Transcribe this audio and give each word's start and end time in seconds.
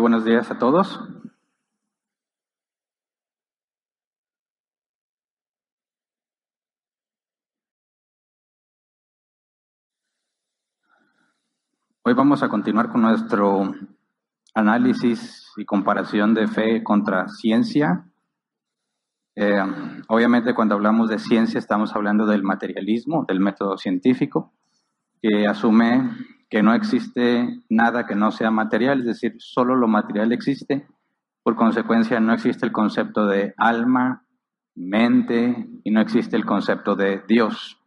Buenos 0.00 0.24
días 0.24 0.50
a 0.50 0.58
todos. 0.58 0.98
Hoy 12.02 12.14
vamos 12.14 12.42
a 12.42 12.48
continuar 12.48 12.88
con 12.88 13.02
nuestro 13.02 13.74
análisis 14.54 15.52
y 15.58 15.66
comparación 15.66 16.32
de 16.32 16.48
fe 16.48 16.82
contra 16.82 17.28
ciencia. 17.28 18.10
Eh, 19.36 19.62
obviamente 20.08 20.54
cuando 20.54 20.76
hablamos 20.76 21.10
de 21.10 21.18
ciencia 21.18 21.58
estamos 21.58 21.94
hablando 21.94 22.24
del 22.24 22.42
materialismo, 22.42 23.26
del 23.28 23.40
método 23.40 23.76
científico, 23.76 24.54
que 25.20 25.46
asume 25.46 26.10
que 26.50 26.64
no 26.64 26.74
existe 26.74 27.62
nada 27.68 28.06
que 28.06 28.16
no 28.16 28.32
sea 28.32 28.50
material, 28.50 29.00
es 29.00 29.06
decir, 29.06 29.36
solo 29.38 29.76
lo 29.76 29.86
material 29.86 30.32
existe. 30.32 30.86
Por 31.44 31.54
consecuencia, 31.54 32.18
no 32.18 32.34
existe 32.34 32.66
el 32.66 32.72
concepto 32.72 33.26
de 33.26 33.54
alma, 33.56 34.26
mente 34.74 35.68
y 35.84 35.90
no 35.92 36.00
existe 36.00 36.36
el 36.36 36.44
concepto 36.44 36.96
de 36.96 37.22
Dios. 37.28 37.78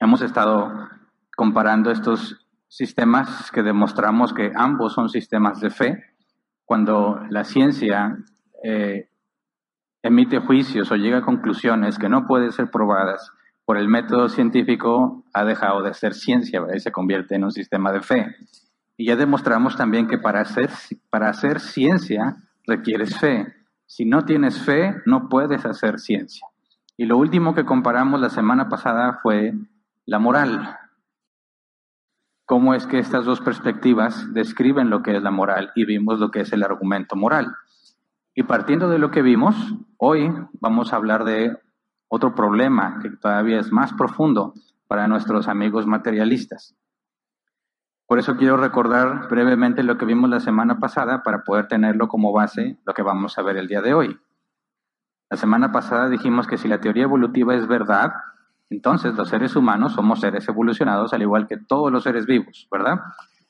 Hemos 0.00 0.22
estado 0.22 0.88
comparando 1.36 1.90
estos 1.90 2.48
sistemas 2.66 3.50
que 3.52 3.62
demostramos 3.62 4.32
que 4.32 4.50
ambos 4.54 4.94
son 4.94 5.10
sistemas 5.10 5.60
de 5.60 5.70
fe. 5.70 6.02
Cuando 6.64 7.20
la 7.28 7.44
ciencia 7.44 8.16
eh, 8.64 9.10
emite 10.02 10.38
juicios 10.38 10.90
o 10.90 10.96
llega 10.96 11.18
a 11.18 11.24
conclusiones 11.24 11.98
que 11.98 12.08
no 12.08 12.26
pueden 12.26 12.52
ser 12.52 12.70
probadas 12.70 13.30
por 13.72 13.78
el 13.78 13.88
método 13.88 14.28
científico, 14.28 15.24
ha 15.32 15.46
dejado 15.46 15.80
de 15.80 15.94
ser 15.94 16.12
ciencia 16.12 16.60
y 16.74 16.78
se 16.78 16.92
convierte 16.92 17.36
en 17.36 17.44
un 17.44 17.52
sistema 17.52 17.90
de 17.90 18.02
fe. 18.02 18.36
Y 18.98 19.06
ya 19.06 19.16
demostramos 19.16 19.76
también 19.76 20.08
que 20.08 20.18
para 20.18 20.42
hacer, 20.42 20.68
para 21.08 21.30
hacer 21.30 21.58
ciencia 21.58 22.36
requieres 22.66 23.18
fe. 23.18 23.46
Si 23.86 24.04
no 24.04 24.26
tienes 24.26 24.62
fe, 24.62 24.94
no 25.06 25.30
puedes 25.30 25.64
hacer 25.64 26.00
ciencia. 26.00 26.46
Y 26.98 27.06
lo 27.06 27.16
último 27.16 27.54
que 27.54 27.64
comparamos 27.64 28.20
la 28.20 28.28
semana 28.28 28.68
pasada 28.68 29.20
fue 29.22 29.54
la 30.04 30.18
moral 30.18 30.76
cómo 32.44 32.74
es 32.74 32.86
que 32.86 32.98
estas 32.98 33.24
dos 33.24 33.40
perspectivas 33.40 34.34
describen 34.34 34.90
lo 34.90 35.02
que 35.02 35.16
es 35.16 35.22
la 35.22 35.30
moral 35.30 35.72
y 35.74 35.86
vimos 35.86 36.20
lo 36.20 36.30
que 36.30 36.40
es 36.40 36.52
el 36.52 36.62
argumento 36.62 37.16
moral. 37.16 37.54
Y 38.34 38.42
partiendo 38.42 38.90
de 38.90 38.98
lo 38.98 39.10
que 39.10 39.22
vimos, 39.22 39.56
hoy 39.96 40.30
vamos 40.60 40.92
a 40.92 40.96
hablar 40.96 41.24
de 41.24 41.56
otro 42.14 42.34
problema 42.34 42.98
que 43.00 43.08
todavía 43.08 43.58
es 43.58 43.72
más 43.72 43.94
profundo 43.94 44.52
para 44.86 45.08
nuestros 45.08 45.48
amigos 45.48 45.86
materialistas. 45.86 46.76
Por 48.06 48.18
eso 48.18 48.36
quiero 48.36 48.58
recordar 48.58 49.28
brevemente 49.30 49.82
lo 49.82 49.96
que 49.96 50.04
vimos 50.04 50.28
la 50.28 50.40
semana 50.40 50.78
pasada 50.78 51.22
para 51.22 51.42
poder 51.42 51.68
tenerlo 51.68 52.08
como 52.08 52.30
base 52.30 52.76
lo 52.84 52.92
que 52.92 53.00
vamos 53.00 53.38
a 53.38 53.42
ver 53.42 53.56
el 53.56 53.66
día 53.66 53.80
de 53.80 53.94
hoy. 53.94 54.20
La 55.30 55.38
semana 55.38 55.72
pasada 55.72 56.10
dijimos 56.10 56.46
que 56.46 56.58
si 56.58 56.68
la 56.68 56.82
teoría 56.82 57.04
evolutiva 57.04 57.54
es 57.54 57.66
verdad, 57.66 58.12
entonces, 58.68 59.14
los 59.14 59.30
seres 59.30 59.56
humanos 59.56 59.94
somos 59.94 60.20
seres 60.20 60.46
evolucionados 60.46 61.14
al 61.14 61.22
igual 61.22 61.46
que 61.46 61.56
todos 61.56 61.90
los 61.90 62.02
seres 62.02 62.26
vivos, 62.26 62.68
¿verdad? 62.70 63.00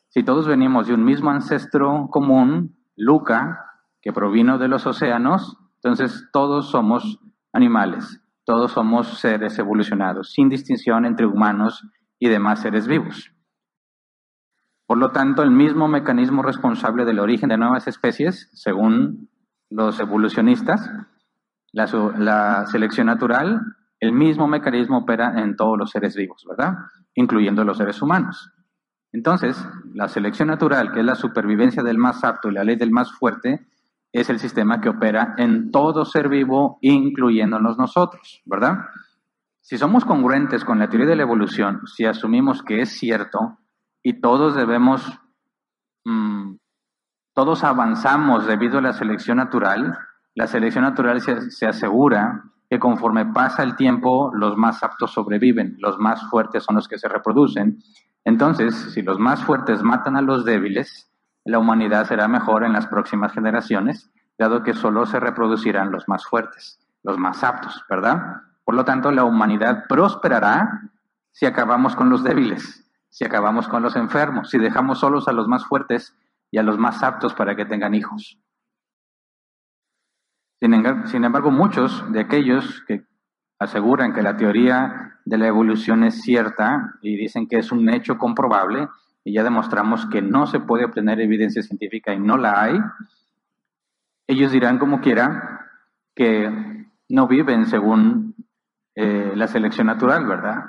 Si 0.08 0.22
todos 0.22 0.46
venimos 0.46 0.86
de 0.86 0.94
un 0.94 1.04
mismo 1.04 1.30
ancestro 1.30 2.08
común, 2.12 2.76
Luca, 2.94 3.66
que 4.00 4.12
provino 4.12 4.58
de 4.58 4.68
los 4.68 4.86
océanos, 4.86 5.58
entonces 5.82 6.28
todos 6.32 6.70
somos 6.70 7.18
animales, 7.52 8.21
todos 8.44 8.72
somos 8.72 9.18
seres 9.20 9.58
evolucionados, 9.58 10.32
sin 10.32 10.48
distinción 10.48 11.04
entre 11.04 11.26
humanos 11.26 11.86
y 12.18 12.28
demás 12.28 12.60
seres 12.60 12.86
vivos. 12.86 13.32
Por 14.86 14.98
lo 14.98 15.10
tanto, 15.10 15.42
el 15.42 15.50
mismo 15.50 15.88
mecanismo 15.88 16.42
responsable 16.42 17.04
del 17.04 17.20
origen 17.20 17.48
de 17.48 17.56
nuevas 17.56 17.86
especies, 17.88 18.50
según 18.52 19.30
los 19.70 19.98
evolucionistas, 20.00 20.90
la, 21.72 22.66
selección 22.66 23.06
natural, 23.06 23.62
el 24.00 24.12
mismo 24.12 24.46
mecanismo 24.46 24.98
opera 24.98 25.40
en 25.40 25.56
todos 25.56 25.78
los 25.78 25.90
seres 25.90 26.14
vivos, 26.16 26.44
¿verdad? 26.48 26.74
Incluyendo 27.14 27.64
los 27.64 27.78
seres 27.78 28.02
humanos. 28.02 28.52
Entonces, 29.12 29.66
la 29.94 30.08
selección 30.08 30.48
natural, 30.48 30.92
que 30.92 31.00
es 31.00 31.06
la 31.06 31.14
supervivencia 31.14 31.82
del 31.82 31.98
más 31.98 32.24
apto 32.24 32.50
y 32.50 32.52
la 32.54 32.64
ley 32.64 32.76
del 32.76 32.90
más 32.90 33.12
fuerte, 33.12 33.66
es 34.12 34.28
el 34.28 34.38
sistema 34.38 34.80
que 34.80 34.90
opera 34.90 35.34
en 35.38 35.70
todo 35.70 36.04
ser 36.04 36.28
vivo, 36.28 36.78
incluyéndonos 36.82 37.78
nosotros, 37.78 38.42
¿verdad? 38.44 38.78
Si 39.60 39.78
somos 39.78 40.04
congruentes 40.04 40.64
con 40.64 40.78
la 40.78 40.88
teoría 40.88 41.08
de 41.08 41.16
la 41.16 41.22
evolución, 41.22 41.80
si 41.86 42.04
asumimos 42.04 42.62
que 42.62 42.82
es 42.82 42.90
cierto 42.90 43.58
y 44.02 44.20
todos 44.20 44.54
debemos, 44.54 45.18
mm, 46.04 46.56
todos 47.34 47.64
avanzamos 47.64 48.46
debido 48.46 48.78
a 48.78 48.82
la 48.82 48.92
selección 48.92 49.38
natural, 49.38 49.98
la 50.34 50.46
selección 50.46 50.84
natural 50.84 51.20
se, 51.20 51.50
se 51.50 51.66
asegura 51.66 52.42
que 52.68 52.78
conforme 52.78 53.26
pasa 53.26 53.62
el 53.62 53.76
tiempo 53.76 54.30
los 54.34 54.56
más 54.56 54.82
aptos 54.82 55.12
sobreviven, 55.12 55.76
los 55.78 55.98
más 55.98 56.28
fuertes 56.28 56.64
son 56.64 56.76
los 56.76 56.88
que 56.88 56.98
se 56.98 57.08
reproducen. 57.08 57.78
Entonces, 58.24 58.74
si 58.92 59.02
los 59.02 59.18
más 59.18 59.42
fuertes 59.44 59.82
matan 59.82 60.16
a 60.16 60.22
los 60.22 60.44
débiles, 60.44 61.11
la 61.44 61.58
humanidad 61.58 62.06
será 62.06 62.28
mejor 62.28 62.64
en 62.64 62.72
las 62.72 62.86
próximas 62.86 63.32
generaciones, 63.32 64.10
dado 64.38 64.62
que 64.62 64.74
solo 64.74 65.06
se 65.06 65.20
reproducirán 65.20 65.92
los 65.92 66.08
más 66.08 66.24
fuertes, 66.24 66.80
los 67.02 67.18
más 67.18 67.42
aptos, 67.44 67.84
¿verdad? 67.88 68.42
Por 68.64 68.74
lo 68.74 68.84
tanto, 68.84 69.10
la 69.10 69.24
humanidad 69.24 69.84
prosperará 69.88 70.90
si 71.32 71.46
acabamos 71.46 71.96
con 71.96 72.10
los 72.10 72.22
débiles, 72.22 72.88
si 73.08 73.24
acabamos 73.24 73.68
con 73.68 73.82
los 73.82 73.96
enfermos, 73.96 74.50
si 74.50 74.58
dejamos 74.58 75.00
solos 75.00 75.28
a 75.28 75.32
los 75.32 75.48
más 75.48 75.64
fuertes 75.64 76.16
y 76.50 76.58
a 76.58 76.62
los 76.62 76.78
más 76.78 77.02
aptos 77.02 77.34
para 77.34 77.56
que 77.56 77.64
tengan 77.64 77.94
hijos. 77.94 78.38
Sin 80.60 81.24
embargo, 81.24 81.50
muchos 81.50 82.04
de 82.12 82.20
aquellos 82.20 82.84
que 82.86 83.04
aseguran 83.58 84.12
que 84.12 84.22
la 84.22 84.36
teoría 84.36 85.18
de 85.24 85.38
la 85.38 85.48
evolución 85.48 86.04
es 86.04 86.22
cierta 86.22 86.94
y 87.02 87.16
dicen 87.16 87.48
que 87.48 87.58
es 87.58 87.72
un 87.72 87.88
hecho 87.88 88.16
comprobable, 88.16 88.88
y 89.24 89.32
ya 89.32 89.44
demostramos 89.44 90.06
que 90.06 90.22
no 90.22 90.46
se 90.46 90.60
puede 90.60 90.84
obtener 90.84 91.20
evidencia 91.20 91.62
científica 91.62 92.12
y 92.12 92.18
no 92.18 92.36
la 92.36 92.62
hay, 92.62 92.80
ellos 94.26 94.52
dirán 94.52 94.78
como 94.78 95.00
quiera 95.00 95.68
que 96.14 96.86
no 97.08 97.26
viven 97.26 97.66
según 97.66 98.34
eh, 98.94 99.32
la 99.34 99.46
selección 99.46 99.86
natural, 99.86 100.26
¿verdad? 100.26 100.64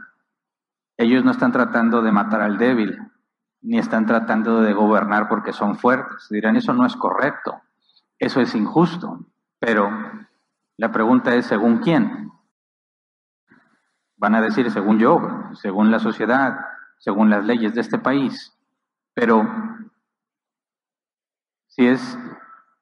Ellos 0.97 1.23
no 1.23 1.31
están 1.31 1.51
tratando 1.51 2.01
de 2.01 2.11
matar 2.11 2.41
al 2.41 2.57
débil, 2.57 2.99
ni 3.61 3.77
están 3.77 4.05
tratando 4.05 4.61
de 4.61 4.73
gobernar 4.73 5.27
porque 5.27 5.53
son 5.53 5.77
fuertes. 5.77 6.27
Dirán, 6.29 6.55
eso 6.55 6.73
no 6.73 6.85
es 6.85 6.95
correcto, 6.95 7.61
eso 8.19 8.41
es 8.41 8.53
injusto. 8.55 9.25
Pero 9.59 9.89
la 10.77 10.91
pregunta 10.91 11.33
es, 11.35 11.45
¿según 11.45 11.77
quién? 11.77 12.31
Van 14.17 14.35
a 14.35 14.41
decir, 14.41 14.69
según 14.71 14.99
yo, 14.99 15.19
según 15.53 15.91
la 15.91 15.99
sociedad, 15.99 16.57
según 17.03 17.29
las 17.29 17.43
leyes 17.43 17.75
de 17.75 17.81
este 17.81 17.99
país. 17.99 18.57
Pero 19.13 19.45
si 21.67 21.85
es 21.85 22.17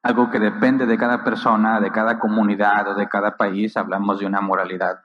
algo 0.04 0.30
que 0.30 0.40
depende 0.40 0.86
de 0.86 0.96
cada 0.96 1.24
persona, 1.24 1.80
de 1.80 1.92
cada 1.92 2.20
comunidad 2.20 2.88
o 2.90 2.94
de 2.94 3.10
cada 3.10 3.36
país, 3.36 3.76
hablamos 3.78 4.20
de 4.20 4.28
una 4.28 4.40
moralidad 4.40 5.00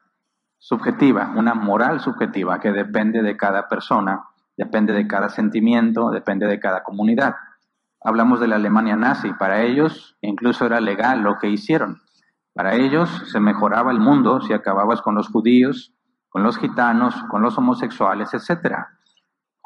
subjetiva, 0.58 1.32
una 1.34 1.54
moral 1.54 2.00
subjetiva 2.00 2.60
que 2.60 2.72
depende 2.72 3.22
de 3.22 3.38
cada 3.38 3.68
persona, 3.68 4.24
depende 4.54 4.92
de 4.92 5.06
cada 5.06 5.30
sentimiento, 5.30 6.10
depende 6.10 6.46
de 6.46 6.60
cada 6.60 6.82
comunidad. 6.82 7.36
Hablamos 8.04 8.38
de 8.38 8.48
la 8.48 8.56
Alemania 8.56 8.96
nazi, 8.96 9.32
para 9.32 9.62
ellos 9.62 10.18
incluso 10.20 10.66
era 10.66 10.80
legal 10.80 11.22
lo 11.22 11.38
que 11.38 11.48
hicieron. 11.48 12.02
Para 12.52 12.74
ellos 12.74 13.08
se 13.32 13.40
mejoraba 13.40 13.92
el 13.92 13.98
mundo 13.98 14.42
si 14.42 14.52
acababas 14.52 15.00
con 15.00 15.14
los 15.14 15.28
judíos, 15.28 15.94
con 16.28 16.42
los 16.42 16.58
gitanos, 16.58 17.14
con 17.30 17.40
los 17.40 17.56
homosexuales, 17.56 18.34
etc. 18.34 18.88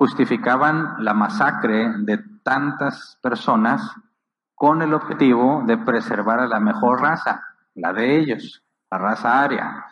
Justificaban 0.01 1.05
la 1.05 1.13
masacre 1.13 1.93
de 1.99 2.25
tantas 2.43 3.19
personas 3.23 3.83
con 4.55 4.81
el 4.81 4.95
objetivo 4.95 5.63
de 5.67 5.77
preservar 5.77 6.41
a 6.41 6.49
la 6.49 6.59
mejor 6.59 7.03
raza, 7.03 7.43
la 7.75 7.93
de 7.93 8.19
ellos, 8.19 8.65
la 8.91 8.97
raza 8.97 9.43
aria. 9.43 9.85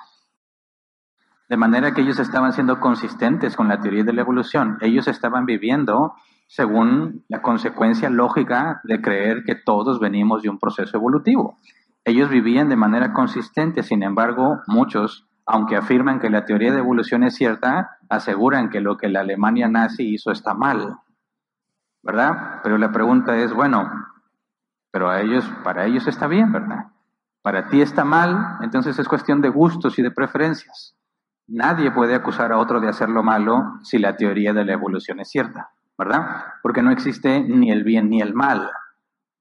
De 1.47 1.59
manera 1.59 1.93
que 1.93 2.01
ellos 2.01 2.19
estaban 2.21 2.55
siendo 2.55 2.81
consistentes 2.81 3.55
con 3.55 3.69
la 3.69 3.81
teoría 3.81 4.03
de 4.03 4.15
la 4.15 4.23
evolución. 4.23 4.79
Ellos 4.81 5.09
estaban 5.09 5.45
viviendo 5.45 6.15
según 6.47 7.27
la 7.29 7.43
consecuencia 7.43 8.09
lógica 8.09 8.81
de 8.85 9.03
creer 9.03 9.45
que 9.45 9.57
todos 9.57 10.01
venimos 10.01 10.41
de 10.41 10.49
un 10.49 10.59
proceso 10.59 10.97
evolutivo. 10.97 11.59
Ellos 12.03 12.31
vivían 12.31 12.71
de 12.71 12.77
manera 12.77 13.13
consistente, 13.13 13.83
sin 13.83 14.03
embargo, 14.03 14.63
muchos, 14.69 15.28
aunque 15.49 15.77
afirman 15.77 16.21
que 16.21 16.31
la 16.31 16.45
teoría 16.45 16.73
de 16.73 16.79
evolución 16.79 17.25
es 17.25 17.35
cierta, 17.35 17.99
aseguran 18.09 18.71
que 18.71 18.81
lo 18.81 18.97
que 18.97 19.09
la 19.09 19.21
Alemania 19.21 19.69
nazi 19.69 20.15
hizo 20.15 20.31
está 20.31 20.55
mal. 20.55 20.99
¿Verdad? 22.03 22.61
Pero 22.63 22.79
la 22.79 22.93
pregunta 22.93 23.37
es, 23.37 23.53
bueno, 23.53 23.91
pero 24.91 25.11
a 25.11 25.21
ellos, 25.21 25.45
para 25.65 25.87
ellos 25.87 26.07
está 26.07 26.27
bien, 26.27 26.53
¿verdad? 26.53 26.87
Para 27.43 27.69
ti 27.69 27.81
está 27.81 28.05
mal, 28.05 28.59
entonces 28.61 28.99
es 28.99 29.09
cuestión 29.09 29.41
de 29.41 29.49
gustos 29.49 29.99
y 29.99 30.03
de 30.03 30.11
preferencias. 30.11 30.95
Nadie 31.47 31.91
puede 31.91 32.15
acusar 32.15 32.53
a 32.53 32.59
otro 32.59 32.79
de 32.79 32.89
hacerlo 32.89 33.23
malo 33.23 33.79
si 33.83 33.99
la 33.99 34.17
teoría 34.17 34.53
de 34.53 34.65
la 34.65 34.75
evolución 34.75 35.19
es 35.21 35.31
cierta. 35.31 35.71
¿verdad? 35.99 36.45
Porque 36.63 36.81
no 36.81 36.93
existe 36.93 37.41
ni 37.41 37.73
el 37.73 37.83
bien 37.83 38.09
ni 38.09 38.23
el 38.23 38.33
mal. 38.33 38.71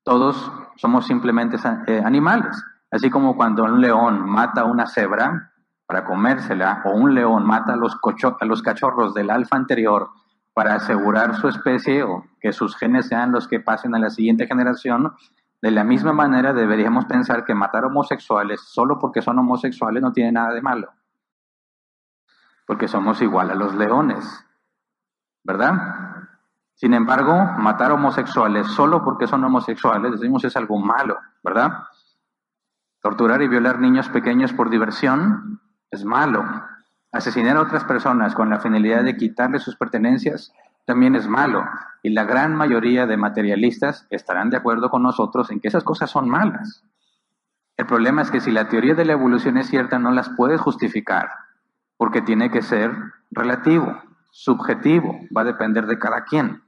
todos 0.03 0.51
somos 0.77 1.05
simplemente 1.05 1.57
eh, 1.87 2.01
animales. 2.03 2.63
Así 2.89 3.09
como 3.09 3.35
cuando 3.35 3.65
un 3.65 3.81
león 3.81 4.27
mata 4.27 4.61
a 4.61 4.65
una 4.65 4.87
cebra 4.87 5.51
para 5.87 6.03
comérsela, 6.03 6.81
o 6.83 6.91
un 6.91 7.15
león 7.15 7.45
mata 7.45 7.73
a 7.73 7.77
los, 7.77 7.97
a 8.39 8.45
los 8.45 8.61
cachorros 8.61 9.13
del 9.13 9.29
alfa 9.29 9.55
anterior 9.55 10.09
para 10.53 10.75
asegurar 10.75 11.35
su 11.35 11.47
especie 11.47 12.03
o 12.03 12.25
que 12.41 12.51
sus 12.51 12.75
genes 12.75 13.07
sean 13.07 13.31
los 13.31 13.47
que 13.47 13.61
pasen 13.61 13.95
a 13.95 13.99
la 13.99 14.09
siguiente 14.09 14.47
generación, 14.47 15.13
de 15.61 15.71
la 15.71 15.85
misma 15.85 16.11
manera 16.11 16.51
deberíamos 16.51 17.05
pensar 17.05 17.45
que 17.45 17.55
matar 17.55 17.85
homosexuales 17.85 18.61
solo 18.61 18.99
porque 18.99 19.21
son 19.21 19.39
homosexuales 19.39 20.03
no 20.03 20.11
tiene 20.11 20.33
nada 20.33 20.53
de 20.53 20.61
malo. 20.61 20.91
Porque 22.65 22.89
somos 22.89 23.21
igual 23.21 23.49
a 23.49 23.55
los 23.55 23.73
leones, 23.73 24.45
¿verdad? 25.43 25.73
Sin 26.75 26.93
embargo, 26.93 27.33
matar 27.59 27.93
homosexuales 27.93 28.67
solo 28.67 29.03
porque 29.03 29.25
son 29.25 29.43
homosexuales, 29.45 30.11
decimos 30.11 30.43
es 30.43 30.57
algo 30.57 30.77
malo, 30.79 31.17
¿verdad? 31.43 31.83
Torturar 33.01 33.41
y 33.41 33.47
violar 33.47 33.79
niños 33.79 34.09
pequeños 34.09 34.51
por 34.51 34.69
diversión 34.69 35.61
es 35.97 36.05
malo. 36.05 36.45
Asesinar 37.11 37.57
a 37.57 37.61
otras 37.61 37.83
personas 37.83 38.35
con 38.35 38.49
la 38.49 38.59
finalidad 38.59 39.03
de 39.03 39.17
quitarles 39.17 39.63
sus 39.63 39.75
pertenencias 39.75 40.53
también 40.85 41.15
es 41.15 41.27
malo. 41.27 41.65
Y 42.03 42.11
la 42.11 42.23
gran 42.23 42.55
mayoría 42.55 43.05
de 43.05 43.17
materialistas 43.17 44.05
estarán 44.09 44.49
de 44.49 44.57
acuerdo 44.57 44.89
con 44.89 45.03
nosotros 45.03 45.51
en 45.51 45.59
que 45.59 45.67
esas 45.67 45.83
cosas 45.83 46.09
son 46.09 46.29
malas. 46.29 46.83
El 47.75 47.85
problema 47.85 48.21
es 48.21 48.31
que 48.31 48.39
si 48.39 48.51
la 48.51 48.69
teoría 48.69 48.95
de 48.95 49.05
la 49.05 49.13
evolución 49.13 49.57
es 49.57 49.67
cierta, 49.67 49.99
no 49.99 50.11
las 50.11 50.29
puedes 50.29 50.61
justificar, 50.61 51.29
porque 51.97 52.21
tiene 52.21 52.49
que 52.49 52.61
ser 52.61 52.91
relativo, 53.31 54.01
subjetivo, 54.31 55.19
va 55.35 55.41
a 55.41 55.45
depender 55.45 55.85
de 55.85 55.99
cada 55.99 56.23
quien. 56.23 56.63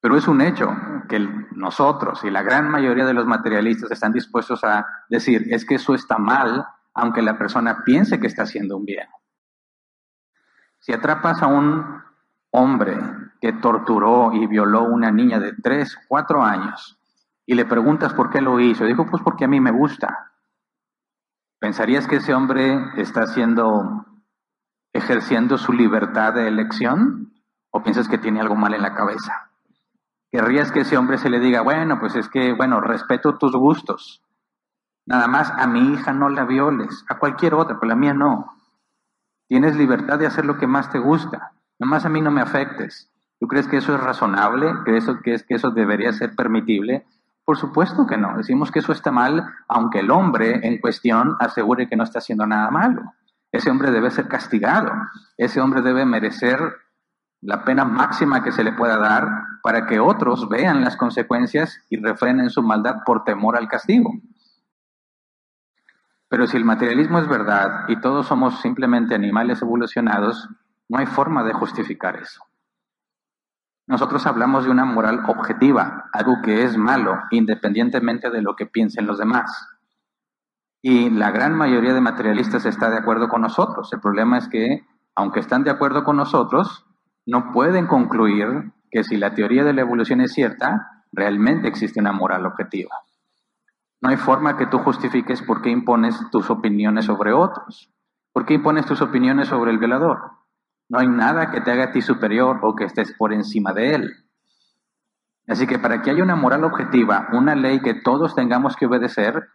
Pero 0.00 0.16
es 0.16 0.28
un 0.28 0.40
hecho 0.40 0.74
que 1.08 1.18
nosotros 1.52 2.24
y 2.24 2.30
la 2.30 2.42
gran 2.42 2.70
mayoría 2.70 3.04
de 3.04 3.14
los 3.14 3.26
materialistas 3.26 3.90
están 3.90 4.12
dispuestos 4.12 4.62
a 4.64 4.86
decir, 5.08 5.46
es 5.50 5.64
que 5.64 5.74
eso 5.74 5.94
está 5.94 6.18
mal, 6.18 6.66
aunque 6.94 7.22
la 7.22 7.38
persona 7.38 7.82
piense 7.84 8.20
que 8.20 8.26
está 8.26 8.42
haciendo 8.42 8.76
un 8.76 8.84
bien. 8.84 9.08
Si 10.78 10.92
atrapas 10.92 11.42
a 11.42 11.46
un 11.46 12.02
hombre 12.50 12.96
que 13.40 13.52
torturó 13.52 14.32
y 14.32 14.46
violó 14.46 14.80
a 14.80 14.88
una 14.88 15.10
niña 15.10 15.38
de 15.38 15.52
3, 15.52 16.06
4 16.08 16.42
años 16.42 16.98
y 17.46 17.54
le 17.54 17.64
preguntas 17.64 18.14
por 18.14 18.30
qué 18.30 18.40
lo 18.40 18.60
hizo, 18.60 18.84
dijo, 18.84 19.06
pues 19.06 19.22
porque 19.22 19.44
a 19.44 19.48
mí 19.48 19.60
me 19.60 19.70
gusta. 19.70 20.32
¿Pensarías 21.58 22.06
que 22.06 22.16
ese 22.16 22.34
hombre 22.34 22.78
está 22.96 23.22
haciendo, 23.22 24.06
ejerciendo 24.92 25.58
su 25.58 25.72
libertad 25.72 26.34
de 26.34 26.48
elección? 26.48 27.34
¿O 27.70 27.82
piensas 27.82 28.08
que 28.08 28.18
tiene 28.18 28.40
algo 28.40 28.56
mal 28.56 28.74
en 28.74 28.82
la 28.82 28.94
cabeza? 28.94 29.50
querrías 30.30 30.70
que 30.70 30.80
ese 30.80 30.96
hombre 30.96 31.18
se 31.18 31.28
le 31.28 31.40
diga, 31.40 31.62
bueno, 31.62 31.98
pues 31.98 32.14
es 32.14 32.28
que, 32.28 32.52
bueno, 32.52 32.80
respeto 32.80 33.36
tus 33.36 33.52
gustos. 33.52 34.22
Nada 35.06 35.26
más 35.26 35.50
a 35.50 35.66
mi 35.66 35.92
hija 35.92 36.12
no 36.12 36.28
la 36.28 36.44
violes, 36.44 37.04
a 37.08 37.18
cualquier 37.18 37.54
otra, 37.54 37.78
pero 37.78 37.88
la 37.88 37.96
mía 37.96 38.14
no. 38.14 38.54
Tienes 39.48 39.76
libertad 39.76 40.18
de 40.18 40.26
hacer 40.26 40.44
lo 40.44 40.58
que 40.58 40.66
más 40.66 40.90
te 40.90 40.98
gusta. 40.98 41.52
Nada 41.78 41.90
más 41.90 42.04
a 42.04 42.08
mí 42.08 42.20
no 42.20 42.30
me 42.30 42.40
afectes. 42.40 43.10
¿Tú 43.40 43.48
crees 43.48 43.66
que 43.66 43.78
eso 43.78 43.94
es 43.94 44.00
razonable? 44.00 44.72
¿Crees 44.84 45.06
que, 45.24 45.34
es, 45.34 45.42
que 45.42 45.54
eso 45.54 45.70
debería 45.70 46.12
ser 46.12 46.36
permitible? 46.36 47.06
Por 47.44 47.56
supuesto 47.56 48.06
que 48.06 48.18
no. 48.18 48.36
Decimos 48.36 48.70
que 48.70 48.80
eso 48.80 48.92
está 48.92 49.10
mal, 49.10 49.44
aunque 49.66 50.00
el 50.00 50.10
hombre 50.10 50.60
en 50.62 50.78
cuestión 50.78 51.36
asegure 51.40 51.88
que 51.88 51.96
no 51.96 52.04
está 52.04 52.18
haciendo 52.18 52.46
nada 52.46 52.70
malo. 52.70 53.02
Ese 53.50 53.70
hombre 53.70 53.90
debe 53.90 54.10
ser 54.10 54.28
castigado. 54.28 54.92
Ese 55.36 55.60
hombre 55.60 55.82
debe 55.82 56.04
merecer 56.04 56.60
la 57.40 57.64
pena 57.64 57.84
máxima 57.84 58.44
que 58.44 58.52
se 58.52 58.62
le 58.62 58.72
pueda 58.72 58.98
dar 58.98 59.26
para 59.62 59.86
que 59.86 59.98
otros 59.98 60.48
vean 60.48 60.82
las 60.84 60.96
consecuencias 60.96 61.82
y 61.88 61.96
refrenen 61.96 62.50
su 62.50 62.62
maldad 62.62 62.96
por 63.04 63.24
temor 63.24 63.56
al 63.56 63.68
castigo. 63.68 64.12
Pero 66.30 66.46
si 66.46 66.56
el 66.56 66.64
materialismo 66.64 67.18
es 67.18 67.28
verdad 67.28 67.88
y 67.88 68.00
todos 68.00 68.28
somos 68.28 68.60
simplemente 68.60 69.16
animales 69.16 69.60
evolucionados, 69.62 70.48
no 70.88 70.98
hay 70.98 71.06
forma 71.06 71.42
de 71.42 71.52
justificar 71.52 72.16
eso. 72.16 72.44
Nosotros 73.88 74.24
hablamos 74.28 74.64
de 74.64 74.70
una 74.70 74.84
moral 74.84 75.24
objetiva, 75.26 76.08
algo 76.12 76.36
que 76.44 76.62
es 76.62 76.76
malo, 76.76 77.18
independientemente 77.32 78.30
de 78.30 78.42
lo 78.42 78.54
que 78.54 78.66
piensen 78.66 79.08
los 79.08 79.18
demás. 79.18 79.50
Y 80.80 81.10
la 81.10 81.32
gran 81.32 81.56
mayoría 81.56 81.94
de 81.94 82.00
materialistas 82.00 82.64
está 82.64 82.90
de 82.90 82.98
acuerdo 82.98 83.28
con 83.28 83.42
nosotros. 83.42 83.92
El 83.92 84.00
problema 84.00 84.38
es 84.38 84.46
que, 84.46 84.86
aunque 85.16 85.40
están 85.40 85.64
de 85.64 85.72
acuerdo 85.72 86.04
con 86.04 86.16
nosotros, 86.16 86.86
no 87.26 87.50
pueden 87.50 87.88
concluir 87.88 88.72
que 88.92 89.02
si 89.02 89.16
la 89.16 89.34
teoría 89.34 89.64
de 89.64 89.72
la 89.72 89.80
evolución 89.80 90.20
es 90.20 90.32
cierta, 90.32 91.04
realmente 91.10 91.66
existe 91.66 91.98
una 91.98 92.12
moral 92.12 92.46
objetiva. 92.46 92.94
No 94.00 94.08
hay 94.08 94.16
forma 94.16 94.56
que 94.56 94.66
tú 94.66 94.78
justifiques 94.78 95.42
por 95.42 95.62
qué 95.62 95.70
impones 95.70 96.18
tus 96.30 96.50
opiniones 96.50 97.04
sobre 97.04 97.32
otros. 97.32 97.92
¿Por 98.32 98.46
qué 98.46 98.54
impones 98.54 98.86
tus 98.86 99.02
opiniones 99.02 99.48
sobre 99.48 99.70
el 99.70 99.78
violador? 99.78 100.32
No 100.88 100.98
hay 100.98 101.08
nada 101.08 101.50
que 101.50 101.60
te 101.60 101.70
haga 101.70 101.84
a 101.84 101.92
ti 101.92 102.00
superior 102.02 102.60
o 102.62 102.74
que 102.74 102.84
estés 102.84 103.12
por 103.12 103.32
encima 103.32 103.72
de 103.72 103.94
él. 103.94 104.12
Así 105.46 105.66
que 105.66 105.78
para 105.78 106.00
que 106.00 106.10
haya 106.10 106.22
una 106.22 106.36
moral 106.36 106.64
objetiva, 106.64 107.28
una 107.32 107.54
ley 107.54 107.80
que 107.80 107.94
todos 107.94 108.34
tengamos 108.34 108.76
que 108.76 108.86
obedecer, 108.86 109.48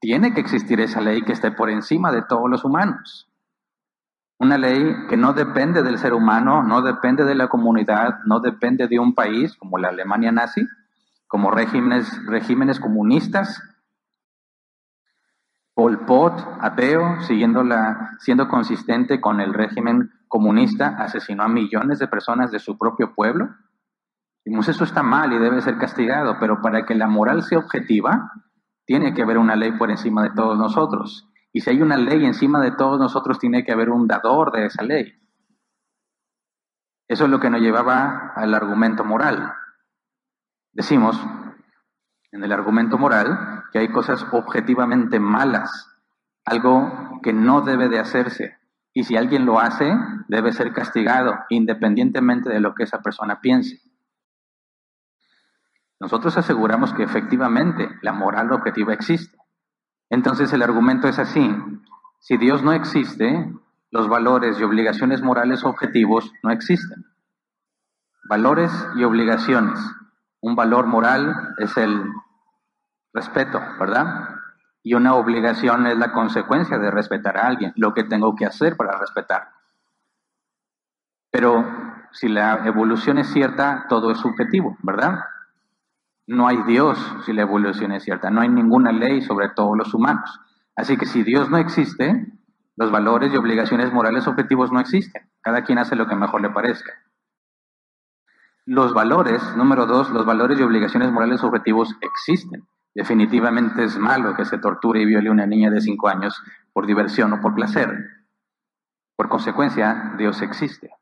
tiene 0.00 0.34
que 0.34 0.40
existir 0.40 0.80
esa 0.80 1.00
ley 1.00 1.22
que 1.22 1.32
esté 1.32 1.50
por 1.50 1.70
encima 1.70 2.12
de 2.12 2.22
todos 2.22 2.50
los 2.50 2.64
humanos. 2.64 3.30
Una 4.38 4.58
ley 4.58 5.06
que 5.08 5.16
no 5.16 5.32
depende 5.32 5.82
del 5.82 5.98
ser 5.98 6.12
humano, 6.12 6.62
no 6.62 6.82
depende 6.82 7.24
de 7.24 7.34
la 7.34 7.48
comunidad, 7.48 8.18
no 8.26 8.40
depende 8.40 8.86
de 8.86 8.98
un 8.98 9.14
país 9.14 9.56
como 9.56 9.78
la 9.78 9.88
Alemania 9.88 10.30
nazi, 10.30 10.66
como 11.26 11.50
regímenes, 11.50 12.24
regímenes 12.26 12.78
comunistas. 12.78 13.62
Pol 15.76 16.06
Pot, 16.06 16.32
ateo, 16.62 17.20
siguiendo 17.20 17.62
la, 17.62 18.16
siendo 18.18 18.48
consistente 18.48 19.20
con 19.20 19.42
el 19.42 19.52
régimen 19.52 20.10
comunista, 20.26 20.96
asesinó 20.98 21.42
a 21.42 21.48
millones 21.48 21.98
de 21.98 22.08
personas 22.08 22.50
de 22.50 22.60
su 22.60 22.78
propio 22.78 23.14
pueblo. 23.14 23.50
Dijimos, 24.42 24.68
eso 24.68 24.84
está 24.84 25.02
mal 25.02 25.34
y 25.34 25.38
debe 25.38 25.60
ser 25.60 25.76
castigado, 25.76 26.38
pero 26.40 26.62
para 26.62 26.86
que 26.86 26.94
la 26.94 27.08
moral 27.08 27.42
sea 27.42 27.58
objetiva, 27.58 28.32
tiene 28.86 29.12
que 29.12 29.20
haber 29.20 29.36
una 29.36 29.54
ley 29.54 29.72
por 29.72 29.90
encima 29.90 30.22
de 30.22 30.30
todos 30.30 30.56
nosotros. 30.56 31.28
Y 31.52 31.60
si 31.60 31.68
hay 31.68 31.82
una 31.82 31.98
ley 31.98 32.24
encima 32.24 32.58
de 32.62 32.70
todos 32.70 32.98
nosotros, 32.98 33.38
tiene 33.38 33.62
que 33.62 33.72
haber 33.72 33.90
un 33.90 34.06
dador 34.06 34.52
de 34.52 34.64
esa 34.64 34.82
ley. 34.82 35.12
Eso 37.06 37.24
es 37.24 37.30
lo 37.30 37.38
que 37.38 37.50
nos 37.50 37.60
llevaba 37.60 38.32
al 38.34 38.54
argumento 38.54 39.04
moral. 39.04 39.52
Decimos 40.72 41.22
en 42.32 42.42
el 42.42 42.50
argumento 42.50 42.96
moral 42.96 43.55
que 43.72 43.78
hay 43.78 43.88
cosas 43.88 44.26
objetivamente 44.32 45.20
malas, 45.20 45.90
algo 46.44 47.20
que 47.22 47.32
no 47.32 47.62
debe 47.62 47.88
de 47.88 47.98
hacerse. 47.98 48.56
Y 48.92 49.04
si 49.04 49.16
alguien 49.16 49.44
lo 49.44 49.60
hace, 49.60 49.94
debe 50.28 50.52
ser 50.52 50.72
castigado, 50.72 51.34
independientemente 51.50 52.48
de 52.48 52.60
lo 52.60 52.74
que 52.74 52.84
esa 52.84 53.02
persona 53.02 53.40
piense. 53.40 53.80
Nosotros 55.98 56.36
aseguramos 56.36 56.92
que 56.92 57.02
efectivamente 57.02 57.88
la 58.02 58.12
moral 58.12 58.52
objetiva 58.52 58.92
existe. 58.92 59.36
Entonces 60.10 60.52
el 60.52 60.62
argumento 60.62 61.08
es 61.08 61.18
así. 61.18 61.54
Si 62.20 62.36
Dios 62.36 62.62
no 62.62 62.72
existe, 62.72 63.52
los 63.90 64.08
valores 64.08 64.58
y 64.58 64.62
obligaciones 64.62 65.22
morales 65.22 65.64
objetivos 65.64 66.32
no 66.42 66.50
existen. 66.50 67.06
Valores 68.28 68.70
y 68.96 69.04
obligaciones. 69.04 69.78
Un 70.40 70.54
valor 70.54 70.86
moral 70.86 71.54
es 71.58 71.76
el 71.76 72.04
respeto, 73.16 73.60
¿verdad? 73.80 74.28
Y 74.82 74.94
una 74.94 75.14
obligación 75.14 75.86
es 75.86 75.98
la 75.98 76.12
consecuencia 76.12 76.78
de 76.78 76.92
respetar 76.92 77.36
a 77.36 77.48
alguien, 77.48 77.72
lo 77.74 77.92
que 77.92 78.04
tengo 78.04 78.36
que 78.36 78.46
hacer 78.46 78.76
para 78.76 78.98
respetar. 78.98 79.48
Pero 81.32 81.64
si 82.12 82.28
la 82.28 82.66
evolución 82.66 83.18
es 83.18 83.26
cierta, 83.32 83.86
todo 83.88 84.12
es 84.12 84.18
subjetivo, 84.18 84.76
¿verdad? 84.82 85.18
No 86.26 86.46
hay 86.46 86.62
Dios 86.62 86.98
si 87.24 87.32
la 87.32 87.42
evolución 87.42 87.92
es 87.92 88.04
cierta, 88.04 88.30
no 88.30 88.40
hay 88.40 88.48
ninguna 88.48 88.92
ley 88.92 89.22
sobre 89.22 89.48
todos 89.50 89.76
los 89.76 89.92
humanos. 89.92 90.40
Así 90.76 90.96
que 90.96 91.06
si 91.06 91.22
Dios 91.22 91.50
no 91.50 91.58
existe, 91.58 92.26
los 92.76 92.90
valores 92.90 93.32
y 93.32 93.36
obligaciones 93.36 93.92
morales 93.92 94.26
objetivos 94.26 94.70
no 94.70 94.80
existen. 94.80 95.28
Cada 95.40 95.64
quien 95.64 95.78
hace 95.78 95.96
lo 95.96 96.06
que 96.06 96.14
mejor 96.14 96.42
le 96.42 96.50
parezca. 96.50 96.92
Los 98.66 98.92
valores, 98.92 99.42
número 99.56 99.86
dos, 99.86 100.10
los 100.10 100.26
valores 100.26 100.58
y 100.58 100.62
obligaciones 100.62 101.10
morales 101.12 101.42
objetivos 101.42 101.96
existen. 102.00 102.66
Definitivamente 102.96 103.84
es 103.84 103.98
malo 103.98 104.34
que 104.34 104.46
se 104.46 104.56
torture 104.56 105.02
y 105.02 105.04
viole 105.04 105.28
a 105.28 105.32
una 105.32 105.44
niña 105.44 105.70
de 105.70 105.82
cinco 105.82 106.08
años 106.08 106.42
por 106.72 106.86
diversión 106.86 107.30
o 107.34 107.42
por 107.42 107.54
placer. 107.54 107.94
Por 109.16 109.28
consecuencia, 109.28 110.14
Dios 110.16 110.40
existe. 110.40 110.92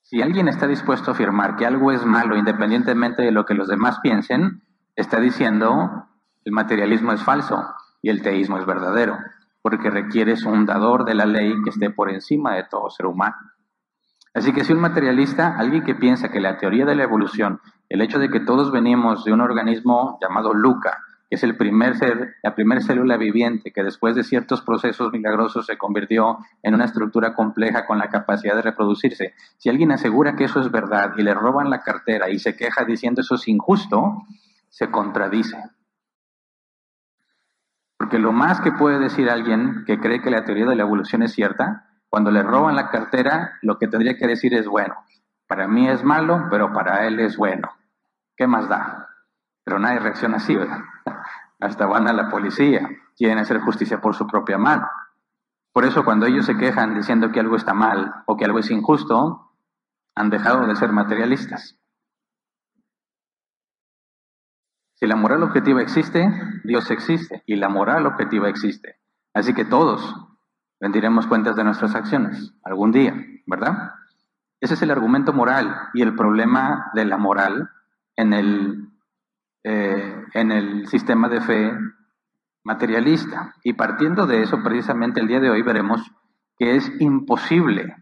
Si 0.00 0.22
alguien 0.22 0.48
está 0.48 0.66
dispuesto 0.66 1.10
a 1.10 1.14
afirmar 1.14 1.56
que 1.56 1.66
algo 1.66 1.92
es 1.92 2.06
malo 2.06 2.38
independientemente 2.38 3.20
de 3.20 3.32
lo 3.32 3.44
que 3.44 3.52
los 3.52 3.68
demás 3.68 4.00
piensen, 4.02 4.62
está 4.96 5.20
diciendo 5.20 6.06
el 6.46 6.52
materialismo 6.52 7.12
es 7.12 7.22
falso 7.22 7.68
y 8.00 8.08
el 8.08 8.22
teísmo 8.22 8.56
es 8.56 8.64
verdadero, 8.64 9.18
porque 9.60 9.90
requieres 9.90 10.46
un 10.46 10.64
dador 10.64 11.04
de 11.04 11.16
la 11.16 11.26
ley 11.26 11.52
que 11.62 11.68
esté 11.68 11.90
por 11.90 12.08
encima 12.08 12.54
de 12.54 12.64
todo 12.64 12.88
ser 12.88 13.04
humano. 13.04 13.36
Así 14.32 14.54
que 14.54 14.64
si 14.64 14.72
un 14.72 14.80
materialista, 14.80 15.54
alguien 15.58 15.84
que 15.84 15.94
piensa 15.94 16.30
que 16.30 16.40
la 16.40 16.56
teoría 16.56 16.86
de 16.86 16.94
la 16.94 17.02
evolución 17.02 17.60
El 17.90 18.00
hecho 18.00 18.18
de 18.18 18.30
que 18.30 18.40
todos 18.40 18.72
venimos 18.72 19.24
de 19.24 19.32
un 19.32 19.40
organismo 19.40 20.16
llamado 20.22 20.54
Luca, 20.54 20.96
es 21.30 21.44
el 21.44 21.56
primer 21.56 21.96
ser, 21.96 22.34
la 22.42 22.54
primera 22.54 22.80
célula 22.80 23.16
viviente 23.16 23.72
que 23.72 23.84
después 23.84 24.16
de 24.16 24.24
ciertos 24.24 24.62
procesos 24.62 25.12
milagrosos 25.12 25.66
se 25.66 25.78
convirtió 25.78 26.38
en 26.62 26.74
una 26.74 26.86
estructura 26.86 27.34
compleja 27.34 27.86
con 27.86 27.98
la 27.98 28.08
capacidad 28.08 28.56
de 28.56 28.62
reproducirse. 28.62 29.34
Si 29.56 29.68
alguien 29.68 29.92
asegura 29.92 30.34
que 30.34 30.44
eso 30.44 30.60
es 30.60 30.70
verdad 30.70 31.12
y 31.16 31.22
le 31.22 31.32
roban 31.32 31.70
la 31.70 31.82
cartera 31.82 32.28
y 32.30 32.38
se 32.40 32.56
queja 32.56 32.84
diciendo 32.84 33.20
eso 33.20 33.36
es 33.36 33.46
injusto, 33.46 34.24
se 34.68 34.90
contradice. 34.90 35.56
Porque 37.96 38.18
lo 38.18 38.32
más 38.32 38.60
que 38.60 38.72
puede 38.72 38.98
decir 38.98 39.30
alguien 39.30 39.84
que 39.86 40.00
cree 40.00 40.20
que 40.20 40.30
la 40.30 40.44
teoría 40.44 40.66
de 40.66 40.74
la 40.74 40.82
evolución 40.82 41.22
es 41.22 41.32
cierta, 41.32 41.86
cuando 42.08 42.32
le 42.32 42.42
roban 42.42 42.74
la 42.74 42.90
cartera, 42.90 43.52
lo 43.62 43.78
que 43.78 43.86
tendría 43.86 44.16
que 44.16 44.26
decir 44.26 44.52
es, 44.54 44.66
bueno, 44.66 44.96
para 45.46 45.68
mí 45.68 45.88
es 45.88 46.02
malo, 46.02 46.46
pero 46.50 46.72
para 46.72 47.06
él 47.06 47.20
es 47.20 47.36
bueno. 47.36 47.68
¿Qué 48.36 48.48
más 48.48 48.68
da? 48.68 49.06
Pero 49.64 49.78
nadie 49.78 50.00
reacciona 50.00 50.38
así, 50.38 50.56
¿verdad? 50.56 50.80
Hasta 51.60 51.86
van 51.86 52.08
a 52.08 52.12
la 52.12 52.30
policía, 52.30 52.88
quieren 53.16 53.38
hacer 53.38 53.60
justicia 53.60 54.00
por 54.00 54.14
su 54.14 54.26
propia 54.26 54.58
mano. 54.58 54.88
Por 55.72 55.84
eso 55.84 56.04
cuando 56.04 56.26
ellos 56.26 56.46
se 56.46 56.56
quejan 56.56 56.94
diciendo 56.94 57.30
que 57.30 57.40
algo 57.40 57.56
está 57.56 57.74
mal 57.74 58.22
o 58.26 58.36
que 58.36 58.44
algo 58.44 58.58
es 58.58 58.70
injusto, 58.70 59.52
han 60.14 60.30
dejado 60.30 60.66
de 60.66 60.74
ser 60.76 60.92
materialistas. 60.92 61.78
Si 64.94 65.06
la 65.06 65.16
moral 65.16 65.42
objetiva 65.42 65.80
existe, 65.80 66.30
Dios 66.64 66.90
existe 66.90 67.42
y 67.46 67.56
la 67.56 67.68
moral 67.68 68.06
objetiva 68.06 68.48
existe. 68.48 68.98
Así 69.32 69.54
que 69.54 69.64
todos 69.64 70.14
rendiremos 70.80 71.26
cuentas 71.26 71.56
de 71.56 71.64
nuestras 71.64 71.94
acciones 71.94 72.52
algún 72.64 72.92
día, 72.92 73.14
¿verdad? 73.46 73.92
Ese 74.60 74.74
es 74.74 74.82
el 74.82 74.90
argumento 74.90 75.32
moral 75.32 75.88
y 75.94 76.02
el 76.02 76.14
problema 76.14 76.90
de 76.94 77.06
la 77.06 77.16
moral 77.16 77.70
en 78.16 78.34
el 78.34 78.89
eh, 79.62 80.24
en 80.32 80.52
el 80.52 80.86
sistema 80.88 81.28
de 81.28 81.40
fe 81.42 81.72
materialista. 82.64 83.54
Y 83.62 83.74
partiendo 83.74 84.26
de 84.26 84.42
eso, 84.42 84.62
precisamente 84.62 85.20
el 85.20 85.28
día 85.28 85.40
de 85.40 85.50
hoy 85.50 85.62
veremos 85.62 86.00
que 86.56 86.76
es 86.76 86.90
imposible 87.00 87.96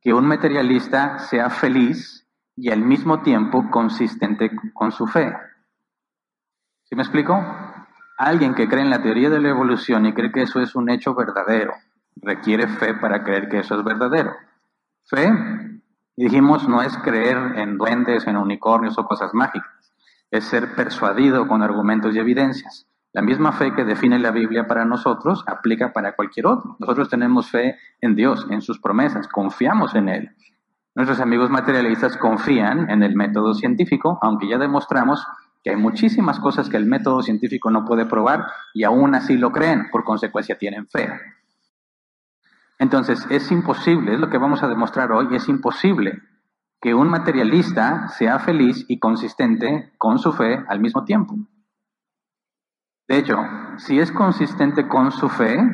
que 0.00 0.12
un 0.12 0.26
materialista 0.26 1.18
sea 1.18 1.50
feliz 1.50 2.26
y 2.56 2.70
al 2.70 2.80
mismo 2.80 3.22
tiempo 3.22 3.70
consistente 3.70 4.50
con 4.72 4.92
su 4.92 5.06
fe. 5.06 5.34
¿Sí 6.84 6.94
me 6.94 7.02
explico? 7.02 7.34
Alguien 8.16 8.54
que 8.54 8.68
cree 8.68 8.82
en 8.82 8.90
la 8.90 9.02
teoría 9.02 9.30
de 9.30 9.40
la 9.40 9.48
evolución 9.48 10.06
y 10.06 10.12
cree 10.12 10.30
que 10.30 10.42
eso 10.42 10.60
es 10.60 10.74
un 10.74 10.88
hecho 10.90 11.14
verdadero, 11.14 11.74
requiere 12.16 12.68
fe 12.68 12.94
para 12.94 13.24
creer 13.24 13.48
que 13.48 13.58
eso 13.58 13.78
es 13.78 13.84
verdadero. 13.84 14.34
Fe, 15.06 15.32
dijimos, 16.16 16.68
no 16.68 16.80
es 16.82 16.96
creer 16.98 17.36
en 17.56 17.76
duendes, 17.76 18.26
en 18.26 18.36
unicornios 18.36 18.96
o 18.98 19.04
cosas 19.04 19.34
mágicas 19.34 19.74
es 20.34 20.46
ser 20.46 20.74
persuadido 20.74 21.46
con 21.46 21.62
argumentos 21.62 22.12
y 22.12 22.18
evidencias. 22.18 22.88
La 23.12 23.22
misma 23.22 23.52
fe 23.52 23.72
que 23.72 23.84
define 23.84 24.18
la 24.18 24.32
Biblia 24.32 24.66
para 24.66 24.84
nosotros 24.84 25.44
aplica 25.46 25.92
para 25.92 26.16
cualquier 26.16 26.48
otro. 26.48 26.76
Nosotros 26.80 27.08
tenemos 27.08 27.48
fe 27.48 27.78
en 28.00 28.16
Dios, 28.16 28.44
en 28.50 28.60
sus 28.60 28.80
promesas, 28.80 29.28
confiamos 29.28 29.94
en 29.94 30.08
Él. 30.08 30.30
Nuestros 30.96 31.20
amigos 31.20 31.50
materialistas 31.50 32.16
confían 32.16 32.90
en 32.90 33.04
el 33.04 33.14
método 33.14 33.54
científico, 33.54 34.18
aunque 34.22 34.48
ya 34.48 34.58
demostramos 34.58 35.24
que 35.62 35.70
hay 35.70 35.76
muchísimas 35.76 36.40
cosas 36.40 36.68
que 36.68 36.78
el 36.78 36.86
método 36.86 37.22
científico 37.22 37.70
no 37.70 37.84
puede 37.84 38.04
probar 38.04 38.44
y 38.74 38.82
aún 38.82 39.14
así 39.14 39.36
lo 39.36 39.52
creen, 39.52 39.88
por 39.92 40.02
consecuencia 40.02 40.58
tienen 40.58 40.88
fe. 40.88 41.12
Entonces, 42.80 43.24
es 43.30 43.52
imposible, 43.52 44.14
es 44.14 44.18
lo 44.18 44.30
que 44.30 44.38
vamos 44.38 44.64
a 44.64 44.68
demostrar 44.68 45.12
hoy, 45.12 45.28
es 45.36 45.48
imposible 45.48 46.20
que 46.84 46.92
un 46.92 47.08
materialista 47.08 48.08
sea 48.08 48.38
feliz 48.38 48.84
y 48.88 48.98
consistente 48.98 49.94
con 49.96 50.18
su 50.18 50.34
fe 50.34 50.62
al 50.68 50.80
mismo 50.80 51.06
tiempo. 51.06 51.34
De 53.08 53.16
hecho, 53.16 53.38
si 53.78 53.98
es 53.98 54.12
consistente 54.12 54.86
con 54.86 55.10
su 55.10 55.30
fe, 55.30 55.66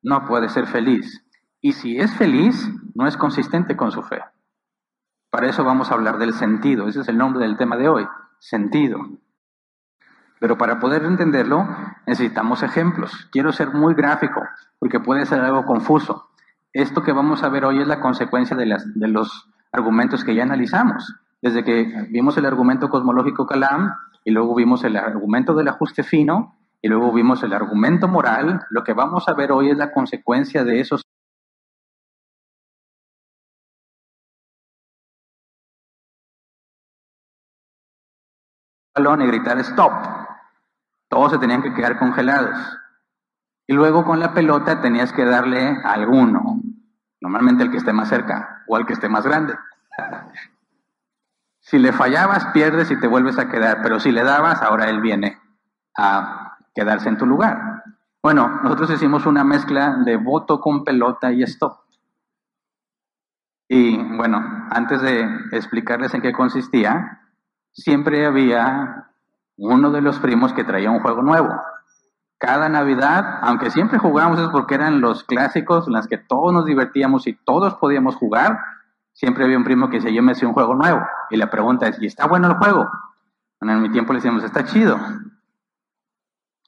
no 0.00 0.24
puede 0.24 0.48
ser 0.48 0.66
feliz. 0.66 1.22
Y 1.60 1.72
si 1.72 1.98
es 1.98 2.10
feliz, 2.14 2.70
no 2.94 3.06
es 3.06 3.18
consistente 3.18 3.76
con 3.76 3.92
su 3.92 4.02
fe. 4.02 4.22
Para 5.28 5.46
eso 5.46 5.62
vamos 5.62 5.90
a 5.90 5.94
hablar 5.94 6.16
del 6.16 6.32
sentido. 6.32 6.88
Ese 6.88 7.02
es 7.02 7.08
el 7.08 7.18
nombre 7.18 7.44
del 7.44 7.58
tema 7.58 7.76
de 7.76 7.90
hoy, 7.90 8.08
sentido. 8.38 8.98
Pero 10.40 10.56
para 10.56 10.80
poder 10.80 11.04
entenderlo, 11.04 11.68
necesitamos 12.06 12.62
ejemplos. 12.62 13.28
Quiero 13.30 13.52
ser 13.52 13.74
muy 13.74 13.92
gráfico, 13.92 14.40
porque 14.78 15.00
puede 15.00 15.26
ser 15.26 15.40
algo 15.40 15.66
confuso. 15.66 16.30
Esto 16.72 17.02
que 17.02 17.12
vamos 17.12 17.42
a 17.42 17.50
ver 17.50 17.66
hoy 17.66 17.82
es 17.82 17.86
la 17.86 18.00
consecuencia 18.00 18.56
de, 18.56 18.74
de 18.94 19.08
los 19.08 19.50
argumentos 19.76 20.24
que 20.24 20.34
ya 20.34 20.42
analizamos. 20.42 21.14
Desde 21.42 21.62
que 21.62 22.06
vimos 22.10 22.36
el 22.38 22.46
argumento 22.46 22.88
cosmológico 22.88 23.46
Calam 23.46 23.92
y 24.24 24.30
luego 24.30 24.54
vimos 24.54 24.82
el 24.84 24.96
argumento 24.96 25.54
del 25.54 25.68
ajuste 25.68 26.02
fino 26.02 26.56
y 26.80 26.88
luego 26.88 27.12
vimos 27.12 27.42
el 27.42 27.52
argumento 27.52 28.08
moral, 28.08 28.60
lo 28.70 28.82
que 28.84 28.92
vamos 28.92 29.28
a 29.28 29.34
ver 29.34 29.52
hoy 29.52 29.70
es 29.70 29.76
la 29.76 29.92
consecuencia 29.92 30.64
de 30.64 30.80
esos 30.80 31.02
y 38.98 39.26
gritar 39.26 39.58
stop. 39.58 39.92
Todos 41.08 41.32
se 41.32 41.38
tenían 41.38 41.62
que 41.62 41.74
quedar 41.74 41.98
congelados. 41.98 42.56
Y 43.66 43.74
luego 43.74 44.04
con 44.04 44.20
la 44.20 44.32
pelota 44.32 44.80
tenías 44.80 45.12
que 45.12 45.24
darle 45.24 45.76
a 45.84 45.92
alguno, 45.92 46.62
normalmente 47.20 47.62
el 47.62 47.70
que 47.70 47.76
esté 47.76 47.92
más 47.92 48.08
cerca 48.08 48.55
o 48.68 48.76
al 48.76 48.86
que 48.86 48.92
esté 48.92 49.08
más 49.08 49.24
grande. 49.24 49.54
Si 51.60 51.78
le 51.78 51.92
fallabas, 51.92 52.46
pierdes 52.52 52.90
y 52.90 53.00
te 53.00 53.08
vuelves 53.08 53.38
a 53.38 53.48
quedar, 53.48 53.80
pero 53.82 53.98
si 53.98 54.12
le 54.12 54.22
dabas, 54.22 54.62
ahora 54.62 54.88
él 54.88 55.00
viene 55.00 55.40
a 55.96 56.58
quedarse 56.74 57.08
en 57.08 57.18
tu 57.18 57.26
lugar. 57.26 57.82
Bueno, 58.22 58.60
nosotros 58.62 58.90
hicimos 58.90 59.26
una 59.26 59.44
mezcla 59.44 59.96
de 60.04 60.16
voto 60.16 60.60
con 60.60 60.84
pelota 60.84 61.32
y 61.32 61.42
stop. 61.42 61.78
Y 63.68 63.96
bueno, 64.16 64.68
antes 64.70 65.00
de 65.02 65.22
explicarles 65.52 66.14
en 66.14 66.22
qué 66.22 66.32
consistía, 66.32 67.20
siempre 67.72 68.26
había 68.26 69.10
uno 69.56 69.90
de 69.90 70.00
los 70.02 70.18
primos 70.20 70.52
que 70.52 70.64
traía 70.64 70.90
un 70.90 71.00
juego 71.00 71.22
nuevo. 71.22 71.50
Cada 72.38 72.68
Navidad, 72.68 73.38
aunque 73.42 73.70
siempre 73.70 73.98
jugábamos 73.98 74.40
es 74.40 74.48
porque 74.48 74.74
eran 74.74 75.00
los 75.00 75.24
clásicos 75.24 75.86
en 75.86 75.94
los 75.94 76.06
que 76.06 76.18
todos 76.18 76.52
nos 76.52 76.66
divertíamos 76.66 77.26
y 77.26 77.32
todos 77.32 77.74
podíamos 77.74 78.16
jugar, 78.16 78.58
siempre 79.14 79.44
había 79.44 79.56
un 79.56 79.64
primo 79.64 79.88
que 79.88 79.96
decía, 79.96 80.12
yo 80.12 80.22
me 80.22 80.32
hice 80.32 80.44
un 80.44 80.52
juego 80.52 80.74
nuevo. 80.74 81.00
Y 81.30 81.36
la 81.36 81.50
pregunta 81.50 81.88
es, 81.88 82.00
¿y 82.00 82.06
está 82.06 82.26
bueno 82.26 82.48
el 82.48 82.54
juego? 82.54 82.88
en 83.62 83.82
mi 83.82 83.90
tiempo 83.90 84.12
le 84.12 84.18
decíamos, 84.18 84.44
está 84.44 84.64
chido. 84.64 84.98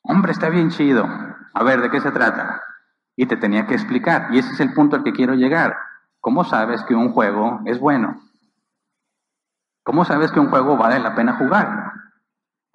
Hombre, 0.02 0.32
está 0.32 0.48
bien 0.48 0.70
chido. 0.70 1.06
A 1.52 1.62
ver, 1.62 1.82
¿de 1.82 1.90
qué 1.90 2.00
se 2.00 2.10
trata? 2.10 2.62
Y 3.14 3.26
te 3.26 3.36
tenía 3.36 3.66
que 3.66 3.74
explicar. 3.74 4.28
Y 4.32 4.38
ese 4.38 4.52
es 4.52 4.60
el 4.60 4.72
punto 4.72 4.96
al 4.96 5.04
que 5.04 5.12
quiero 5.12 5.34
llegar. 5.34 5.76
¿Cómo 6.20 6.44
sabes 6.44 6.82
que 6.84 6.94
un 6.94 7.12
juego 7.12 7.60
es 7.66 7.78
bueno? 7.78 8.20
¿Cómo 9.84 10.04
sabes 10.04 10.32
que 10.32 10.40
un 10.40 10.50
juego 10.50 10.76
vale 10.76 10.98
la 10.98 11.14
pena 11.14 11.36
jugar? 11.36 11.92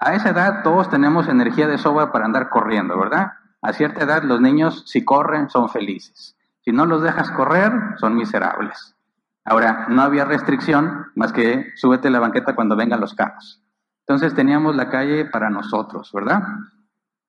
A 0.05 0.15
esa 0.15 0.31
edad 0.31 0.63
todos 0.63 0.89
tenemos 0.89 1.29
energía 1.29 1.65
de 1.65 1.77
sobra 1.77 2.12
para 2.12 2.25
andar 2.25 2.50
corriendo, 2.50 3.00
¿verdad? 3.00 3.36
A 3.62 3.72
cierta 3.72 4.03
edad 4.03 4.24
los 4.24 4.41
niños 4.41 4.83
si 4.86 5.05
corren 5.05 5.50
son 5.50 5.69
felices. 5.69 6.36
Si 6.60 6.74
no 6.74 6.86
los 6.86 7.01
dejas 7.01 7.31
correr, 7.31 7.72
son 8.01 8.17
miserables. 8.17 8.98
Ahora, 9.45 9.86
no 9.88 10.01
había 10.01 10.25
restricción 10.25 11.05
más 11.15 11.31
que 11.31 11.72
súbete 11.77 12.10
a 12.10 12.12
la 12.12 12.19
banqueta 12.19 12.53
cuando 12.53 12.75
vengan 12.75 13.00
los 13.00 13.13
carros. 13.13 13.63
Entonces 14.05 14.36
teníamos 14.36 14.75
la 14.75 14.89
calle 14.89 15.24
para 15.24 15.50
nosotros, 15.50 16.12
¿verdad? 16.13 16.43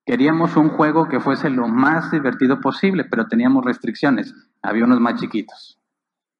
Queríamos 0.05 0.57
un 0.57 0.67
juego 0.67 1.07
que 1.07 1.21
fuese 1.21 1.49
lo 1.49 1.69
más 1.69 2.11
divertido 2.11 2.59
posible, 2.59 3.05
pero 3.05 3.27
teníamos 3.27 3.63
restricciones. 3.63 4.35
Había 4.61 4.83
unos 4.83 4.99
más 4.99 5.15
chiquitos. 5.15 5.79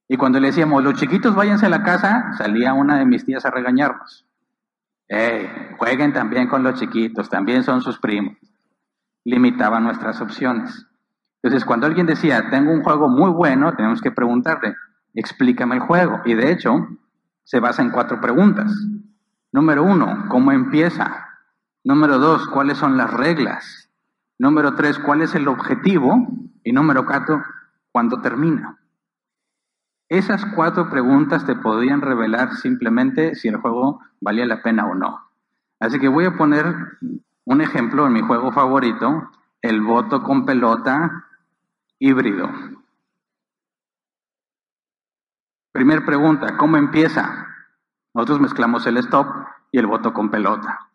Y 0.09 0.17
cuando 0.17 0.41
le 0.41 0.47
decíamos, 0.47 0.83
los 0.83 0.95
chiquitos 0.95 1.33
váyanse 1.33 1.67
a 1.67 1.69
la 1.69 1.83
casa, 1.83 2.33
salía 2.37 2.73
una 2.73 2.97
de 2.97 3.05
mis 3.05 3.23
tías 3.23 3.45
a 3.45 3.51
regañarnos. 3.51 4.24
¡Ey! 5.07 5.49
Jueguen 5.77 6.13
también 6.13 6.47
con 6.47 6.63
los 6.63 6.79
chiquitos, 6.79 7.29
también 7.29 7.63
son 7.63 7.81
sus 7.81 7.99
primos. 7.99 8.37
Limitaba 9.23 9.79
nuestras 9.79 10.21
opciones. 10.21 10.87
Entonces, 11.41 11.65
cuando 11.65 11.85
alguien 11.85 12.07
decía, 12.07 12.49
tengo 12.49 12.71
un 12.71 12.83
juego 12.83 13.07
muy 13.07 13.29
bueno, 13.31 13.73
tenemos 13.75 14.01
que 14.01 14.11
preguntarle, 14.11 14.75
explícame 15.13 15.75
el 15.75 15.81
juego. 15.81 16.21
Y 16.25 16.33
de 16.33 16.51
hecho, 16.51 16.87
se 17.43 17.59
basa 17.59 17.81
en 17.81 17.91
cuatro 17.91 18.19
preguntas. 18.19 18.73
Número 19.51 19.83
uno, 19.83 20.25
¿cómo 20.29 20.51
empieza? 20.51 21.25
Número 21.83 22.17
dos, 22.17 22.47
¿cuáles 22.47 22.77
son 22.77 22.97
las 22.97 23.13
reglas? 23.13 23.91
Número 24.39 24.73
tres, 24.75 24.97
¿cuál 24.99 25.21
es 25.21 25.35
el 25.35 25.47
objetivo? 25.47 26.27
Y 26.63 26.71
número 26.71 27.05
cuatro, 27.05 27.43
¿cuándo 27.91 28.21
termina? 28.21 28.79
Esas 30.09 30.45
cuatro 30.55 30.89
preguntas 30.89 31.45
te 31.45 31.55
podrían 31.55 32.01
revelar 32.01 32.53
simplemente 32.53 33.33
si 33.35 33.47
el 33.47 33.57
juego 33.57 34.01
valía 34.21 34.45
la 34.45 34.61
pena 34.61 34.85
o 34.85 34.93
no. 34.93 35.29
Así 35.79 35.99
que 35.99 36.07
voy 36.07 36.25
a 36.25 36.37
poner 36.37 36.75
un 37.45 37.61
ejemplo 37.61 38.05
en 38.05 38.13
mi 38.13 38.21
juego 38.21 38.51
favorito, 38.51 39.31
el 39.61 39.81
voto 39.81 40.21
con 40.21 40.45
pelota 40.45 41.25
híbrido. 41.97 42.49
Primer 45.71 46.05
pregunta, 46.05 46.55
¿cómo 46.57 46.77
empieza? 46.77 47.47
Nosotros 48.13 48.39
mezclamos 48.39 48.85
el 48.87 48.97
stop 48.97 49.27
y 49.71 49.79
el 49.79 49.87
voto 49.87 50.13
con 50.13 50.29
pelota. 50.29 50.87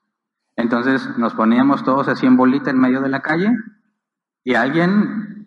Entonces 0.57 1.19
nos 1.19 1.35
poníamos 1.35 1.85
todos 1.85 2.09
así 2.09 2.27
en 2.27 2.37
bolita 2.37 2.71
en 2.71 2.81
medio 2.81 3.01
de 3.01 3.09
la 3.09 3.21
calle 3.21 3.51
y 4.45 4.55
alguien 4.55 5.40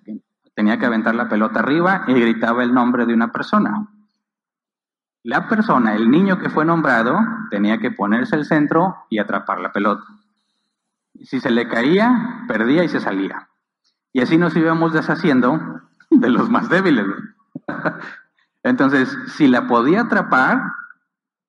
tenía 0.55 0.77
que 0.77 0.85
aventar 0.85 1.15
la 1.15 1.29
pelota 1.29 1.59
arriba 1.59 2.03
y 2.07 2.13
gritaba 2.13 2.63
el 2.63 2.73
nombre 2.73 3.05
de 3.05 3.13
una 3.13 3.31
persona. 3.31 3.87
La 5.23 5.47
persona, 5.47 5.95
el 5.95 6.11
niño 6.11 6.37
que 6.37 6.49
fue 6.49 6.65
nombrado, 6.65 7.17
tenía 7.49 7.77
que 7.77 7.91
ponerse 7.91 8.35
el 8.35 8.45
centro 8.45 9.05
y 9.09 9.19
atrapar 9.19 9.59
la 9.59 9.71
pelota. 9.71 10.03
Si 11.23 11.39
se 11.39 11.49
le 11.49 11.67
caía, 11.67 12.43
perdía 12.47 12.83
y 12.83 12.89
se 12.89 12.99
salía. 12.99 13.47
Y 14.11 14.21
así 14.21 14.37
nos 14.37 14.55
íbamos 14.55 14.93
deshaciendo 14.93 15.81
de 16.09 16.29
los 16.29 16.49
más 16.49 16.69
débiles. 16.69 17.05
Entonces, 18.63 19.17
si 19.27 19.47
la 19.47 19.67
podía 19.67 20.01
atrapar, 20.01 20.61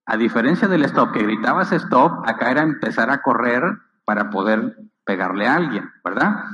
a 0.06 0.16
diferencia 0.16 0.68
del 0.68 0.84
stop, 0.84 1.12
que 1.12 1.23
gritabas 1.23 1.73
stop, 1.73 2.28
acá 2.28 2.50
era 2.50 2.62
empezar 2.62 3.11
a 3.11 3.23
correr 3.23 3.62
para 4.04 4.30
poder 4.30 4.76
pegarle 5.04 5.46
a 5.46 5.54
alguien, 5.54 5.90
¿verdad? 6.04 6.44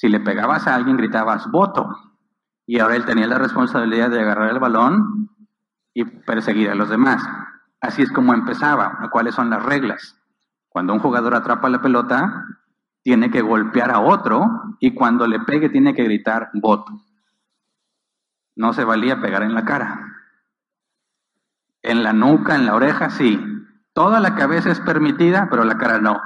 Si 0.00 0.08
le 0.08 0.18
pegabas 0.18 0.66
a 0.66 0.76
alguien, 0.76 0.96
gritabas 0.96 1.50
voto. 1.50 1.94
Y 2.64 2.78
ahora 2.78 2.96
él 2.96 3.04
tenía 3.04 3.26
la 3.26 3.36
responsabilidad 3.36 4.08
de 4.08 4.22
agarrar 4.22 4.48
el 4.48 4.58
balón 4.58 5.28
y 5.92 6.06
perseguir 6.06 6.70
a 6.70 6.74
los 6.74 6.88
demás. 6.88 7.22
Así 7.82 8.00
es 8.00 8.10
como 8.10 8.32
empezaba. 8.32 9.10
¿Cuáles 9.12 9.34
son 9.34 9.50
las 9.50 9.62
reglas? 9.62 10.18
Cuando 10.70 10.94
un 10.94 11.00
jugador 11.00 11.34
atrapa 11.34 11.68
la 11.68 11.82
pelota, 11.82 12.46
tiene 13.02 13.30
que 13.30 13.42
golpear 13.42 13.90
a 13.90 14.00
otro 14.00 14.46
y 14.78 14.94
cuando 14.94 15.26
le 15.26 15.40
pegue 15.40 15.68
tiene 15.68 15.94
que 15.94 16.04
gritar 16.04 16.48
voto. 16.54 16.90
No 18.56 18.72
se 18.72 18.84
valía 18.84 19.20
pegar 19.20 19.42
en 19.42 19.54
la 19.54 19.66
cara. 19.66 20.14
En 21.82 22.02
la 22.02 22.14
nuca, 22.14 22.54
en 22.54 22.64
la 22.64 22.74
oreja, 22.74 23.10
sí. 23.10 23.38
Toda 23.92 24.18
la 24.20 24.34
cabeza 24.34 24.70
es 24.70 24.80
permitida, 24.80 25.48
pero 25.50 25.64
la 25.64 25.76
cara 25.76 26.00
no. 26.00 26.22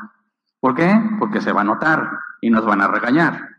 ¿Por 0.61 0.77
qué? 0.77 0.95
Porque 1.19 1.41
se 1.41 1.51
va 1.51 1.63
a 1.63 1.65
notar 1.65 2.21
y 2.41 2.51
nos 2.51 2.65
van 2.65 2.81
a 2.81 2.87
regañar. 2.87 3.54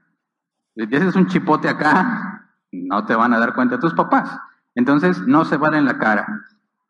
Si 0.75 1.17
un 1.17 1.27
chipote 1.27 1.69
acá, 1.69 2.49
no 2.71 3.05
te 3.05 3.15
van 3.15 3.33
a 3.33 3.39
dar 3.39 3.53
cuenta 3.53 3.79
tus 3.79 3.93
papás. 3.93 4.37
Entonces, 4.75 5.21
no 5.21 5.45
se 5.45 5.57
vale 5.57 5.77
en 5.77 5.85
la 5.85 5.97
cara. 5.97 6.27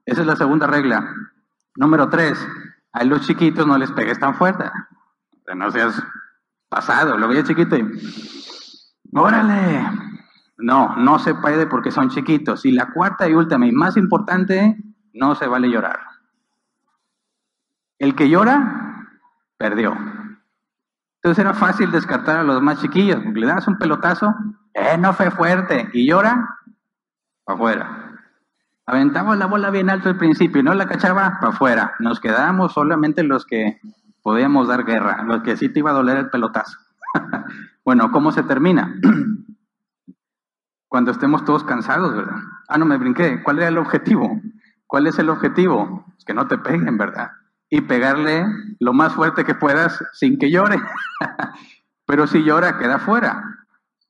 Esa 0.05 0.21
es 0.21 0.27
la 0.27 0.35
segunda 0.35 0.65
regla. 0.65 1.07
Número 1.75 2.09
tres, 2.09 2.47
a 2.91 3.03
los 3.03 3.21
chiquitos 3.21 3.67
no 3.67 3.77
les 3.77 3.91
pegues 3.91 4.19
tan 4.19 4.35
fuerte. 4.35 4.71
No 5.55 5.69
seas 5.69 6.01
pasado, 6.67 7.17
lo 7.17 7.27
veía 7.27 7.43
chiquito 7.43 7.75
y... 7.75 7.85
¡Órale! 9.13 9.85
No, 10.57 10.95
no 10.95 11.19
se 11.19 11.35
puede 11.35 11.67
porque 11.67 11.91
son 11.91 12.09
chiquitos. 12.09 12.65
Y 12.65 12.71
la 12.71 12.91
cuarta 12.91 13.29
y 13.29 13.33
última 13.33 13.67
y 13.67 13.71
más 13.71 13.97
importante, 13.97 14.77
no 15.13 15.35
se 15.35 15.47
vale 15.47 15.69
llorar. 15.69 15.99
El 17.99 18.15
que 18.15 18.29
llora, 18.29 19.07
perdió. 19.57 19.95
Entonces 21.25 21.43
era 21.43 21.55
fácil 21.55 21.89
descartar 21.89 22.37
a 22.37 22.43
los 22.43 22.61
más 22.61 22.79
chiquillos. 22.79 23.19
Le 23.25 23.47
das 23.47 23.67
un 23.67 23.79
pelotazo, 23.79 24.35
eh, 24.75 24.95
no 24.99 25.11
fue 25.11 25.31
fuerte. 25.31 25.89
Y 25.91 26.05
llora, 26.05 26.59
para 27.43 27.55
afuera. 27.55 28.19
Aventaba 28.85 29.35
la 29.35 29.47
bola 29.47 29.71
bien 29.71 29.89
alto 29.89 30.07
al 30.07 30.19
principio 30.19 30.61
y 30.61 30.63
no 30.63 30.75
la 30.75 30.85
cachaba, 30.85 31.39
para 31.41 31.51
afuera. 31.51 31.95
Nos 31.97 32.19
quedábamos 32.19 32.73
solamente 32.73 33.23
los 33.23 33.43
que 33.43 33.81
podíamos 34.21 34.67
dar 34.67 34.85
guerra, 34.85 35.23
los 35.23 35.41
que 35.41 35.57
sí 35.57 35.67
te 35.67 35.79
iba 35.79 35.89
a 35.89 35.95
doler 35.95 36.17
el 36.17 36.29
pelotazo. 36.29 36.77
bueno, 37.83 38.11
¿cómo 38.11 38.31
se 38.31 38.43
termina? 38.43 38.93
Cuando 40.87 41.09
estemos 41.09 41.43
todos 41.43 41.63
cansados, 41.63 42.15
¿verdad? 42.15 42.37
Ah, 42.67 42.77
no 42.77 42.85
me 42.85 42.97
brinqué. 42.97 43.41
¿Cuál 43.41 43.57
era 43.57 43.69
el 43.69 43.79
objetivo? 43.79 44.39
¿Cuál 44.85 45.07
es 45.07 45.17
el 45.17 45.31
objetivo? 45.31 46.05
que 46.23 46.35
no 46.35 46.45
te 46.45 46.59
peguen, 46.59 46.99
¿verdad? 46.99 47.31
Y 47.69 47.81
pegarle 47.81 48.45
lo 48.79 48.93
más 48.93 49.13
fuerte 49.13 49.43
que 49.43 49.55
puedas 49.55 50.03
sin 50.13 50.37
que 50.37 50.51
llore. 50.51 50.77
Pero 52.05 52.27
si 52.27 52.43
llora, 52.43 52.77
queda 52.77 52.99
fuera. 52.99 53.43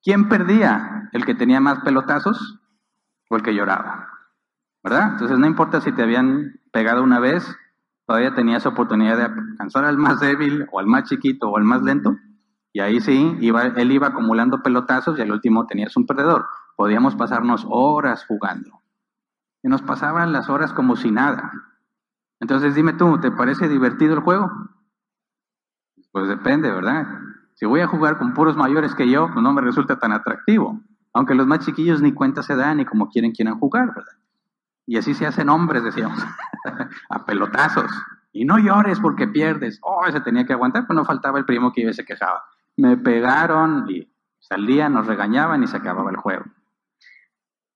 ¿Quién 0.03 0.29
perdía? 0.29 1.09
¿El 1.13 1.25
que 1.25 1.33
tenía 1.33 1.61
más 1.61 1.79
pelotazos 1.79 2.59
o 3.29 3.35
el 3.35 3.41
que 3.41 3.55
lloraba? 3.55 4.09
¿Verdad? 4.83 5.13
Entonces 5.13 5.39
no 5.39 5.47
importa 5.47 5.81
si 5.81 5.91
te 5.93 6.03
habían 6.03 6.59
pegado 6.71 7.01
una 7.01 7.19
vez, 7.19 7.57
todavía 8.05 8.35
tenías 8.35 8.65
oportunidad 8.65 9.17
de 9.17 9.23
alcanzar 9.23 9.85
al 9.85 9.97
más 9.97 10.19
débil 10.19 10.67
o 10.71 10.79
al 10.79 10.85
más 10.85 11.09
chiquito 11.09 11.49
o 11.49 11.57
al 11.57 11.63
más 11.63 11.81
lento. 11.81 12.15
Y 12.71 12.81
ahí 12.81 12.99
sí, 12.99 13.37
él 13.41 13.91
iba 13.91 14.07
acumulando 14.07 14.61
pelotazos 14.61 15.17
y 15.17 15.21
al 15.21 15.31
último 15.31 15.65
tenías 15.65 15.95
un 15.95 16.05
perdedor. 16.05 16.45
Podíamos 16.75 17.15
pasarnos 17.15 17.65
horas 17.69 18.25
jugando. 18.25 18.81
Y 19.63 19.69
nos 19.69 19.81
pasaban 19.81 20.33
las 20.33 20.49
horas 20.49 20.73
como 20.73 20.97
si 20.97 21.09
nada. 21.09 21.51
Entonces 22.39 22.75
dime 22.75 22.93
tú, 22.93 23.19
¿te 23.19 23.31
parece 23.31 23.67
divertido 23.67 24.13
el 24.13 24.19
juego? 24.21 24.51
Pues 26.11 26.27
depende, 26.27 26.71
¿verdad? 26.71 27.07
Si 27.55 27.65
voy 27.65 27.81
a 27.81 27.87
jugar 27.87 28.17
con 28.17 28.33
puros 28.33 28.55
mayores 28.55 28.93
que 28.95 29.09
yo, 29.09 29.27
pues 29.31 29.41
no 29.41 29.53
me 29.53 29.61
resulta 29.61 29.97
tan 29.97 30.11
atractivo. 30.11 30.79
Aunque 31.13 31.35
los 31.35 31.47
más 31.47 31.59
chiquillos 31.59 32.01
ni 32.01 32.11
cuenta 32.11 32.43
se 32.43 32.55
dan 32.55 32.77
ni 32.77 32.85
como 32.85 33.09
quieren 33.09 33.31
quieran 33.31 33.57
jugar, 33.59 33.87
¿verdad? 33.87 34.13
Y 34.85 34.97
así 34.97 35.13
se 35.13 35.25
hacen 35.25 35.49
hombres, 35.49 35.83
decíamos, 35.83 36.19
a 37.09 37.25
pelotazos. 37.25 37.89
Y 38.31 38.43
no 38.43 38.59
llores 38.59 38.99
porque 38.99 39.27
pierdes. 39.27 39.79
Oh, 39.81 40.03
se 40.11 40.19
tenía 40.19 40.45
que 40.45 40.53
aguantar, 40.53 40.85
pero 40.87 40.99
no 40.99 41.05
faltaba 41.05 41.39
el 41.39 41.45
primo 41.45 41.71
que 41.71 41.81
iba 41.81 41.91
y 41.91 41.93
se 41.93 42.05
quejaba. 42.05 42.43
Me 42.75 42.97
pegaron 42.97 43.89
y 43.89 44.11
salían, 44.39 44.93
nos 44.93 45.07
regañaban 45.07 45.63
y 45.63 45.67
se 45.67 45.77
acababa 45.77 46.11
el 46.11 46.17
juego. 46.17 46.43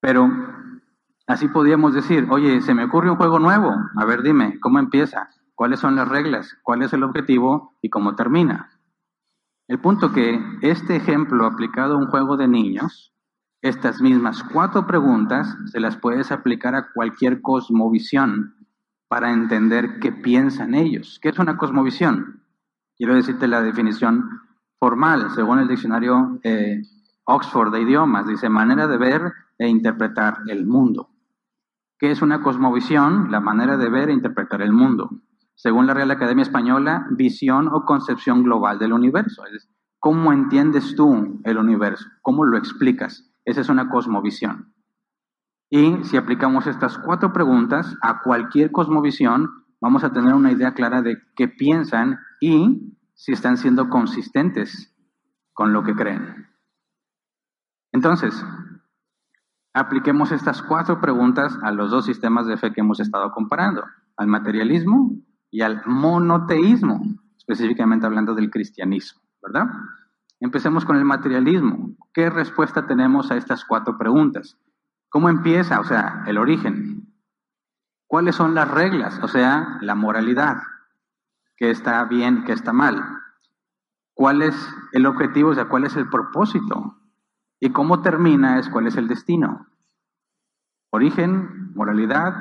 Pero 0.00 0.30
así 1.30 1.48
podíamos 1.48 1.94
decir, 1.94 2.26
oye, 2.30 2.60
se 2.60 2.74
me 2.74 2.84
ocurre 2.84 3.10
un 3.10 3.16
juego 3.16 3.38
nuevo. 3.38 3.74
A 3.96 4.04
ver, 4.04 4.22
dime, 4.22 4.58
¿cómo 4.60 4.78
empieza? 4.78 5.28
¿Cuáles 5.54 5.80
son 5.80 5.96
las 5.96 6.08
reglas? 6.08 6.56
¿Cuál 6.62 6.82
es 6.82 6.92
el 6.92 7.02
objetivo? 7.02 7.76
¿Y 7.82 7.90
cómo 7.90 8.16
termina? 8.16 8.70
El 9.68 9.78
punto 9.78 10.12
que 10.12 10.40
este 10.62 10.96
ejemplo 10.96 11.46
aplicado 11.46 11.94
a 11.94 11.98
un 11.98 12.06
juego 12.08 12.36
de 12.36 12.48
niños 12.48 13.10
estas 13.62 14.00
mismas 14.00 14.42
cuatro 14.42 14.86
preguntas 14.86 15.54
se 15.66 15.80
las 15.80 15.96
puedes 15.96 16.32
aplicar 16.32 16.74
a 16.74 16.92
cualquier 16.94 17.42
cosmovisión 17.42 18.54
para 19.06 19.32
entender 19.32 19.98
qué 20.00 20.12
piensan 20.12 20.74
ellos. 20.74 21.18
¿Qué 21.20 21.28
es 21.28 21.38
una 21.38 21.58
cosmovisión? 21.58 22.42
Quiero 22.96 23.14
decirte 23.14 23.48
la 23.48 23.60
definición 23.60 24.24
formal, 24.78 25.30
según 25.34 25.58
el 25.58 25.68
diccionario 25.68 26.40
eh, 26.42 26.80
Oxford 27.24 27.70
de 27.70 27.82
idiomas, 27.82 28.26
dice 28.26 28.48
manera 28.48 28.86
de 28.86 28.96
ver 28.96 29.32
e 29.58 29.68
interpretar 29.68 30.38
el 30.46 30.64
mundo. 30.66 31.10
¿Qué 32.00 32.10
es 32.10 32.22
una 32.22 32.40
cosmovisión? 32.40 33.30
La 33.30 33.40
manera 33.40 33.76
de 33.76 33.90
ver 33.90 34.08
e 34.08 34.14
interpretar 34.14 34.62
el 34.62 34.72
mundo. 34.72 35.10
Según 35.54 35.86
la 35.86 35.92
Real 35.92 36.10
Academia 36.10 36.40
Española, 36.40 37.06
visión 37.10 37.68
o 37.68 37.84
concepción 37.84 38.42
global 38.42 38.78
del 38.78 38.94
universo. 38.94 39.42
¿Cómo 39.98 40.32
entiendes 40.32 40.96
tú 40.96 41.42
el 41.44 41.58
universo? 41.58 42.06
¿Cómo 42.22 42.46
lo 42.46 42.56
explicas? 42.56 43.30
Esa 43.44 43.60
es 43.60 43.68
una 43.68 43.90
cosmovisión. 43.90 44.72
Y 45.68 46.02
si 46.04 46.16
aplicamos 46.16 46.66
estas 46.66 46.96
cuatro 46.96 47.34
preguntas 47.34 47.94
a 48.00 48.22
cualquier 48.22 48.72
cosmovisión, 48.72 49.50
vamos 49.78 50.02
a 50.02 50.10
tener 50.10 50.32
una 50.32 50.52
idea 50.52 50.72
clara 50.72 51.02
de 51.02 51.18
qué 51.36 51.48
piensan 51.48 52.18
y 52.40 52.96
si 53.12 53.32
están 53.32 53.58
siendo 53.58 53.90
consistentes 53.90 54.96
con 55.52 55.74
lo 55.74 55.84
que 55.84 55.94
creen. 55.94 56.48
Entonces, 57.92 58.42
apliquemos 59.72 60.32
estas 60.32 60.62
cuatro 60.62 61.00
preguntas 61.00 61.56
a 61.62 61.72
los 61.72 61.90
dos 61.90 62.04
sistemas 62.04 62.46
de 62.46 62.56
fe 62.56 62.72
que 62.72 62.80
hemos 62.80 63.00
estado 63.00 63.30
comparando, 63.32 63.84
al 64.16 64.26
materialismo 64.26 65.12
y 65.50 65.62
al 65.62 65.82
monoteísmo, 65.86 67.00
específicamente 67.36 68.06
hablando 68.06 68.34
del 68.34 68.50
cristianismo, 68.50 69.20
¿verdad? 69.42 69.66
Empecemos 70.40 70.84
con 70.84 70.96
el 70.96 71.04
materialismo. 71.04 71.96
¿Qué 72.14 72.30
respuesta 72.30 72.86
tenemos 72.86 73.30
a 73.30 73.36
estas 73.36 73.64
cuatro 73.64 73.98
preguntas? 73.98 74.56
¿Cómo 75.08 75.28
empieza? 75.28 75.80
O 75.80 75.84
sea, 75.84 76.24
el 76.26 76.38
origen. 76.38 77.12
¿Cuáles 78.06 78.36
son 78.36 78.54
las 78.54 78.70
reglas? 78.70 79.20
O 79.22 79.28
sea, 79.28 79.78
la 79.82 79.94
moralidad. 79.94 80.56
¿Qué 81.56 81.70
está 81.70 82.04
bien, 82.04 82.44
qué 82.44 82.52
está 82.52 82.72
mal? 82.72 83.02
¿Cuál 84.14 84.42
es 84.42 84.54
el 84.92 85.06
objetivo? 85.06 85.50
O 85.50 85.54
sea, 85.54 85.68
¿cuál 85.68 85.84
es 85.84 85.96
el 85.96 86.08
propósito? 86.08 86.99
Y 87.60 87.70
cómo 87.70 88.00
termina 88.00 88.58
es 88.58 88.68
cuál 88.68 88.86
es 88.86 88.96
el 88.96 89.06
destino. 89.06 89.66
Origen, 90.90 91.72
moralidad, 91.74 92.34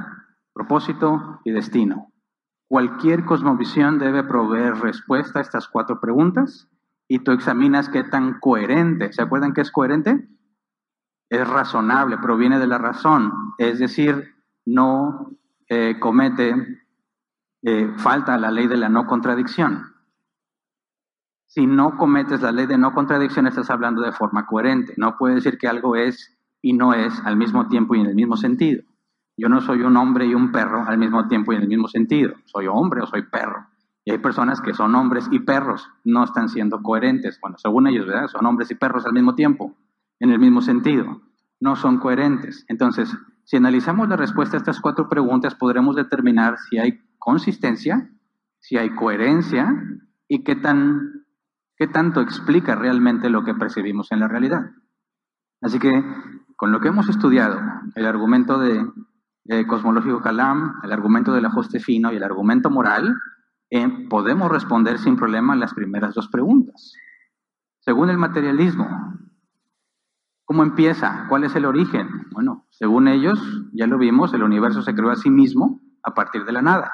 propósito 0.54 1.42
y 1.44 1.52
destino. 1.52 2.12
Cualquier 2.70 3.26
cosmovisión 3.26 4.00
debe 4.00 4.24
proveer 4.24 4.76
respuesta 4.76 5.40
a 5.40 5.42
estas 5.42 5.68
cuatro 5.68 6.00
preguntas 6.00 6.70
y 7.08 7.20
tú 7.20 7.32
examinas 7.32 7.90
qué 7.90 8.04
tan 8.04 8.40
coherente. 8.40 9.12
¿Se 9.12 9.22
acuerdan 9.22 9.54
qué 9.54 9.62
es 9.62 9.72
coherente? 9.72 10.28
Es 11.30 11.48
razonable, 11.48 12.18
proviene 12.18 12.60
de 12.60 12.68
la 12.68 12.78
razón, 12.78 13.32
es 13.58 13.78
decir, 13.80 14.36
no 14.66 15.32
eh, 15.68 16.00
comete 16.00 16.56
eh, 17.62 17.94
falta 17.98 18.34
a 18.36 18.38
la 18.38 18.52
ley 18.52 18.68
de 18.68 18.78
la 18.78 18.90
no 18.90 19.06
contradicción. 19.06 19.94
Si 21.50 21.66
no 21.66 21.98
cometes 21.98 22.44
la 22.44 22.52
ley 22.52 22.68
de 22.68 22.78
no 22.78 22.94
contradicción, 22.94 23.48
estás 23.48 23.72
hablando 23.72 24.04
de 24.04 24.12
forma 24.12 24.46
coherente. 24.46 24.94
No 24.98 25.18
puedes 25.18 25.44
decir 25.44 25.58
que 25.58 25.68
algo 25.68 25.96
es 25.96 26.38
y 26.62 26.74
no 26.74 26.94
es 26.94 27.20
al 27.26 27.38
mismo 27.38 27.68
tiempo 27.68 27.96
y 27.96 28.02
en 28.02 28.06
el 28.06 28.14
mismo 28.14 28.38
sentido. 28.38 28.84
Yo 29.36 29.50
no 29.50 29.60
soy 29.60 29.82
un 29.82 29.98
hombre 29.98 30.28
y 30.28 30.36
un 30.36 30.52
perro 30.52 30.86
al 30.86 31.00
mismo 31.00 31.28
tiempo 31.28 31.52
y 31.52 31.56
en 31.56 31.64
el 31.64 31.68
mismo 31.68 31.88
sentido. 31.88 32.36
Soy 32.46 32.68
hombre 32.68 33.02
o 33.02 33.08
soy 33.08 33.24
perro. 33.24 33.66
Y 34.06 34.12
hay 34.12 34.20
personas 34.20 34.62
que 34.62 34.76
son 34.76 34.94
hombres 34.94 35.28
y 35.32 35.40
perros, 35.40 35.90
no 36.04 36.24
están 36.24 36.50
siendo 36.50 36.84
coherentes. 36.84 37.40
Bueno, 37.42 37.58
según 37.58 37.88
ellos. 37.88 38.06
Son 38.32 38.46
hombres 38.46 38.70
y 38.70 38.76
perros 38.76 39.08
al 39.08 39.14
mismo 39.14 39.34
tiempo, 39.34 39.76
en 40.20 40.30
el 40.30 40.38
mismo 40.38 40.62
sentido. 40.62 41.22
No 41.60 41.76
son 41.76 41.98
coherentes. 41.98 42.64
Entonces, 42.68 43.12
si 43.44 43.58
analizamos 43.58 44.08
la 44.08 44.18
respuesta 44.18 44.56
a 44.56 44.60
estas 44.60 44.80
cuatro 44.80 45.10
preguntas, 45.10 45.56
podremos 45.56 45.96
determinar 45.96 46.60
si 46.70 46.78
hay 46.78 47.02
consistencia, 47.18 48.08
si 48.60 48.78
hay 48.78 48.92
coherencia 48.92 49.74
y 50.28 50.44
qué, 50.44 50.56
tan, 50.56 51.19
qué 51.80 51.88
tanto 51.88 52.20
explica 52.20 52.76
realmente 52.76 53.30
lo 53.30 53.46
que 53.46 53.56
percibimos 53.56 54.12
en 54.12 54.20
la 54.20 54.28
realidad. 54.28 54.70
Así 55.62 55.80
que, 55.80 56.04
con 56.58 56.74
lo 56.74 56.82
que 56.82 56.90
hemos 56.90 57.08
estudiado, 57.08 57.58
el 57.96 58.06
argumento 58.06 58.60
de, 58.60 58.86
cosmológico 59.66 60.22
Calam, 60.22 60.76
el 60.84 60.92
argumento 60.92 61.32
del 61.34 61.46
ajuste 61.46 61.80
fino 61.80 62.12
y 62.12 62.18
el 62.18 62.24
argumento 62.24 62.70
moral, 62.70 63.16
eh, 63.72 63.88
podemos 64.10 64.52
responder 64.52 65.00
sin 65.00 65.16
problema 65.16 65.56
las 65.56 65.74
primeras 65.74 66.14
dos 66.14 66.28
preguntas. 66.28 66.94
Según 67.80 68.10
el 68.10 68.18
materialismo, 68.18 68.88
¿cómo 70.44 70.64
empieza? 70.64 71.28
¿Cuál 71.30 71.46
es 71.46 71.56
el 71.56 71.66
origen? 71.66 72.10
Bueno, 72.32 72.68
según 72.72 73.08
ellos, 73.08 73.40
ya 73.72 73.88
lo 73.88 73.98
vimos, 73.98 74.34
el 74.34 74.44
universo 74.44 74.82
se 74.82 74.94
creó 74.94 75.12
a 75.12 75.16
sí 75.16 75.30
mismo 75.30 75.80
a 76.04 76.14
partir 76.14 76.44
de 76.44 76.52
la 76.52 76.62
nada. 76.62 76.92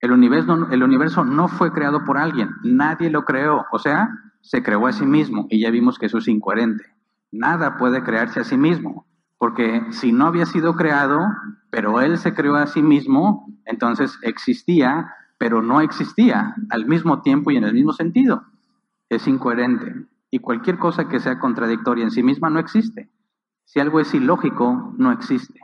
El 0.00 0.12
universo, 0.12 1.24
no 1.24 1.48
fue 1.48 1.72
creado 1.72 2.04
por 2.04 2.18
alguien, 2.18 2.50
nadie 2.62 3.10
lo 3.10 3.24
creó, 3.24 3.64
o 3.72 3.78
sea, 3.78 4.10
se 4.42 4.62
creó 4.62 4.86
a 4.86 4.92
sí 4.92 5.06
mismo 5.06 5.46
y 5.48 5.60
ya 5.60 5.70
vimos 5.70 5.98
que 5.98 6.06
eso 6.06 6.18
es 6.18 6.28
incoherente. 6.28 6.84
Nada 7.32 7.76
puede 7.76 8.02
crearse 8.02 8.40
a 8.40 8.44
sí 8.44 8.56
mismo, 8.56 9.06
porque 9.38 9.82
si 9.90 10.12
no 10.12 10.26
había 10.26 10.46
sido 10.46 10.76
creado, 10.76 11.26
pero 11.70 12.00
él 12.00 12.18
se 12.18 12.34
creó 12.34 12.56
a 12.56 12.66
sí 12.66 12.82
mismo, 12.82 13.46
entonces 13.64 14.18
existía, 14.22 15.12
pero 15.38 15.62
no 15.62 15.80
existía 15.80 16.54
al 16.70 16.86
mismo 16.86 17.22
tiempo 17.22 17.50
y 17.50 17.56
en 17.56 17.64
el 17.64 17.74
mismo 17.74 17.92
sentido. 17.92 18.44
Es 19.08 19.26
incoherente. 19.26 20.06
Y 20.30 20.40
cualquier 20.40 20.78
cosa 20.78 21.08
que 21.08 21.20
sea 21.20 21.38
contradictoria 21.38 22.04
en 22.04 22.10
sí 22.10 22.22
misma 22.22 22.50
no 22.50 22.58
existe. 22.58 23.10
Si 23.64 23.80
algo 23.80 24.00
es 24.00 24.14
ilógico, 24.14 24.94
no 24.98 25.12
existe. 25.12 25.60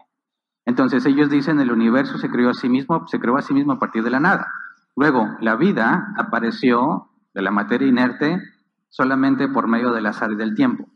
Entonces 0.64 1.04
ellos 1.06 1.28
dicen 1.30 1.60
el 1.60 1.72
universo 1.72 2.18
se 2.18 2.30
creó 2.30 2.50
a 2.50 2.54
sí 2.54 2.68
mismo, 2.68 3.06
se 3.08 3.18
creó 3.18 3.36
a 3.36 3.42
sí 3.42 3.54
mismo 3.54 3.72
a 3.72 3.78
partir 3.78 4.04
de 4.04 4.10
la 4.10 4.20
nada. 4.20 4.52
Luego, 4.96 5.28
la 5.40 5.56
vida 5.56 6.14
apareció 6.16 7.08
de 7.34 7.42
la 7.42 7.50
materia 7.50 7.88
inerte 7.88 8.40
solamente 8.88 9.48
por 9.48 9.66
medio 9.66 9.92
del 9.92 10.06
azar 10.06 10.30
y 10.32 10.36
del 10.36 10.54
tiempo. 10.54 10.88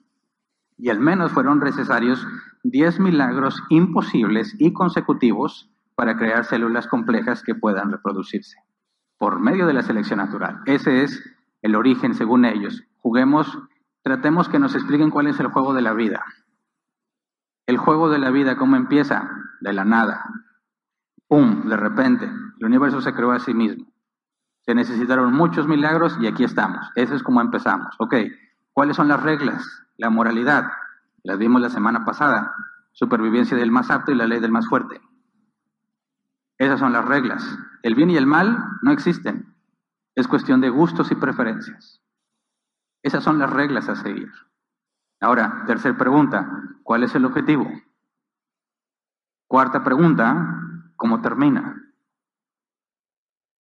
Y 0.77 0.91
al 0.91 1.01
menos 1.01 1.33
fueron 1.33 1.59
necesarios 1.61 2.27
10 2.63 3.01
milagros 3.01 3.63
imposibles 3.71 4.55
y 4.59 4.73
consecutivos 4.73 5.71
para 5.95 6.19
crear 6.19 6.45
células 6.45 6.87
complejas 6.87 7.43
que 7.43 7.55
puedan 7.55 7.91
reproducirse 7.91 8.59
por 9.19 9.41
medio 9.41 9.67
de 9.67 9.73
la 9.73 9.83
selección 9.83 10.19
natural. 10.19 10.61
Ese 10.67 11.03
es 11.03 11.23
el 11.63 11.75
origen 11.75 12.15
según 12.15 12.45
ellos. 12.45 12.85
Juguemos, 12.99 13.59
tratemos 14.03 14.49
que 14.49 14.59
nos 14.59 14.75
expliquen 14.75 15.11
cuál 15.11 15.27
es 15.27 15.41
el 15.41 15.49
juego 15.49 15.73
de 15.73 15.83
la 15.83 15.95
vida. 15.95 16.25
El 17.67 17.79
juego 17.79 18.11
de 18.11 18.19
la 18.19 18.31
vida, 18.31 18.57
¿cómo 18.57 18.77
empieza? 18.77 19.29
De 19.61 19.73
la 19.73 19.85
nada. 19.85 20.25
¡Pum! 21.29 21.69
De 21.69 21.77
repente, 21.77 22.25
el 22.25 22.67
universo 22.67 23.01
se 23.01 23.13
creó 23.13 23.33
a 23.33 23.41
sí 23.41 23.55
mismo. 23.55 23.87
Se 24.61 24.75
necesitaron 24.75 25.33
muchos 25.33 25.69
milagros 25.69 26.17
y 26.21 26.27
aquí 26.27 26.45
estamos. 26.45 26.91
Eso 26.95 27.15
es 27.15 27.23
como 27.23 27.41
empezamos. 27.41 27.95
Ok, 27.99 28.15
¿cuáles 28.73 28.97
son 28.97 29.09
las 29.09 29.23
reglas? 29.23 29.65
La 29.97 30.11
moralidad. 30.11 30.69
Las 31.23 31.39
vimos 31.39 31.61
la 31.61 31.71
semana 31.71 32.05
pasada. 32.05 32.53
Supervivencia 32.93 33.57
del 33.57 33.71
más 33.71 33.91
apto 33.91 34.13
y 34.13 34.17
la 34.17 34.27
ley 34.27 34.41
del 34.41 34.53
más 34.53 34.67
fuerte. 34.67 35.01
Esas 36.59 36.81
son 36.81 36.93
las 36.93 37.05
reglas. 37.05 37.45
El 37.83 37.95
bien 37.95 38.11
y 38.11 38.17
el 38.17 38.27
mal 38.27 38.59
no 38.83 38.91
existen. 38.91 39.55
Es 40.15 40.27
cuestión 40.27 40.61
de 40.61 40.71
gustos 40.71 41.13
y 41.13 41.15
preferencias. 41.15 42.01
Esas 43.03 43.23
son 43.23 43.39
las 43.39 43.51
reglas 43.51 43.89
a 43.89 43.97
seguir. 43.97 44.33
Ahora, 45.21 45.65
tercera 45.67 45.97
pregunta, 45.97 46.51
¿cuál 46.83 47.05
es 47.05 47.15
el 47.15 47.25
objetivo? 47.25 47.71
Cuarta 49.49 49.85
pregunta, 49.85 50.61
¿cómo 50.97 51.21
termina? 51.21 51.83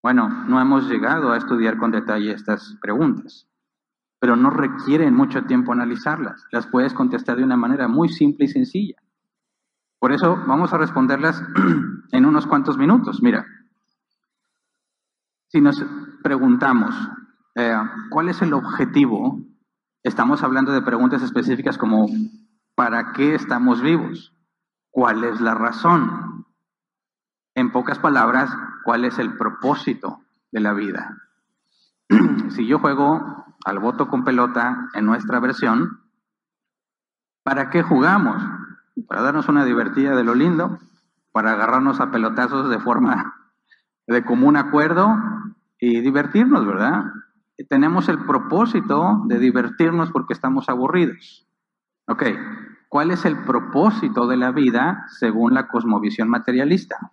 Bueno, 0.02 0.28
no 0.28 0.60
hemos 0.60 0.88
llegado 0.88 1.32
a 1.32 1.36
estudiar 1.36 1.78
con 1.78 1.90
detalle 1.90 2.32
estas 2.32 2.76
preguntas, 2.80 3.48
pero 4.20 4.36
no 4.36 4.50
requieren 4.50 5.14
mucho 5.14 5.44
tiempo 5.44 5.72
analizarlas. 5.72 6.44
Las 6.52 6.66
puedes 6.66 6.92
contestar 6.94 7.36
de 7.36 7.44
una 7.44 7.56
manera 7.56 7.88
muy 7.88 8.08
simple 8.08 8.46
y 8.46 8.48
sencilla. 8.48 8.96
Por 9.98 10.12
eso 10.12 10.36
vamos 10.46 10.72
a 10.72 10.78
responderlas 10.78 11.42
en 12.12 12.26
unos 12.26 12.46
cuantos 12.46 12.78
minutos. 12.78 13.22
Mira, 13.22 13.46
si 15.48 15.60
nos 15.60 15.84
preguntamos, 16.22 16.94
eh, 17.54 17.76
¿cuál 18.10 18.28
es 18.28 18.42
el 18.42 18.52
objetivo 18.52 19.40
Estamos 20.06 20.44
hablando 20.44 20.70
de 20.70 20.82
preguntas 20.82 21.20
específicas 21.20 21.76
como 21.76 22.06
¿para 22.76 23.12
qué 23.12 23.34
estamos 23.34 23.82
vivos? 23.82 24.32
¿Cuál 24.96 25.24
es 25.24 25.42
la 25.42 25.52
razón? 25.52 26.46
En 27.54 27.70
pocas 27.70 27.98
palabras, 27.98 28.50
¿cuál 28.82 29.04
es 29.04 29.18
el 29.18 29.36
propósito 29.36 30.22
de 30.50 30.60
la 30.60 30.72
vida? 30.72 31.18
si 32.48 32.66
yo 32.66 32.78
juego 32.78 33.44
al 33.66 33.78
voto 33.78 34.08
con 34.08 34.24
pelota 34.24 34.88
en 34.94 35.04
nuestra 35.04 35.38
versión, 35.38 36.00
¿para 37.42 37.68
qué 37.68 37.82
jugamos? 37.82 38.42
Para 39.06 39.20
darnos 39.20 39.50
una 39.50 39.66
divertida 39.66 40.16
de 40.16 40.24
lo 40.24 40.34
lindo, 40.34 40.78
para 41.30 41.52
agarrarnos 41.52 42.00
a 42.00 42.10
pelotazos 42.10 42.70
de 42.70 42.78
forma 42.78 43.34
de 44.06 44.24
común 44.24 44.56
acuerdo 44.56 45.14
y 45.78 46.00
divertirnos, 46.00 46.66
¿verdad? 46.66 47.04
tenemos 47.68 48.08
el 48.08 48.24
propósito 48.24 49.24
de 49.26 49.38
divertirnos 49.40 50.10
porque 50.10 50.32
estamos 50.32 50.70
aburridos. 50.70 51.46
Ok, 52.06 52.22
¿cuál 52.88 53.10
es 53.10 53.24
el 53.24 53.44
propósito 53.44 54.26
de 54.26 54.36
la 54.36 54.52
vida 54.52 55.06
según 55.08 55.54
la 55.54 55.68
cosmovisión 55.68 56.28
materialista? 56.28 57.12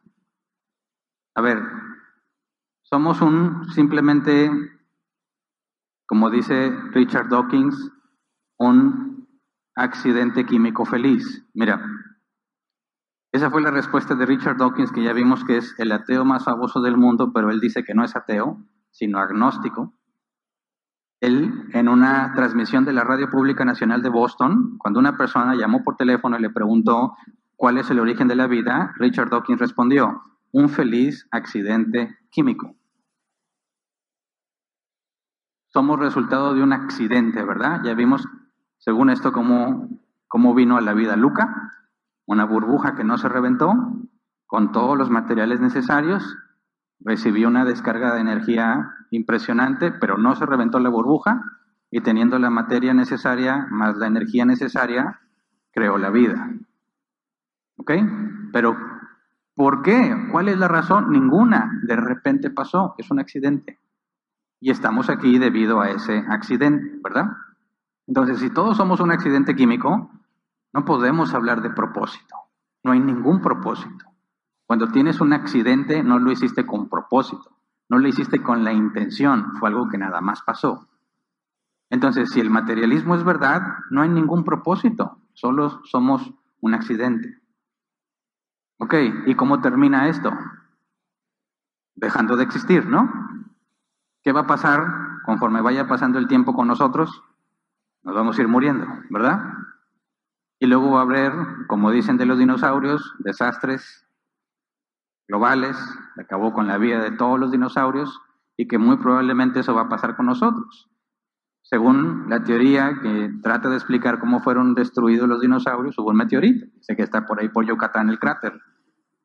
A 1.35 1.41
ver, 1.41 1.63
somos 2.83 3.21
un 3.21 3.69
simplemente, 3.69 4.51
como 6.05 6.29
dice 6.29 6.71
Richard 6.91 7.29
Dawkins, 7.29 7.91
un 8.57 9.27
accidente 9.75 10.45
químico 10.45 10.85
feliz. 10.85 11.43
Mira, 11.53 11.83
esa 13.31 13.49
fue 13.49 13.63
la 13.63 13.71
respuesta 13.71 14.13
de 14.13 14.27
Richard 14.27 14.57
Dawkins, 14.57 14.91
que 14.91 15.03
ya 15.03 15.11
vimos 15.11 15.43
que 15.43 15.57
es 15.57 15.73
el 15.79 15.91
ateo 15.91 16.23
más 16.23 16.45
famoso 16.45 16.81
del 16.81 16.97
mundo, 16.97 17.31
pero 17.33 17.49
él 17.49 17.59
dice 17.59 17.83
que 17.83 17.95
no 17.95 18.03
es 18.03 18.15
ateo, 18.15 18.63
sino 18.91 19.17
agnóstico. 19.17 19.91
Él, 21.23 21.69
en 21.71 21.87
una 21.87 22.33
transmisión 22.35 22.83
de 22.83 22.91
la 22.91 23.05
Radio 23.05 23.29
Pública 23.29 23.63
Nacional 23.63 24.01
de 24.01 24.09
Boston, 24.09 24.77
cuando 24.77 24.99
una 24.99 25.15
persona 25.15 25.55
llamó 25.55 25.81
por 25.81 25.95
teléfono 25.95 26.37
y 26.37 26.41
le 26.41 26.49
preguntó 26.49 27.15
cuál 27.55 27.77
es 27.77 27.89
el 27.89 28.01
origen 28.01 28.27
de 28.27 28.35
la 28.35 28.45
vida, 28.45 28.93
Richard 28.97 29.29
Dawkins 29.29 29.61
respondió, 29.61 30.21
un 30.51 30.67
feliz 30.67 31.25
accidente 31.31 32.17
químico. 32.29 32.75
Somos 35.69 35.97
resultado 35.97 36.53
de 36.55 36.61
un 36.61 36.73
accidente, 36.73 37.41
¿verdad? 37.41 37.79
Ya 37.85 37.93
vimos, 37.93 38.27
según 38.79 39.09
esto, 39.09 39.31
cómo, 39.31 39.87
cómo 40.27 40.53
vino 40.53 40.75
a 40.75 40.81
la 40.81 40.93
vida 40.93 41.15
Luca, 41.15 41.71
una 42.25 42.43
burbuja 42.43 42.95
que 42.95 43.05
no 43.05 43.17
se 43.17 43.29
reventó, 43.29 43.73
con 44.45 44.73
todos 44.73 44.97
los 44.97 45.09
materiales 45.09 45.61
necesarios, 45.61 46.35
recibió 47.05 47.47
una 47.47 47.65
descarga 47.65 48.13
de 48.13 48.21
energía 48.21 48.95
impresionante, 49.11 49.91
pero 49.91 50.17
no 50.17 50.35
se 50.35 50.45
reventó 50.45 50.79
la 50.79 50.89
burbuja 50.89 51.43
y 51.91 52.01
teniendo 52.01 52.39
la 52.39 52.49
materia 52.49 52.93
necesaria 52.93 53.67
más 53.69 53.97
la 53.97 54.07
energía 54.07 54.45
necesaria, 54.45 55.19
creó 55.71 55.97
la 55.97 56.09
vida. 56.09 56.49
¿Ok? 57.77 57.91
Pero, 58.51 58.75
¿por 59.55 59.81
qué? 59.81 60.27
¿Cuál 60.31 60.49
es 60.49 60.57
la 60.57 60.67
razón? 60.67 61.11
Ninguna. 61.11 61.81
De 61.83 61.95
repente 61.95 62.49
pasó, 62.49 62.95
es 62.97 63.11
un 63.11 63.19
accidente. 63.19 63.79
Y 64.59 64.71
estamos 64.71 65.09
aquí 65.09 65.37
debido 65.37 65.81
a 65.81 65.89
ese 65.89 66.23
accidente, 66.29 66.99
¿verdad? 67.03 67.25
Entonces, 68.07 68.39
si 68.39 68.49
todos 68.49 68.77
somos 68.77 68.99
un 68.99 69.11
accidente 69.11 69.55
químico, 69.55 70.09
no 70.73 70.85
podemos 70.85 71.33
hablar 71.33 71.61
de 71.61 71.69
propósito. 71.69 72.35
No 72.83 72.91
hay 72.91 72.99
ningún 72.99 73.41
propósito. 73.41 74.12
Cuando 74.73 74.91
tienes 74.91 75.21
un 75.21 75.33
accidente, 75.33 76.01
no 76.01 76.17
lo 76.17 76.31
hiciste 76.31 76.65
con 76.65 76.89
propósito. 76.89 77.55
No 77.89 77.99
lo 77.99 78.07
hiciste 78.07 78.41
con 78.41 78.63
la 78.63 78.73
intención, 78.73 79.55
fue 79.59 79.69
algo 79.69 79.87
que 79.87 79.99
nada 79.99 80.19
más 80.19 80.41
pasó. 80.41 80.89
Entonces, 81.91 82.31
si 82.31 82.39
el 82.39 82.49
materialismo 82.49 83.13
es 83.13 83.23
verdad, 83.23 83.61
no 83.91 84.01
hay 84.01 84.09
ningún 84.09 84.43
propósito, 84.43 85.19
solo 85.33 85.83
somos 85.83 86.33
un 86.59 86.73
accidente. 86.73 87.39
Ok, 88.79 88.95
¿y 89.27 89.35
cómo 89.35 89.61
termina 89.61 90.07
esto? 90.07 90.31
Dejando 91.93 92.35
de 92.35 92.43
existir, 92.43 92.87
¿no? 92.87 93.13
¿Qué 94.23 94.31
va 94.31 94.39
a 94.39 94.47
pasar 94.47 94.87
conforme 95.23 95.61
vaya 95.61 95.87
pasando 95.87 96.17
el 96.17 96.27
tiempo 96.27 96.55
con 96.55 96.67
nosotros? 96.67 97.21
Nos 98.01 98.15
vamos 98.15 98.39
a 98.39 98.41
ir 98.41 98.47
muriendo, 98.47 98.87
¿verdad? 99.11 99.53
Y 100.57 100.65
luego 100.65 100.93
va 100.93 101.01
a 101.01 101.03
haber, 101.03 101.31
como 101.67 101.91
dicen 101.91 102.17
de 102.17 102.25
los 102.25 102.39
dinosaurios, 102.39 103.13
desastres 103.19 104.02
globales, 105.27 105.77
acabó 106.17 106.53
con 106.53 106.67
la 106.67 106.77
vida 106.77 107.01
de 107.01 107.11
todos 107.11 107.39
los 107.39 107.51
dinosaurios, 107.51 108.21
y 108.57 108.67
que 108.67 108.77
muy 108.77 108.97
probablemente 108.97 109.61
eso 109.61 109.73
va 109.73 109.83
a 109.83 109.89
pasar 109.89 110.15
con 110.15 110.27
nosotros. 110.27 110.89
Según 111.63 112.25
la 112.29 112.43
teoría 112.43 112.99
que 113.01 113.31
trata 113.41 113.69
de 113.69 113.75
explicar 113.75 114.19
cómo 114.19 114.41
fueron 114.41 114.75
destruidos 114.75 115.27
los 115.27 115.41
dinosaurios, 115.41 115.97
hubo 115.97 116.09
un 116.09 116.17
meteorito, 116.17 116.67
sé 116.81 116.95
que 116.95 117.03
está 117.03 117.25
por 117.25 117.39
ahí 117.39 117.49
por 117.49 117.65
Yucatán 117.65 118.09
el 118.09 118.19
cráter, 118.19 118.59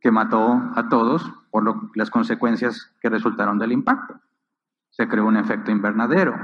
que 0.01 0.13
mató 0.13 0.63
a 0.77 0.89
todos 0.89 1.31
por 1.51 1.97
las 1.97 2.11
consecuencias 2.11 2.95
que 3.01 3.11
resultaron 3.11 3.59
del 3.59 3.73
impacto. 3.73 4.21
Se 4.91 5.09
creó 5.09 5.27
un 5.27 5.37
efecto 5.37 5.73
invernadero, 5.73 6.35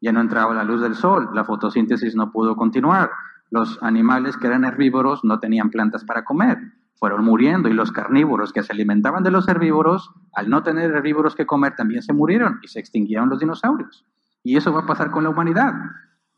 ya 0.00 0.12
no 0.12 0.20
entraba 0.20 0.54
la 0.54 0.64
luz 0.64 0.82
del 0.82 0.94
sol, 0.94 1.30
la 1.32 1.44
fotosíntesis 1.44 2.14
no 2.14 2.30
pudo 2.30 2.54
continuar, 2.54 3.10
los 3.50 3.82
animales 3.82 4.36
que 4.36 4.46
eran 4.46 4.64
herbívoros 4.64 5.24
no 5.24 5.40
tenían 5.40 5.70
plantas 5.70 6.04
para 6.04 6.24
comer, 6.24 6.58
fueron 6.98 7.24
muriendo 7.24 7.68
y 7.68 7.72
los 7.72 7.92
carnívoros 7.92 8.52
que 8.52 8.62
se 8.62 8.72
alimentaban 8.72 9.22
de 9.22 9.30
los 9.30 9.48
herbívoros, 9.48 10.10
al 10.34 10.48
no 10.50 10.62
tener 10.62 10.90
herbívoros 10.90 11.34
que 11.34 11.46
comer, 11.46 11.74
también 11.76 12.02
se 12.02 12.12
murieron 12.12 12.58
y 12.62 12.68
se 12.68 12.80
extinguieron 12.80 13.28
los 13.28 13.38
dinosaurios. 13.38 14.04
Y 14.42 14.56
eso 14.56 14.72
va 14.72 14.80
a 14.80 14.86
pasar 14.86 15.10
con 15.10 15.24
la 15.24 15.30
humanidad. 15.30 15.72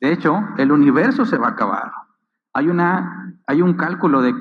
De 0.00 0.12
hecho, 0.12 0.38
el 0.58 0.72
universo 0.72 1.24
se 1.24 1.38
va 1.38 1.48
a 1.48 1.50
acabar. 1.50 1.92
Hay, 2.52 2.68
una, 2.68 3.34
hay 3.46 3.62
un 3.62 3.74
cálculo 3.74 4.22
de 4.22 4.34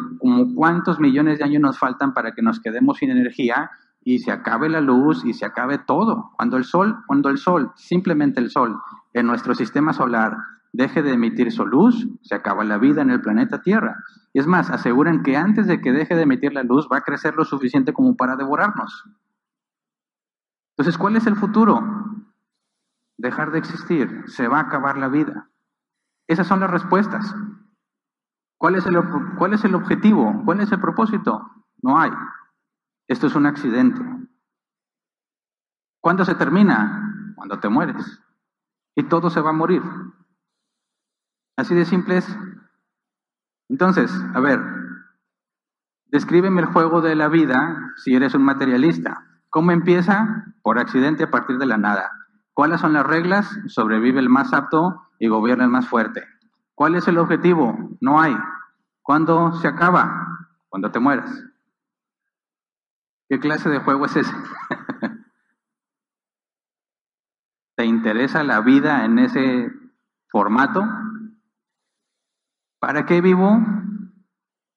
cuántos 0.55 0.99
millones 0.99 1.39
de 1.39 1.45
años 1.45 1.61
nos 1.61 1.77
faltan 1.77 2.13
para 2.13 2.33
que 2.33 2.41
nos 2.41 2.59
quedemos 2.59 2.97
sin 2.97 3.11
energía 3.11 3.69
y 4.03 4.19
se 4.19 4.31
acabe 4.31 4.69
la 4.69 4.81
luz 4.81 5.23
y 5.25 5.33
se 5.33 5.45
acabe 5.45 5.77
todo. 5.77 6.31
Cuando 6.35 6.57
el 6.57 6.63
sol, 6.63 6.97
cuando 7.07 7.29
el 7.29 7.37
sol, 7.37 7.71
simplemente 7.75 8.39
el 8.39 8.49
sol, 8.49 8.79
en 9.13 9.27
nuestro 9.27 9.53
sistema 9.53 9.93
solar 9.93 10.35
deje 10.71 11.01
de 11.01 11.13
emitir 11.13 11.51
su 11.51 11.65
luz, 11.65 12.07
se 12.21 12.35
acaba 12.35 12.63
la 12.63 12.77
vida 12.77 13.01
en 13.01 13.09
el 13.09 13.21
planeta 13.21 13.61
Tierra. 13.61 14.03
Y 14.33 14.39
es 14.39 14.47
más, 14.47 14.69
aseguran 14.69 15.23
que 15.23 15.35
antes 15.35 15.67
de 15.67 15.81
que 15.81 15.91
deje 15.91 16.15
de 16.15 16.23
emitir 16.23 16.53
la 16.53 16.63
luz 16.63 16.87
va 16.91 16.97
a 16.97 17.01
crecer 17.01 17.35
lo 17.35 17.45
suficiente 17.45 17.93
como 17.93 18.15
para 18.15 18.35
devorarnos. 18.35 19.05
Entonces, 20.77 20.97
¿cuál 20.97 21.15
es 21.15 21.27
el 21.27 21.35
futuro? 21.35 21.81
Dejar 23.17 23.51
de 23.51 23.59
existir, 23.59 24.23
se 24.27 24.47
va 24.47 24.59
a 24.59 24.61
acabar 24.61 24.97
la 24.97 25.09
vida. 25.09 25.49
Esas 26.27 26.47
son 26.47 26.59
las 26.59 26.69
respuestas. 26.69 27.35
¿Cuál 28.57 28.75
es 28.75 28.85
el, 28.85 28.97
cuál 29.37 29.53
es 29.53 29.65
el 29.65 29.75
objetivo? 29.75 30.43
¿Cuál 30.45 30.61
es 30.61 30.71
el 30.71 30.79
propósito? 30.79 31.41
No 31.81 31.99
hay. 31.99 32.11
Esto 33.07 33.27
es 33.27 33.35
un 33.35 33.45
accidente. 33.45 34.01
¿Cuándo 35.99 36.23
se 36.23 36.35
termina? 36.35 37.33
Cuando 37.35 37.59
te 37.59 37.67
mueres. 37.67 38.21
Y 38.95 39.03
todo 39.03 39.29
se 39.29 39.41
va 39.41 39.49
a 39.49 39.53
morir. 39.53 39.81
Así 41.59 41.75
de 41.75 41.83
simple 41.83 42.15
es. 42.15 42.37
Entonces, 43.67 44.09
a 44.33 44.39
ver, 44.39 44.61
descríbeme 46.05 46.61
el 46.61 46.67
juego 46.67 47.01
de 47.01 47.15
la 47.15 47.27
vida 47.27 47.77
si 47.97 48.15
eres 48.15 48.33
un 48.33 48.43
materialista. 48.43 49.25
¿Cómo 49.49 49.71
empieza? 49.71 50.45
Por 50.61 50.79
accidente 50.79 51.25
a 51.25 51.31
partir 51.31 51.57
de 51.57 51.65
la 51.65 51.75
nada. 51.75 52.11
¿Cuáles 52.53 52.79
son 52.79 52.93
las 52.93 53.05
reglas? 53.05 53.59
Sobrevive 53.67 54.21
el 54.21 54.29
más 54.29 54.53
apto 54.53 55.03
y 55.19 55.27
gobierna 55.27 55.65
el 55.65 55.69
más 55.69 55.85
fuerte. 55.85 56.23
¿Cuál 56.75 56.95
es 56.95 57.05
el 57.09 57.17
objetivo? 57.17 57.77
No 57.99 58.21
hay. 58.21 58.37
¿Cuándo 59.01 59.51
se 59.55 59.67
acaba? 59.67 60.47
Cuando 60.69 60.91
te 60.91 60.99
mueras. 60.99 61.43
¿Qué 63.27 63.37
clase 63.37 63.67
de 63.67 63.79
juego 63.79 64.05
es 64.05 64.15
ese? 64.15 64.33
¿Te 67.75 67.83
interesa 67.83 68.45
la 68.45 68.61
vida 68.61 69.03
en 69.03 69.19
ese 69.19 69.73
formato? 70.29 70.87
¿Para 72.79 73.05
qué 73.05 73.21
vivo? 73.21 73.59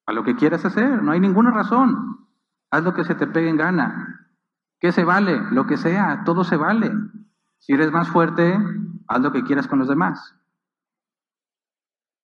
A 0.05 0.13
lo 0.13 0.23
que 0.23 0.35
quieras 0.35 0.65
hacer, 0.65 1.01
no 1.01 1.11
hay 1.11 1.19
ninguna 1.19 1.51
razón. 1.51 2.27
Haz 2.69 2.83
lo 2.83 2.93
que 2.93 3.03
se 3.03 3.15
te 3.15 3.27
pegue 3.27 3.49
en 3.49 3.57
gana. 3.57 4.29
¿Qué 4.79 4.91
se 4.91 5.03
vale? 5.05 5.39
Lo 5.51 5.65
que 5.65 5.77
sea, 5.77 6.23
todo 6.25 6.43
se 6.43 6.57
vale. 6.57 6.91
Si 7.59 7.73
eres 7.73 7.91
más 7.91 8.09
fuerte, 8.09 8.57
haz 9.07 9.21
lo 9.21 9.31
que 9.31 9.43
quieras 9.43 9.67
con 9.67 9.79
los 9.79 9.87
demás. 9.87 10.35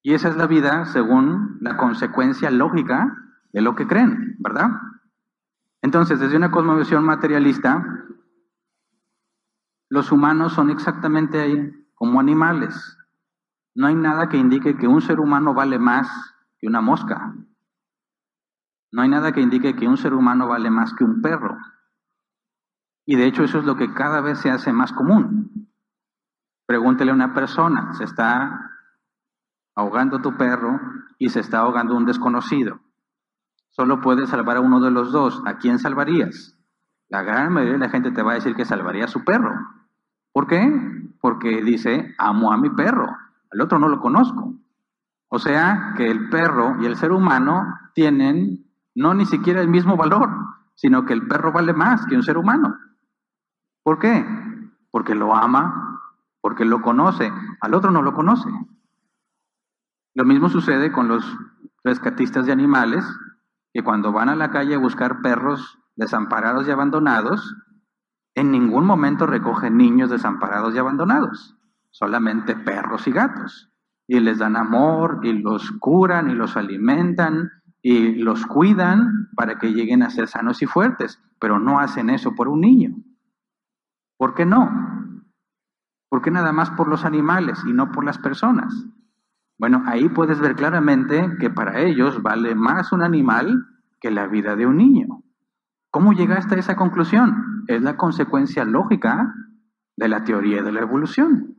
Y 0.02 0.13
esa 0.13 0.30
es 0.30 0.36
la 0.36 0.48
vida 0.48 0.86
según 0.86 1.58
la 1.62 1.78
consecuencia 1.78 2.52
lógica 2.52 3.15
de 3.54 3.62
lo 3.62 3.76
que 3.76 3.88
creen, 3.88 4.36
¿verdad? 4.39 4.70
Entonces, 5.82 6.20
desde 6.20 6.38
una 6.38 6.52
cosmovisión 6.52 7.06
materialista, 7.06 8.06
los 9.89 10.12
humanos 10.12 10.54
son 10.54 10.70
exactamente 10.70 11.74
como 11.96 12.20
animales. 12.20 12.99
No 13.80 13.88
hay 13.88 13.96
nada 13.96 14.28
que 14.28 14.36
indique 14.36 14.76
que 14.76 14.89
un 14.89 15.00
ser 15.00 15.22
humano 15.22 15.54
vale 15.54 15.80
más 15.80 16.10
que 16.60 16.68
una 16.68 16.82
mosca. 16.82 17.34
No 18.92 19.02
hay 19.02 19.08
nada 19.08 19.32
que 19.32 19.39
indique 19.39 19.74
que 19.78 19.88
un 19.88 19.96
ser 19.96 20.13
humano 20.13 20.50
vale 20.50 20.70
más 20.70 20.94
que 20.94 21.06
un 21.06 21.22
perro. 21.22 21.58
Y 23.06 23.15
de 23.15 23.26
hecho 23.26 23.46
eso 23.46 23.58
es 23.58 23.63
lo 23.63 23.78
que 23.78 23.94
cada 23.94 24.20
vez 24.20 24.39
se 24.39 24.52
hace 24.52 24.74
más 24.74 24.92
común. 24.92 25.70
Pregúntele 26.65 27.12
a 27.12 27.13
una 27.13 27.34
persona, 27.34 27.94
se 27.94 28.04
está 28.04 28.70
ahogando 29.76 30.20
tu 30.20 30.36
perro 30.36 30.78
y 31.18 31.30
se 31.30 31.39
está 31.39 31.60
ahogando 31.60 31.96
un 31.96 32.06
desconocido. 32.06 32.82
Solo 33.70 34.02
puedes 34.02 34.28
salvar 34.28 34.58
a 34.58 34.62
uno 34.62 34.82
de 34.82 34.92
los 34.92 35.13
dos. 35.13 35.42
¿A 35.46 35.56
quién 35.56 35.80
salvarías? 35.80 36.60
La 37.08 37.22
gran 37.22 37.54
mayoría 37.54 37.76
de 37.76 37.86
la 37.86 37.89
gente 37.89 38.12
te 38.12 38.24
va 38.24 38.34
a 38.34 38.36
decir 38.36 38.56
que 38.56 38.65
salvaría 38.65 39.06
a 39.06 39.08
su 39.08 39.24
perro. 39.24 39.54
¿Por 40.34 40.48
qué? 40.48 40.70
Porque 41.22 41.63
dice, 41.63 42.13
amo 42.18 42.52
a 42.52 42.58
mi 42.58 42.72
perro 42.72 43.08
al 43.52 43.62
otro 43.62 43.80
no 43.80 43.88
lo 43.88 44.00
conozco. 44.00 44.56
O 45.30 45.40
sea 45.40 45.94
que 45.96 46.10
el 46.10 46.30
perro 46.30 46.78
y 46.82 46.86
el 46.86 46.96
ser 46.96 47.12
humano 47.12 47.64
tienen 47.94 48.66
no 48.96 49.14
ni 49.14 49.26
siquiera 49.26 49.62
el 49.62 49.68
mismo 49.68 49.96
valor, 49.96 50.30
sino 50.76 51.06
que 51.06 51.14
el 51.14 51.28
perro 51.28 51.52
vale 51.52 51.74
más 51.74 52.06
que 52.06 52.16
un 52.16 52.24
ser 52.24 52.38
humano. 52.38 52.76
¿Por 53.84 54.00
qué? 54.00 54.26
Porque 54.92 55.16
lo 55.16 55.36
ama, 55.36 56.00
porque 56.42 56.66
lo 56.66 56.82
conoce, 56.82 57.32
al 57.62 57.74
otro 57.74 57.92
no 57.92 58.02
lo 58.02 58.14
conoce. 58.14 58.50
Lo 60.16 60.26
mismo 60.26 60.50
sucede 60.50 60.92
con 60.92 61.08
los 61.08 61.38
rescatistas 61.84 62.46
de 62.46 62.52
animales, 62.52 63.06
que 63.72 63.84
cuando 63.84 64.12
van 64.12 64.30
a 64.30 64.36
la 64.36 64.50
calle 64.50 64.76
a 64.76 64.80
buscar 64.80 65.22
perros 65.22 65.78
desamparados 65.96 66.68
y 66.68 66.72
abandonados, 66.72 67.56
en 68.36 68.52
ningún 68.52 68.86
momento 68.86 69.28
recogen 69.28 69.78
niños 69.78 70.10
desamparados 70.10 70.74
y 70.74 70.80
abandonados 70.80 71.59
solamente 71.91 72.56
perros 72.56 73.08
y 73.08 73.12
gatos. 73.12 73.71
Y 74.08 74.19
les 74.19 74.39
dan 74.39 74.56
amor 74.56 75.19
y 75.23 75.34
los 75.34 75.71
curan 75.80 76.30
y 76.30 76.34
los 76.34 76.58
alimentan 76.58 77.52
y 77.82 78.15
los 78.15 78.45
cuidan 78.45 79.30
para 79.36 79.58
que 79.58 79.73
lleguen 79.73 80.04
a 80.04 80.10
ser 80.10 80.28
sanos 80.28 80.62
y 80.62 80.65
fuertes, 80.65 81.21
pero 81.39 81.60
no 81.60 81.80
hacen 81.80 82.10
eso 82.10 82.36
por 82.36 82.47
un 82.47 82.62
niño. 82.62 82.95
¿Por 84.17 84.34
qué 84.34 84.45
no? 84.45 84.69
¿Por 86.10 86.21
qué 86.21 86.32
nada 86.32 86.52
más 86.52 86.71
por 86.71 86.88
los 86.88 87.06
animales 87.06 87.63
y 87.65 87.71
no 87.71 87.91
por 87.91 88.04
las 88.04 88.17
personas? 88.17 88.73
Bueno, 89.60 89.84
ahí 89.86 90.10
puedes 90.10 90.39
ver 90.39 90.56
claramente 90.56 91.36
que 91.39 91.49
para 91.49 91.80
ellos 91.80 92.21
vale 92.21 92.56
más 92.56 92.91
un 92.91 93.04
animal 93.04 93.65
que 94.02 94.10
la 94.10 94.28
vida 94.28 94.56
de 94.56 94.65
un 94.65 94.78
niño. 94.78 95.23
¿Cómo 95.91 96.13
llegaste 96.13 96.56
a 96.56 96.60
esa 96.60 96.75
conclusión? 96.75 97.63
Es 97.67 97.82
la 97.82 97.97
consecuencia 97.97 98.63
lógica 98.65 99.34
de 99.97 100.08
la 100.08 100.23
teoría 100.23 100.63
de 100.63 100.71
la 100.71 100.82
evolución. 100.82 101.59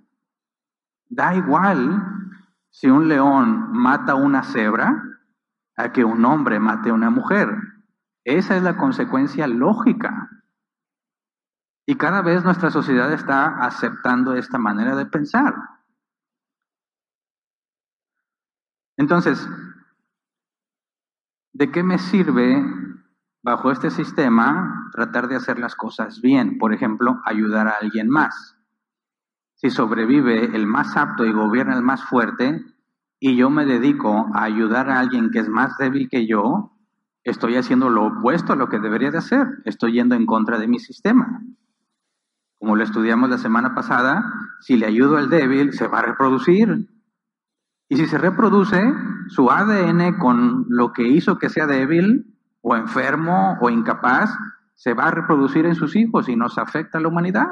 Da 1.11 1.35
igual 1.35 2.03
si 2.71 2.89
un 2.89 3.09
león 3.09 3.73
mata 3.73 4.15
una 4.15 4.45
cebra 4.45 5.03
a 5.77 5.93
que 5.93 6.05
un 6.05 6.25
hombre 6.25 6.61
mate 6.61 6.91
a 6.91 6.95
una 6.95 7.11
mujer. 7.11 7.49
Esa 8.25 8.57
es 8.57 8.63
la 8.63 8.77
consecuencia 8.77 9.49
lógica. 9.49 10.31
Y 11.85 11.97
cada 11.97 12.23
vez 12.23 12.45
nuestra 12.45 12.71
sociedad 12.71 13.13
está 13.13 13.59
aceptando 13.65 14.35
esta 14.35 14.59
manera 14.59 14.95
de 14.95 15.07
pensar. 15.07 15.53
Entonces, 18.97 19.49
¿de 21.53 21.73
qué 21.73 21.83
me 21.83 21.99
sirve 21.99 22.65
bajo 23.43 23.73
este 23.73 23.91
sistema 23.91 24.89
tratar 24.93 25.27
de 25.27 25.35
hacer 25.35 25.59
las 25.59 25.75
cosas 25.75 26.21
bien? 26.21 26.59
Por 26.59 26.73
ejemplo, 26.73 27.21
ayudar 27.25 27.67
a 27.67 27.79
alguien 27.81 28.09
más 28.09 28.60
si 29.61 29.69
sobrevive 29.69 30.57
el 30.57 30.67
más 30.67 30.97
apto 30.97 31.27
y 31.27 31.33
gobierna 31.33 31.77
el 31.77 31.83
más 31.83 32.03
fuerte, 32.03 32.65
y 33.19 33.37
yo 33.37 33.51
me 33.51 33.67
dedico 33.67 34.31
a 34.33 34.45
ayudar 34.45 34.89
a 34.89 34.99
alguien 34.99 35.31
que 35.31 35.41
es 35.41 35.51
más 35.51 35.77
débil 35.77 36.09
que 36.09 36.27
yo, 36.27 36.73
estoy 37.25 37.57
haciendo 37.57 37.91
lo 37.91 38.07
opuesto 38.07 38.55
a 38.55 38.57
lo 38.57 38.71
que 38.71 38.79
debería 38.79 39.11
de 39.11 39.19
hacer. 39.19 39.47
Estoy 39.67 39.93
yendo 39.93 40.15
en 40.15 40.25
contra 40.25 40.59
de 40.59 40.67
mi 40.67 40.79
sistema. 40.79 41.43
Como 42.59 42.75
lo 42.75 42.83
estudiamos 42.83 43.29
la 43.29 43.37
semana 43.37 43.75
pasada, 43.75 44.33
si 44.61 44.79
le 44.79 44.87
ayudo 44.87 45.19
al 45.19 45.29
débil, 45.29 45.75
se 45.75 45.89
va 45.89 45.99
a 45.99 46.07
reproducir. 46.07 46.89
Y 47.91 47.97
si 47.97 48.07
se 48.07 48.17
reproduce, 48.17 48.81
su 49.29 49.51
ADN 49.51 50.17
con 50.19 50.65
lo 50.71 50.95
que 50.95 51.07
hizo 51.07 51.37
que 51.37 51.51
sea 51.51 51.67
débil, 51.67 52.35
o 52.63 52.77
enfermo, 52.77 53.59
o 53.61 53.69
incapaz, 53.69 54.35
se 54.75 54.95
va 54.95 55.09
a 55.09 55.11
reproducir 55.11 55.67
en 55.67 55.75
sus 55.75 55.97
hijos 55.97 56.31
y 56.31 56.37
nos 56.37 56.57
afecta 56.57 56.97
a 56.97 57.03
la 57.03 57.09
humanidad. 57.09 57.49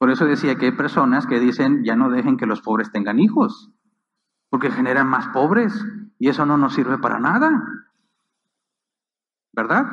Por 0.00 0.10
eso 0.10 0.24
decía 0.24 0.54
que 0.54 0.64
hay 0.64 0.72
personas 0.72 1.26
que 1.26 1.38
dicen, 1.38 1.84
ya 1.84 1.94
no 1.94 2.08
dejen 2.08 2.38
que 2.38 2.46
los 2.46 2.62
pobres 2.62 2.90
tengan 2.90 3.18
hijos, 3.18 3.70
porque 4.48 4.70
generan 4.70 5.06
más 5.06 5.28
pobres 5.28 5.74
y 6.18 6.30
eso 6.30 6.46
no 6.46 6.56
nos 6.56 6.72
sirve 6.72 6.96
para 6.96 7.20
nada. 7.20 7.50
¿Verdad? 9.52 9.84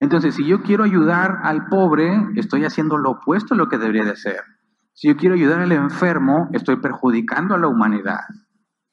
Entonces, 0.00 0.36
si 0.36 0.46
yo 0.46 0.62
quiero 0.62 0.84
ayudar 0.84 1.40
al 1.42 1.66
pobre, 1.66 2.30
estoy 2.36 2.64
haciendo 2.64 2.96
lo 2.96 3.10
opuesto 3.10 3.52
a 3.52 3.58
lo 3.58 3.68
que 3.68 3.76
debería 3.76 4.04
de 4.04 4.12
hacer. 4.12 4.40
Si 4.94 5.06
yo 5.06 5.18
quiero 5.18 5.34
ayudar 5.34 5.60
al 5.60 5.72
enfermo, 5.72 6.48
estoy 6.54 6.76
perjudicando 6.76 7.54
a 7.54 7.58
la 7.58 7.68
humanidad. 7.68 8.20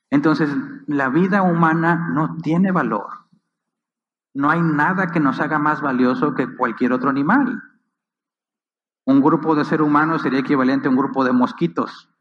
Entonces, 0.10 0.54
la 0.88 1.08
vida 1.08 1.42
humana 1.42 2.10
no 2.14 2.36
tiene 2.44 2.74
valor. 2.74 3.08
No 4.34 4.50
hay 4.50 4.62
nada 4.62 5.08
que 5.08 5.22
nos 5.22 5.40
haga 5.40 5.58
más 5.58 5.80
valioso 5.80 6.34
que 6.34 6.54
cualquier 6.54 6.92
otro 6.92 7.10
animal. 7.10 7.64
Un 9.10 9.22
grupo 9.22 9.56
de 9.56 9.66
ser 9.66 9.82
humanos 9.82 10.22
sería 10.22 10.42
equivalente 10.42 10.88
a 10.88 10.92
un 10.92 10.96
grupo 10.96 11.26
de 11.26 11.32
mosquitos. 11.34 12.12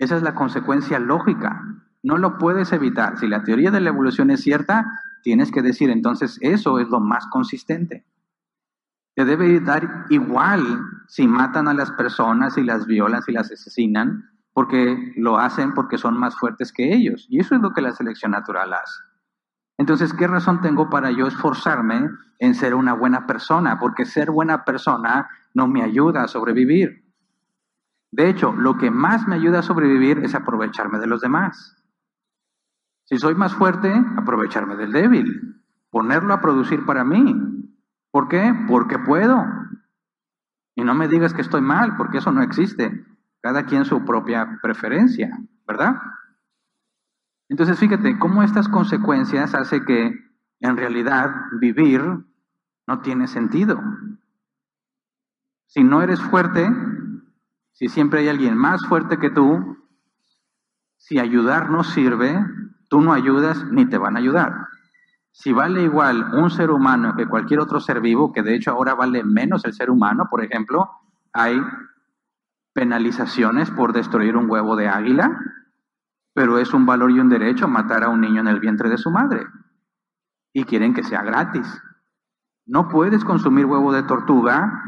Esa 0.00 0.16
es 0.16 0.22
la 0.24 0.34
consecuencia 0.34 0.98
lógica. 0.98 1.62
No 2.02 2.18
lo 2.18 2.38
puedes 2.38 2.72
evitar. 2.72 3.16
Si 3.18 3.28
la 3.28 3.44
teoría 3.44 3.70
de 3.70 3.78
la 3.78 3.90
evolución 3.90 4.32
es 4.32 4.40
cierta, 4.40 4.84
tienes 5.22 5.52
que 5.52 5.62
decir 5.62 5.88
entonces 5.88 6.38
eso 6.40 6.80
es 6.80 6.88
lo 6.88 6.98
más 6.98 7.24
consistente. 7.28 8.04
Te 9.14 9.24
debe 9.24 9.60
dar 9.60 10.06
igual 10.08 10.80
si 11.06 11.28
matan 11.28 11.68
a 11.68 11.74
las 11.74 11.92
personas, 11.92 12.54
si 12.54 12.64
las 12.64 12.86
violan, 12.86 13.22
si 13.22 13.30
las 13.30 13.52
asesinan, 13.52 14.28
porque 14.52 15.12
lo 15.18 15.38
hacen 15.38 15.72
porque 15.74 15.98
son 15.98 16.18
más 16.18 16.34
fuertes 16.34 16.72
que 16.72 16.92
ellos. 16.92 17.28
Y 17.30 17.38
eso 17.38 17.54
es 17.54 17.60
lo 17.60 17.72
que 17.72 17.80
la 17.80 17.92
selección 17.92 18.32
natural 18.32 18.72
hace. 18.72 19.02
Entonces, 19.78 20.12
¿qué 20.14 20.26
razón 20.26 20.62
tengo 20.62 20.90
para 20.90 21.12
yo 21.12 21.28
esforzarme 21.28 22.10
en 22.40 22.54
ser 22.56 22.74
una 22.74 22.92
buena 22.92 23.28
persona? 23.28 23.78
Porque 23.78 24.04
ser 24.04 24.32
buena 24.32 24.64
persona 24.64 25.28
no 25.54 25.66
me 25.66 25.82
ayuda 25.82 26.22
a 26.22 26.28
sobrevivir. 26.28 27.04
De 28.12 28.28
hecho, 28.28 28.52
lo 28.52 28.76
que 28.76 28.90
más 28.90 29.28
me 29.28 29.36
ayuda 29.36 29.60
a 29.60 29.62
sobrevivir 29.62 30.18
es 30.18 30.34
aprovecharme 30.34 30.98
de 30.98 31.06
los 31.06 31.20
demás. 31.20 31.76
Si 33.04 33.18
soy 33.18 33.34
más 33.34 33.54
fuerte, 33.54 33.92
aprovecharme 34.16 34.76
del 34.76 34.92
débil, 34.92 35.62
ponerlo 35.90 36.34
a 36.34 36.40
producir 36.40 36.84
para 36.86 37.04
mí. 37.04 37.34
¿Por 38.10 38.28
qué? 38.28 38.54
Porque 38.68 38.98
puedo. 38.98 39.44
Y 40.74 40.82
no 40.82 40.94
me 40.94 41.08
digas 41.08 41.34
que 41.34 41.42
estoy 41.42 41.60
mal, 41.60 41.96
porque 41.96 42.18
eso 42.18 42.32
no 42.32 42.42
existe. 42.42 43.04
Cada 43.42 43.64
quien 43.64 43.84
su 43.84 44.04
propia 44.04 44.58
preferencia, 44.62 45.38
¿verdad? 45.66 45.96
Entonces, 47.48 47.78
fíjate 47.78 48.18
cómo 48.18 48.42
estas 48.42 48.68
consecuencias 48.68 49.54
hace 49.54 49.84
que 49.84 50.14
en 50.60 50.76
realidad 50.76 51.30
vivir 51.60 52.02
no 52.86 53.00
tiene 53.00 53.26
sentido. 53.26 53.80
Si 55.70 55.84
no 55.84 56.02
eres 56.02 56.20
fuerte, 56.20 56.68
si 57.70 57.88
siempre 57.88 58.20
hay 58.20 58.28
alguien 58.28 58.58
más 58.58 58.84
fuerte 58.88 59.18
que 59.18 59.30
tú, 59.30 59.78
si 60.96 61.20
ayudar 61.20 61.70
no 61.70 61.84
sirve, 61.84 62.44
tú 62.88 63.00
no 63.00 63.12
ayudas 63.12 63.64
ni 63.70 63.86
te 63.86 63.96
van 63.96 64.16
a 64.16 64.18
ayudar. 64.18 64.66
Si 65.30 65.52
vale 65.52 65.82
igual 65.82 66.34
un 66.34 66.50
ser 66.50 66.72
humano 66.72 67.14
que 67.16 67.28
cualquier 67.28 67.60
otro 67.60 67.78
ser 67.78 68.00
vivo, 68.00 68.32
que 68.32 68.42
de 68.42 68.56
hecho 68.56 68.72
ahora 68.72 68.96
vale 68.96 69.22
menos 69.22 69.64
el 69.64 69.72
ser 69.72 69.90
humano, 69.90 70.26
por 70.28 70.42
ejemplo, 70.42 70.90
hay 71.32 71.62
penalizaciones 72.72 73.70
por 73.70 73.92
destruir 73.92 74.36
un 74.36 74.50
huevo 74.50 74.74
de 74.74 74.88
águila, 74.88 75.38
pero 76.34 76.58
es 76.58 76.74
un 76.74 76.84
valor 76.84 77.12
y 77.12 77.20
un 77.20 77.28
derecho 77.28 77.68
matar 77.68 78.02
a 78.02 78.08
un 78.08 78.20
niño 78.20 78.40
en 78.40 78.48
el 78.48 78.58
vientre 78.58 78.88
de 78.88 78.98
su 78.98 79.12
madre. 79.12 79.46
Y 80.52 80.64
quieren 80.64 80.94
que 80.94 81.04
sea 81.04 81.22
gratis. 81.22 81.80
No 82.66 82.88
puedes 82.88 83.24
consumir 83.24 83.66
huevo 83.66 83.92
de 83.92 84.02
tortuga, 84.02 84.82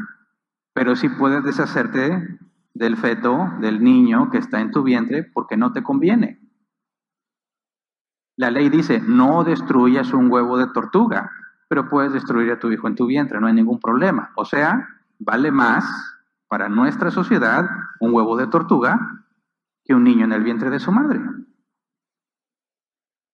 pero 0.73 0.95
sí 0.95 1.09
puedes 1.09 1.43
deshacerte 1.43 2.39
del 2.73 2.97
feto, 2.97 3.51
del 3.59 3.83
niño 3.83 4.29
que 4.29 4.39
está 4.39 4.59
en 4.59 4.71
tu 4.71 4.83
vientre, 4.83 5.23
porque 5.23 5.57
no 5.57 5.71
te 5.71 5.83
conviene. 5.83 6.39
La 8.35 8.49
ley 8.49 8.69
dice, 8.69 8.99
no 8.99 9.43
destruyas 9.43 10.11
un 10.13 10.31
huevo 10.31 10.57
de 10.57 10.67
tortuga, 10.67 11.31
pero 11.69 11.89
puedes 11.89 12.13
destruir 12.13 12.51
a 12.51 12.59
tu 12.59 12.71
hijo 12.71 12.87
en 12.87 12.95
tu 12.95 13.05
vientre, 13.05 13.39
no 13.39 13.47
hay 13.47 13.53
ningún 13.53 13.79
problema. 13.79 14.31
O 14.35 14.45
sea, 14.45 14.87
vale 15.19 15.51
más 15.51 15.85
para 16.47 16.69
nuestra 16.69 17.11
sociedad 17.11 17.67
un 17.99 18.13
huevo 18.13 18.35
de 18.37 18.47
tortuga 18.47 19.25
que 19.83 19.93
un 19.93 20.03
niño 20.03 20.25
en 20.25 20.33
el 20.33 20.43
vientre 20.43 20.69
de 20.71 20.79
su 20.79 20.91
madre. 20.91 21.21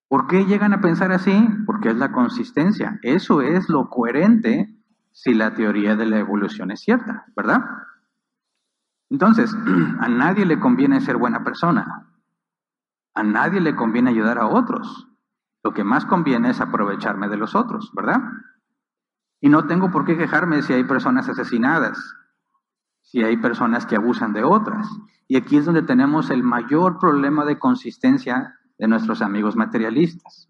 ¿Por 0.10 0.28
qué 0.28 0.46
llegan 0.46 0.74
a 0.74 0.82
pensar 0.82 1.12
así? 1.12 1.48
Porque 1.66 1.90
es 1.90 1.96
la 1.96 2.12
consistencia. 2.12 3.00
Eso 3.04 3.42
es 3.42 3.70
lo 3.70 3.90
coherente 3.90 4.79
si 5.22 5.34
la 5.34 5.54
teoría 5.54 5.98
de 5.98 6.06
la 6.06 6.18
evolución 6.18 6.72
es 6.72 6.80
cierta, 6.80 7.26
¿verdad? 7.36 7.60
Entonces, 9.10 9.54
a 10.00 10.08
nadie 10.08 10.46
le 10.46 10.62
conviene 10.62 11.02
ser 11.02 11.18
buena 11.18 11.44
persona. 11.44 12.10
A 13.14 13.24
nadie 13.24 13.60
le 13.60 13.76
conviene 13.76 14.12
ayudar 14.12 14.38
a 14.38 14.48
otros. 14.48 15.10
Lo 15.62 15.74
que 15.74 15.84
más 15.84 16.06
conviene 16.06 16.52
es 16.52 16.62
aprovecharme 16.62 17.28
de 17.28 17.36
los 17.36 17.54
otros, 17.54 17.92
¿verdad? 17.94 18.22
Y 19.42 19.50
no 19.50 19.68
tengo 19.68 19.92
por 19.92 20.06
qué 20.06 20.18
quejarme 20.18 20.62
si 20.62 20.72
hay 20.72 20.86
personas 20.86 21.28
asesinadas, 21.28 22.16
si 23.02 23.22
hay 23.22 23.36
personas 23.36 23.86
que 23.86 23.98
abusan 23.98 24.32
de 24.32 24.46
otras. 24.46 24.88
Y 25.28 25.36
aquí 25.36 25.58
es 25.58 25.66
donde 25.66 25.82
tenemos 25.82 26.30
el 26.30 26.44
mayor 26.44 26.98
problema 26.98 27.44
de 27.44 27.60
consistencia 27.60 28.58
de 28.78 28.88
nuestros 28.88 29.22
amigos 29.22 29.58
materialistas. 29.58 30.50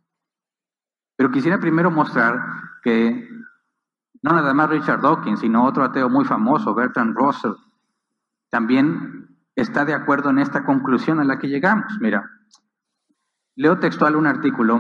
Pero 1.16 1.32
quisiera 1.32 1.60
primero 1.60 1.90
mostrar 1.90 2.40
que 2.84 3.28
no 4.22 4.34
nada 4.34 4.54
más 4.54 4.70
Richard 4.70 5.02
Dawkins, 5.02 5.40
sino 5.40 5.66
otro 5.66 5.84
ateo 5.84 6.10
muy 6.10 6.26
famoso, 6.26 6.74
Bertrand 6.76 7.16
Russell, 7.16 7.54
también 8.50 9.38
está 9.56 9.86
de 9.86 9.94
acuerdo 9.94 10.30
en 10.30 10.40
esta 10.40 10.66
conclusión 10.66 11.20
a 11.20 11.24
la 11.24 11.40
que 11.40 11.48
llegamos. 11.48 11.98
Mira, 12.00 12.30
leo 13.56 13.80
textual 13.80 14.16
un 14.16 14.28
artículo, 14.28 14.80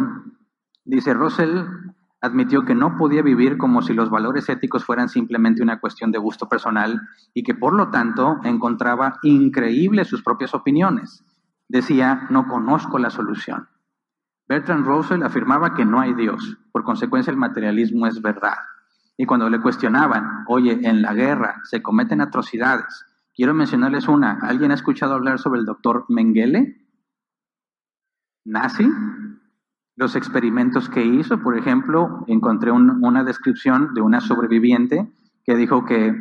dice 0.86 1.14
Russell 1.14 1.66
admitió 2.22 2.66
que 2.66 2.76
no 2.76 2.98
podía 2.98 3.22
vivir 3.22 3.58
como 3.58 3.82
si 3.82 3.94
los 3.94 4.10
valores 4.10 4.50
éticos 4.50 4.84
fueran 4.84 5.10
simplemente 5.10 5.64
una 5.64 5.80
cuestión 5.80 6.12
de 6.12 6.20
gusto 6.20 6.50
personal 6.50 7.02
y 7.34 7.44
que 7.44 7.56
por 7.56 7.74
lo 7.74 7.90
tanto 7.92 8.40
encontraba 8.44 9.20
increíbles 9.24 10.08
sus 10.08 10.22
propias 10.22 10.54
opiniones. 10.54 11.24
Decía, 11.70 12.28
no 12.30 12.48
conozco 12.48 13.00
la 13.00 13.10
solución. 13.10 13.70
Bertrand 14.48 14.86
Russell 14.86 15.24
afirmaba 15.24 15.76
que 15.76 15.86
no 15.86 16.00
hay 16.00 16.14
Dios, 16.14 16.58
por 16.72 16.84
consecuencia 16.84 17.32
el 17.32 17.38
materialismo 17.38 18.08
es 18.08 18.22
verdad. 18.22 18.58
Y 19.20 19.26
cuando 19.26 19.50
le 19.50 19.60
cuestionaban, 19.60 20.46
oye, 20.48 20.80
en 20.82 21.02
la 21.02 21.14
guerra 21.14 21.62
se 21.66 21.82
cometen 21.82 22.22
atrocidades, 22.22 23.06
quiero 23.36 23.54
mencionarles 23.54 24.08
una, 24.08 24.40
¿alguien 24.42 24.72
ha 24.72 24.76
escuchado 24.76 25.14
hablar 25.14 25.40
sobre 25.40 25.60
el 25.60 25.66
doctor 25.66 26.06
Mengele? 26.08 26.88
¿Nazi? 28.46 28.90
los 30.00 30.16
experimentos 30.16 30.88
que 30.88 31.06
hizo. 31.06 31.42
Por 31.42 31.58
ejemplo, 31.58 32.24
encontré 32.28 32.72
una 32.72 33.26
descripción 33.26 33.94
de 33.94 34.00
una 34.00 34.22
sobreviviente 34.22 35.12
que 35.44 35.58
dijo 35.58 35.84
que 35.84 36.16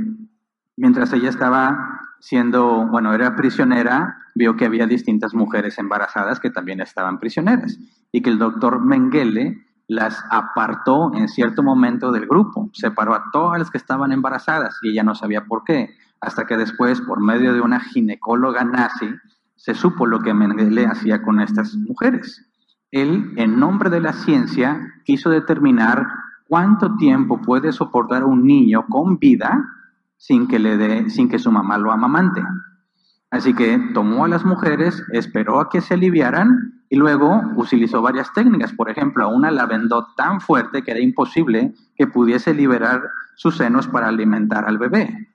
mientras 0.77 1.13
ella 1.13 1.29
estaba 1.29 2.01
siendo, 2.19 2.89
bueno, 2.89 3.15
era 3.15 3.37
prisionera, 3.37 4.19
vio 4.35 4.57
que 4.57 4.65
había 4.65 4.89
distintas 4.89 5.33
mujeres 5.33 5.79
embarazadas 5.79 6.41
que 6.41 6.51
también 6.51 6.81
estaban 6.81 7.21
prisioneras 7.21 7.79
y 8.11 8.21
que 8.21 8.31
el 8.31 8.41
doctor 8.41 8.85
Mengele 8.85 9.65
las 9.88 10.22
apartó 10.31 11.12
en 11.14 11.29
cierto 11.29 11.62
momento 11.62 12.12
del 12.12 12.27
grupo, 12.27 12.70
separó 12.74 13.14
a 13.14 13.24
todas 13.33 13.59
las 13.59 13.70
que 13.70 13.79
estaban 13.79 14.12
embarazadas 14.12 14.79
y 14.83 14.90
ella 14.90 15.03
no 15.03 15.14
sabía 15.14 15.46
por 15.46 15.64
qué, 15.64 15.90
hasta 16.20 16.46
que 16.46 16.57
después, 16.57 17.01
por 17.01 17.20
medio 17.20 17.55
de 17.55 17.62
una 17.62 17.81
ginecóloga 17.81 18.64
nazi, 18.64 19.09
se 19.57 19.74
supo 19.74 20.07
lo 20.07 20.20
que 20.20 20.35
Mengele 20.35 20.87
hacía 20.87 21.22
con 21.22 21.40
estas 21.40 21.74
mujeres. 21.74 22.44
Él, 22.90 23.33
en 23.37 23.59
nombre 23.59 23.90
de 23.90 24.01
la 24.01 24.12
ciencia, 24.12 24.81
quiso 25.05 25.31
determinar 25.31 26.07
cuánto 26.48 26.97
tiempo 26.97 27.41
puede 27.41 27.72
soportar 27.72 28.24
un 28.24 28.45
niño 28.47 28.86
con 28.89 29.18
vida 29.18 29.64
sin 30.16 30.49
que, 30.49 30.59
le 30.59 30.76
dé, 30.76 31.11
sin 31.11 31.28
que 31.28 31.39
su 31.39 31.51
mamá 31.51 31.78
lo 31.78 31.93
amamante. 31.93 32.43
Así 33.30 33.55
que 33.55 33.78
tomó 33.95 34.24
a 34.24 34.28
las 34.28 34.45
mujeres, 34.45 35.03
esperó 35.12 35.61
a 35.61 35.68
que 35.68 35.80
se 35.80 35.95
aliviaran 35.95 36.78
y 36.91 36.97
luego 36.97 37.43
utilizó 37.57 38.03
varias 38.03 38.32
técnicas. 38.32 38.72
Por 38.72 38.91
ejemplo, 38.91 39.28
una 39.28 39.51
la 39.51 39.66
vendó 39.66 40.09
tan 40.16 40.41
fuerte 40.41 40.82
que 40.82 40.91
era 40.91 41.01
imposible 41.01 41.74
que 41.97 42.07
pudiese 42.07 42.55
liberar 42.55 43.03
sus 43.34 43.57
senos 43.57 43.86
para 43.89 44.09
alimentar 44.09 44.66
al 44.66 44.78
bebé. 44.78 45.28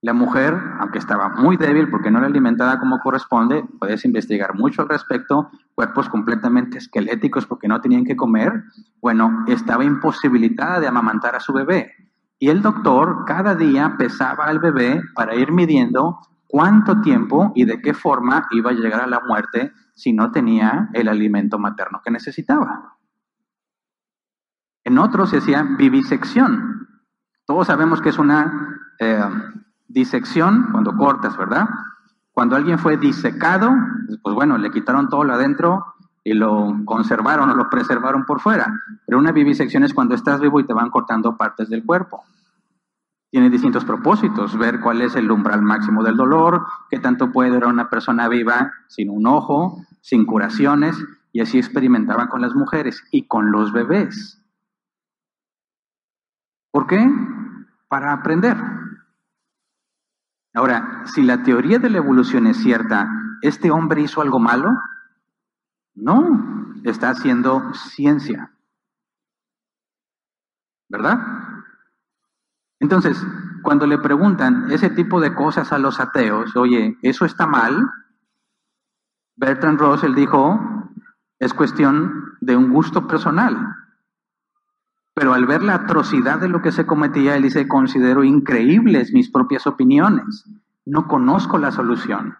La 0.00 0.12
mujer, 0.12 0.56
aunque 0.78 0.98
estaba 0.98 1.28
muy 1.28 1.56
débil 1.56 1.90
porque 1.90 2.10
no 2.10 2.18
era 2.18 2.28
alimentada 2.28 2.78
como 2.78 3.00
corresponde, 3.00 3.64
puedes 3.80 4.04
investigar 4.04 4.54
mucho 4.54 4.82
al 4.82 4.88
respecto, 4.88 5.50
cuerpos 5.74 6.08
completamente 6.08 6.78
esqueléticos 6.78 7.46
porque 7.46 7.66
no 7.66 7.80
tenían 7.80 8.04
que 8.04 8.14
comer, 8.14 8.62
bueno, 9.00 9.44
estaba 9.48 9.84
imposibilitada 9.84 10.78
de 10.78 10.86
amamantar 10.86 11.34
a 11.34 11.40
su 11.40 11.52
bebé. 11.52 11.92
Y 12.38 12.50
el 12.50 12.62
doctor 12.62 13.24
cada 13.26 13.56
día 13.56 13.96
pesaba 13.98 14.44
al 14.44 14.60
bebé 14.60 15.02
para 15.16 15.34
ir 15.34 15.50
midiendo 15.50 16.20
cuánto 16.48 17.00
tiempo 17.00 17.52
y 17.54 17.64
de 17.64 17.80
qué 17.80 17.94
forma 17.94 18.48
iba 18.50 18.70
a 18.70 18.74
llegar 18.74 19.02
a 19.02 19.06
la 19.06 19.20
muerte 19.20 19.72
si 19.94 20.12
no 20.12 20.32
tenía 20.32 20.88
el 20.94 21.08
alimento 21.08 21.58
materno 21.58 22.00
que 22.02 22.10
necesitaba. 22.10 22.96
En 24.82 24.98
otros 24.98 25.30
se 25.30 25.38
hacía 25.38 25.62
vivisección. 25.62 26.88
Todos 27.46 27.68
sabemos 27.68 28.00
que 28.00 28.08
es 28.08 28.18
una 28.18 28.80
eh, 28.98 29.22
Disección, 29.88 30.68
cuando 30.70 30.94
cortas, 30.94 31.34
¿verdad? 31.38 31.66
Cuando 32.32 32.56
alguien 32.56 32.78
fue 32.78 32.98
disecado, 32.98 33.70
pues 34.22 34.34
bueno, 34.34 34.58
le 34.58 34.70
quitaron 34.70 35.08
todo 35.08 35.24
lo 35.24 35.32
adentro 35.32 35.94
y 36.22 36.34
lo 36.34 36.74
conservaron 36.84 37.48
o 37.48 37.54
lo 37.54 37.70
preservaron 37.70 38.26
por 38.26 38.40
fuera. 38.40 38.70
Pero 39.06 39.18
una 39.18 39.32
vivisección 39.32 39.82
es 39.84 39.94
cuando 39.94 40.14
estás 40.14 40.40
vivo 40.40 40.60
y 40.60 40.66
te 40.66 40.74
van 40.74 40.90
cortando 40.90 41.38
partes 41.38 41.70
del 41.70 41.86
cuerpo. 41.86 42.22
Tiene 43.30 43.50
distintos 43.50 43.84
propósitos, 43.84 44.56
ver 44.56 44.80
cuál 44.80 45.02
es 45.02 45.14
el 45.14 45.30
umbral 45.30 45.62
máximo 45.62 46.02
del 46.02 46.16
dolor, 46.16 46.64
qué 46.88 46.98
tanto 46.98 47.30
puede 47.30 47.50
durar 47.50 47.70
una 47.70 47.90
persona 47.90 48.28
viva 48.28 48.72
sin 48.88 49.10
un 49.10 49.26
ojo, 49.26 49.84
sin 50.00 50.24
curaciones, 50.24 50.96
y 51.32 51.40
así 51.40 51.58
experimentaban 51.58 52.28
con 52.28 52.40
las 52.40 52.54
mujeres 52.54 53.04
y 53.10 53.26
con 53.26 53.52
los 53.52 53.72
bebés. 53.72 54.42
¿Por 56.70 56.86
qué? 56.86 57.06
Para 57.88 58.12
aprender. 58.12 58.56
Ahora, 60.54 61.02
si 61.06 61.22
la 61.22 61.42
teoría 61.42 61.78
de 61.78 61.90
la 61.90 61.98
evolución 61.98 62.46
es 62.46 62.56
cierta, 62.56 63.10
¿este 63.42 63.70
hombre 63.70 64.02
hizo 64.02 64.22
algo 64.22 64.38
malo? 64.38 64.70
No, 65.94 66.72
está 66.84 67.10
haciendo 67.10 67.74
ciencia. 67.74 68.52
¿Verdad? 70.88 71.47
Entonces, 72.80 73.24
cuando 73.62 73.86
le 73.86 73.98
preguntan 73.98 74.70
ese 74.70 74.90
tipo 74.90 75.20
de 75.20 75.34
cosas 75.34 75.72
a 75.72 75.78
los 75.78 76.00
ateos, 76.00 76.54
oye, 76.56 76.96
¿eso 77.02 77.24
está 77.24 77.46
mal? 77.46 77.90
Bertrand 79.36 79.80
Russell 79.80 80.14
dijo, 80.14 80.60
es 81.38 81.54
cuestión 81.54 82.36
de 82.40 82.56
un 82.56 82.72
gusto 82.72 83.06
personal. 83.06 83.74
Pero 85.14 85.34
al 85.34 85.46
ver 85.46 85.62
la 85.62 85.74
atrocidad 85.74 86.38
de 86.38 86.48
lo 86.48 86.62
que 86.62 86.72
se 86.72 86.86
cometía, 86.86 87.36
él 87.36 87.42
dice, 87.42 87.66
considero 87.66 88.22
increíbles 88.22 89.12
mis 89.12 89.30
propias 89.30 89.66
opiniones. 89.66 90.44
No 90.84 91.08
conozco 91.08 91.58
la 91.58 91.72
solución. 91.72 92.36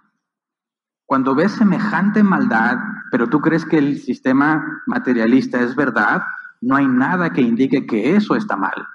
Cuando 1.05 1.35
ves 1.35 1.53
semejante 1.53 2.23
maldad, 2.23 2.79
pero 3.11 3.29
tú 3.29 3.41
crees 3.41 3.65
que 3.65 3.79
el 3.79 3.99
sistema 3.99 4.83
materialista 4.87 5.61
es 5.61 5.75
verdad, 5.75 6.23
no 6.61 6.77
hay 6.77 6.87
nada 6.87 7.31
que 7.31 7.41
indique 7.41 7.87
que 7.87 8.15
eso 8.15 8.37
está 8.37 8.57
mal. 8.57 8.87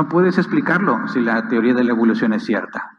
No 0.00 0.08
puedes 0.08 0.38
explicarlo 0.38 1.08
si 1.08 1.20
la 1.20 1.46
teoría 1.46 1.74
de 1.74 1.84
la 1.84 1.90
evolución 1.90 2.32
es 2.32 2.46
cierta. 2.46 2.96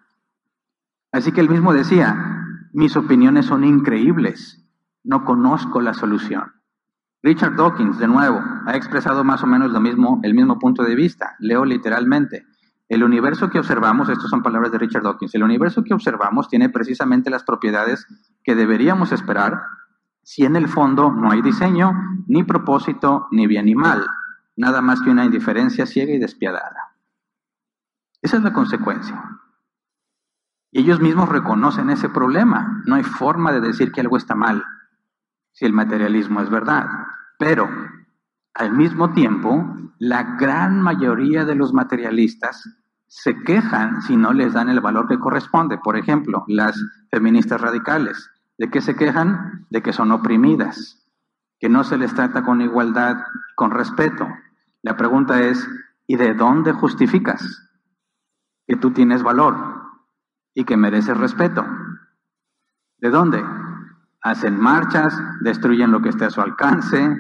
Así 1.12 1.32
que 1.32 1.42
él 1.42 1.50
mismo 1.50 1.74
decía, 1.74 2.46
mis 2.74 2.96
opiniones 2.96 3.48
son 3.48 3.64
increíbles, 3.64 4.64
no 5.04 5.26
conozco 5.26 5.82
la 5.82 5.96
solución. 5.96 6.54
Richard 7.24 7.56
Dawkins, 7.56 7.98
de 7.98 8.08
nuevo, 8.08 8.40
ha 8.68 8.76
expresado 8.76 9.24
más 9.24 9.42
o 9.42 9.48
menos 9.48 9.72
lo 9.72 9.80
mismo, 9.82 10.20
el 10.22 10.36
mismo 10.36 10.60
punto 10.60 10.84
de 10.84 10.94
vista. 10.94 11.36
Leo 11.40 11.66
literalmente. 11.66 12.46
El 12.88 13.04
universo 13.04 13.50
que 13.50 13.58
observamos, 13.58 14.08
estas 14.08 14.30
son 14.30 14.44
palabras 14.44 14.72
de 14.72 14.78
Richard 14.78 15.02
Dawkins, 15.02 15.34
el 15.34 15.42
universo 15.42 15.84
que 15.84 15.96
observamos 15.96 16.50
tiene 16.50 16.70
precisamente 16.70 17.32
las 17.32 17.44
propiedades 17.44 18.06
que 18.44 18.54
deberíamos 18.54 19.12
esperar 19.12 19.60
si 20.22 20.46
en 20.46 20.56
el 20.56 20.68
fondo 20.68 21.10
no 21.10 21.32
hay 21.32 21.42
diseño, 21.42 21.94
ni 22.28 22.44
propósito, 22.44 23.26
ni 23.32 23.48
bien 23.48 23.66
ni 23.66 23.74
mal, 23.74 24.06
nada 24.56 24.84
más 24.84 25.02
que 25.02 25.10
una 25.10 25.26
indiferencia 25.26 25.88
ciega 25.88 26.14
y 26.14 26.20
despiadada. 26.20 26.91
Esa 28.22 28.38
es 28.38 28.44
la 28.44 28.54
consecuencia. 28.54 29.40
Y 30.72 30.82
ellos 30.82 31.02
mismos 31.02 31.30
reconocen 31.30 31.90
ese 31.90 32.10
problema. 32.10 32.82
No 32.86 32.96
hay 32.96 33.04
forma 33.04 33.52
de 33.52 33.62
decir 33.62 33.92
que 33.92 34.02
algo 34.02 34.18
está 34.18 34.36
mal 34.36 34.64
si 35.52 35.66
el 35.66 35.74
materialismo 35.74 36.42
es 36.42 36.50
verdad. 36.50 36.88
Pero, 37.38 37.70
al 38.54 38.72
mismo 38.72 39.12
tiempo, 39.12 39.76
la 40.00 40.38
gran 40.38 40.82
mayoría 40.82 41.44
de 41.46 41.56
los 41.56 41.74
materialistas 41.74 42.64
se 43.08 43.36
quejan 43.44 44.02
si 44.02 44.16
no 44.16 44.32
les 44.32 44.54
dan 44.54 44.70
el 44.70 44.80
valor 44.80 45.08
que 45.08 45.20
corresponde. 45.20 45.78
Por 45.78 45.98
ejemplo, 45.98 46.46
las 46.48 46.82
feministas 47.10 47.60
radicales. 47.60 48.30
¿De 48.58 48.70
qué 48.70 48.80
se 48.80 48.96
quejan? 48.96 49.66
De 49.70 49.82
que 49.82 49.92
son 49.92 50.12
oprimidas, 50.12 51.06
que 51.60 51.68
no 51.68 51.84
se 51.84 51.98
les 51.98 52.14
trata 52.14 52.44
con 52.44 52.62
igualdad, 52.62 53.18
con 53.56 53.72
respeto. 53.72 54.28
La 54.84 54.96
pregunta 54.96 55.42
es, 55.42 55.68
¿y 56.08 56.16
de 56.16 56.34
dónde 56.34 56.72
justificas 56.72 57.71
que 58.68 58.76
tú 58.76 58.92
tienes 58.92 59.24
valor 59.24 59.56
y 60.54 60.64
que 60.64 60.78
mereces 60.78 61.18
respeto? 61.18 61.66
¿De 62.98 63.10
dónde? 63.10 63.44
hacen 64.22 64.60
marchas, 64.60 65.20
destruyen 65.42 65.92
lo 65.92 66.02
que 66.02 66.10
esté 66.10 66.26
a 66.26 66.30
su 66.30 66.42
alcance, 66.42 67.18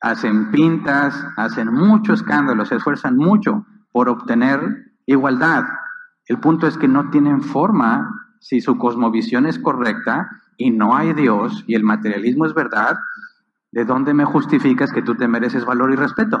hacen 0.00 0.50
pintas, 0.50 1.26
hacen 1.36 1.72
mucho 1.72 2.14
escándalo, 2.14 2.64
se 2.64 2.76
esfuerzan 2.76 3.16
mucho 3.16 3.66
por 3.92 4.08
obtener 4.08 4.92
igualdad. 5.06 5.64
El 6.26 6.40
punto 6.40 6.66
es 6.66 6.78
que 6.78 6.88
no 6.88 7.10
tienen 7.10 7.42
forma, 7.42 8.36
si 8.40 8.60
su 8.60 8.78
cosmovisión 8.78 9.46
es 9.46 9.58
correcta 9.58 10.30
y 10.56 10.70
no 10.70 10.96
hay 10.96 11.12
Dios 11.12 11.64
y 11.66 11.74
el 11.74 11.84
materialismo 11.84 12.46
es 12.46 12.54
verdad, 12.54 12.96
¿de 13.72 13.84
dónde 13.84 14.14
me 14.14 14.24
justificas 14.24 14.92
que 14.92 15.02
tú 15.02 15.14
te 15.14 15.28
mereces 15.28 15.64
valor 15.64 15.92
y 15.92 15.96
respeto? 15.96 16.40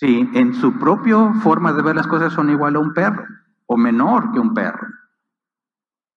Si 0.00 0.30
en 0.32 0.54
su 0.54 0.78
propia 0.78 1.34
forma 1.42 1.74
de 1.74 1.82
ver 1.82 1.94
las 1.94 2.06
cosas 2.06 2.32
son 2.32 2.48
igual 2.48 2.74
a 2.74 2.78
un 2.78 2.94
perro 2.94 3.22
o 3.66 3.76
menor 3.76 4.32
que 4.32 4.40
un 4.40 4.54
perro. 4.54 4.88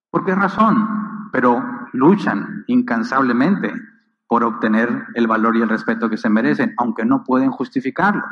¿Por 0.09 0.23
qué 0.23 0.33
razón? 0.33 1.27
Pero 1.33 1.61
luchan 1.91 2.63
incansablemente 2.67 3.73
por 4.25 4.45
obtener 4.45 5.07
el 5.15 5.27
valor 5.27 5.57
y 5.57 5.63
el 5.63 5.67
respeto 5.67 6.09
que 6.09 6.15
se 6.15 6.29
merecen, 6.29 6.73
aunque 6.77 7.03
no 7.03 7.25
pueden 7.25 7.51
justificarlo. 7.51 8.23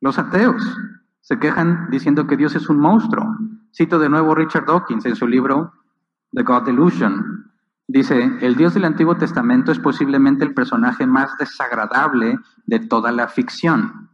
Los 0.00 0.18
ateos 0.18 0.76
se 1.20 1.38
quejan 1.38 1.90
diciendo 1.90 2.26
que 2.26 2.36
Dios 2.36 2.56
es 2.56 2.68
un 2.68 2.80
monstruo. 2.80 3.36
Cito 3.72 4.00
de 4.00 4.08
nuevo 4.08 4.34
Richard 4.34 4.66
Dawkins 4.66 5.06
en 5.06 5.14
su 5.14 5.28
libro 5.28 5.74
The 6.32 6.42
God 6.42 6.64
Delusion. 6.64 7.52
Dice, 7.86 8.36
el 8.40 8.56
Dios 8.56 8.74
del 8.74 8.84
Antiguo 8.84 9.14
Testamento 9.14 9.70
es 9.70 9.78
posiblemente 9.78 10.44
el 10.44 10.54
personaje 10.54 11.06
más 11.06 11.38
desagradable 11.38 12.36
de 12.66 12.80
toda 12.80 13.12
la 13.12 13.28
ficción 13.28 14.08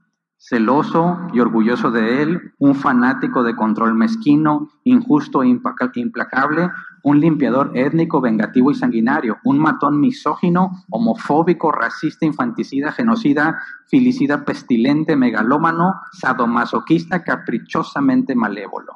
celoso 0.47 1.17
y 1.33 1.41
orgulloso 1.41 1.91
de 1.91 2.21
él, 2.21 2.53
un 2.59 2.75
fanático 2.75 3.43
de 3.43 3.57
control 3.57 3.95
mezquino, 3.95 4.69
injusto 4.85 5.43
e 5.43 5.49
implacable, 5.49 6.69
un 7.03 7.19
limpiador 7.19 7.71
étnico, 7.75 8.21
vengativo 8.21 8.71
y 8.71 8.75
sanguinario, 8.75 9.39
un 9.45 9.59
matón 9.59 9.99
misógino, 9.99 10.85
homofóbico, 10.91 11.73
racista, 11.73 12.27
infanticida, 12.27 12.93
genocida, 12.93 13.59
filicida, 13.87 14.45
pestilente, 14.45 15.17
megalómano, 15.17 15.95
sadomasoquista, 16.13 17.23
caprichosamente 17.25 18.35
malévolo. 18.35 18.93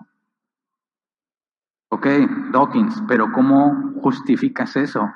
Ok, 1.88 2.06
Dawkins, 2.52 3.02
pero 3.08 3.32
¿cómo 3.32 3.94
justificas 4.02 4.76
eso? 4.76 5.10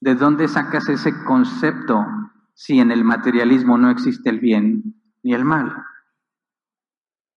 ¿De 0.00 0.16
dónde 0.16 0.48
sacas 0.48 0.88
ese 0.88 1.12
concepto 1.24 2.04
si 2.58 2.80
en 2.80 2.90
el 2.90 3.04
materialismo 3.04 3.78
no 3.78 3.88
existe 3.88 4.28
el 4.30 4.40
bien 4.40 5.00
ni 5.22 5.32
el 5.32 5.44
mal. 5.44 5.84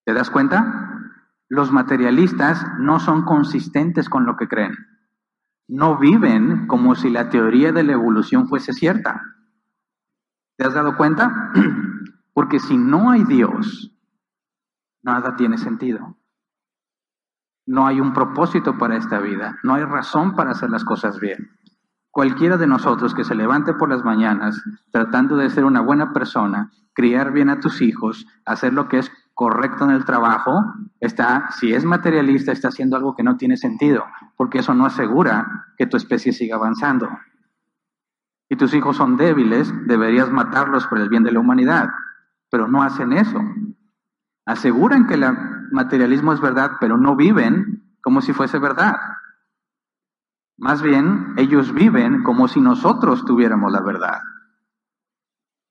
¿Te 0.03 0.13
das 0.13 0.31
cuenta? 0.31 1.13
Los 1.47 1.71
materialistas 1.71 2.65
no 2.79 2.99
son 2.99 3.23
consistentes 3.23 4.09
con 4.09 4.25
lo 4.25 4.35
que 4.35 4.47
creen. 4.47 4.75
No 5.67 5.99
viven 5.99 6.65
como 6.65 6.95
si 6.95 7.11
la 7.11 7.29
teoría 7.29 7.71
de 7.71 7.83
la 7.83 7.91
evolución 7.91 8.47
fuese 8.47 8.73
cierta. 8.73 9.21
¿Te 10.57 10.65
has 10.65 10.73
dado 10.73 10.97
cuenta? 10.97 11.51
Porque 12.33 12.59
si 12.59 12.75
no 12.75 13.11
hay 13.11 13.23
Dios, 13.23 13.95
nada 15.03 15.35
tiene 15.35 15.59
sentido. 15.59 16.17
No 17.67 17.85
hay 17.85 18.01
un 18.01 18.13
propósito 18.13 18.75
para 18.79 18.97
esta 18.97 19.19
vida, 19.19 19.59
no 19.61 19.75
hay 19.75 19.83
razón 19.83 20.35
para 20.35 20.51
hacer 20.51 20.71
las 20.71 20.83
cosas 20.83 21.19
bien. 21.19 21.60
Cualquiera 22.11 22.57
de 22.57 22.67
nosotros 22.67 23.13
que 23.15 23.23
se 23.23 23.35
levante 23.35 23.73
por 23.73 23.89
las 23.89 24.03
mañanas 24.03 24.61
tratando 24.91 25.37
de 25.37 25.49
ser 25.49 25.63
una 25.63 25.79
buena 25.79 26.11
persona, 26.11 26.71
criar 26.93 27.31
bien 27.31 27.49
a 27.49 27.59
tus 27.59 27.81
hijos, 27.81 28.27
hacer 28.45 28.73
lo 28.73 28.89
que 28.89 28.99
es 28.99 29.11
correcto 29.33 29.85
en 29.85 29.91
el 29.91 30.03
trabajo, 30.03 30.61
está, 30.99 31.49
si 31.51 31.73
es 31.73 31.85
materialista, 31.85 32.51
está 32.51 32.67
haciendo 32.67 32.97
algo 32.97 33.15
que 33.15 33.23
no 33.23 33.37
tiene 33.37 33.55
sentido, 33.55 34.05
porque 34.35 34.59
eso 34.59 34.73
no 34.73 34.85
asegura 34.85 35.65
que 35.77 35.87
tu 35.87 35.95
especie 35.97 36.33
siga 36.33 36.57
avanzando. 36.57 37.09
Y 38.49 38.57
tus 38.57 38.73
hijos 38.73 38.97
son 38.97 39.15
débiles, 39.15 39.73
deberías 39.87 40.29
matarlos 40.29 40.85
por 40.87 40.99
el 40.99 41.07
bien 41.07 41.23
de 41.23 41.31
la 41.31 41.39
humanidad, 41.39 41.89
pero 42.49 42.67
no 42.67 42.83
hacen 42.83 43.13
eso. 43.13 43.39
Aseguran 44.45 45.07
que 45.07 45.13
el 45.13 45.23
materialismo 45.71 46.33
es 46.33 46.41
verdad, 46.41 46.71
pero 46.81 46.97
no 46.97 47.15
viven 47.15 47.95
como 48.01 48.19
si 48.21 48.33
fuese 48.33 48.59
verdad. 48.59 48.97
Más 50.61 50.83
bien, 50.83 51.33
ellos 51.37 51.73
viven 51.73 52.21
como 52.21 52.47
si 52.47 52.61
nosotros 52.61 53.25
tuviéramos 53.25 53.71
la 53.71 53.81
verdad. 53.81 54.19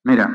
Mira, 0.02 0.28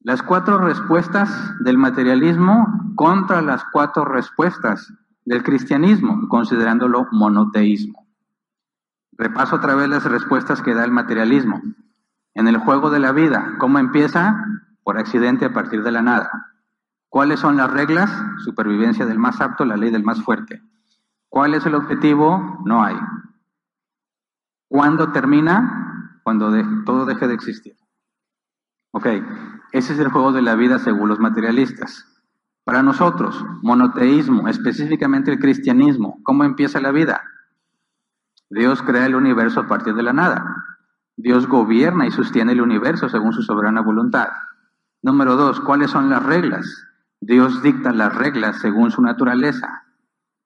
las 0.00 0.22
cuatro 0.22 0.58
respuestas 0.58 1.30
del 1.60 1.78
materialismo 1.78 2.92
contra 2.94 3.40
las 3.40 3.64
cuatro 3.72 4.04
respuestas 4.04 4.92
del 5.24 5.42
cristianismo, 5.42 6.28
considerándolo 6.28 7.06
monoteísmo. 7.10 8.06
Repaso 9.12 9.56
otra 9.56 9.74
vez 9.74 9.88
las 9.88 10.04
respuestas 10.04 10.60
que 10.60 10.74
da 10.74 10.84
el 10.84 10.90
materialismo. 10.90 11.62
En 12.34 12.48
el 12.48 12.58
juego 12.58 12.90
de 12.90 12.98
la 12.98 13.12
vida, 13.12 13.54
¿cómo 13.60 13.78
empieza? 13.78 14.44
Por 14.84 14.98
accidente 14.98 15.46
a 15.46 15.54
partir 15.54 15.82
de 15.82 15.92
la 15.92 16.02
nada. 16.02 16.30
¿Cuáles 17.08 17.40
son 17.40 17.56
las 17.56 17.72
reglas? 17.72 18.10
Supervivencia 18.44 19.06
del 19.06 19.18
más 19.18 19.40
apto, 19.40 19.64
la 19.64 19.78
ley 19.78 19.90
del 19.90 20.04
más 20.04 20.22
fuerte. 20.22 20.60
¿Cuál 21.32 21.54
es 21.54 21.64
el 21.64 21.74
objetivo? 21.74 22.58
No 22.66 22.84
hay. 22.84 22.94
¿Cuándo 24.68 25.12
termina? 25.12 26.20
Cuando 26.24 26.52
todo 26.84 27.06
deje 27.06 27.26
de 27.26 27.32
existir. 27.32 27.74
Ok, 28.90 29.06
ese 29.72 29.94
es 29.94 29.98
el 29.98 30.10
juego 30.10 30.32
de 30.32 30.42
la 30.42 30.56
vida 30.56 30.78
según 30.78 31.08
los 31.08 31.20
materialistas. 31.20 32.06
Para 32.64 32.82
nosotros, 32.82 33.42
monoteísmo, 33.62 34.46
específicamente 34.46 35.32
el 35.32 35.38
cristianismo, 35.38 36.18
¿cómo 36.22 36.44
empieza 36.44 36.82
la 36.82 36.92
vida? 36.92 37.22
Dios 38.50 38.82
crea 38.82 39.06
el 39.06 39.14
universo 39.14 39.60
a 39.60 39.68
partir 39.68 39.94
de 39.94 40.02
la 40.02 40.12
nada. 40.12 40.44
Dios 41.16 41.46
gobierna 41.46 42.06
y 42.06 42.10
sostiene 42.10 42.52
el 42.52 42.60
universo 42.60 43.08
según 43.08 43.32
su 43.32 43.40
soberana 43.40 43.80
voluntad. 43.80 44.28
Número 45.00 45.36
dos, 45.36 45.60
¿cuáles 45.60 45.90
son 45.92 46.10
las 46.10 46.22
reglas? 46.22 46.66
Dios 47.22 47.62
dicta 47.62 47.90
las 47.90 48.14
reglas 48.14 48.60
según 48.60 48.90
su 48.90 49.00
naturaleza. 49.00 49.81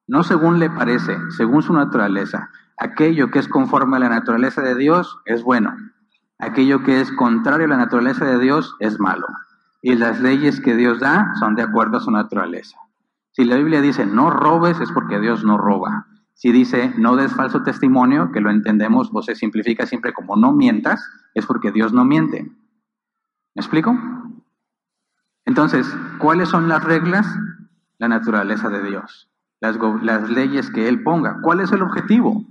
No 0.07 0.23
según 0.23 0.59
le 0.59 0.71
parece, 0.71 1.19
según 1.37 1.63
su 1.63 1.73
naturaleza. 1.73 2.51
Aquello 2.79 3.31
que 3.31 3.39
es 3.39 3.49
conforme 3.49 3.97
a 3.97 4.01
la 4.01 4.09
naturaleza 4.09 4.63
de 4.63 4.75
Dios 4.75 5.19
es 5.25 5.43
bueno. 5.43 5.75
Aquello 6.39 6.83
que 6.83 7.01
es 7.01 7.11
contrario 7.13 7.67
a 7.67 7.71
la 7.71 7.77
naturaleza 7.77 8.25
de 8.25 8.39
Dios 8.39 8.77
es 8.79 9.01
malo. 9.01 9.27
Y 9.83 9.95
las 9.95 10.21
leyes 10.21 10.61
que 10.61 10.77
Dios 10.77 11.01
da 11.01 11.35
son 11.41 11.55
de 11.55 11.63
acuerdo 11.63 11.97
a 11.97 12.01
su 12.01 12.11
naturaleza. 12.11 12.79
Si 13.33 13.45
la 13.45 13.57
Biblia 13.57 13.81
dice 13.81 14.07
no 14.07 14.31
robes 14.31 14.81
es 14.81 14.93
porque 14.93 15.21
Dios 15.21 15.45
no 15.45 15.59
roba. 15.59 16.07
Si 16.35 16.53
dice 16.53 16.93
no 16.99 17.17
des 17.17 17.33
falso 17.33 17.63
testimonio, 17.63 18.31
que 18.31 18.41
lo 18.41 18.51
entendemos 18.51 19.11
o 19.13 19.23
se 19.23 19.35
simplifica 19.35 19.87
siempre 19.87 20.13
como 20.13 20.37
no 20.37 20.53
mientas, 20.53 21.03
es 21.35 21.47
porque 21.47 21.73
Dios 21.73 21.93
no 21.93 22.05
miente. 22.05 22.43
¿Me 23.55 23.61
explico? 23.61 23.97
Entonces, 25.47 25.87
¿cuáles 26.19 26.49
son 26.49 26.69
las 26.69 26.85
reglas? 26.85 27.27
La 27.99 28.09
naturaleza 28.09 28.69
de 28.69 28.83
Dios, 28.83 29.31
las, 30.03 30.31
leyes 30.31 30.71
que 30.71 30.89
Él 30.89 31.03
ponga. 31.03 31.41
¿Cuál 31.43 31.61
es 31.61 31.73
el 31.73 31.83
objetivo? 31.83 32.45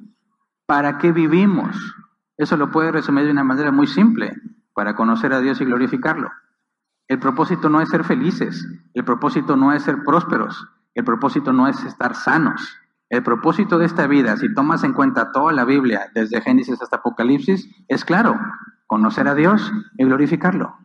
¿Para 0.65 0.97
qué 0.97 1.11
vivimos? 1.11 1.75
Eso 2.37 2.57
lo 2.57 2.71
puede 2.71 2.91
resumir 2.91 3.25
de 3.25 3.31
una 3.31 3.43
manera 3.43 3.71
muy 3.71 3.87
simple, 3.87 4.33
para 4.73 4.95
conocer 4.95 5.33
a 5.33 5.39
Dios 5.39 5.61
y 5.61 5.65
glorificarlo. 5.65 6.31
El 7.07 7.19
propósito 7.19 7.69
no 7.69 7.81
es 7.81 7.89
ser 7.89 8.03
felices, 8.03 8.67
el 8.93 9.05
propósito 9.05 9.55
no 9.55 9.71
es 9.71 9.83
ser 9.83 10.03
prósperos, 10.03 10.67
el 10.93 11.03
propósito 11.03 11.53
no 11.53 11.67
es 11.67 11.83
estar 11.83 12.15
sanos. 12.15 12.77
El 13.09 13.21
propósito 13.21 13.77
de 13.77 13.85
esta 13.85 14.07
vida, 14.07 14.35
si 14.37 14.53
tomas 14.53 14.83
en 14.83 14.93
cuenta 14.93 15.31
toda 15.31 15.53
la 15.53 15.63
Biblia, 15.63 16.11
desde 16.15 16.41
Génesis 16.41 16.81
hasta 16.81 16.97
Apocalipsis, 16.97 17.69
es 17.87 18.03
claro, 18.03 18.39
conocer 18.87 19.27
a 19.27 19.35
Dios 19.35 19.71
y 19.97 20.05
glorificarlo. 20.05 20.75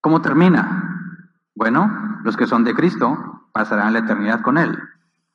¿Cómo 0.00 0.20
termina? 0.20 1.22
Bueno, 1.54 2.20
los 2.24 2.36
que 2.36 2.46
son 2.46 2.64
de 2.64 2.74
Cristo 2.74 3.35
pasarán 3.56 3.94
la 3.94 4.00
eternidad 4.00 4.42
con 4.42 4.58
Él. 4.58 4.78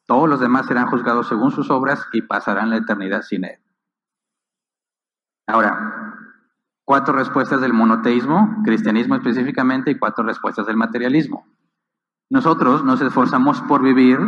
Todos 0.06 0.30
los 0.30 0.40
demás 0.40 0.68
serán 0.68 0.86
juzgados 0.86 1.28
según 1.28 1.50
sus 1.50 1.72
obras 1.72 2.06
y 2.14 2.22
pasarán 2.22 2.70
la 2.70 2.78
eternidad 2.78 3.24
sin 3.24 3.46
Él. 3.46 3.58
Ahora, 5.48 6.14
cuatro 6.86 7.16
respuestas 7.16 7.62
del 7.62 7.74
monoteísmo, 7.74 8.62
cristianismo 8.64 9.16
específicamente, 9.16 9.90
y 9.90 9.98
cuatro 9.98 10.24
respuestas 10.24 10.68
del 10.68 10.78
materialismo. 10.78 11.48
Nosotros 12.30 12.84
nos 12.84 13.02
esforzamos 13.02 13.60
por 13.64 13.82
vivir 13.82 14.20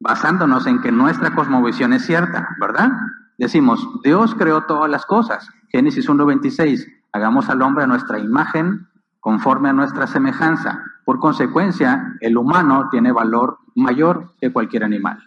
basándonos 0.00 0.66
en 0.66 0.80
que 0.80 0.90
nuestra 0.90 1.36
cosmovisión 1.36 1.92
es 1.92 2.04
cierta, 2.04 2.48
¿verdad? 2.60 2.90
Decimos, 3.38 3.88
Dios 4.02 4.34
creó 4.34 4.64
todas 4.64 4.90
las 4.90 5.06
cosas. 5.06 5.48
Génesis 5.70 6.08
1.26, 6.08 6.84
hagamos 7.12 7.48
al 7.48 7.62
hombre 7.62 7.84
a 7.84 7.86
nuestra 7.86 8.18
imagen, 8.18 8.88
conforme 9.20 9.68
a 9.68 9.72
nuestra 9.72 10.08
semejanza. 10.08 10.82
Por 11.08 11.20
consecuencia, 11.20 12.18
el 12.20 12.36
humano 12.36 12.88
tiene 12.90 13.12
valor 13.12 13.60
mayor 13.74 14.34
que 14.38 14.52
cualquier 14.52 14.84
animal. 14.84 15.18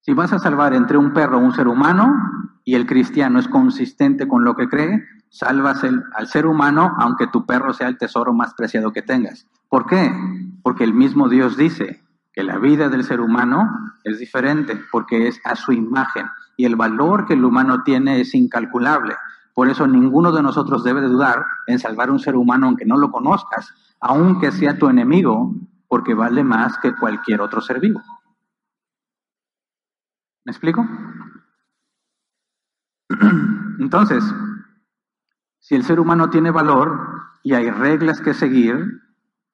Si 0.00 0.14
vas 0.14 0.32
a 0.32 0.38
salvar 0.38 0.72
entre 0.72 0.96
un 0.96 1.12
perro 1.12 1.38
un 1.38 1.52
ser 1.52 1.68
humano 1.68 2.10
y 2.64 2.74
el 2.74 2.86
cristiano 2.86 3.38
es 3.38 3.46
consistente 3.46 4.26
con 4.26 4.44
lo 4.44 4.56
que 4.56 4.66
cree, 4.66 5.04
salvas 5.28 5.84
al 5.84 6.26
ser 6.26 6.46
humano 6.46 6.94
aunque 6.96 7.26
tu 7.26 7.44
perro 7.44 7.74
sea 7.74 7.88
el 7.88 7.98
tesoro 7.98 8.32
más 8.32 8.54
preciado 8.54 8.92
que 8.92 9.02
tengas. 9.02 9.46
¿Por 9.68 9.84
qué? 9.84 10.10
Porque 10.62 10.84
el 10.84 10.94
mismo 10.94 11.28
Dios 11.28 11.58
dice 11.58 12.02
que 12.32 12.42
la 12.42 12.56
vida 12.56 12.88
del 12.88 13.04
ser 13.04 13.20
humano 13.20 13.68
es 14.04 14.18
diferente 14.18 14.80
porque 14.90 15.28
es 15.28 15.38
a 15.44 15.54
su 15.54 15.72
imagen 15.72 16.28
y 16.56 16.64
el 16.64 16.76
valor 16.76 17.26
que 17.26 17.34
el 17.34 17.44
humano 17.44 17.82
tiene 17.82 18.22
es 18.22 18.34
incalculable. 18.34 19.16
Por 19.58 19.68
eso 19.68 19.88
ninguno 19.88 20.30
de 20.30 20.40
nosotros 20.40 20.84
debe 20.84 21.00
de 21.00 21.08
dudar 21.08 21.44
en 21.66 21.80
salvar 21.80 22.12
un 22.12 22.20
ser 22.20 22.36
humano 22.36 22.68
aunque 22.68 22.84
no 22.84 22.96
lo 22.96 23.10
conozcas, 23.10 23.74
aunque 23.98 24.52
sea 24.52 24.78
tu 24.78 24.88
enemigo, 24.88 25.52
porque 25.88 26.14
vale 26.14 26.44
más 26.44 26.78
que 26.78 26.94
cualquier 26.94 27.40
otro 27.40 27.60
ser 27.60 27.80
vivo. 27.80 28.00
¿Me 30.44 30.52
explico? 30.52 30.86
Entonces, 33.80 34.22
si 35.58 35.74
el 35.74 35.82
ser 35.82 35.98
humano 35.98 36.30
tiene 36.30 36.52
valor 36.52 37.40
y 37.42 37.54
hay 37.54 37.68
reglas 37.68 38.20
que 38.20 38.34
seguir, 38.34 39.02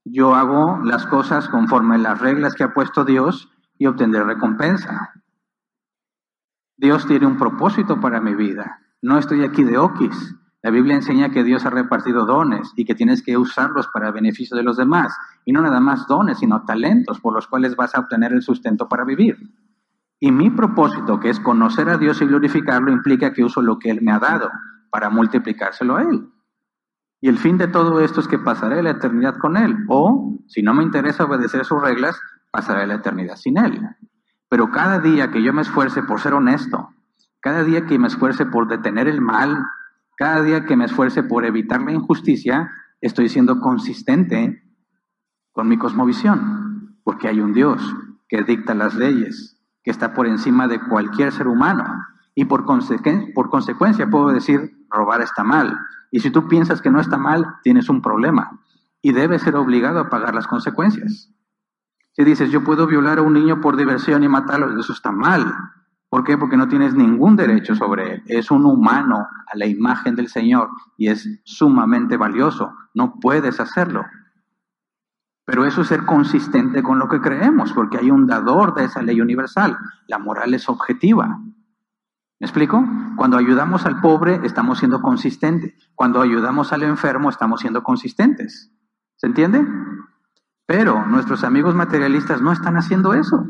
yo 0.05 0.35
hago 0.35 0.81
las 0.85 1.07
cosas 1.07 1.49
conforme 1.49 1.97
las 1.97 2.21
reglas 2.21 2.55
que 2.55 2.65
ha 2.65 2.75
puesto 2.75 3.07
Dios 3.07 3.51
y 3.79 3.87
obtendré 3.87 4.23
recompensa. 4.23 5.15
Dios 6.77 7.07
tiene 7.07 7.25
un 7.25 7.39
propósito 7.39 7.99
para 8.03 8.21
mi 8.21 8.35
vida. 8.35 8.84
No 9.05 9.19
estoy 9.19 9.45
aquí 9.45 9.65
de 9.65 9.77
oquis. 9.77 10.35
La 10.63 10.71
Biblia 10.71 10.95
enseña 10.95 11.29
que 11.29 11.45
Dios 11.45 11.67
ha 11.67 11.71
repartido 11.71 12.25
dones 12.25 12.73
y 12.75 12.87
que 12.87 12.95
tienes 12.95 13.23
que 13.23 13.37
usarlos 13.37 13.87
para 13.89 14.11
beneficio 14.11 14.57
de 14.57 14.63
los 14.63 14.79
demás. 14.79 15.15
Y 15.45 15.53
no 15.53 15.61
nada 15.61 15.79
más 15.79 16.07
dones, 16.07 16.39
sino 16.39 16.65
talentos 16.65 17.21
por 17.21 17.35
los 17.35 17.47
cuales 17.47 17.77
vas 17.77 17.95
a 17.95 18.01
obtener 18.01 18.33
el 18.33 18.41
sustento 18.41 18.89
para 18.89 19.05
vivir. 19.05 19.37
Y 20.19 20.33
mi 20.33 20.49
propósito, 20.49 21.21
que 21.21 21.29
es 21.29 21.39
conocer 21.39 21.91
a 21.91 21.99
Dios 21.99 22.23
y 22.23 22.25
glorificarlo, 22.25 22.91
implica 22.91 23.35
que 23.35 23.45
uso 23.45 23.61
lo 23.61 23.79
que 23.79 23.91
Él 23.91 24.01
me 24.01 24.11
ha 24.11 24.19
dado 24.19 24.51
para 24.89 25.11
multiplicárselo 25.11 25.97
a 25.97 26.03
Él. 26.05 26.27
Y 27.21 27.29
el 27.29 27.37
fin 27.37 27.59
de 27.59 27.69
todo 27.69 28.01
esto 28.01 28.21
es 28.21 28.27
que 28.27 28.39
pasaré 28.39 28.83
la 28.83 28.93
eternidad 28.93 29.37
con 29.37 29.59
Él. 29.59 29.77
O, 29.91 30.39
si 30.47 30.63
no 30.63 30.73
me 30.73 30.83
interesa 30.83 31.25
obedecer 31.25 31.67
sus 31.67 31.83
reglas, 31.83 32.19
pasaré 32.51 32.87
la 32.87 32.95
eternidad 32.95 33.37
sin 33.37 33.59
Él. 33.59 33.83
Pero 34.49 34.71
cada 34.71 34.99
día 34.99 35.31
que 35.31 35.43
yo 35.43 35.53
me 35.53 35.61
esfuerce 35.61 36.03
por 36.03 36.21
ser 36.21 36.33
honesto, 36.33 36.94
cada 37.45 37.63
día 37.63 37.85
que 37.85 37.99
me 37.99 38.09
esfuerce 38.09 38.47
por 38.47 38.69
detener 38.69 39.07
el 39.07 39.21
mal, 39.21 39.67
cada 40.17 40.43
día 40.43 40.65
que 40.65 40.77
me 40.77 40.87
esfuerce 40.87 41.23
por 41.23 41.45
evitar 41.45 41.83
la 41.83 41.93
injusticia, 41.93 42.71
estoy 43.03 43.29
siendo 43.29 43.61
consistente 43.61 44.63
con 45.53 45.69
mi 45.69 45.77
cosmovisión, 45.77 46.97
porque 47.05 47.29
hay 47.29 47.43
un 47.43 47.53
Dios 47.53 47.83
que 48.29 48.43
dicta 48.45 48.73
las 48.73 48.95
leyes, 48.95 49.61
que 49.83 49.91
está 49.91 50.15
por 50.15 50.27
encima 50.27 50.69
de 50.69 50.81
cualquier 50.89 51.33
ser 51.33 51.47
humano. 51.47 51.85
Y 52.35 52.47
por, 52.47 52.65
por 52.65 53.51
consecuencia 53.51 54.09
puedo 54.09 54.29
decir, 54.29 54.79
robar 54.89 55.21
está 55.21 55.45
mal. 55.45 55.79
Y 56.11 56.21
si 56.21 56.31
tú 56.31 56.49
piensas 56.49 56.81
que 56.81 56.91
no 56.91 56.99
está 56.99 57.19
mal, 57.19 57.57
tienes 57.63 57.91
un 57.91 58.01
problema. 58.01 58.59
Y 59.03 59.13
debes 59.13 59.43
ser 59.43 59.55
obligado 59.57 60.01
a 60.01 60.09
pagar 60.09 60.35
las 60.35 60.47
consecuencias. 60.47 61.31
Si 62.13 62.25
dices, 62.25 62.51
yo 62.51 62.65
puedo 62.65 62.87
violar 62.87 63.19
a 63.19 63.23
un 63.23 63.35
niño 63.35 63.61
por 63.61 63.77
diversión 63.77 64.23
y 64.25 64.29
matarlo, 64.29 64.81
eso 64.81 64.95
está 64.95 65.13
mal. 65.13 65.55
¿Por 66.15 66.23
qué? 66.23 66.39
Porque 66.39 66.57
no 66.57 66.69
tienes 66.69 66.95
ningún 66.95 67.35
derecho 67.35 67.75
sobre 67.75 68.13
él. 68.13 68.23
Es 68.27 68.53
un 68.53 68.65
humano 68.67 69.27
a 69.53 69.57
la 69.57 69.67
imagen 69.67 70.15
del 70.15 70.29
Señor 70.29 70.71
y 70.97 71.09
es 71.09 71.29
sumamente 71.43 72.17
valioso. 72.17 72.73
No 72.95 73.19
puedes 73.19 73.59
hacerlo. 73.59 74.05
Pero 75.45 75.67
eso 75.67 75.81
es 75.81 75.89
ser 75.89 76.05
consistente 76.05 76.85
con 76.85 77.01
lo 77.01 77.09
que 77.09 77.21
creemos, 77.21 77.73
porque 77.73 77.99
hay 77.99 78.13
un 78.13 78.29
dador 78.29 78.75
de 78.75 78.85
esa 78.85 79.03
ley 79.03 79.21
universal. 79.21 79.77
La 80.07 80.21
moral 80.21 80.55
es 80.55 80.69
objetiva. 80.69 81.27
¿Me 82.39 82.47
explico? 82.47 82.87
Cuando 83.17 83.37
ayudamos 83.37 83.85
al 83.85 84.01
pobre 84.01 84.39
estamos 84.45 84.79
siendo 84.79 85.03
consistentes. 85.03 85.75
Cuando 85.97 86.23
ayudamos 86.23 86.73
al 86.73 86.85
enfermo 86.85 87.29
estamos 87.29 87.61
siendo 87.61 87.83
consistentes. 87.83 88.71
¿Se 89.17 89.27
entiende? 89.27 89.67
Pero 90.65 91.07
nuestros 91.07 91.43
amigos 91.43 91.75
materialistas 91.75 92.41
no 92.41 92.53
están 92.53 92.77
haciendo 92.77 93.15
eso. 93.15 93.45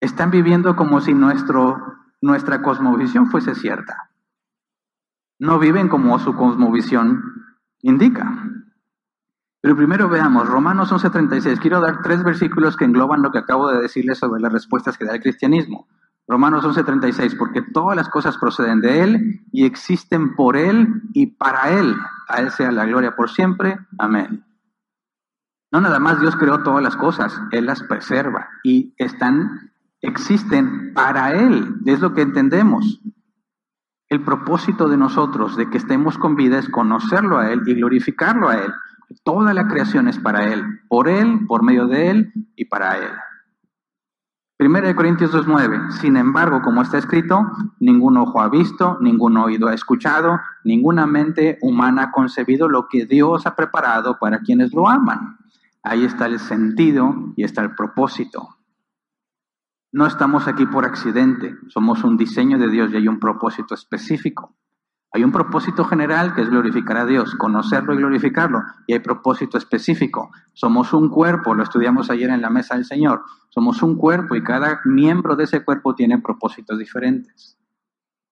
Están 0.00 0.30
viviendo 0.30 0.76
como 0.76 1.00
si 1.00 1.14
nuestro, 1.14 1.78
nuestra 2.20 2.62
cosmovisión 2.62 3.30
fuese 3.30 3.54
cierta. 3.54 4.10
No 5.38 5.58
viven 5.58 5.88
como 5.88 6.18
su 6.18 6.34
cosmovisión 6.34 7.22
indica. 7.82 8.50
Pero 9.62 9.76
primero 9.76 10.08
veamos, 10.08 10.48
Romanos 10.48 10.90
11:36. 10.90 11.60
Quiero 11.60 11.80
dar 11.80 12.00
tres 12.02 12.24
versículos 12.24 12.76
que 12.76 12.86
engloban 12.86 13.22
lo 13.22 13.30
que 13.30 13.38
acabo 13.38 13.68
de 13.68 13.80
decirles 13.80 14.18
sobre 14.18 14.40
las 14.40 14.52
respuestas 14.52 14.96
que 14.96 15.04
da 15.04 15.14
el 15.14 15.22
cristianismo. 15.22 15.86
Romanos 16.26 16.64
11:36, 16.64 17.34
porque 17.36 17.60
todas 17.60 17.96
las 17.96 18.08
cosas 18.08 18.38
proceden 18.38 18.80
de 18.80 19.02
Él 19.02 19.40
y 19.52 19.66
existen 19.66 20.34
por 20.34 20.56
Él 20.56 21.02
y 21.12 21.26
para 21.26 21.78
Él. 21.78 21.94
A 22.28 22.40
Él 22.40 22.50
sea 22.50 22.72
la 22.72 22.86
gloria 22.86 23.16
por 23.16 23.28
siempre. 23.28 23.78
Amén. 23.98 24.44
No 25.72 25.80
nada 25.80 25.98
más 25.98 26.20
Dios 26.20 26.36
creó 26.36 26.62
todas 26.62 26.82
las 26.82 26.96
cosas, 26.96 27.38
Él 27.52 27.66
las 27.66 27.82
preserva 27.82 28.48
y 28.64 28.94
están 28.96 29.69
existen 30.00 30.92
para 30.94 31.32
Él, 31.32 31.76
es 31.86 32.00
lo 32.00 32.14
que 32.14 32.22
entendemos. 32.22 33.00
El 34.08 34.24
propósito 34.24 34.88
de 34.88 34.96
nosotros, 34.96 35.56
de 35.56 35.70
que 35.70 35.78
estemos 35.78 36.18
con 36.18 36.34
vida, 36.34 36.58
es 36.58 36.68
conocerlo 36.68 37.38
a 37.38 37.52
Él 37.52 37.62
y 37.66 37.74
glorificarlo 37.74 38.48
a 38.48 38.56
Él. 38.56 38.72
Toda 39.24 39.54
la 39.54 39.68
creación 39.68 40.08
es 40.08 40.18
para 40.18 40.52
Él, 40.52 40.64
por 40.88 41.08
Él, 41.08 41.46
por 41.46 41.62
medio 41.62 41.86
de 41.86 42.10
Él 42.10 42.32
y 42.56 42.64
para 42.64 42.98
Él. 42.98 43.12
1 44.58 44.94
Corintios 44.94 45.32
2.9. 45.32 45.90
Sin 45.92 46.16
embargo, 46.16 46.60
como 46.60 46.82
está 46.82 46.98
escrito, 46.98 47.50
ningún 47.78 48.18
ojo 48.18 48.42
ha 48.42 48.50
visto, 48.50 48.98
ningún 49.00 49.38
oído 49.38 49.68
ha 49.68 49.74
escuchado, 49.74 50.38
ninguna 50.64 51.06
mente 51.06 51.58
humana 51.62 52.02
ha 52.02 52.12
concebido 52.12 52.68
lo 52.68 52.86
que 52.86 53.06
Dios 53.06 53.46
ha 53.46 53.56
preparado 53.56 54.18
para 54.18 54.40
quienes 54.40 54.74
lo 54.74 54.86
aman. 54.86 55.38
Ahí 55.82 56.04
está 56.04 56.26
el 56.26 56.38
sentido 56.38 57.32
y 57.36 57.44
está 57.44 57.62
el 57.62 57.74
propósito. 57.74 58.59
No 59.92 60.06
estamos 60.06 60.46
aquí 60.46 60.66
por 60.66 60.84
accidente, 60.84 61.56
somos 61.68 62.04
un 62.04 62.16
diseño 62.16 62.58
de 62.58 62.68
Dios 62.68 62.92
y 62.92 62.96
hay 62.96 63.08
un 63.08 63.18
propósito 63.18 63.74
específico. 63.74 64.54
Hay 65.12 65.24
un 65.24 65.32
propósito 65.32 65.84
general 65.84 66.34
que 66.34 66.42
es 66.42 66.50
glorificar 66.50 66.98
a 66.98 67.06
Dios, 67.06 67.34
conocerlo 67.34 67.94
y 67.94 67.96
glorificarlo, 67.96 68.62
y 68.86 68.92
hay 68.92 69.00
propósito 69.00 69.58
específico. 69.58 70.30
Somos 70.52 70.92
un 70.92 71.08
cuerpo, 71.08 71.54
lo 71.54 71.64
estudiamos 71.64 72.08
ayer 72.10 72.30
en 72.30 72.40
la 72.40 72.50
mesa 72.50 72.76
del 72.76 72.84
Señor. 72.84 73.24
Somos 73.48 73.82
un 73.82 73.96
cuerpo 73.96 74.36
y 74.36 74.44
cada 74.44 74.80
miembro 74.84 75.34
de 75.34 75.44
ese 75.44 75.64
cuerpo 75.64 75.96
tiene 75.96 76.20
propósitos 76.20 76.78
diferentes. 76.78 77.58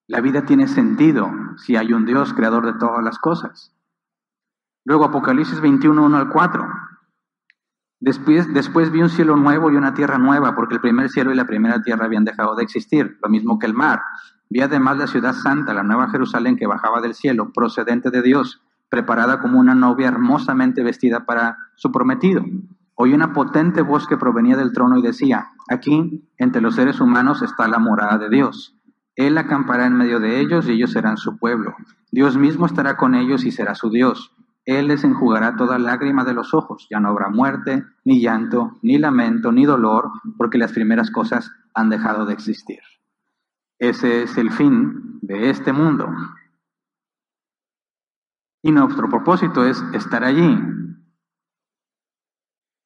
La 0.06 0.20
vida 0.20 0.46
tiene 0.46 0.68
sentido 0.68 1.28
si 1.56 1.74
hay 1.74 1.92
un 1.92 2.06
Dios 2.06 2.32
creador 2.32 2.66
de 2.66 2.78
todas 2.78 3.02
las 3.02 3.18
cosas. 3.18 3.74
Luego 4.84 5.04
Apocalipsis 5.04 5.60
21, 5.60 6.02
1 6.04 6.16
al 6.16 6.28
4. 6.28 6.64
Después, 8.00 8.52
después 8.54 8.92
vi 8.92 9.02
un 9.02 9.08
cielo 9.08 9.36
nuevo 9.36 9.70
y 9.70 9.76
una 9.76 9.94
tierra 9.94 10.18
nueva, 10.18 10.54
porque 10.54 10.74
el 10.74 10.80
primer 10.80 11.08
cielo 11.08 11.32
y 11.32 11.36
la 11.36 11.46
primera 11.46 11.82
tierra 11.82 12.04
habían 12.04 12.24
dejado 12.24 12.54
de 12.54 12.62
existir, 12.62 13.18
lo 13.22 13.28
mismo 13.28 13.58
que 13.58 13.66
el 13.66 13.74
mar. 13.74 14.00
Vi 14.50 14.60
además 14.60 14.98
la 14.98 15.06
ciudad 15.06 15.34
santa, 15.34 15.74
la 15.74 15.82
nueva 15.82 16.08
Jerusalén 16.08 16.56
que 16.56 16.66
bajaba 16.66 17.00
del 17.00 17.14
cielo, 17.14 17.52
procedente 17.52 18.10
de 18.10 18.22
Dios, 18.22 18.62
preparada 18.88 19.40
como 19.40 19.58
una 19.58 19.74
novia 19.74 20.08
hermosamente 20.08 20.82
vestida 20.82 21.26
para 21.26 21.56
su 21.76 21.90
prometido. 21.90 22.44
Oí 22.94 23.12
una 23.14 23.32
potente 23.32 23.82
voz 23.82 24.06
que 24.06 24.16
provenía 24.16 24.56
del 24.56 24.72
trono 24.72 24.98
y 24.98 25.02
decía, 25.02 25.48
aquí, 25.68 26.28
entre 26.36 26.62
los 26.62 26.74
seres 26.74 27.00
humanos 27.00 27.42
está 27.42 27.68
la 27.68 27.78
morada 27.78 28.18
de 28.18 28.28
Dios. 28.28 28.76
Él 29.14 29.36
acampará 29.38 29.86
en 29.86 29.94
medio 29.94 30.20
de 30.20 30.40
ellos 30.40 30.68
y 30.68 30.72
ellos 30.72 30.92
serán 30.92 31.16
su 31.16 31.38
pueblo. 31.38 31.74
Dios 32.10 32.36
mismo 32.36 32.66
estará 32.66 32.96
con 32.96 33.14
ellos 33.14 33.44
y 33.44 33.50
será 33.50 33.74
su 33.74 33.90
Dios. 33.90 34.32
Él 34.68 34.88
les 34.88 35.02
enjugará 35.02 35.56
toda 35.56 35.78
lágrima 35.78 36.24
de 36.24 36.34
los 36.34 36.52
ojos. 36.52 36.86
Ya 36.90 37.00
no 37.00 37.08
habrá 37.08 37.30
muerte, 37.30 37.86
ni 38.04 38.20
llanto, 38.20 38.72
ni 38.82 38.98
lamento, 38.98 39.50
ni 39.50 39.64
dolor, 39.64 40.10
porque 40.36 40.58
las 40.58 40.72
primeras 40.72 41.10
cosas 41.10 41.50
han 41.72 41.88
dejado 41.88 42.26
de 42.26 42.34
existir. 42.34 42.80
Ese 43.78 44.24
es 44.24 44.36
el 44.36 44.50
fin 44.50 45.20
de 45.22 45.48
este 45.48 45.72
mundo. 45.72 46.10
Y 48.60 48.70
nuestro 48.70 49.08
propósito 49.08 49.64
es 49.64 49.82
estar 49.94 50.22
allí. 50.22 50.60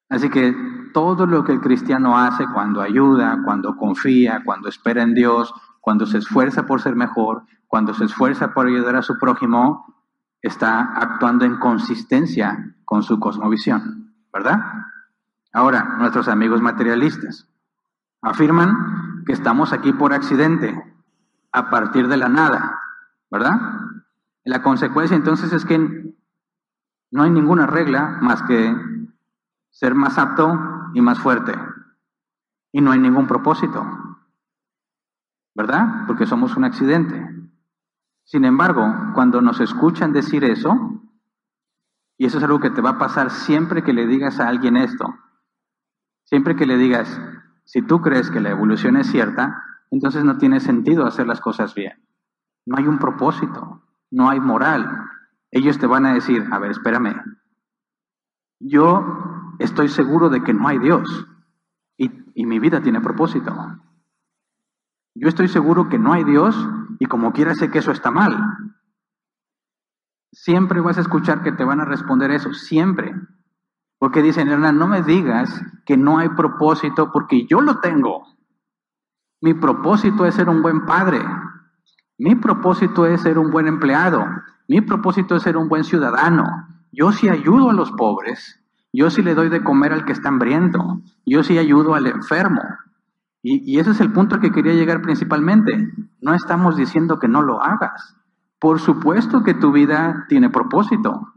Así 0.09 0.30
que 0.30 0.55
todo 0.95 1.26
lo 1.26 1.43
que 1.43 1.51
el 1.51 1.61
cristiano 1.61 2.16
hace 2.16 2.45
cuando 2.55 2.80
ayuda, 2.80 3.43
cuando 3.45 3.76
confía, 3.76 4.43
cuando 4.45 4.68
espera 4.68 5.03
en 5.03 5.14
Dios, 5.14 5.53
cuando 5.80 6.07
se 6.07 6.18
esfuerza 6.18 6.64
por 6.64 6.80
ser 6.80 6.95
mejor, 6.95 7.43
cuando 7.66 7.93
se 7.93 8.05
esfuerza 8.05 8.55
por 8.55 8.68
ayudar 8.68 8.95
a 8.95 9.03
su 9.03 9.18
prójimo, 9.18 9.85
está 10.43 10.93
actuando 10.95 11.45
en 11.45 11.59
consistencia 11.59 12.74
con 12.84 13.03
su 13.03 13.18
cosmovisión, 13.18 14.12
¿verdad? 14.32 14.61
Ahora, 15.53 15.97
nuestros 15.99 16.28
amigos 16.28 16.61
materialistas 16.61 17.49
afirman 18.20 19.24
que 19.24 19.32
estamos 19.32 19.72
aquí 19.72 19.93
por 19.93 20.12
accidente, 20.12 20.82
a 21.53 21.70
partir 21.70 22.09
de 22.09 22.16
la 22.16 22.28
nada, 22.28 22.80
¿verdad? 23.30 23.61
La 24.45 24.62
consecuencia 24.62 25.16
entonces 25.16 25.53
es 25.53 25.64
que 25.64 25.78
no 27.11 27.22
hay 27.22 27.30
ninguna 27.30 27.66
regla 27.66 28.18
más 28.20 28.43
que 28.43 28.74
ser 29.70 29.95
más 29.95 30.18
apto 30.18 30.59
y 30.95 31.01
más 31.01 31.18
fuerte. 31.18 31.55
Y 32.72 32.80
no 32.80 32.90
hay 32.90 32.99
ningún 32.99 33.26
propósito, 33.26 33.84
¿verdad? 35.55 36.05
Porque 36.07 36.26
somos 36.26 36.57
un 36.57 36.64
accidente. 36.64 37.41
Sin 38.25 38.45
embargo, 38.45 38.87
cuando 39.14 39.41
nos 39.41 39.61
escuchan 39.61 40.12
decir 40.12 40.45
eso, 40.45 41.03
y 42.16 42.27
eso 42.27 42.39
es 42.39 42.45
algo 42.45 42.61
que 42.61 42.70
te 42.70 42.81
va 42.81 42.91
a 42.91 42.99
pasar 42.99 43.31
siempre 43.31 43.83
que 43.83 43.93
le 43.93 44.07
digas 44.07 44.41
a 44.41 44.49
alguien 44.49 44.77
esto, 44.77 45.14
siempre 46.25 46.57
que 46.57 46.66
le 46.66 46.77
digas, 46.77 47.20
si 47.64 47.83
tú 47.83 48.01
crees 48.01 48.31
que 48.31 48.41
la 48.41 48.51
evolución 48.51 48.97
es 48.97 49.09
cierta, 49.09 49.64
entonces 49.91 50.25
no 50.25 50.39
tiene 50.39 50.61
sentido 50.61 51.07
hacer 51.07 51.27
las 51.27 51.41
cosas 51.41 51.75
bien. 51.75 52.03
No 52.64 52.77
hay 52.79 52.87
un 52.87 52.99
propósito, 52.99 53.83
no 54.11 54.31
hay 54.31 54.41
moral. 54.41 54.89
Ellos 55.51 55.79
te 55.79 55.87
van 55.87 56.07
a 56.07 56.14
decir, 56.14 56.47
a 56.51 56.59
ver, 56.59 56.70
espérame, 56.70 57.23
yo 58.61 59.55
estoy 59.59 59.89
seguro 59.89 60.29
de 60.29 60.43
que 60.43 60.55
no 60.55 60.68
hay 60.68 60.79
Dios 60.79 61.27
y, 61.97 62.11
y 62.35 62.47
mi 62.47 62.59
vida 62.59 62.81
tiene 62.81 63.01
propósito. 63.01 63.55
Yo 65.15 65.29
estoy 65.29 65.49
seguro 65.49 65.89
que 65.89 65.99
no 65.99 66.13
hay 66.13 66.25
Dios 66.25 66.57
y 66.99 67.07
como 67.07 67.33
quiera 67.33 67.55
sé 67.55 67.71
que 67.71 67.79
eso 67.79 67.93
está 67.93 68.11
mal. 68.11 68.37
Siempre 70.33 70.81
vas 70.81 70.97
a 70.97 71.03
escuchar 71.03 71.43
que 71.43 71.53
te 71.53 71.65
van 71.65 71.81
a 71.81 71.85
responder 71.85 72.31
eso, 72.31 72.55
siempre. 72.55 73.15
Porque 73.99 74.23
dicen, 74.23 74.49
Hernán, 74.49 74.79
no 74.79 74.89
me 74.89 75.03
digas 75.03 75.63
que 75.85 75.97
no 75.97 76.19
hay 76.19 76.31
propósito 76.31 77.13
porque 77.13 77.47
yo 77.47 77.61
lo 77.61 77.81
tengo. 77.81 78.27
Mi 79.41 79.55
propósito 79.55 80.25
es 80.25 80.35
ser 80.35 80.49
un 80.49 80.63
buen 80.63 80.87
padre. 80.87 81.21
Mi 82.19 82.35
propósito 82.35 83.07
es 83.07 83.21
ser 83.21 83.39
un 83.39 83.51
buen 83.51 83.67
empleado. 83.67 84.25
Mi 84.69 84.81
propósito 84.81 85.37
es 85.37 85.43
ser 85.43 85.57
un 85.57 85.69
buen 85.69 85.85
ciudadano. 85.85 86.45
Yo 86.93 87.13
sí 87.13 87.29
ayudo 87.29 87.71
a 87.71 87.75
los 87.75 87.91
pobres. 87.93 88.61
Yo 88.93 89.11
sí 89.11 89.23
le 89.23 89.35
doy 89.35 89.49
de 89.49 89.63
comer 89.63 89.93
al 89.93 90.05
que 90.05 90.13
está 90.13 90.29
hambriento. 90.29 91.01
Yo 91.27 91.43
sí 91.43 91.59
ayudo 91.59 91.95
al 91.95 92.07
enfermo. 92.07 92.63
Y, 93.43 93.80
ese 93.80 93.90
es 93.90 94.01
el 94.01 94.12
punto 94.12 94.36
al 94.36 94.40
que 94.40 94.53
quería 94.53 94.72
llegar 94.72 95.03
principalmente. 95.03 95.93
No 96.20 96.34
estamos 96.34 96.76
diciendo 96.76 97.18
que 97.18 97.28
no 97.28 97.43
lo 97.43 97.61
hagas. 97.61 98.16
Por 98.61 98.78
supuesto 98.78 99.43
que 99.43 99.55
tu 99.55 99.72
vida 99.72 100.26
tiene 100.28 100.49
propósito. 100.49 101.34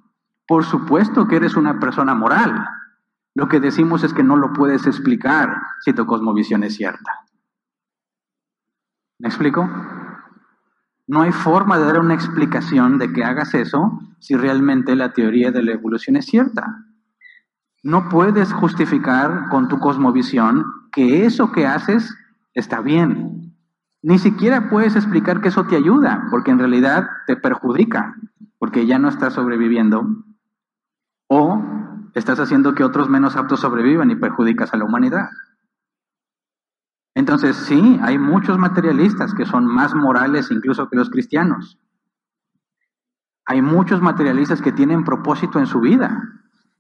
Por 0.48 0.64
supuesto 0.64 1.28
que 1.28 1.38
eres 1.38 1.56
una 1.56 1.80
persona 1.80 2.14
moral. 2.14 2.68
Lo 3.34 3.48
que 3.48 3.60
decimos 3.60 4.04
es 4.04 4.14
que 4.14 4.24
no 4.24 4.38
lo 4.38 4.54
puedes 4.54 4.86
explicar 4.86 5.62
si 5.82 5.94
tu 5.94 6.06
cosmovisión 6.06 6.64
es 6.64 6.76
cierta. 6.76 7.26
¿Me 9.18 9.28
explico? 9.28 9.68
No 11.08 11.22
hay 11.22 11.32
forma 11.32 11.80
de 11.80 11.86
dar 11.86 12.00
una 12.00 12.14
explicación 12.14 13.00
de 13.00 13.12
que 13.12 13.24
hagas 13.24 13.54
eso 13.56 14.00
si 14.20 14.36
realmente 14.36 14.96
la 14.96 15.14
teoría 15.14 15.52
de 15.52 15.64
la 15.64 15.72
evolución 15.72 16.16
es 16.16 16.26
cierta. 16.26 16.86
No 17.84 18.10
puedes 18.10 18.54
justificar 18.54 19.50
con 19.50 19.68
tu 19.68 19.80
cosmovisión 19.80 20.66
que 20.96 21.26
eso 21.26 21.52
que 21.52 21.68
haces 21.68 22.16
está 22.54 22.80
bien. 22.82 23.54
Ni 24.02 24.18
siquiera 24.18 24.70
puedes 24.70 24.96
explicar 24.96 25.42
que 25.42 25.50
eso 25.50 25.66
te 25.66 25.76
ayuda, 25.76 26.28
porque 26.32 26.52
en 26.52 26.60
realidad 26.60 27.08
te 27.28 27.36
perjudica, 27.36 28.16
porque 28.58 28.88
ya 28.88 28.98
no 28.98 29.10
estás 29.10 29.34
sobreviviendo 29.34 30.24
o 31.28 31.62
estás 32.14 32.40
haciendo 32.40 32.76
que 32.76 32.84
otros 32.84 33.10
menos 33.10 33.36
aptos 33.36 33.60
sobrevivan 33.60 34.10
y 34.10 34.16
perjudicas 34.16 34.74
a 34.74 34.78
la 34.78 34.86
humanidad. 34.86 35.30
Entonces, 37.14 37.56
sí, 37.56 38.00
hay 38.02 38.18
muchos 38.18 38.58
materialistas 38.58 39.34
que 39.34 39.46
son 39.46 39.66
más 39.66 39.94
morales 39.96 40.50
incluso 40.52 40.90
que 40.90 40.98
los 40.98 41.10
cristianos. 41.10 41.78
Hay 43.46 43.62
muchos 43.62 44.02
materialistas 44.02 44.62
que 44.62 44.72
tienen 44.72 45.04
propósito 45.04 45.60
en 45.60 45.68
su 45.68 45.80
vida. 45.80 46.22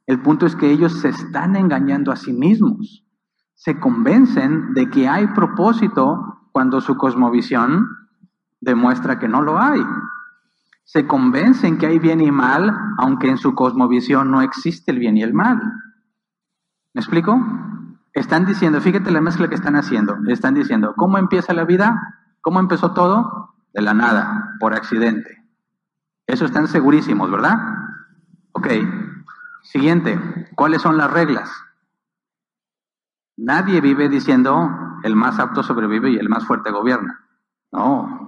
El 0.07 0.21
punto 0.21 0.45
es 0.45 0.55
que 0.55 0.71
ellos 0.71 0.99
se 1.01 1.09
están 1.09 1.55
engañando 1.55 2.11
a 2.11 2.15
sí 2.15 2.33
mismos. 2.33 3.04
Se 3.55 3.79
convencen 3.79 4.73
de 4.73 4.89
que 4.89 5.07
hay 5.07 5.27
propósito 5.27 6.47
cuando 6.51 6.79
su 6.81 6.95
cosmovisión 6.97 7.87
demuestra 8.61 9.19
que 9.19 9.27
no 9.27 9.41
lo 9.41 9.59
hay 9.59 9.81
se 10.85 11.07
convencen 11.07 11.79
que 11.79 11.87
hay 11.87 11.99
bien 11.99 12.21
y 12.21 12.31
mal, 12.31 12.71
aunque 12.99 13.27
en 13.27 13.37
su 13.37 13.55
cosmovisión 13.55 14.29
no 14.29 14.41
existe 14.41 14.91
el 14.91 14.99
bien 14.99 15.17
y 15.17 15.23
el 15.23 15.33
mal. 15.33 15.59
¿Me 16.93 17.01
explico? 17.01 17.43
Están 18.13 18.45
diciendo, 18.45 18.79
fíjate 18.79 19.11
la 19.11 19.19
mezcla 19.19 19.49
que 19.49 19.55
están 19.55 19.75
haciendo. 19.75 20.15
Están 20.27 20.53
diciendo, 20.53 20.93
¿cómo 20.95 21.17
empieza 21.17 21.53
la 21.53 21.65
vida? 21.65 22.21
¿Cómo 22.41 22.59
empezó 22.59 22.93
todo? 22.93 23.55
De 23.73 23.81
la 23.81 23.95
nada, 23.95 24.55
por 24.59 24.75
accidente. 24.75 25.43
Eso 26.27 26.45
están 26.45 26.67
segurísimos, 26.67 27.31
¿verdad? 27.31 27.57
Ok. 28.51 28.67
Siguiente, 29.63 30.19
¿cuáles 30.55 30.83
son 30.83 30.97
las 30.97 31.11
reglas? 31.11 31.49
Nadie 33.37 33.81
vive 33.81 34.09
diciendo 34.09 34.69
el 35.03 35.15
más 35.15 35.39
apto 35.39 35.63
sobrevive 35.63 36.11
y 36.11 36.17
el 36.17 36.29
más 36.29 36.45
fuerte 36.45 36.71
gobierna. 36.71 37.27
No, 37.71 38.25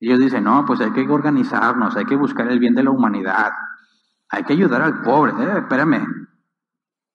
ellos 0.00 0.18
dicen, 0.18 0.44
no, 0.44 0.64
pues 0.64 0.80
hay 0.80 0.92
que 0.92 1.06
organizarnos, 1.08 1.94
hay 1.94 2.06
que 2.06 2.16
buscar 2.16 2.48
el 2.48 2.58
bien 2.58 2.74
de 2.74 2.82
la 2.82 2.90
humanidad, 2.90 3.52
hay 4.30 4.44
que 4.44 4.54
ayudar 4.54 4.80
al 4.80 5.02
pobre. 5.02 5.32
Eh, 5.32 5.58
espérame, 5.58 6.28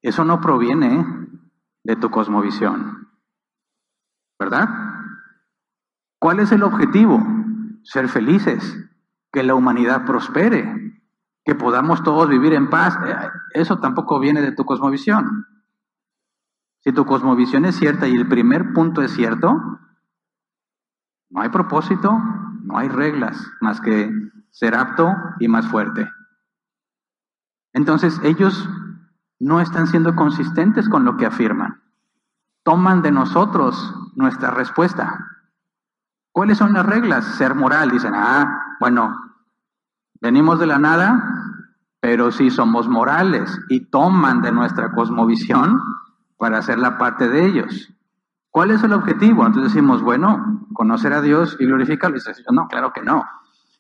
eso 0.03 0.23
no 0.23 0.39
proviene 0.39 1.03
de 1.83 1.95
tu 1.95 2.11
cosmovisión, 2.11 3.09
¿verdad? 4.39 4.69
¿Cuál 6.19 6.39
es 6.39 6.51
el 6.51 6.61
objetivo? 6.61 7.19
Ser 7.83 8.07
felices, 8.07 8.77
que 9.31 9.43
la 9.43 9.55
humanidad 9.55 10.05
prospere. 10.05 10.81
que 11.47 11.53
podamos 11.53 12.01
todos 12.01 12.27
vivir 12.27 12.53
en 12.53 12.71
paz, 12.71 12.97
eh, 13.05 13.29
eso 13.53 13.77
tampoco 13.77 14.19
viene 14.19 14.41
de 14.41 14.53
tu 14.53 14.65
cosmovisión. 14.65 15.45
Si 16.86 16.93
tu 16.93 17.03
cosmovisión 17.05 17.65
es 17.65 17.77
cierta 17.77 18.07
y 18.07 18.11
el 18.11 18.27
primer 18.27 18.71
punto 18.73 19.01
es 19.01 19.11
cierto, 19.11 19.79
no 21.31 21.41
hay 21.41 21.49
propósito, 21.49 22.11
no 22.61 22.77
hay 22.77 22.89
reglas 22.89 23.51
más 23.59 23.81
que 23.81 24.11
ser 24.51 24.75
apto 24.75 25.11
y 25.39 25.47
más 25.47 25.67
fuerte. 25.67 26.07
Entonces 27.73 28.21
ellos 28.23 28.69
no 29.39 29.61
están 29.61 29.88
siendo 29.88 30.15
consistentes 30.15 30.88
con 30.88 31.05
lo 31.05 31.17
que 31.17 31.25
afirman. 31.25 31.81
Toman 32.63 33.01
de 33.01 33.11
nosotros 33.11 33.95
nuestra 34.15 34.51
respuesta. 34.51 35.25
¿Cuáles 36.31 36.59
son 36.59 36.73
las 36.73 36.86
reglas? 36.86 37.25
Ser 37.25 37.55
moral. 37.55 37.89
Dicen, 37.89 38.13
ah, 38.15 38.77
bueno, 38.79 39.11
venimos 40.21 40.59
de 40.59 40.67
la 40.67 40.77
nada, 40.77 41.63
pero 41.99 42.31
sí 42.31 42.51
somos 42.51 42.88
morales 42.88 43.59
y 43.69 43.89
toman 43.89 44.43
de 44.43 44.51
nuestra 44.51 44.91
cosmovisión 44.91 45.81
para 46.38 46.57
hacer 46.59 46.79
la 46.79 46.97
parte 46.97 47.29
de 47.29 47.45
ellos. 47.45 47.93
¿Cuál 48.49 48.71
es 48.71 48.83
el 48.83 48.93
objetivo? 48.93 49.45
Entonces 49.45 49.73
decimos, 49.73 50.01
bueno, 50.01 50.65
conocer 50.73 51.13
a 51.13 51.21
Dios 51.21 51.57
y 51.59 51.65
glorificarlo. 51.65 52.15
Y 52.15 52.19
dice, 52.19 52.43
no, 52.51 52.67
claro 52.67 52.93
que 52.93 53.01
no. 53.01 53.23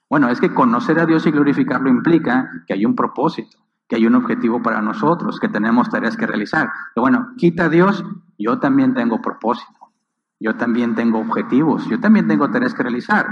Bueno, 0.09 0.29
es 0.29 0.39
que 0.39 0.53
conocer 0.53 0.99
a 0.99 1.05
Dios 1.05 1.25
y 1.25 1.31
glorificarlo 1.31 1.89
implica 1.89 2.49
que 2.67 2.73
hay 2.73 2.85
un 2.85 2.95
propósito, 2.95 3.57
que 3.87 3.95
hay 3.95 4.05
un 4.05 4.15
objetivo 4.15 4.61
para 4.61 4.81
nosotros, 4.81 5.39
que 5.39 5.47
tenemos 5.47 5.89
tareas 5.89 6.17
que 6.17 6.27
realizar. 6.27 6.69
Pero 6.93 7.03
bueno, 7.03 7.29
quita 7.37 7.65
a 7.65 7.69
Dios, 7.69 8.03
yo 8.37 8.59
también 8.59 8.93
tengo 8.93 9.21
propósito, 9.21 9.93
yo 10.39 10.55
también 10.55 10.93
tengo 10.93 11.19
objetivos, 11.19 11.87
yo 11.87 11.99
también 11.99 12.27
tengo 12.27 12.51
tareas 12.51 12.73
que 12.73 12.83
realizar. 12.83 13.27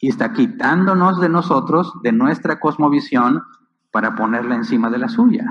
Y 0.00 0.08
está 0.08 0.32
quitándonos 0.32 1.20
de 1.20 1.28
nosotros, 1.28 1.92
de 2.02 2.12
nuestra 2.12 2.58
cosmovisión, 2.58 3.42
para 3.92 4.14
ponerla 4.14 4.56
encima 4.56 4.90
de 4.90 4.98
la 4.98 5.08
suya. 5.08 5.44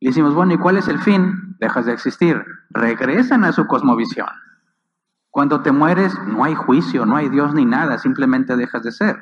Y 0.00 0.06
decimos, 0.06 0.34
bueno, 0.34 0.54
¿y 0.54 0.58
cuál 0.58 0.76
es 0.76 0.88
el 0.88 0.98
fin? 0.98 1.45
Dejas 1.58 1.86
de 1.86 1.92
existir. 1.92 2.44
Regresan 2.70 3.44
a 3.44 3.52
su 3.52 3.66
cosmovisión. 3.66 4.28
Cuando 5.30 5.60
te 5.62 5.72
mueres, 5.72 6.18
no 6.26 6.44
hay 6.44 6.54
juicio, 6.54 7.04
no 7.04 7.16
hay 7.16 7.28
Dios 7.28 7.52
ni 7.52 7.66
nada, 7.66 7.98
simplemente 7.98 8.56
dejas 8.56 8.82
de 8.82 8.92
ser. 8.92 9.20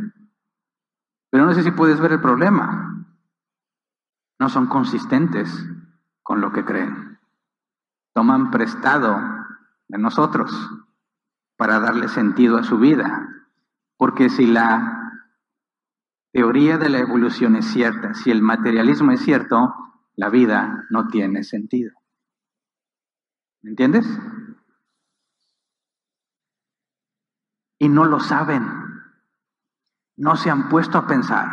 Pero 1.30 1.46
no 1.46 1.54
sé 1.54 1.64
si 1.64 1.72
puedes 1.72 2.00
ver 2.00 2.12
el 2.12 2.20
problema. 2.20 3.04
No 4.38 4.48
son 4.48 4.66
consistentes 4.66 5.66
con 6.22 6.40
lo 6.40 6.52
que 6.52 6.64
creen. 6.64 7.18
Toman 8.12 8.52
prestado 8.52 9.18
de 9.88 9.98
nosotros 9.98 10.52
para 11.56 11.80
darle 11.80 12.08
sentido 12.08 12.58
a 12.58 12.62
su 12.62 12.78
vida. 12.78 13.28
Porque 13.96 14.28
si 14.28 14.46
la 14.46 15.22
teoría 16.32 16.78
de 16.78 16.90
la 16.90 16.98
evolución 16.98 17.56
es 17.56 17.66
cierta, 17.66 18.14
si 18.14 18.30
el 18.30 18.42
materialismo 18.42 19.10
es 19.10 19.20
cierto, 19.20 19.74
la 20.14 20.30
vida 20.30 20.84
no 20.90 21.08
tiene 21.08 21.42
sentido. 21.42 21.92
¿Me 23.64 23.70
entiendes? 23.70 24.06
Y 27.78 27.88
no 27.88 28.04
lo 28.04 28.20
saben. 28.20 28.62
No 30.18 30.36
se 30.36 30.50
han 30.50 30.68
puesto 30.68 30.98
a 30.98 31.06
pensar. 31.06 31.48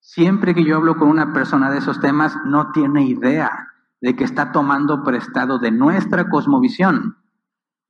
Siempre 0.00 0.52
que 0.52 0.64
yo 0.64 0.76
hablo 0.76 0.96
con 0.96 1.08
una 1.08 1.32
persona 1.32 1.70
de 1.70 1.78
esos 1.78 2.00
temas, 2.00 2.36
no 2.44 2.72
tiene 2.72 3.06
idea 3.06 3.68
de 4.00 4.16
que 4.16 4.24
está 4.24 4.50
tomando 4.50 5.04
prestado 5.04 5.60
de 5.60 5.70
nuestra 5.70 6.28
cosmovisión 6.28 7.18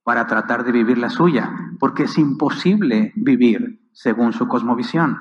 para 0.02 0.26
tratar 0.26 0.62
de 0.64 0.72
vivir 0.72 0.98
la 0.98 1.08
suya, 1.08 1.50
porque 1.80 2.02
es 2.02 2.18
imposible 2.18 3.14
vivir 3.16 3.88
según 3.94 4.34
su 4.34 4.46
cosmovisión. 4.46 5.16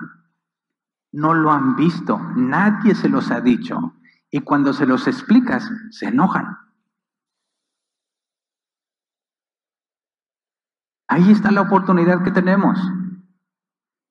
No 1.13 1.33
lo 1.33 1.49
han 1.49 1.77
visto, 1.77 2.19
nadie 2.35 2.93
se 2.93 3.07
los 3.07 3.31
ha 3.31 3.39
dicho. 3.39 3.93
Y 4.29 4.41
cuando 4.41 4.73
se 4.73 4.85
los 4.85 5.07
explicas, 5.07 5.71
se 5.91 6.07
enojan. 6.07 6.62
Ahí 11.13 11.29
está 11.29 11.51
la 11.51 11.61
oportunidad 11.61 12.23
que 12.23 12.31
tenemos. 12.31 12.75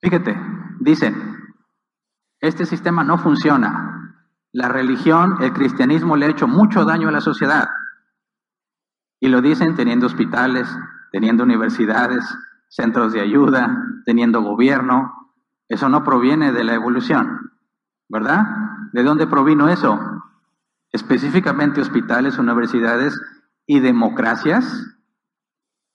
Fíjate, 0.01 0.41
dicen, 0.79 1.17
este 2.39 2.65
sistema 2.65 3.03
no 3.03 3.19
funciona. 3.19 4.15
La 4.53 4.69
religión, 4.69 5.39
el 5.41 5.53
cristianismo 5.53 6.17
le 6.17 6.27
ha 6.27 6.31
hecho 6.31 6.47
mucho 6.47 6.85
daño 6.85 7.09
a 7.09 7.11
la 7.11 7.21
sociedad. 7.21 7.69
Y 9.19 9.27
lo 9.27 9.43
dicen 9.43 9.75
teniendo 9.75 10.07
hospitales, 10.07 10.69
teniendo 11.11 11.43
universidades, 11.43 12.25
centros 12.69 13.13
de 13.13 13.21
ayuda, 13.21 13.85
teniendo 14.07 14.41
gobierno. 14.41 15.13
Eso 15.69 15.89
no 15.89 16.05
proviene 16.05 16.53
de 16.53 16.63
la 16.63 16.75
evolución, 16.75 17.51
¿verdad? 18.09 18.47
¿De 18.93 19.03
dónde 19.03 19.27
provino 19.27 19.69
eso? 19.69 19.99
Específicamente 20.93 21.81
hospitales, 21.81 22.39
universidades 22.39 23.21
y 23.67 23.81
democracias. 23.81 24.87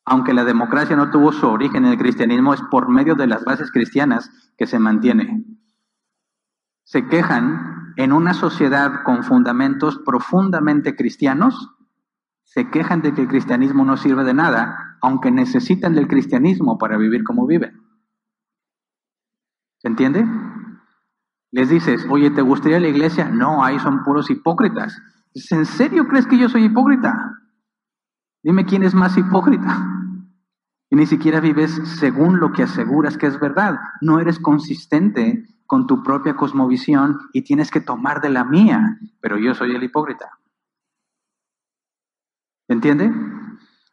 Aunque 0.10 0.34
la 0.34 0.46
democracia 0.46 0.96
no 0.96 1.12
tuvo 1.12 1.34
su 1.34 1.46
origen 1.46 1.84
en 1.84 1.92
el 1.92 1.98
cristianismo, 1.98 2.54
es 2.54 2.62
por 2.72 2.88
medio 2.88 3.16
de 3.16 3.28
las 3.28 3.44
bases 3.44 3.74
cristianas 3.74 4.32
que 4.58 4.66
se 4.66 4.80
mantiene. 4.80 5.44
Se 6.86 7.10
quejan 7.10 7.94
en 7.98 8.14
una 8.14 8.34
sociedad 8.34 9.04
con 9.04 9.26
fundamentos 9.26 10.00
profundamente 10.06 10.96
cristianos, 10.96 11.76
se 12.46 12.70
quejan 12.70 13.02
de 13.02 13.14
que 13.14 13.24
el 13.24 13.28
cristianismo 13.28 13.84
no 13.84 13.98
sirve 13.98 14.24
de 14.24 14.34
nada, 14.34 14.98
aunque 15.02 15.30
necesitan 15.30 15.94
del 15.94 16.08
cristianismo 16.08 16.78
para 16.78 16.96
vivir 16.96 17.26
como 17.26 17.46
viven. 17.46 17.78
¿Se 19.80 19.90
entiende? 19.90 20.26
Les 21.52 21.68
dices, 21.68 22.08
oye, 22.10 22.32
¿te 22.32 22.42
gustaría 22.42 22.80
la 22.80 22.88
iglesia? 22.88 23.30
No, 23.30 23.62
ahí 23.62 23.78
son 23.80 24.06
puros 24.06 24.30
hipócritas. 24.30 25.02
¿En 25.52 25.66
serio 25.66 26.08
crees 26.08 26.26
que 26.28 26.38
yo 26.38 26.48
soy 26.48 26.64
hipócrita? 26.64 27.42
Dime 28.42 28.66
quién 28.66 28.84
es 28.84 28.96
más 28.96 29.18
hipócrita. 29.18 29.96
Y 30.90 30.96
ni 30.96 31.06
siquiera 31.06 31.40
vives 31.40 31.72
según 32.00 32.40
lo 32.40 32.52
que 32.52 32.64
aseguras 32.64 33.18
que 33.18 33.28
es 33.28 33.40
verdad. 33.40 33.80
No 34.02 34.20
eres 34.20 34.40
consistente 34.40 35.46
con 35.66 35.86
tu 35.86 36.02
propia 36.02 36.36
cosmovisión 36.36 37.20
y 37.34 37.42
tienes 37.42 37.72
que 37.72 37.82
tomar 37.82 38.22
de 38.22 38.30
la 38.30 38.46
mía, 38.46 38.98
pero 39.20 39.38
yo 39.38 39.54
soy 39.54 39.76
el 39.76 39.84
hipócrita. 39.84 40.38
¿Entiende? 42.70 43.12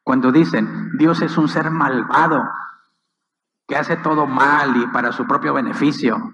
Cuando 0.04 0.30
dicen, 0.30 0.90
Dios 0.98 1.22
es 1.22 1.36
un 1.36 1.48
ser 1.48 1.70
malvado, 1.70 2.44
que 3.66 3.76
hace 3.76 3.96
todo 3.96 4.26
mal 4.26 4.76
y 4.76 4.86
para 4.88 5.10
su 5.12 5.26
propio 5.26 5.54
beneficio, 5.54 6.32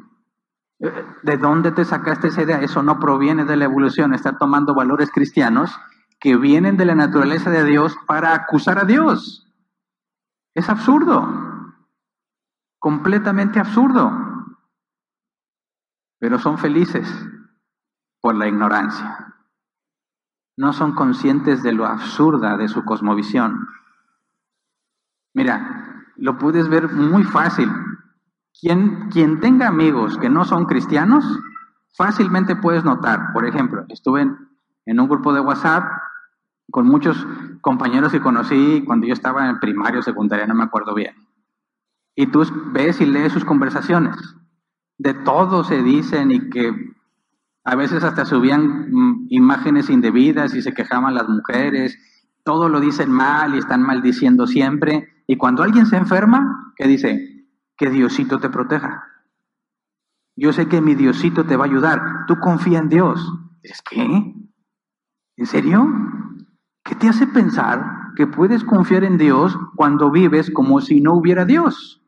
¿De 1.22 1.36
dónde 1.36 1.72
te 1.72 1.84
sacaste 1.84 2.28
esa 2.28 2.42
idea? 2.42 2.60
Eso 2.60 2.82
no 2.82 2.98
proviene 2.98 3.44
de 3.44 3.56
la 3.56 3.66
evolución, 3.66 4.14
está 4.14 4.38
tomando 4.38 4.74
valores 4.74 5.10
cristianos 5.10 5.78
que 6.18 6.36
vienen 6.36 6.78
de 6.78 6.86
la 6.86 6.94
naturaleza 6.94 7.50
de 7.50 7.64
Dios 7.64 7.94
para 8.06 8.34
acusar 8.34 8.78
a 8.78 8.84
Dios. 8.84 9.46
Es 10.60 10.68
absurdo, 10.68 11.26
completamente 12.78 13.58
absurdo. 13.58 14.12
Pero 16.18 16.38
son 16.38 16.58
felices 16.58 17.08
por 18.20 18.34
la 18.34 18.46
ignorancia. 18.46 19.36
No 20.58 20.74
son 20.74 20.94
conscientes 20.94 21.62
de 21.62 21.72
lo 21.72 21.86
absurda 21.86 22.58
de 22.58 22.68
su 22.68 22.84
cosmovisión. 22.84 23.68
Mira, 25.32 26.04
lo 26.16 26.36
puedes 26.36 26.68
ver 26.68 26.92
muy 26.92 27.24
fácil. 27.24 27.72
Quien, 28.60 29.08
quien 29.08 29.40
tenga 29.40 29.66
amigos 29.66 30.18
que 30.18 30.28
no 30.28 30.44
son 30.44 30.66
cristianos, 30.66 31.24
fácilmente 31.96 32.54
puedes 32.54 32.84
notar. 32.84 33.32
Por 33.32 33.46
ejemplo, 33.46 33.86
estuve 33.88 34.28
en, 34.84 35.00
un 35.00 35.08
grupo 35.08 35.32
de 35.32 35.40
WhatsApp 35.40 35.90
con 36.70 36.86
muchos 36.86 37.26
compañeros 37.60 38.12
que 38.12 38.20
conocí 38.20 38.82
cuando 38.86 39.06
yo 39.06 39.12
estaba 39.12 39.48
en 39.48 39.60
primario, 39.60 40.02
secundaria, 40.02 40.46
no 40.46 40.54
me 40.54 40.64
acuerdo 40.64 40.94
bien. 40.94 41.14
Y 42.14 42.26
tú 42.26 42.44
ves 42.72 43.00
y 43.00 43.06
lees 43.06 43.32
sus 43.32 43.44
conversaciones. 43.44 44.16
De 44.98 45.14
todo 45.14 45.64
se 45.64 45.82
dicen 45.82 46.30
y 46.30 46.50
que 46.50 46.72
a 47.64 47.76
veces 47.76 48.04
hasta 48.04 48.24
subían 48.24 48.90
mm, 48.90 49.26
imágenes 49.30 49.90
indebidas 49.90 50.54
y 50.54 50.62
se 50.62 50.74
quejaban 50.74 51.14
las 51.14 51.28
mujeres. 51.28 51.98
Todo 52.44 52.68
lo 52.68 52.80
dicen 52.80 53.10
mal 53.10 53.54
y 53.54 53.58
están 53.58 53.82
maldiciendo 53.82 54.46
siempre. 54.46 55.08
Y 55.26 55.36
cuando 55.36 55.62
alguien 55.62 55.86
se 55.86 55.96
enferma, 55.96 56.72
¿qué 56.76 56.86
dice? 56.86 57.30
que 57.80 57.88
Diosito 57.88 58.38
te 58.38 58.50
proteja. 58.50 59.04
Yo 60.36 60.52
sé 60.52 60.68
que 60.68 60.82
mi 60.82 60.94
Diosito 60.94 61.46
te 61.46 61.56
va 61.56 61.64
a 61.64 61.68
ayudar. 61.68 62.26
Tú 62.26 62.38
confía 62.38 62.78
en 62.78 62.90
Dios. 62.90 63.32
¿Es 63.62 63.80
qué? 63.80 64.34
¿En 65.36 65.46
serio? 65.46 65.88
¿Qué 66.84 66.94
te 66.94 67.08
hace 67.08 67.26
pensar 67.26 68.12
que 68.16 68.26
puedes 68.26 68.64
confiar 68.64 69.04
en 69.04 69.18
Dios 69.18 69.56
cuando 69.76 70.10
vives 70.10 70.50
como 70.50 70.80
si 70.80 71.00
no 71.00 71.14
hubiera 71.14 71.44
Dios? 71.44 72.02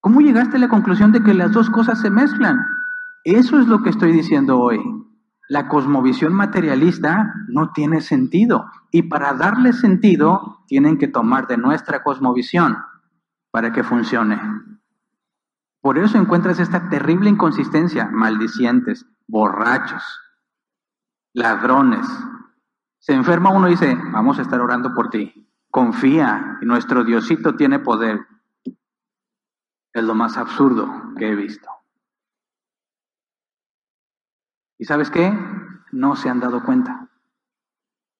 ¿Cómo 0.00 0.20
llegaste 0.20 0.56
a 0.56 0.60
la 0.60 0.68
conclusión 0.68 1.12
de 1.12 1.22
que 1.22 1.34
las 1.34 1.52
dos 1.52 1.70
cosas 1.70 2.00
se 2.00 2.10
mezclan? 2.10 2.58
Eso 3.24 3.58
es 3.58 3.66
lo 3.66 3.82
que 3.82 3.90
estoy 3.90 4.12
diciendo 4.12 4.58
hoy. 4.58 4.80
La 5.48 5.66
cosmovisión 5.66 6.34
materialista 6.34 7.34
no 7.48 7.72
tiene 7.72 8.00
sentido 8.00 8.70
y 8.90 9.02
para 9.02 9.32
darle 9.32 9.72
sentido 9.72 10.62
tienen 10.66 10.98
que 10.98 11.08
tomar 11.08 11.46
de 11.46 11.56
nuestra 11.56 12.02
cosmovisión 12.02 12.76
para 13.50 13.72
que 13.72 13.82
funcione. 13.82 14.40
Por 15.80 15.98
eso 15.98 16.18
encuentras 16.18 16.60
esta 16.60 16.88
terrible 16.90 17.30
inconsistencia, 17.30 18.08
maldicientes, 18.12 19.06
borrachos, 19.26 20.02
ladrones. 21.32 22.06
Se 22.98 23.12
enferma 23.12 23.50
uno 23.50 23.68
y 23.68 23.72
dice, 23.72 23.96
vamos 24.12 24.38
a 24.38 24.42
estar 24.42 24.60
orando 24.60 24.92
por 24.94 25.10
ti. 25.10 25.48
Confía, 25.70 26.58
nuestro 26.62 27.04
Diosito 27.04 27.54
tiene 27.54 27.78
poder. 27.78 28.26
Es 29.92 30.02
lo 30.02 30.14
más 30.14 30.36
absurdo 30.36 31.14
que 31.16 31.30
he 31.30 31.34
visto. 31.34 31.68
¿Y 34.78 34.84
sabes 34.84 35.10
qué? 35.10 35.32
No 35.92 36.16
se 36.16 36.28
han 36.28 36.40
dado 36.40 36.62
cuenta. 36.62 37.08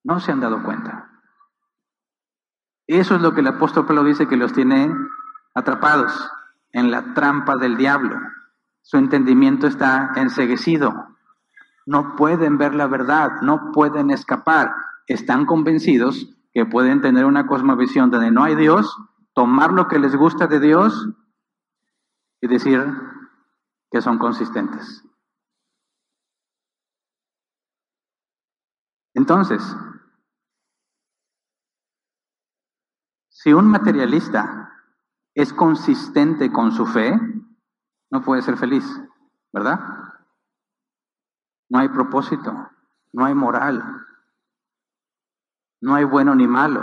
No 0.04 0.20
se 0.20 0.32
han 0.32 0.40
dado 0.40 0.62
cuenta. 0.62 1.10
Eso 2.86 3.16
es 3.16 3.20
lo 3.20 3.34
que 3.34 3.40
el 3.40 3.48
apóstol 3.48 3.86
Pablo 3.86 4.04
dice 4.04 4.26
que 4.26 4.36
los 4.36 4.52
tiene 4.52 4.90
atrapados 5.54 6.30
en 6.72 6.90
la 6.90 7.14
trampa 7.14 7.56
del 7.56 7.76
diablo. 7.76 8.18
Su 8.82 8.96
entendimiento 8.96 9.66
está 9.66 10.12
enseguecido. 10.16 11.17
No 11.88 12.16
pueden 12.16 12.58
ver 12.58 12.74
la 12.74 12.86
verdad, 12.86 13.40
no 13.40 13.72
pueden 13.72 14.10
escapar. 14.10 14.74
Están 15.06 15.46
convencidos 15.46 16.36
que 16.52 16.66
pueden 16.66 17.00
tener 17.00 17.24
una 17.24 17.46
cosmovisión 17.46 18.10
donde 18.10 18.30
no 18.30 18.44
hay 18.44 18.56
Dios, 18.56 18.94
tomar 19.32 19.72
lo 19.72 19.88
que 19.88 19.98
les 19.98 20.14
gusta 20.14 20.46
de 20.46 20.60
Dios 20.60 21.08
y 22.42 22.46
decir 22.46 22.84
que 23.90 24.02
son 24.02 24.18
consistentes. 24.18 25.02
Entonces, 29.14 29.62
si 33.30 33.54
un 33.54 33.66
materialista 33.66 34.74
es 35.34 35.54
consistente 35.54 36.52
con 36.52 36.70
su 36.70 36.84
fe, 36.84 37.18
no 38.10 38.20
puede 38.20 38.42
ser 38.42 38.58
feliz, 38.58 38.84
¿verdad? 39.54 40.07
No 41.68 41.78
hay 41.78 41.88
propósito, 41.88 42.70
no 43.12 43.24
hay 43.24 43.34
moral, 43.34 43.82
no 45.80 45.94
hay 45.94 46.04
bueno 46.04 46.34
ni 46.34 46.46
malo. 46.46 46.82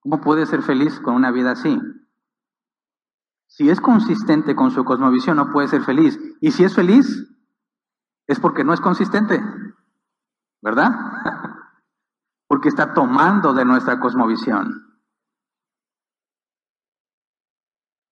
¿Cómo 0.00 0.20
puede 0.20 0.46
ser 0.46 0.62
feliz 0.62 0.98
con 1.00 1.14
una 1.14 1.30
vida 1.30 1.52
así? 1.52 1.80
Si 3.46 3.68
es 3.68 3.80
consistente 3.80 4.56
con 4.56 4.70
su 4.70 4.84
cosmovisión, 4.84 5.36
no 5.36 5.52
puede 5.52 5.68
ser 5.68 5.82
feliz. 5.82 6.18
Y 6.40 6.52
si 6.52 6.64
es 6.64 6.74
feliz, 6.74 7.28
es 8.26 8.40
porque 8.40 8.64
no 8.64 8.72
es 8.72 8.80
consistente, 8.80 9.40
¿verdad? 10.62 10.90
porque 12.48 12.68
está 12.68 12.94
tomando 12.94 13.52
de 13.52 13.64
nuestra 13.64 14.00
cosmovisión. 14.00 14.92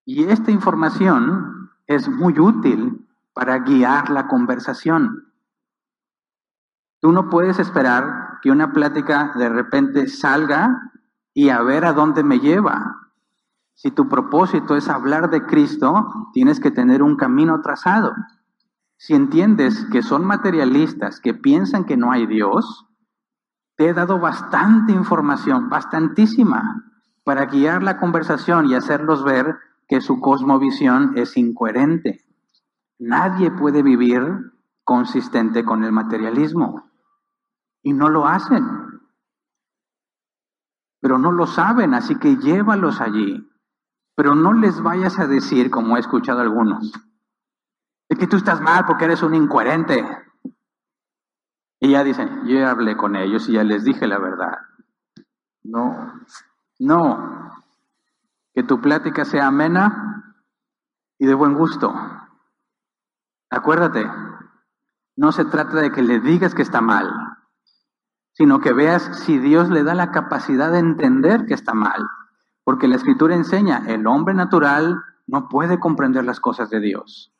Y 0.04 0.24
esta 0.24 0.50
información 0.50 1.70
es 1.86 2.08
muy 2.08 2.38
útil 2.38 3.08
para 3.32 3.58
guiar 3.58 4.10
la 4.10 4.28
conversación. 4.28 5.29
Tú 7.00 7.12
no 7.12 7.30
puedes 7.30 7.58
esperar 7.58 8.38
que 8.42 8.50
una 8.50 8.72
plática 8.72 9.32
de 9.34 9.48
repente 9.48 10.06
salga 10.06 10.92
y 11.32 11.48
a 11.48 11.62
ver 11.62 11.84
a 11.84 11.92
dónde 11.92 12.22
me 12.22 12.40
lleva. 12.40 12.96
Si 13.74 13.90
tu 13.90 14.08
propósito 14.08 14.76
es 14.76 14.88
hablar 14.88 15.30
de 15.30 15.46
Cristo, 15.46 16.30
tienes 16.34 16.60
que 16.60 16.70
tener 16.70 17.02
un 17.02 17.16
camino 17.16 17.62
trazado. 17.62 18.12
Si 18.98 19.14
entiendes 19.14 19.86
que 19.90 20.02
son 20.02 20.26
materialistas, 20.26 21.20
que 21.20 21.32
piensan 21.32 21.84
que 21.84 21.96
no 21.96 22.12
hay 22.12 22.26
Dios, 22.26 22.86
te 23.76 23.88
he 23.88 23.94
dado 23.94 24.18
bastante 24.18 24.92
información, 24.92 25.70
bastantísima, 25.70 26.84
para 27.24 27.46
guiar 27.46 27.82
la 27.82 27.96
conversación 27.96 28.66
y 28.66 28.74
hacerlos 28.74 29.24
ver 29.24 29.56
que 29.88 30.02
su 30.02 30.20
cosmovisión 30.20 31.12
es 31.16 31.38
incoherente. 31.38 32.20
Nadie 32.98 33.50
puede 33.50 33.82
vivir 33.82 34.52
consistente 34.84 35.64
con 35.64 35.84
el 35.84 35.92
materialismo. 35.92 36.89
Y 37.82 37.92
no 37.92 38.08
lo 38.08 38.26
hacen. 38.26 39.00
Pero 41.00 41.18
no 41.18 41.32
lo 41.32 41.46
saben, 41.46 41.94
así 41.94 42.18
que 42.18 42.36
llévalos 42.36 43.00
allí. 43.00 43.48
Pero 44.14 44.34
no 44.34 44.52
les 44.52 44.82
vayas 44.82 45.18
a 45.18 45.26
decir, 45.26 45.70
como 45.70 45.96
he 45.96 46.00
escuchado 46.00 46.40
algunos, 46.40 46.92
es 48.08 48.18
que 48.18 48.26
tú 48.26 48.36
estás 48.36 48.60
mal 48.60 48.84
porque 48.84 49.06
eres 49.06 49.22
un 49.22 49.34
incoherente. 49.34 50.04
Y 51.78 51.92
ya 51.92 52.04
dicen, 52.04 52.46
yo 52.46 52.68
hablé 52.68 52.96
con 52.96 53.16
ellos 53.16 53.48
y 53.48 53.52
ya 53.52 53.64
les 53.64 53.84
dije 53.84 54.06
la 54.06 54.18
verdad. 54.18 54.58
No, 55.62 56.12
no, 56.78 57.50
que 58.52 58.62
tu 58.62 58.80
plática 58.80 59.24
sea 59.24 59.46
amena 59.46 60.36
y 61.18 61.26
de 61.26 61.34
buen 61.34 61.54
gusto. 61.54 61.94
Acuérdate, 63.48 64.06
no 65.16 65.32
se 65.32 65.44
trata 65.44 65.80
de 65.80 65.92
que 65.92 66.02
le 66.02 66.20
digas 66.20 66.54
que 66.54 66.62
está 66.62 66.80
mal, 66.80 67.10
sino 68.32 68.60
que 68.60 68.72
veas 68.72 69.02
si 69.24 69.38
Dios 69.38 69.70
le 69.70 69.82
da 69.82 69.94
la 69.94 70.10
capacidad 70.10 70.70
de 70.72 70.78
entender 70.78 71.46
que 71.46 71.54
está 71.54 71.74
mal. 71.74 72.06
Porque 72.64 72.88
la 72.88 72.96
escritura 72.96 73.34
enseña, 73.34 73.84
el 73.86 74.06
hombre 74.06 74.34
natural 74.34 75.02
no 75.26 75.48
puede 75.48 75.78
comprender 75.78 76.24
las 76.24 76.40
cosas 76.40 76.70
de 76.70 76.80
Dios. 76.80 77.32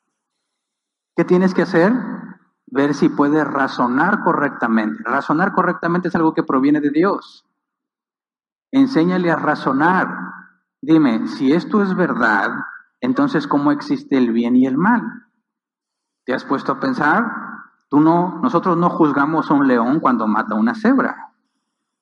¿Qué 1.15 1.25
tienes 1.25 1.53
que 1.53 1.63
hacer? 1.63 1.93
Ver 2.67 2.93
si 2.93 3.09
puedes 3.09 3.45
razonar 3.45 4.23
correctamente. 4.23 5.03
Razonar 5.03 5.53
correctamente 5.53 6.07
es 6.07 6.15
algo 6.15 6.33
que 6.33 6.43
proviene 6.43 6.79
de 6.79 6.89
Dios. 6.89 7.45
Enséñale 8.71 9.29
a 9.29 9.35
razonar. 9.35 10.07
Dime, 10.81 11.27
si 11.27 11.51
esto 11.51 11.83
es 11.83 11.95
verdad, 11.95 12.51
entonces 13.01 13.45
¿cómo 13.45 13.71
existe 13.71 14.17
el 14.17 14.31
bien 14.31 14.55
y 14.55 14.65
el 14.65 14.77
mal? 14.77 15.01
¿Te 16.25 16.33
has 16.33 16.45
puesto 16.45 16.71
a 16.71 16.79
pensar? 16.79 17.50
Tú 17.91 17.99
no, 17.99 18.39
nosotros 18.41 18.77
no 18.77 18.89
juzgamos 18.89 19.51
a 19.51 19.53
un 19.53 19.67
león 19.67 19.99
cuando 19.99 20.25
mata 20.25 20.55
a 20.55 20.57
una 20.57 20.75
cebra, 20.75 21.33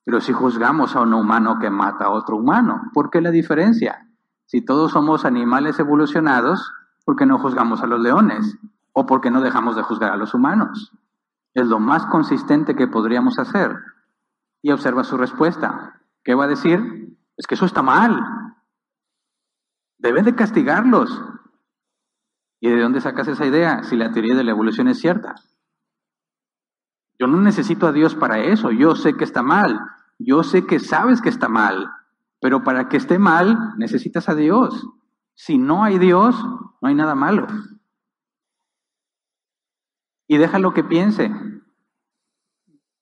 pero 0.06 0.22
si 0.22 0.32
juzgamos 0.32 0.96
a 0.96 1.02
un 1.02 1.16
humano 1.16 1.58
que 1.58 1.72
mata 1.72 2.06
a 2.06 2.10
otro 2.12 2.38
humano. 2.38 2.92
¿Por 2.94 3.10
qué 3.10 3.22
la 3.22 3.32
diferencia? 3.32 4.08
Si 4.46 4.62
todos 4.62 4.92
somos 4.92 5.26
animales 5.26 5.80
evolucionados, 5.80 6.72
¿por 7.06 7.16
qué 7.16 7.26
no 7.26 7.40
juzgamos 7.40 7.82
a 7.82 7.88
los 7.88 8.02
leones? 8.02 8.60
¿O 8.94 9.08
por 9.08 9.20
qué 9.20 9.32
no 9.32 9.42
dejamos 9.42 9.76
de 9.76 9.82
juzgar 9.82 10.12
a 10.12 10.18
los 10.18 10.36
humanos? 10.36 10.92
Es 11.56 11.66
lo 11.66 11.80
más 11.80 12.06
consistente 12.06 12.76
que 12.76 12.88
podríamos 12.88 13.40
hacer. 13.40 13.76
Y 14.62 14.72
observa 14.72 15.04
su 15.04 15.18
respuesta. 15.18 16.02
¿Qué 16.24 16.36
va 16.36 16.44
a 16.44 16.50
decir? 16.50 17.18
Es 17.36 17.48
que 17.48 17.56
eso 17.56 17.66
está 17.66 17.82
mal. 17.82 18.22
Deben 19.98 20.26
de 20.26 20.36
castigarlos. 20.36 21.20
¿Y 22.60 22.70
de 22.70 22.80
dónde 22.80 23.02
sacas 23.02 23.28
esa 23.28 23.48
idea 23.48 23.82
si 23.82 23.98
la 23.98 24.12
teoría 24.12 24.36
de 24.36 24.44
la 24.44 24.52
evolución 24.52 24.88
es 24.88 25.00
cierta? 25.00 25.34
Yo 27.20 27.28
no 27.28 27.41
necesito 27.41 27.86
a 27.88 27.91
Dios 27.91 28.15
para 28.15 28.39
eso. 28.39 28.72
Yo 28.72 28.95
sé 28.95 29.15
que 29.15 29.26
está 29.26 29.43
mal. 29.43 29.80
Yo 30.17 30.43
sé 30.43 30.65
que 30.65 30.80
sabes 30.80 31.22
que 31.22 31.30
está 31.30 31.49
mal. 31.49 31.91
Pero 32.39 32.63
para 32.63 32.88
que 32.88 32.97
esté 32.97 33.20
mal, 33.20 33.74
necesitas 33.78 34.30
a 34.30 34.36
Dios. 34.36 34.88
Si 35.36 35.57
no 35.57 35.84
hay 35.84 35.99
Dios, 35.99 36.36
no 36.82 36.88
hay 36.88 36.95
nada 36.95 37.15
malo. 37.15 37.47
Y 40.28 40.38
déjalo 40.38 40.74
que 40.74 40.84
piense, 40.84 41.32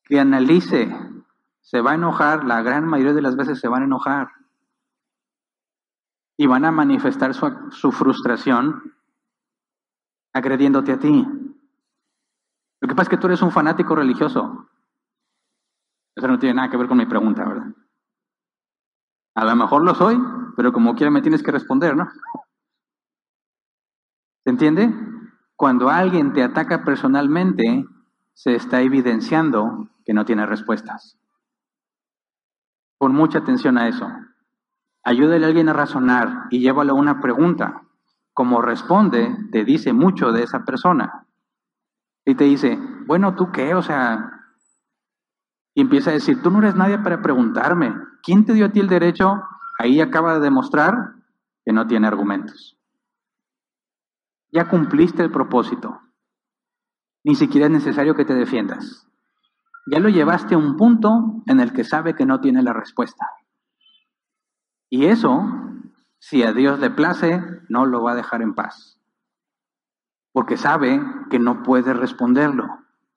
que 0.04 0.20
analice. 0.20 0.96
Se 1.62 1.82
va 1.82 1.92
a 1.92 1.96
enojar, 1.96 2.46
la 2.46 2.62
gran 2.62 2.88
mayoría 2.88 3.14
de 3.14 3.22
las 3.22 3.36
veces 3.36 3.60
se 3.60 3.68
van 3.68 3.84
a 3.84 3.86
enojar 3.86 4.30
y 6.38 6.46
van 6.46 6.66
a 6.66 6.72
manifestar 6.72 7.34
su, 7.34 7.92
frustración 7.92 8.94
agrediéndote 10.34 10.92
a 10.94 11.00
ti. 11.00 11.28
Lo 12.82 12.88
que 12.88 12.96
pasa 12.96 13.04
es 13.04 13.10
que 13.10 13.18
tú 13.18 13.28
eres 13.28 13.42
un 13.42 13.52
fanático 13.52 13.96
religioso. 13.96 14.70
Eso 16.16 16.28
no 16.28 16.40
tiene 16.40 16.56
nada 16.56 16.70
que 16.70 16.78
ver 16.78 16.88
con 16.88 16.98
mi 16.98 17.06
pregunta, 17.06 17.46
¿verdad? 17.46 17.68
A 19.36 19.46
lo 19.46 19.56
mejor 19.56 19.84
lo 19.84 19.94
soy, 19.94 20.18
pero 20.56 20.74
como 20.74 20.96
quiera 20.96 21.12
me 21.12 21.22
tienes 21.22 21.44
que 21.44 21.52
responder, 21.52 21.96
¿no? 21.96 22.08
¿Se 24.44 24.50
entiende? 24.50 24.92
Cuando 25.56 25.90
alguien 25.90 26.34
te 26.34 26.42
ataca 26.42 26.84
personalmente, 26.84 27.86
se 28.34 28.56
está 28.56 28.82
evidenciando 28.82 29.90
que 30.06 30.14
no 30.14 30.26
tiene 30.26 30.46
respuestas. 30.46 31.20
Pon 32.98 33.14
mucha 33.14 33.40
atención 33.40 33.78
a 33.78 33.88
eso. 33.88 34.08
Ayúdale 35.04 35.46
a 35.46 35.50
alguien 35.50 35.70
a 35.70 35.74
razonar 35.74 36.48
y 36.50 36.60
llévalo 36.60 36.94
a 36.94 36.96
una 36.96 37.22
pregunta. 37.22 37.84
Como 38.34 38.62
responde, 38.62 39.38
te 39.52 39.64
dice 39.64 39.94
mucho 39.94 40.32
de 40.32 40.44
esa 40.44 40.66
persona. 40.66 41.27
Y 42.28 42.36
te 42.36 42.44
dice, 42.44 42.78
bueno, 43.06 43.36
¿tú 43.36 43.54
qué? 43.54 43.74
O 43.74 43.82
sea, 43.82 44.30
y 45.74 45.80
empieza 45.80 46.10
a 46.10 46.14
decir, 46.14 46.42
tú 46.42 46.52
no 46.52 46.60
eres 46.60 46.76
nadie 46.76 47.00
para 47.00 47.22
preguntarme. 47.22 47.96
¿Quién 48.22 48.44
te 48.44 48.52
dio 48.52 48.66
a 48.66 48.70
ti 48.70 48.82
el 48.82 48.90
derecho? 48.90 49.42
Ahí 49.80 50.02
acaba 50.02 50.34
de 50.34 50.42
demostrar 50.42 51.14
que 51.64 51.72
no 51.72 51.88
tiene 51.88 52.06
argumentos. 52.06 52.78
Ya 54.52 54.68
cumpliste 54.68 55.24
el 55.24 55.32
propósito. 55.32 56.02
Ni 57.24 57.36
siquiera 57.36 57.68
es 57.68 57.72
necesario 57.72 58.14
que 58.14 58.26
te 58.26 58.34
defiendas. 58.34 59.08
Ya 59.90 60.00
lo 60.00 60.10
llevaste 60.10 60.56
a 60.56 60.58
un 60.58 60.76
punto 60.76 61.44
en 61.46 61.62
el 61.62 61.72
que 61.72 61.86
sabe 61.86 62.14
que 62.14 62.26
no 62.26 62.42
tiene 62.42 62.62
la 62.62 62.74
respuesta. 62.74 63.26
Y 64.90 65.06
eso, 65.06 65.46
si 66.20 66.44
a 66.44 66.52
Dios 66.52 66.78
le 66.80 66.90
place, 66.90 67.42
no 67.70 67.86
lo 67.86 68.04
va 68.04 68.12
a 68.12 68.16
dejar 68.16 68.42
en 68.42 68.54
paz. 68.54 68.97
Porque 70.38 70.56
sabe 70.56 71.02
que 71.32 71.40
no 71.40 71.64
puede 71.64 71.96
responderlo. 71.96 72.68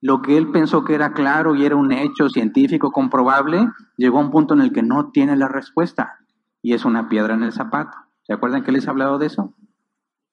Lo 0.01 0.23
que 0.23 0.39
él 0.39 0.51
pensó 0.53 0.85
que 0.85 0.95
era 0.95 1.12
claro 1.12 1.55
y 1.55 1.66
era 1.66 1.77
un 1.77 1.93
hecho 1.93 2.31
científico 2.31 2.93
comprobable, 2.93 3.68
llegó 3.99 4.16
a 4.16 4.23
un 4.23 4.31
punto 4.31 4.55
en 4.55 4.62
el 4.62 4.73
que 4.73 4.83
no 4.83 5.11
tiene 5.11 5.37
la 5.37 5.47
respuesta 5.47 6.16
y 6.62 6.73
es 6.73 6.87
una 6.87 7.11
piedra 7.11 7.35
en 7.35 7.43
el 7.43 7.53
zapato. 7.53 7.99
¿Se 8.23 8.33
acuerdan 8.33 8.64
que 8.64 8.73
les 8.73 8.87
he 8.87 8.89
hablado 8.89 9.18
de 9.18 9.27
eso? 9.27 9.55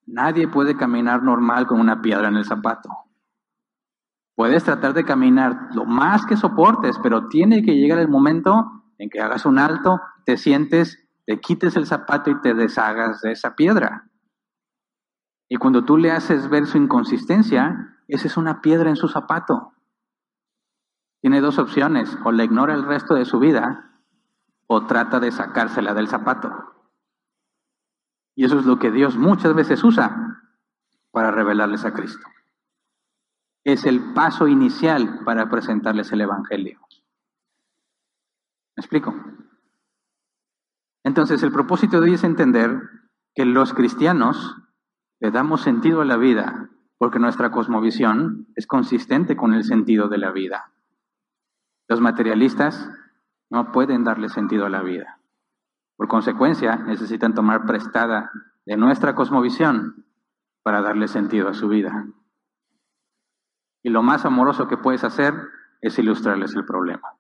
Nadie 0.06 0.48
puede 0.48 0.78
caminar 0.78 1.24
normal 1.24 1.68
con 1.68 1.82
una 1.82 2.02
piedra 2.02 2.30
en 2.30 2.38
el 2.38 2.46
zapato. 2.46 2.88
Puedes 4.34 4.64
tratar 4.64 4.94
de 4.94 5.04
caminar 5.04 5.68
lo 5.74 5.84
más 5.84 6.26
que 6.26 6.38
soportes, 6.38 6.98
pero 7.04 7.28
tiene 7.28 7.64
que 7.64 7.76
llegar 7.76 8.00
el 8.00 8.08
momento 8.08 8.86
en 8.98 9.10
que 9.10 9.20
hagas 9.20 9.46
un 9.46 9.60
alto, 9.60 10.00
te 10.24 10.38
sientes, 10.38 11.06
te 11.26 11.42
quites 11.42 11.76
el 11.76 11.86
zapato 11.86 12.32
y 12.32 12.40
te 12.40 12.54
deshagas 12.54 13.20
de 13.20 13.34
esa 13.34 13.56
piedra. 13.58 14.08
Y 15.50 15.58
cuando 15.58 15.86
tú 15.86 15.98
le 15.98 16.12
haces 16.12 16.50
ver 16.50 16.68
su 16.68 16.78
inconsistencia, 16.78 17.98
esa 18.08 18.28
es 18.28 18.38
una 18.38 18.62
piedra 18.62 18.89
en 18.89 18.95
su 18.95 19.08
zapato. 19.08 19.74
Tiene 21.22 21.41
dos 21.41 21.58
opciones, 21.58 22.18
o 22.26 22.32
la 22.32 22.43
ignora 22.43 22.74
el 22.74 22.84
resto 22.84 23.14
de 23.16 23.26
su 23.26 23.39
vida, 23.39 24.02
o 24.68 24.86
trata 24.86 25.20
de 25.20 25.32
sacársela 25.32 25.93
del 25.93 26.08
zapato. 26.08 26.52
Y 28.36 28.45
eso 28.45 28.60
es 28.60 28.66
lo 28.66 28.78
que 28.78 28.91
Dios 28.91 29.18
muchas 29.18 29.56
veces 29.56 29.84
usa 29.84 30.43
para 31.12 31.32
revelarles 31.32 31.86
a 31.86 31.93
Cristo. 31.93 32.28
Es 33.64 33.86
el 33.86 34.14
paso 34.14 34.48
inicial 34.48 35.22
para 35.26 35.50
presentarles 35.50 36.12
el 36.12 36.22
Evangelio. 36.22 36.80
¿Me 38.76 38.82
explico? 38.82 39.16
Entonces, 41.04 41.41
el 41.41 41.52
propósito 41.52 42.00
de 42.00 42.10
hoy 42.10 42.14
es 42.14 42.24
entender 42.24 42.82
que 43.34 43.45
los 43.45 43.74
cristianos 43.74 44.58
le 45.20 45.32
damos 45.32 45.61
sentido 45.61 46.01
a 46.01 46.05
la 46.05 46.18
vida 46.18 46.70
porque 46.97 47.20
nuestra 47.20 47.51
cosmovisión 47.51 48.47
es 48.55 48.68
consistente 48.68 49.36
con 49.36 49.53
el 49.53 49.63
sentido 49.63 50.07
de 50.07 50.18
la 50.18 50.32
vida. 50.32 50.72
Los 51.88 52.01
materialistas 52.01 52.89
no 53.49 53.72
pueden 53.72 54.03
darle 54.03 54.30
sentido 54.30 54.65
a 54.65 54.70
la 54.70 54.82
vida. 54.82 55.20
Por 55.95 56.07
consecuencia, 56.07 56.76
necesitan 56.76 57.34
tomar 57.34 57.65
prestada 57.65 58.32
de 58.65 58.78
nuestra 58.78 59.15
cosmovisión 59.15 60.05
para 60.63 60.82
darle 60.82 61.07
sentido 61.07 61.47
a 61.47 61.53
su 61.53 61.68
vida. 61.68 62.07
Y 63.84 63.89
lo 63.89 64.03
más 64.03 64.26
amoroso 64.26 64.68
que 64.68 64.78
puedes 64.78 65.03
hacer 65.03 65.34
es 65.82 65.97
ilustrarles 65.97 66.55
el 66.55 66.65
problema. 66.65 67.18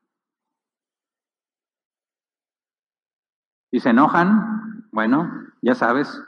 Si 3.71 3.79
se 3.79 3.89
enojan, 3.89 4.89
bueno, 4.91 5.31
ya 5.61 5.75
sabes, 5.75 6.21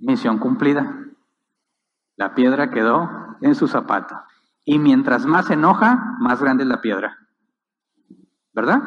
misión 0.00 0.38
cumplida. 0.38 1.06
La 2.16 2.34
piedra 2.34 2.70
quedó 2.70 3.36
en 3.40 3.54
su 3.54 3.68
zapato. 3.68 4.20
Y 4.64 4.78
mientras 4.78 5.26
más 5.26 5.46
se 5.46 5.54
enoja, 5.54 6.16
más 6.18 6.42
grande 6.42 6.64
es 6.64 6.68
la 6.68 6.80
piedra. 6.80 7.18
¿Verdad? 8.52 8.82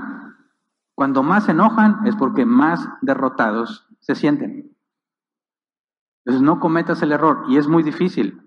Cuando 0.96 1.24
más 1.24 1.46
se 1.46 1.52
enojan 1.52 2.06
es 2.06 2.16
porque 2.16 2.46
más 2.46 2.88
derrotados 3.02 3.88
se 4.00 4.16
sienten. 4.16 4.76
Entonces 6.26 6.42
no 6.42 6.60
cometas 6.60 7.02
el 7.02 7.12
error 7.12 7.46
y 7.48 7.58
es 7.58 7.68
muy 7.68 7.84
difícil. 7.84 8.40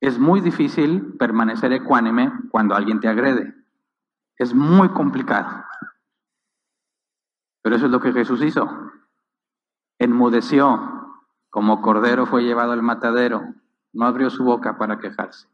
Es 0.00 0.18
muy 0.18 0.40
difícil 0.40 1.16
permanecer 1.18 1.72
ecuánime 1.72 2.32
cuando 2.50 2.74
alguien 2.74 3.00
te 3.00 3.08
agrede. 3.08 3.54
Es 4.36 4.54
muy 4.54 4.88
complicado. 4.90 5.64
Pero 7.62 7.76
eso 7.76 7.86
es 7.86 7.92
lo 7.92 8.00
que 8.00 8.12
Jesús 8.12 8.42
hizo. 8.42 8.68
Enmudeció, 9.98 10.93
como 11.54 11.80
cordero 11.82 12.26
fue 12.26 12.42
llevado 12.42 12.72
al 12.72 12.82
matadero, 12.82 13.54
no 13.92 14.06
abrió 14.06 14.28
su 14.28 14.42
boca 14.42 14.76
para 14.76 14.98
quejarse. 14.98 15.46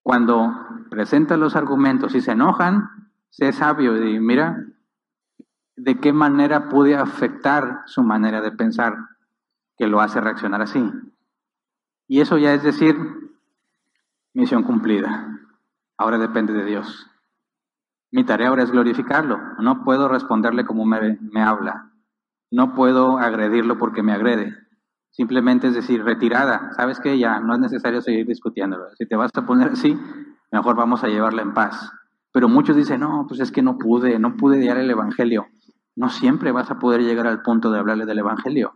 Cuando 0.00 0.54
presenta 0.88 1.36
los 1.36 1.56
argumentos 1.56 2.14
y 2.14 2.20
se 2.20 2.30
enojan, 2.30 2.88
sé 3.30 3.50
sabio 3.50 3.96
y 4.08 4.20
mira 4.20 4.64
de 5.74 5.98
qué 5.98 6.12
manera 6.12 6.68
pude 6.68 6.94
afectar 6.94 7.82
su 7.86 8.04
manera 8.04 8.40
de 8.40 8.52
pensar 8.52 8.94
que 9.76 9.88
lo 9.88 10.00
hace 10.00 10.20
reaccionar 10.20 10.62
así. 10.62 10.88
Y 12.06 12.20
eso 12.20 12.38
ya 12.38 12.54
es 12.54 12.62
decir, 12.62 12.96
misión 14.34 14.62
cumplida. 14.62 15.36
Ahora 15.96 16.16
depende 16.18 16.52
de 16.52 16.64
Dios. 16.64 17.10
Mi 18.12 18.22
tarea 18.22 18.50
ahora 18.50 18.62
es 18.62 18.70
glorificarlo. 18.70 19.36
No 19.58 19.82
puedo 19.82 20.06
responderle 20.06 20.64
como 20.64 20.84
me, 20.84 21.18
me 21.20 21.42
habla. 21.42 21.89
No 22.50 22.74
puedo 22.74 23.18
agredirlo 23.18 23.78
porque 23.78 24.02
me 24.02 24.12
agrede. 24.12 24.54
Simplemente 25.10 25.68
es 25.68 25.74
decir, 25.74 26.04
retirada. 26.04 26.72
¿Sabes 26.76 27.00
qué? 27.00 27.18
Ya 27.18 27.40
no 27.40 27.54
es 27.54 27.60
necesario 27.60 28.00
seguir 28.00 28.26
discutiéndolo. 28.26 28.90
Si 28.96 29.06
te 29.06 29.16
vas 29.16 29.30
a 29.34 29.46
poner 29.46 29.70
así, 29.70 29.98
mejor 30.50 30.76
vamos 30.76 31.04
a 31.04 31.08
llevarla 31.08 31.42
en 31.42 31.54
paz. 31.54 31.92
Pero 32.32 32.48
muchos 32.48 32.76
dicen, 32.76 33.00
no, 33.00 33.26
pues 33.28 33.40
es 33.40 33.50
que 33.50 33.62
no 33.62 33.76
pude, 33.76 34.18
no 34.18 34.36
pude 34.36 34.58
guiar 34.58 34.78
el 34.78 34.90
Evangelio. 34.90 35.46
No 35.96 36.08
siempre 36.08 36.52
vas 36.52 36.70
a 36.70 36.78
poder 36.78 37.02
llegar 37.02 37.26
al 37.26 37.42
punto 37.42 37.70
de 37.70 37.78
hablarle 37.78 38.06
del 38.06 38.20
Evangelio. 38.20 38.74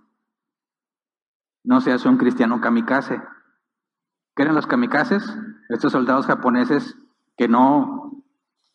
No 1.65 1.81
seas 1.81 2.05
un 2.05 2.19
cristiano 2.19 2.61
kamikaze. 2.61 3.23
¿Qué 4.35 4.43
eran 4.43 4.57
los 4.57 4.67
kamikazes? 4.67 5.25
Estos 5.69 5.93
soldados 5.93 6.27
japoneses 6.27 6.97
que 7.37 7.49
no, 7.49 8.04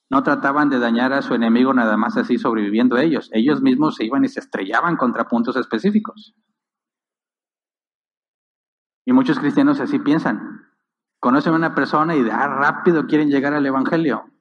no 0.10 0.24
trataban 0.24 0.70
de 0.70 0.80
dañar 0.80 1.14
a 1.14 1.22
su 1.22 1.36
enemigo 1.36 1.74
nada 1.74 1.96
más 1.96 2.18
así 2.18 2.38
sobreviviendo 2.38 2.98
ellos. 2.98 3.30
Ellos 3.32 3.62
mismos 3.62 3.96
se 3.96 4.06
iban 4.06 4.26
y 4.26 4.28
se 4.28 4.40
estrellaban 4.40 4.98
contra 4.98 5.28
puntos 5.28 5.56
específicos. 5.56 6.36
Y 9.06 9.14
muchos 9.14 9.40
cristianos 9.40 9.80
así 9.80 10.00
piensan. 10.00 10.66
Conocen 11.20 11.54
a 11.54 11.58
una 11.58 11.76
persona 11.76 12.16
y 12.16 12.24
de 12.24 12.32
ah, 12.32 12.48
rápido 12.48 13.06
quieren 13.06 13.30
llegar 13.30 13.54
al 13.54 13.66
Evangelio. 13.66 14.32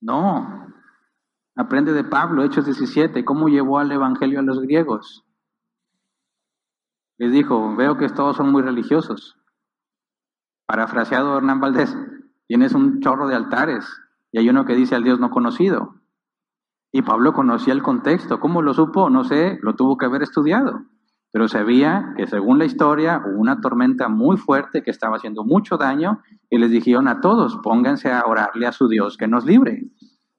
No. 0.00 0.66
Aprende 1.56 1.92
de 1.92 2.04
Pablo, 2.04 2.44
Hechos 2.44 2.66
17, 2.66 3.24
cómo 3.24 3.48
llevó 3.48 3.80
al 3.80 3.90
Evangelio 3.90 4.38
a 4.38 4.42
los 4.42 4.60
griegos. 4.60 5.24
Les 7.18 7.32
dijo, 7.32 7.74
veo 7.74 7.96
que 7.98 8.08
todos 8.08 8.36
son 8.36 8.52
muy 8.52 8.62
religiosos. 8.62 9.36
Parafraseado 10.66 11.36
Hernán 11.36 11.60
Valdés, 11.60 11.96
tienes 12.48 12.72
un 12.72 13.00
chorro 13.00 13.28
de 13.28 13.36
altares 13.36 13.86
y 14.32 14.38
hay 14.38 14.48
uno 14.48 14.64
que 14.64 14.74
dice 14.74 14.96
al 14.96 15.04
Dios 15.04 15.20
no 15.20 15.30
conocido. 15.30 15.94
Y 16.90 17.02
Pablo 17.02 17.34
conocía 17.34 17.74
el 17.74 17.82
contexto. 17.82 18.40
¿Cómo 18.40 18.62
lo 18.62 18.72
supo? 18.72 19.10
No 19.10 19.22
sé, 19.24 19.58
lo 19.62 19.74
tuvo 19.76 19.98
que 19.98 20.06
haber 20.06 20.22
estudiado. 20.22 20.82
Pero 21.30 21.46
sabía 21.46 22.14
que 22.16 22.26
según 22.26 22.58
la 22.58 22.64
historia 22.64 23.22
hubo 23.24 23.38
una 23.38 23.60
tormenta 23.60 24.08
muy 24.08 24.38
fuerte 24.38 24.82
que 24.82 24.90
estaba 24.90 25.16
haciendo 25.18 25.44
mucho 25.44 25.76
daño 25.76 26.22
y 26.48 26.56
les 26.56 26.70
dijeron 26.70 27.06
a 27.06 27.20
todos, 27.20 27.58
pónganse 27.62 28.10
a 28.10 28.24
orarle 28.24 28.66
a 28.66 28.72
su 28.72 28.88
Dios 28.88 29.18
que 29.18 29.28
nos 29.28 29.44
libre. 29.44 29.90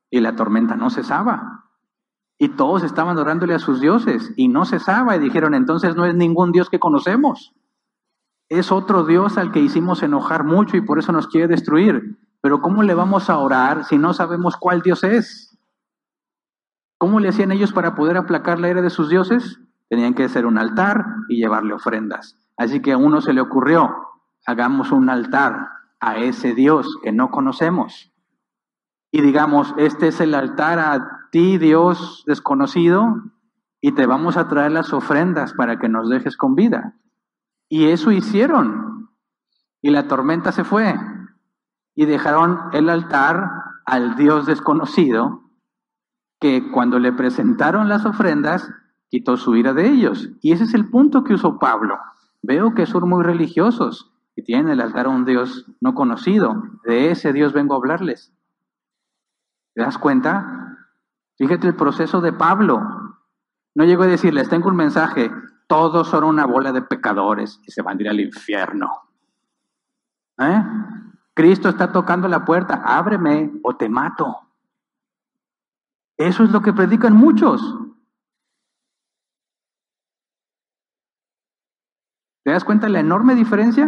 Y 0.09 0.19
la 0.19 0.35
tormenta 0.35 0.75
no 0.75 0.89
cesaba. 0.89 1.65
Y 2.39 2.49
todos 2.49 2.83
estaban 2.83 3.19
orándole 3.19 3.53
a 3.53 3.59
sus 3.59 3.79
dioses 3.79 4.33
y 4.35 4.47
no 4.47 4.65
cesaba. 4.65 5.15
Y 5.15 5.19
dijeron, 5.19 5.53
entonces 5.53 5.95
no 5.95 6.05
es 6.05 6.15
ningún 6.15 6.51
Dios 6.51 6.71
que 6.71 6.79
conocemos. 6.79 7.53
Es 8.49 8.71
otro 8.71 9.05
Dios 9.05 9.37
al 9.37 9.51
que 9.51 9.59
hicimos 9.59 10.01
enojar 10.01 10.43
mucho 10.43 10.75
y 10.75 10.81
por 10.81 10.97
eso 10.99 11.11
nos 11.11 11.27
quiere 11.27 11.47
destruir. 11.47 12.17
Pero 12.41 12.61
¿cómo 12.61 12.83
le 12.83 12.95
vamos 12.95 13.29
a 13.29 13.37
orar 13.37 13.85
si 13.85 13.97
no 13.97 14.13
sabemos 14.13 14.57
cuál 14.57 14.81
Dios 14.81 15.03
es? 15.03 15.57
¿Cómo 16.97 17.19
le 17.19 17.29
hacían 17.29 17.51
ellos 17.51 17.71
para 17.71 17.95
poder 17.95 18.17
aplacar 18.17 18.59
la 18.59 18.69
ira 18.69 18.81
de 18.81 18.89
sus 18.89 19.09
dioses? 19.09 19.59
Tenían 19.87 20.13
que 20.13 20.23
hacer 20.23 20.45
un 20.45 20.57
altar 20.57 21.05
y 21.29 21.37
llevarle 21.37 21.73
ofrendas. 21.73 22.37
Así 22.57 22.81
que 22.81 22.93
a 22.93 22.97
uno 22.97 23.21
se 23.21 23.33
le 23.33 23.41
ocurrió, 23.41 23.89
hagamos 24.45 24.91
un 24.91 25.09
altar 25.09 25.69
a 25.99 26.17
ese 26.17 26.53
Dios 26.53 26.97
que 27.03 27.11
no 27.11 27.29
conocemos. 27.31 28.11
Y 29.11 29.21
digamos, 29.21 29.73
este 29.77 30.09
es 30.09 30.19
el 30.21 30.35
altar 30.35 30.79
a 30.79 31.27
ti, 31.31 31.57
Dios 31.57 32.23
desconocido, 32.27 33.15
y 33.81 33.93
te 33.93 34.05
vamos 34.05 34.37
a 34.37 34.47
traer 34.47 34.71
las 34.71 34.91
ofrendas 34.93 35.53
para 35.53 35.79
que 35.79 35.89
nos 35.89 36.09
dejes 36.09 36.35
con 36.35 36.55
vida. 36.55 36.95
Y 37.69 37.87
eso 37.89 38.11
hicieron. 38.11 39.09
Y 39.81 39.91
la 39.91 40.07
tormenta 40.07 40.51
se 40.51 40.63
fue. 40.63 40.95
Y 41.95 42.05
dejaron 42.05 42.59
el 42.73 42.89
altar 42.89 43.49
al 43.85 44.15
Dios 44.15 44.45
desconocido, 44.45 45.43
que 46.39 46.71
cuando 46.71 46.99
le 46.99 47.11
presentaron 47.13 47.89
las 47.89 48.05
ofrendas, 48.05 48.69
quitó 49.09 49.37
su 49.37 49.55
ira 49.55 49.73
de 49.73 49.87
ellos. 49.87 50.29
Y 50.41 50.51
ese 50.51 50.63
es 50.63 50.73
el 50.73 50.89
punto 50.89 51.23
que 51.23 51.33
usó 51.33 51.59
Pablo. 51.59 51.97
Veo 52.41 52.73
que 52.73 52.85
son 52.85 53.07
muy 53.07 53.23
religiosos 53.23 54.11
y 54.35 54.43
tienen 54.43 54.69
el 54.69 54.81
altar 54.81 55.07
a 55.07 55.09
un 55.09 55.25
Dios 55.25 55.65
no 55.81 55.93
conocido. 55.93 56.63
De 56.85 57.11
ese 57.11 57.33
Dios 57.33 57.53
vengo 57.53 57.73
a 57.73 57.77
hablarles. 57.77 58.33
¿Te 59.73 59.81
das 59.81 59.97
cuenta? 59.97 60.77
Fíjate 61.37 61.67
el 61.67 61.75
proceso 61.75 62.21
de 62.21 62.33
Pablo. 62.33 62.81
No 63.75 63.85
llegó 63.85 64.03
a 64.03 64.07
decirles, 64.07 64.49
tengo 64.49 64.69
un 64.69 64.75
mensaje, 64.75 65.31
todos 65.69 66.07
son 66.07 66.23
una 66.23 66.47
bola 66.47 66.71
de 66.71 66.81
pecadores 66.81 67.61
y 67.63 67.71
se 67.71 67.83
van 67.83 67.99
a 67.99 68.01
ir 68.01 68.09
al 68.09 68.19
infierno. 68.19 68.89
¿Eh? 70.39 70.63
Cristo 71.35 71.69
está 71.69 71.91
tocando 71.91 72.27
la 72.27 72.43
puerta, 72.43 72.81
ábreme 72.83 73.51
o 73.61 73.77
te 73.77 73.87
mato. 73.87 74.35
Eso 76.17 76.43
es 76.43 76.49
lo 76.49 76.63
que 76.63 76.73
predican 76.73 77.15
muchos. 77.15 77.61
¿Te 82.43 82.51
das 82.51 82.63
cuenta 82.63 82.87
de 82.87 82.93
la 82.93 83.01
enorme 83.01 83.35
diferencia? 83.35 83.87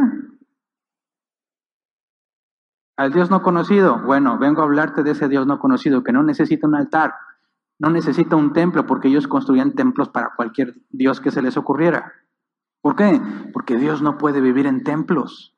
Al 2.96 3.12
Dios 3.12 3.32
no 3.32 3.42
conocido, 3.42 4.04
bueno, 4.04 4.38
vengo 4.38 4.62
a 4.62 4.66
hablarte 4.66 5.02
de 5.02 5.12
ese 5.12 5.28
Dios 5.28 5.48
no 5.48 5.58
conocido 5.58 6.04
que 6.04 6.12
no 6.12 6.22
necesita 6.22 6.68
un 6.68 6.76
altar, 6.76 7.16
no 7.82 7.90
necesita 7.90 8.36
un 8.36 8.54
templo, 8.54 8.86
porque 8.86 9.08
ellos 9.08 9.28
construían 9.28 9.72
templos 9.72 10.08
para 10.10 10.36
cualquier 10.36 10.76
Dios 10.92 11.20
que 11.20 11.32
se 11.32 11.42
les 11.42 11.58
ocurriera. 11.58 12.14
¿Por 12.80 12.96
qué? 12.96 13.20
Porque 13.54 13.76
Dios 13.76 14.04
no 14.04 14.20
puede 14.20 14.40
vivir 14.40 14.68
en 14.68 14.84
templos. 14.84 15.58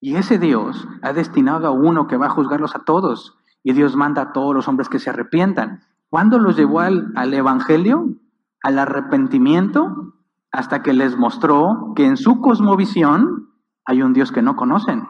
Y 0.00 0.16
ese 0.16 0.38
Dios 0.38 0.88
ha 1.02 1.12
destinado 1.12 1.66
a 1.66 1.72
uno 1.72 2.06
que 2.06 2.16
va 2.16 2.26
a 2.26 2.30
juzgarlos 2.30 2.74
a 2.74 2.84
todos. 2.84 3.36
Y 3.62 3.74
Dios 3.74 3.96
manda 3.96 4.22
a 4.22 4.32
todos 4.32 4.54
los 4.54 4.66
hombres 4.66 4.88
que 4.88 4.98
se 4.98 5.10
arrepientan. 5.10 5.82
¿Cuándo 6.08 6.38
los 6.38 6.56
llevó 6.56 6.80
al, 6.80 7.12
al 7.16 7.34
Evangelio? 7.34 8.14
Al 8.62 8.78
arrepentimiento, 8.78 10.14
hasta 10.50 10.82
que 10.82 10.94
les 10.94 11.18
mostró 11.18 11.92
que 11.96 12.06
en 12.06 12.16
su 12.16 12.40
cosmovisión 12.40 13.50
hay 13.84 14.00
un 14.00 14.14
Dios 14.14 14.32
que 14.32 14.40
no 14.40 14.56
conocen. 14.56 15.06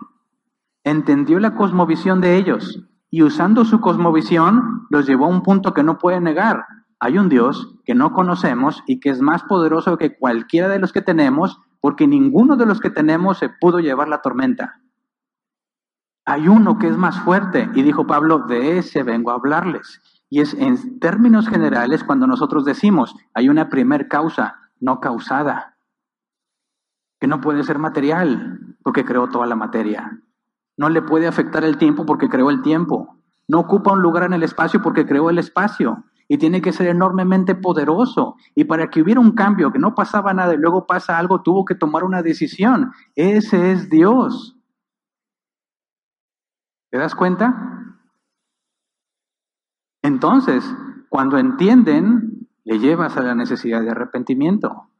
Entendió 0.83 1.39
la 1.39 1.55
cosmovisión 1.55 2.21
de 2.21 2.37
ellos 2.37 2.85
y 3.11 3.23
usando 3.23 3.65
su 3.65 3.81
cosmovisión 3.81 4.87
los 4.91 5.07
llevó 5.07 5.27
a 5.27 5.29
un 5.29 5.43
punto 5.43 5.73
que 5.73 5.83
no 5.83 5.99
puede 5.99 6.21
negar. 6.21 6.67
Hay 7.01 7.19
un 7.19 7.29
Dios 7.29 7.77
que 7.85 7.95
no 7.95 8.13
conocemos 8.13 8.83
y 8.87 9.01
que 9.01 9.11
es 9.11 9.21
más 9.21 9.45
poderoso 9.45 9.97
que 9.97 10.17
cualquiera 10.19 10.69
de 10.69 10.79
los 10.79 10.93
que 10.93 11.03
tenemos 11.03 11.61
porque 11.81 12.07
ninguno 12.07 12.57
de 12.57 12.67
los 12.67 12.81
que 12.81 12.91
tenemos 12.91 13.39
se 13.39 13.49
pudo 13.49 13.79
llevar 13.79 14.09
la 14.09 14.21
tormenta. 14.21 14.81
Hay 16.25 16.49
uno 16.49 16.79
que 16.79 16.89
es 16.89 16.97
más 16.97 17.21
fuerte 17.21 17.71
y 17.75 17.83
dijo 17.83 18.07
Pablo, 18.07 18.41
de 18.41 18.79
ese 18.79 19.03
vengo 19.03 19.31
a 19.31 19.35
hablarles. 19.35 20.03
Y 20.29 20.41
es 20.41 20.53
en 20.55 20.99
términos 20.99 21.49
generales 21.49 22.05
cuando 22.05 22.27
nosotros 22.27 22.65
decimos, 22.65 23.17
hay 23.33 23.49
una 23.49 23.71
primer 23.71 24.09
causa 24.09 24.57
no 24.81 25.01
causada, 25.01 25.79
que 27.19 27.27
no 27.27 27.41
puede 27.41 27.65
ser 27.65 27.79
material 27.79 28.77
porque 28.83 29.05
creó 29.05 29.29
toda 29.29 29.47
la 29.47 29.57
materia. 29.57 30.21
No 30.79 30.89
le 30.89 31.03
puede 31.03 31.27
afectar 31.27 31.65
el 31.65 31.77
tiempo 31.77 32.07
porque 32.07 32.29
creó 32.29 32.49
el 32.49 32.63
tiempo. 32.63 33.19
No 33.49 33.59
ocupa 33.61 33.93
un 33.93 34.01
lugar 34.01 34.23
en 34.23 34.33
el 34.33 34.45
espacio 34.45 34.81
porque 34.81 35.05
creó 35.05 35.29
el 35.29 35.39
espacio 35.39 36.05
y 36.29 36.39
tiene 36.39 36.63
que 36.63 36.73
ser 36.73 36.87
enormemente 36.87 37.55
poderoso. 37.55 38.37
Y 38.55 38.65
para 38.65 38.89
que 38.89 39.03
hubiera 39.03 39.21
un 39.21 39.33
cambio, 39.33 39.73
que 39.73 39.79
no 39.79 39.95
pasaba 39.95 40.33
nada 40.33 40.55
y 40.55 40.59
luego 40.59 40.87
pasa 40.87 41.19
algo, 41.19 41.43
tuvo 41.43 41.65
que 41.65 41.75
tomar 41.75 42.05
una 42.05 42.23
decisión. 42.23 42.93
Ese 43.17 43.73
es 43.73 43.91
Dios. 43.91 44.57
¿Te 46.91 46.99
das 46.99 47.15
cuenta? 47.15 47.97
Entonces, 50.03 50.65
cuando 51.09 51.39
entienden, 51.39 52.49
le 52.65 52.79
llevas 52.79 53.17
a 53.17 53.23
la 53.23 53.35
necesidad 53.35 53.81
de 53.81 53.91
arrepentimiento. 53.91 54.91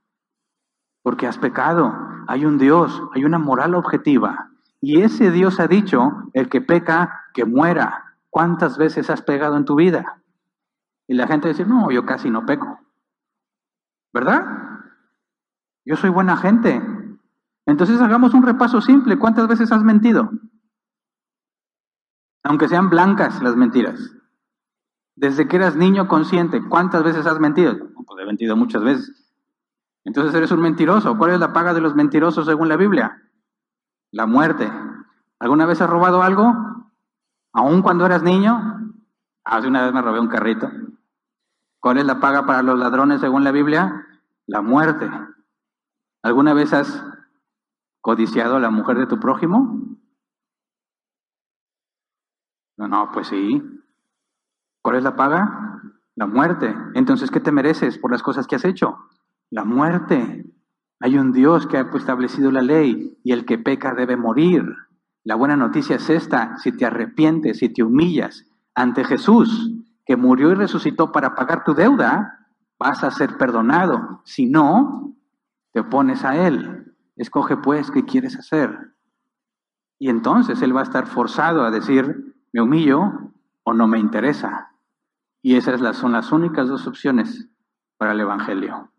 Porque 1.03 1.27
has 1.27 1.39
pecado. 1.39 1.95
Hay 2.27 2.45
un 2.45 2.59
Dios, 2.59 3.03
hay 3.15 3.25
una 3.25 3.39
moral 3.39 3.75
objetiva. 3.75 4.51
Y 4.81 5.03
ese 5.03 5.31
Dios 5.31 5.61
ha 5.61 5.67
dicho, 5.67 6.31
el 6.33 6.49
que 6.49 6.61
peca, 6.61 7.25
que 7.35 7.45
muera. 7.45 8.17
¿Cuántas 8.31 8.79
veces 8.79 9.11
has 9.11 9.23
pegado 9.23 9.57
en 9.57 9.65
tu 9.65 9.75
vida? 9.75 10.23
Y 11.07 11.15
la 11.15 11.27
gente 11.27 11.49
dice, 11.49 11.65
no, 11.65 11.91
yo 11.91 12.05
casi 12.07 12.31
no 12.31 12.47
peco. 12.47 12.79
¿Verdad? 14.13 14.45
Yo 15.85 15.97
soy 15.97 16.11
buena 16.11 16.37
gente. 16.37 16.81
Entonces 17.67 18.01
hagamos 18.01 18.35
un 18.35 18.43
repaso 18.43 18.81
simple. 18.81 19.19
¿Cuántas 19.19 19.49
veces 19.49 19.73
has 19.73 19.83
mentido? 19.83 20.31
Aunque 22.45 22.69
sean 22.69 22.91
blancas 22.91 23.43
las 23.43 23.57
mentiras. 23.57 24.15
Desde 25.17 25.49
que 25.49 25.57
eras 25.57 25.77
niño 25.77 26.07
consciente, 26.07 26.63
¿cuántas 26.69 27.03
veces 27.03 27.27
has 27.27 27.41
mentido? 27.41 27.77
Pues 28.07 28.23
he 28.23 28.27
mentido 28.27 28.57
muchas 28.57 28.85
veces. 28.85 29.35
Entonces 30.05 30.35
eres 30.35 30.53
un 30.53 30.61
mentiroso. 30.61 31.19
¿Cuál 31.19 31.33
es 31.33 31.41
la 31.41 31.53
paga 31.53 31.75
de 31.75 31.81
los 31.81 31.95
mentirosos 31.95 32.47
según 32.47 32.69
la 32.69 32.77
Biblia? 32.77 33.28
La 34.13 34.27
muerte. 34.27 34.71
¿Alguna 35.39 35.67
vez 35.67 35.81
has 35.81 35.91
robado 35.91 36.23
algo? 36.23 36.53
¿Aún 37.53 37.83
cuando 37.83 38.07
eras 38.07 38.23
niño? 38.23 38.95
Hace 39.45 39.69
una 39.69 39.85
vez 39.85 39.93
me 39.93 40.03
robé 40.03 40.21
un 40.21 40.29
carrito. 40.29 40.71
¿Cuál 41.81 41.99
es 41.99 42.05
la 42.05 42.21
paga 42.21 42.45
para 42.45 42.63
los 42.63 42.79
ladrones 42.79 43.21
según 43.21 43.45
la 43.45 43.53
Biblia? 43.53 44.07
La 44.47 44.63
muerte. 44.63 45.09
¿Alguna 46.23 46.55
vez 46.55 46.73
has 46.73 47.05
codiciado 48.01 48.57
a 48.57 48.61
la 48.61 48.71
mujer 48.71 48.99
de 48.99 49.07
tu 49.07 49.21
prójimo? 49.21 49.97
No, 52.77 52.89
no, 52.89 53.11
pues 53.13 53.29
sí. 53.29 53.63
¿Cuál 54.83 54.97
es 54.97 55.03
la 55.03 55.17
paga? 55.17 55.83
La 56.15 56.27
muerte. 56.27 56.75
Entonces, 56.95 57.31
¿qué 57.31 57.41
te 57.41 57.53
mereces 57.53 57.99
por 57.99 58.11
las 58.11 58.23
cosas 58.23 58.47
que 58.47 58.57
has 58.57 58.65
hecho? 58.65 58.99
La 59.51 59.65
muerte. 59.65 60.45
Hay 61.01 61.17
un 61.17 61.33
Dios 61.33 61.67
que 61.67 61.77
ha 61.77 61.89
establecido 61.95 62.51
la 62.51 62.63
ley 62.63 63.19
y 63.23 63.33
el 63.33 63.45
que 63.45 63.59
peca 63.59 63.95
debe 63.95 64.17
morir. 64.17 64.65
La 65.25 65.37
buena 65.37 65.57
noticia 65.57 65.97
es 65.97 66.11
esta, 66.11 66.57
si 66.59 66.73
te 66.73 66.85
arrepientes, 66.85 67.59
si 67.59 67.69
te 67.69 67.83
humillas 67.83 68.45
ante 68.75 69.05
Jesús, 69.05 69.73
que 70.05 70.17
murió 70.17 70.51
y 70.51 70.55
resucitó 70.55 71.13
para 71.13 71.35
pagar 71.35 71.65
tu 71.65 71.75
deuda, 71.75 72.47
vas 72.79 73.05
a 73.05 73.11
ser 73.11 73.37
perdonado. 73.37 74.23
Si 74.25 74.47
no, 74.47 75.15
te 75.73 75.81
opones 75.81 76.25
a 76.25 76.47
Él. 76.47 76.95
Escoge 77.17 77.57
pues 77.57 77.91
qué 77.91 78.05
quieres 78.05 78.37
hacer. 78.37 78.95
Y 79.99 80.09
entonces 80.09 80.63
Él 80.63 80.75
va 80.75 80.81
a 80.81 80.85
estar 80.85 81.07
forzado 81.07 81.65
a 81.65 81.71
decir, 81.71 82.35
me 82.53 82.63
humillo 82.63 83.33
o 83.65 83.75
no 83.75 83.87
me 83.87 83.99
interesa. 83.99 84.73
Y 85.43 85.57
esas 85.57 85.97
son 85.97 86.13
las 86.13 86.33
únicas 86.33 86.69
dos 86.69 86.87
opciones 86.87 87.49
para 87.97 88.13
el 88.13 88.21
Evangelio. 88.21 88.91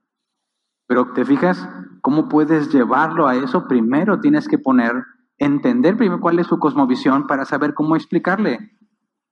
Pero 0.90 1.14
te 1.14 1.24
fijas, 1.24 1.70
¿cómo 2.02 2.28
puedes 2.28 2.74
llevarlo 2.74 3.28
a 3.28 3.36
eso? 3.36 3.68
Primero 3.68 4.20
tienes 4.20 4.48
que 4.48 4.58
poner, 4.58 5.06
entender 5.38 5.96
primero 5.96 6.20
cuál 6.20 6.40
es 6.40 6.48
su 6.48 6.58
cosmovisión 6.58 7.28
para 7.28 7.46
saber 7.46 7.76
cómo 7.76 7.96
explicarle 7.96 8.72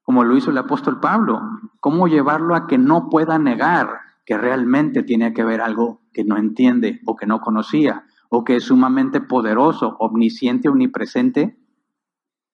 como 0.03 0.23
lo 0.23 0.37
hizo 0.37 0.51
el 0.51 0.57
apóstol 0.59 0.99
Pablo. 0.99 1.41
¿Cómo 1.79 2.07
llevarlo 2.07 2.55
a 2.55 2.67
que 2.67 2.77
no 2.77 3.09
pueda 3.09 3.39
negar 3.39 4.01
que 4.23 4.37
realmente 4.37 5.01
tiene 5.01 5.33
que 5.33 5.43
ver 5.43 5.61
algo 5.61 6.03
que 6.13 6.23
no 6.23 6.37
entiende 6.37 7.01
o 7.07 7.15
que 7.15 7.25
no 7.25 7.41
conocía 7.41 8.05
o 8.29 8.43
que 8.43 8.57
es 8.57 8.65
sumamente 8.65 9.19
poderoso, 9.19 9.97
omnisciente, 9.99 10.69
omnipresente, 10.69 11.57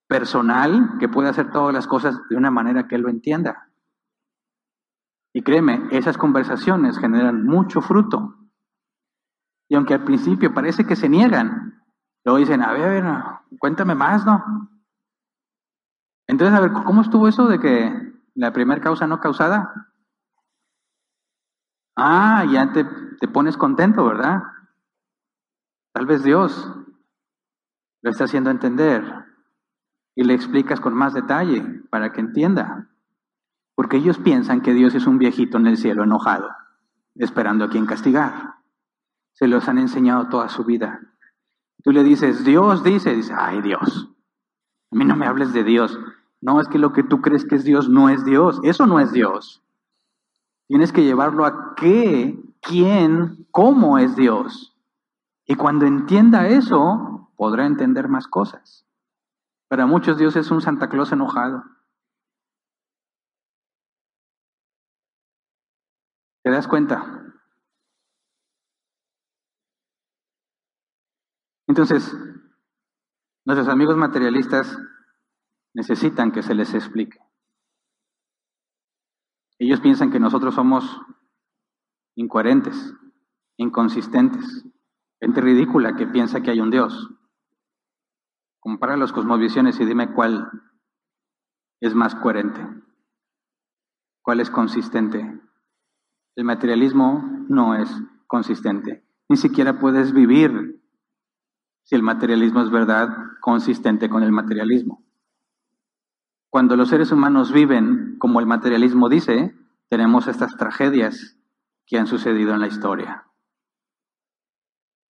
personal, 0.07 0.97
que 0.97 1.09
puede 1.09 1.27
hacer 1.27 1.51
todas 1.51 1.73
las 1.73 1.87
cosas 1.87 2.21
de 2.29 2.37
una 2.37 2.51
manera 2.51 2.87
que 2.87 2.95
él 2.95 3.01
lo 3.01 3.09
entienda? 3.09 3.69
Y 5.33 5.41
créeme, 5.41 5.89
esas 5.91 6.17
conversaciones 6.17 6.97
generan 6.97 7.45
mucho 7.45 7.81
fruto. 7.81 8.42
Y 9.73 9.75
aunque 9.75 9.95
al 9.95 10.03
principio 10.03 10.53
parece 10.53 10.85
que 10.85 10.95
se 10.95 11.09
niegan, 11.09 11.81
luego 12.23 12.37
dicen, 12.37 12.61
a 12.61 12.73
ver, 12.73 13.03
cuéntame 13.57 13.95
más, 13.95 14.23
¿no? 14.23 14.69
Entonces, 16.27 16.55
a 16.55 16.61
ver, 16.61 16.73
¿cómo 16.73 17.01
estuvo 17.01 17.27
eso 17.27 17.47
de 17.47 17.59
que 17.59 18.13
la 18.35 18.53
primera 18.53 18.79
causa 18.79 19.07
no 19.07 19.19
causada? 19.19 19.91
Ah, 21.95 22.45
ya 22.51 22.71
te, 22.71 22.83
te 23.19 23.27
pones 23.27 23.57
contento, 23.57 24.05
¿verdad? 24.05 24.43
Tal 25.91 26.05
vez 26.05 26.21
Dios 26.23 26.71
lo 28.03 28.11
está 28.11 28.25
haciendo 28.25 28.51
entender 28.51 29.03
y 30.13 30.23
le 30.23 30.35
explicas 30.35 30.79
con 30.79 30.93
más 30.93 31.15
detalle 31.15 31.81
para 31.89 32.13
que 32.13 32.21
entienda. 32.21 32.91
Porque 33.73 33.97
ellos 33.97 34.19
piensan 34.19 34.61
que 34.61 34.75
Dios 34.75 34.93
es 34.93 35.07
un 35.07 35.17
viejito 35.17 35.57
en 35.57 35.65
el 35.65 35.77
cielo 35.77 36.03
enojado, 36.03 36.51
esperando 37.15 37.65
a 37.65 37.69
quien 37.69 37.87
castigar. 37.87 38.61
Se 39.33 39.47
los 39.47 39.67
han 39.67 39.77
enseñado 39.77 40.29
toda 40.29 40.49
su 40.49 40.63
vida. 40.63 41.01
Tú 41.83 41.91
le 41.91 42.03
dices, 42.03 42.45
Dios 42.45 42.83
dice, 42.83 43.13
dice, 43.13 43.33
ay 43.37 43.61
Dios. 43.61 44.09
A 44.91 44.95
mí 44.95 45.05
no 45.05 45.15
me 45.15 45.25
hables 45.25 45.53
de 45.53 45.63
Dios. 45.63 45.99
No, 46.39 46.59
es 46.59 46.67
que 46.67 46.79
lo 46.79 46.93
que 46.93 47.03
tú 47.03 47.21
crees 47.21 47.45
que 47.45 47.55
es 47.55 47.63
Dios 47.63 47.89
no 47.89 48.09
es 48.09 48.25
Dios. 48.25 48.59
Eso 48.63 48.85
no 48.85 48.99
es 48.99 49.11
Dios. 49.11 49.63
Tienes 50.67 50.91
que 50.91 51.03
llevarlo 51.03 51.45
a 51.45 51.75
qué, 51.75 52.39
quién, 52.61 53.47
cómo 53.51 53.97
es 53.97 54.15
Dios. 54.15 54.77
Y 55.45 55.55
cuando 55.55 55.85
entienda 55.85 56.47
eso, 56.47 57.31
podrá 57.35 57.65
entender 57.65 58.07
más 58.07 58.27
cosas. 58.27 58.85
Para 59.67 59.85
muchos 59.85 60.17
Dios 60.17 60.35
es 60.35 60.51
un 60.51 60.61
Santa 60.61 60.89
Claus 60.89 61.11
enojado. 61.11 61.63
¿Te 66.43 66.51
das 66.51 66.67
cuenta? 66.67 67.22
Entonces, 71.67 72.13
Nuestros 73.45 73.67
amigos 73.67 73.97
materialistas 73.97 74.79
necesitan 75.73 76.31
que 76.31 76.43
se 76.43 76.55
les 76.55 76.73
explique. 76.73 77.19
Ellos 79.59 79.81
piensan 79.81 80.11
que 80.11 80.19
nosotros 80.19 80.55
somos 80.55 81.01
incoherentes, 82.15 82.93
inconsistentes, 83.57 84.65
gente 85.19 85.41
ridícula 85.41 85.95
que 85.97 86.07
piensa 86.07 86.41
que 86.41 86.51
hay 86.51 86.61
un 86.61 86.71
Dios. 86.71 87.09
Compara 88.61 88.95
las 88.95 89.11
cosmovisiones 89.11 89.77
y 89.81 89.85
dime 89.85 90.13
cuál 90.13 90.49
es 91.81 91.93
más 91.93 92.15
coherente, 92.15 92.65
cuál 94.21 94.39
es 94.39 94.49
consistente. 94.49 95.41
El 96.37 96.45
materialismo 96.45 97.45
no 97.49 97.75
es 97.75 97.89
consistente. 98.27 99.05
Ni 99.27 99.35
siquiera 99.35 99.79
puedes 99.79 100.13
vivir 100.13 100.52
si 101.83 101.95
el 101.95 102.03
materialismo 102.03 102.61
es 102.61 102.71
verdad 102.71 103.09
consistente 103.41 104.09
con 104.09 104.23
el 104.23 104.31
materialismo. 104.31 105.03
Cuando 106.49 106.75
los 106.75 106.89
seres 106.89 107.11
humanos 107.11 107.51
viven 107.51 108.15
como 108.19 108.39
el 108.39 108.45
materialismo 108.45 109.09
dice, 109.09 109.55
tenemos 109.89 110.27
estas 110.27 110.55
tragedias 110.55 111.37
que 111.85 111.97
han 111.97 112.07
sucedido 112.07 112.53
en 112.53 112.61
la 112.61 112.67
historia. 112.67 113.25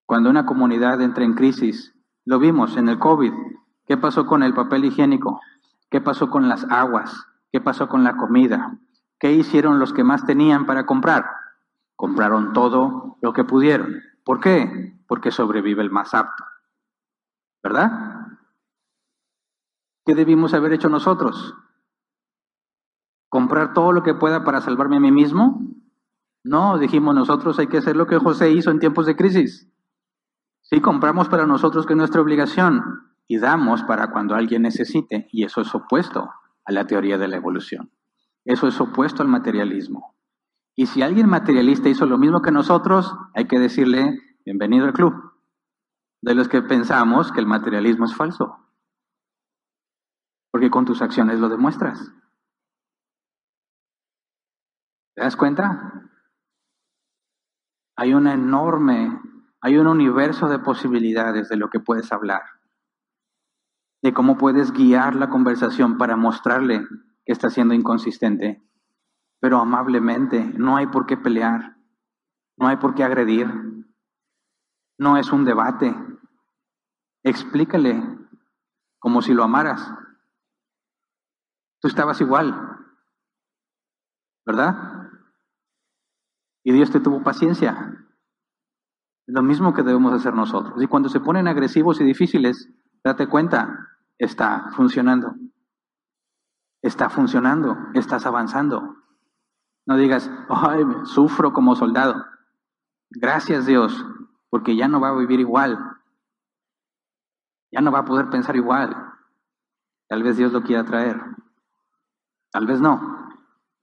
Cuando 0.06 0.30
una 0.30 0.46
comunidad 0.46 1.02
entra 1.02 1.24
en 1.24 1.34
crisis, 1.34 1.94
lo 2.26 2.40
vimos 2.40 2.78
en 2.78 2.90
el 2.90 3.00
COVID, 3.00 3.34
¿qué 3.86 3.98
pasó 3.98 4.26
con 4.26 4.44
el 4.44 4.54
papel 4.54 4.86
higiénico? 4.86 5.40
¿Qué 5.90 6.02
pasó 6.02 6.30
con 6.30 6.50
las 6.50 6.66
aguas? 6.70 7.26
¿Qué 7.52 7.62
pasó 7.62 7.88
con 7.88 8.04
la 8.04 8.18
comida? 8.18 8.80
¿Qué 9.20 9.32
hicieron 9.32 9.80
los 9.80 9.94
que 9.94 10.04
más 10.04 10.26
tenían 10.26 10.66
para 10.66 10.86
comprar? 10.86 11.26
Compraron 11.96 12.54
todo 12.54 13.18
lo 13.22 13.34
que 13.34 13.44
pudieron. 13.44 14.02
¿Por 14.24 14.40
qué? 14.40 14.98
Porque 15.08 15.32
sobrevive 15.32 15.84
el 15.84 15.92
más 15.92 16.14
apto. 16.14 16.44
¿Verdad? 17.64 18.28
¿Qué 20.06 20.16
debimos 20.16 20.54
haber 20.54 20.74
hecho 20.74 20.90
nosotros? 20.90 21.56
¿Comprar 23.30 23.74
todo 23.74 23.94
lo 23.94 24.04
que 24.04 24.14
pueda 24.14 24.44
para 24.44 24.62
salvarme 24.62 24.98
a 24.98 25.00
mí 25.00 25.12
mismo? 25.12 25.62
No, 26.44 26.78
dijimos 26.78 27.16
nosotros 27.16 27.58
hay 27.58 27.68
que 27.68 27.78
hacer 27.78 27.96
lo 27.96 28.06
que 28.06 28.18
José 28.18 28.52
hizo 28.52 28.70
en 28.70 28.80
tiempos 28.80 29.06
de 29.06 29.16
crisis. 29.16 29.72
Sí, 30.62 30.82
compramos 30.82 31.30
para 31.30 31.48
nosotros 31.48 31.86
que 31.86 31.94
es 31.94 31.98
nuestra 31.98 32.22
obligación 32.22 32.84
y 33.28 33.38
damos 33.38 33.84
para 33.84 34.12
cuando 34.12 34.36
alguien 34.36 34.64
necesite, 34.64 35.28
y 35.32 35.46
eso 35.46 35.62
es 35.62 35.74
opuesto 35.74 36.30
a 36.66 36.72
la 36.72 36.86
teoría 36.86 37.18
de 37.18 37.30
la 37.30 37.38
evolución. 37.38 37.92
Eso 38.44 38.68
es 38.68 38.80
opuesto 38.82 39.24
al 39.24 39.30
materialismo. 39.30 40.18
Y 40.76 40.88
si 40.88 41.02
alguien 41.02 41.30
materialista 41.30 41.88
hizo 41.88 42.06
lo 42.06 42.18
mismo 42.18 42.42
que 42.42 42.52
nosotros, 42.52 43.16
hay 43.34 43.46
que 43.48 43.60
decirle, 43.60 44.20
bienvenido 44.46 44.86
al 44.86 44.94
club, 44.94 45.14
de 46.24 46.36
los 46.36 46.48
que 46.48 46.62
pensamos 46.62 47.34
que 47.34 47.42
el 47.42 47.48
materialismo 47.48 48.06
es 48.06 48.16
falso. 48.16 48.58
Porque 50.52 50.70
con 50.70 50.86
tus 50.86 51.02
acciones 51.02 51.40
lo 51.40 51.50
demuestras. 51.50 52.00
¿Te 55.16 55.22
das 55.22 55.36
cuenta? 55.36 56.10
Hay 57.98 58.14
una 58.14 58.34
enorme, 58.34 59.20
hay 59.60 59.78
un 59.78 59.88
universo 59.88 60.48
de 60.48 60.60
posibilidades 60.60 61.50
de 61.50 61.58
lo 61.58 61.70
que 61.70 61.82
puedes 61.82 62.12
hablar, 62.14 62.44
de 64.02 64.14
cómo 64.14 64.38
puedes 64.38 64.72
guiar 64.72 65.16
la 65.16 65.30
conversación 65.30 65.98
para 65.98 66.16
mostrarle 66.16 66.88
que 67.26 67.34
está 67.34 67.50
siendo 67.50 67.74
inconsistente, 67.74 68.64
pero 69.42 69.60
amablemente, 69.60 70.42
no 70.58 70.78
hay 70.78 70.88
por 70.88 71.06
qué 71.06 71.18
pelear, 71.18 71.76
no 72.58 72.68
hay 72.68 72.78
por 72.78 72.96
qué 72.96 73.04
agredir, 73.04 73.48
no 74.98 75.18
es 75.18 75.32
un 75.34 75.44
debate. 75.44 75.94
Explícale 77.24 78.02
como 79.00 79.22
si 79.22 79.34
lo 79.34 79.44
amaras. 79.44 79.94
Tú 81.82 81.88
estabas 81.88 82.22
igual, 82.22 82.78
¿verdad? 84.46 85.10
Y 86.64 86.72
Dios 86.72 86.92
te 86.92 87.00
tuvo 87.00 87.24
paciencia. 87.24 88.06
Es 89.28 89.34
lo 89.34 89.42
mismo 89.42 89.74
que 89.74 89.84
debemos 89.84 90.14
hacer 90.14 90.34
nosotros. 90.34 90.82
Y 90.82 90.88
cuando 90.88 91.10
se 91.10 91.20
ponen 91.20 91.48
agresivos 91.48 92.00
y 92.00 92.04
difíciles, 92.04 92.70
date 93.04 93.28
cuenta, 93.28 93.90
está 94.18 94.70
funcionando. 94.72 95.36
Está 96.82 97.10
funcionando, 97.10 97.78
estás 97.94 98.26
avanzando. 98.26 98.98
No 99.86 99.98
digas, 99.98 100.30
ay, 100.50 100.84
sufro 101.06 101.54
como 101.54 101.76
soldado. 101.76 102.26
Gracias 103.10 103.66
Dios, 103.66 104.06
porque 104.50 104.76
ya 104.76 104.88
no 104.88 105.00
va 105.00 105.10
a 105.10 105.18
vivir 105.18 105.40
igual. 105.40 105.93
Ya 107.74 107.82
no 107.82 107.92
va 107.92 108.00
a 108.00 108.06
poder 108.06 108.30
pensar 108.30 108.56
igual. 108.56 108.96
Tal 110.08 110.22
vez 110.22 110.38
Dios 110.38 110.54
lo 110.54 110.62
quiera 110.62 110.86
traer. 110.86 111.20
Tal 112.52 112.68
vez 112.68 112.80
no. 112.80 113.30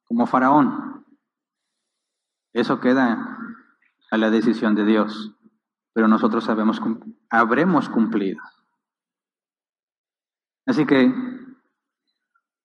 Como 0.04 0.26
faraón. 0.26 1.04
Eso 2.52 2.78
queda 2.78 3.36
a 4.12 4.16
la 4.16 4.30
decisión 4.30 4.76
de 4.76 4.84
Dios. 4.84 5.34
Pero 5.92 6.06
nosotros 6.06 6.44
sabemos, 6.44 6.80
habremos 7.30 7.88
cumplido. 7.88 8.40
Así 10.66 10.86
que 10.86 11.12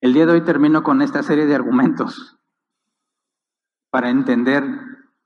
el 0.02 0.14
día 0.14 0.27
de 0.27 0.34
hoy 0.34 0.41
termino 0.41 0.84
con 0.84 1.02
esta 1.02 1.23
serie 1.23 1.47
de 1.47 1.56
argumentos 1.56 2.38
para 3.89 4.11
entender 4.11 4.64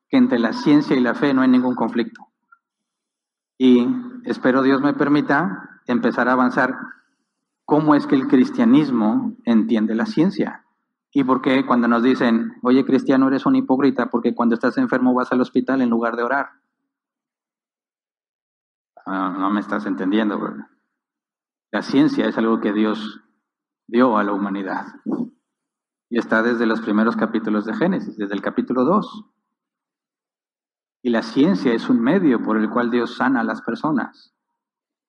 que 0.07 0.15
entre 0.15 0.39
la 0.39 0.53
ciencia 0.53 0.95
y 0.95 1.01
la 1.01 1.13
fe 1.13 1.33
no 1.33 1.41
hay 1.41 1.49
ningún 1.49 1.75
conflicto. 1.75 2.27
Y 3.57 3.85
espero 4.23 4.61
Dios 4.61 4.81
me 4.81 4.93
permita 4.93 5.68
empezar 5.91 6.27
a 6.27 6.33
avanzar 6.33 6.75
cómo 7.65 7.95
es 7.95 8.07
que 8.07 8.15
el 8.15 8.27
cristianismo 8.27 9.35
entiende 9.45 9.95
la 9.95 10.05
ciencia. 10.05 10.65
Y 11.11 11.23
por 11.23 11.41
qué 11.41 11.65
cuando 11.65 11.87
nos 11.87 12.03
dicen, 12.03 12.53
oye 12.61 12.85
cristiano, 12.85 13.27
eres 13.27 13.45
un 13.45 13.55
hipócrita 13.55 14.09
porque 14.09 14.35
cuando 14.35 14.55
estás 14.55 14.77
enfermo 14.77 15.13
vas 15.13 15.31
al 15.31 15.41
hospital 15.41 15.81
en 15.81 15.89
lugar 15.89 16.15
de 16.15 16.23
orar. 16.23 16.49
Ah, 19.05 19.35
no 19.37 19.49
me 19.49 19.59
estás 19.59 19.85
entendiendo. 19.85 20.39
La 21.71 21.81
ciencia 21.81 22.27
es 22.27 22.37
algo 22.37 22.59
que 22.59 22.73
Dios 22.73 23.21
dio 23.87 24.17
a 24.17 24.23
la 24.23 24.33
humanidad. 24.33 24.85
Y 26.09 26.17
está 26.17 26.43
desde 26.43 26.65
los 26.65 26.81
primeros 26.81 27.15
capítulos 27.15 27.65
de 27.65 27.75
Génesis, 27.75 28.17
desde 28.17 28.35
el 28.35 28.41
capítulo 28.41 28.83
2. 28.83 29.25
Y 31.03 31.09
la 31.09 31.21
ciencia 31.21 31.73
es 31.73 31.89
un 31.89 32.01
medio 32.01 32.43
por 32.43 32.57
el 32.57 32.69
cual 32.69 32.91
Dios 32.91 33.15
sana 33.15 33.41
a 33.41 33.43
las 33.43 33.61
personas. 33.61 34.35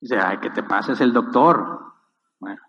Dice, 0.00 0.18
ay, 0.18 0.38
que 0.38 0.50
te 0.50 0.62
pases 0.62 1.00
el 1.00 1.12
doctor. 1.12 1.92
Bueno, 2.38 2.62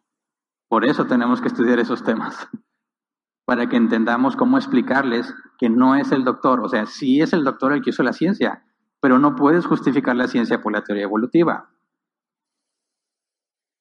por 0.67 0.85
eso 0.85 1.05
tenemos 1.05 1.41
que 1.41 1.47
estudiar 1.47 1.79
esos 1.79 2.03
temas, 2.03 2.49
para 3.45 3.67
que 3.67 3.77
entendamos 3.77 4.35
cómo 4.35 4.57
explicarles 4.57 5.33
que 5.57 5.69
no 5.69 5.95
es 5.95 6.11
el 6.11 6.23
doctor, 6.23 6.59
o 6.61 6.69
sea, 6.69 6.85
sí 6.85 7.21
es 7.21 7.33
el 7.33 7.43
doctor 7.43 7.73
el 7.73 7.81
que 7.81 7.91
hizo 7.91 8.03
la 8.03 8.13
ciencia, 8.13 8.65
pero 8.99 9.19
no 9.19 9.35
puedes 9.35 9.65
justificar 9.65 10.15
la 10.15 10.27
ciencia 10.27 10.61
por 10.61 10.73
la 10.73 10.83
teoría 10.83 11.03
evolutiva. 11.03 11.69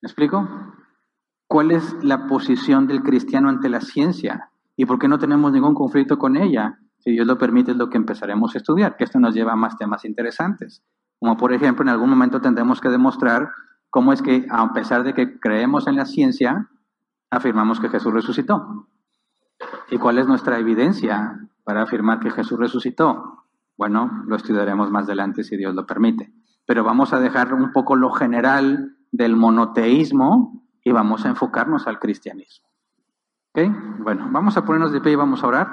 ¿Me 0.02 0.06
explico? 0.06 0.48
¿Cuál 1.46 1.72
es 1.72 1.96
la 2.02 2.26
posición 2.26 2.86
del 2.86 3.02
cristiano 3.02 3.48
ante 3.48 3.68
la 3.68 3.80
ciencia? 3.80 4.50
¿Y 4.76 4.86
por 4.86 4.98
qué 4.98 5.08
no 5.08 5.18
tenemos 5.18 5.52
ningún 5.52 5.74
conflicto 5.74 6.16
con 6.16 6.36
ella? 6.36 6.78
Si 6.98 7.10
Dios 7.10 7.26
lo 7.26 7.36
permite, 7.36 7.72
es 7.72 7.76
lo 7.76 7.90
que 7.90 7.98
empezaremos 7.98 8.54
a 8.54 8.58
estudiar, 8.58 8.96
que 8.96 9.04
esto 9.04 9.18
nos 9.18 9.34
lleva 9.34 9.52
a 9.52 9.56
más 9.56 9.76
temas 9.76 10.04
interesantes. 10.04 10.82
Como 11.20 11.36
por 11.36 11.52
ejemplo, 11.52 11.82
en 11.82 11.90
algún 11.90 12.10
momento 12.10 12.40
tendremos 12.40 12.80
que 12.80 12.88
demostrar 12.88 13.50
cómo 13.90 14.12
es 14.12 14.22
que, 14.22 14.46
a 14.50 14.72
pesar 14.72 15.04
de 15.04 15.12
que 15.12 15.38
creemos 15.38 15.86
en 15.86 15.96
la 15.96 16.06
ciencia, 16.06 16.68
afirmamos 17.30 17.78
que 17.78 17.90
Jesús 17.90 18.12
resucitó. 18.12 18.88
¿Y 19.90 19.98
cuál 19.98 20.18
es 20.18 20.26
nuestra 20.26 20.58
evidencia 20.58 21.38
para 21.62 21.82
afirmar 21.82 22.20
que 22.20 22.30
Jesús 22.30 22.58
resucitó? 22.58 23.44
Bueno, 23.76 24.24
lo 24.26 24.36
estudiaremos 24.36 24.90
más 24.90 25.04
adelante 25.04 25.44
si 25.44 25.56
Dios 25.56 25.74
lo 25.74 25.86
permite. 25.86 26.32
Pero 26.66 26.84
vamos 26.84 27.12
a 27.12 27.20
dejar 27.20 27.52
un 27.52 27.72
poco 27.72 27.96
lo 27.96 28.10
general 28.10 28.96
del 29.12 29.36
monoteísmo 29.36 30.64
y 30.82 30.92
vamos 30.92 31.26
a 31.26 31.28
enfocarnos 31.28 31.86
al 31.86 31.98
cristianismo. 31.98 32.68
¿Ok? 33.52 33.60
Bueno, 33.98 34.28
vamos 34.30 34.56
a 34.56 34.64
ponernos 34.64 34.92
de 34.92 35.00
pie 35.00 35.12
y 35.12 35.16
vamos 35.16 35.42
a 35.42 35.48
orar. 35.48 35.68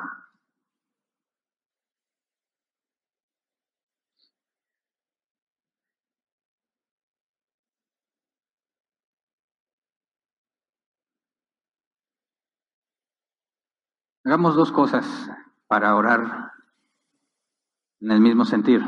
Hagamos 14.28 14.58
dos 14.58 14.74
cosas 14.74 15.32
para 15.68 15.96
orar 15.96 16.52
en 18.02 18.12
el 18.12 18.20
mismo 18.20 18.44
sentir. 18.44 18.84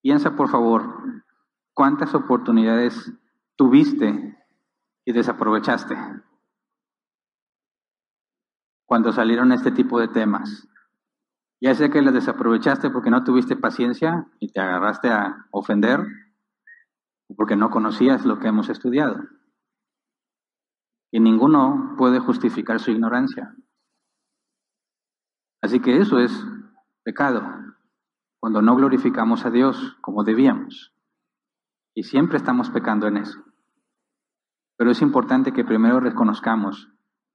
Piensa, 0.00 0.34
por 0.34 0.48
favor, 0.48 1.22
cuántas 1.74 2.14
oportunidades 2.14 3.12
tuviste 3.56 4.42
y 5.04 5.12
desaprovechaste 5.12 5.98
cuando 8.86 9.12
salieron 9.12 9.52
este 9.52 9.70
tipo 9.70 10.00
de 10.00 10.08
temas. 10.08 10.66
Ya 11.60 11.74
sea 11.74 11.90
que 11.90 12.00
las 12.00 12.14
desaprovechaste 12.14 12.88
porque 12.88 13.10
no 13.10 13.22
tuviste 13.22 13.54
paciencia 13.54 14.28
y 14.38 14.50
te 14.50 14.60
agarraste 14.60 15.10
a 15.10 15.46
ofender, 15.50 16.06
porque 17.36 17.54
no 17.54 17.68
conocías 17.68 18.24
lo 18.24 18.38
que 18.38 18.48
hemos 18.48 18.70
estudiado. 18.70 19.24
Y 21.10 21.20
ninguno 21.20 21.94
puede 21.96 22.20
justificar 22.20 22.80
su 22.80 22.90
ignorancia. 22.90 23.54
Así 25.60 25.80
que 25.80 25.98
eso 25.98 26.18
es 26.18 26.32
pecado, 27.02 27.42
cuando 28.38 28.62
no 28.62 28.76
glorificamos 28.76 29.44
a 29.44 29.50
Dios 29.50 29.96
como 30.00 30.24
debíamos. 30.24 30.94
Y 31.94 32.04
siempre 32.04 32.36
estamos 32.36 32.70
pecando 32.70 33.06
en 33.06 33.16
eso. 33.16 33.42
Pero 34.76 34.90
es 34.90 35.02
importante 35.02 35.52
que 35.52 35.64
primero 35.64 35.98
reconozcamos 35.98 36.88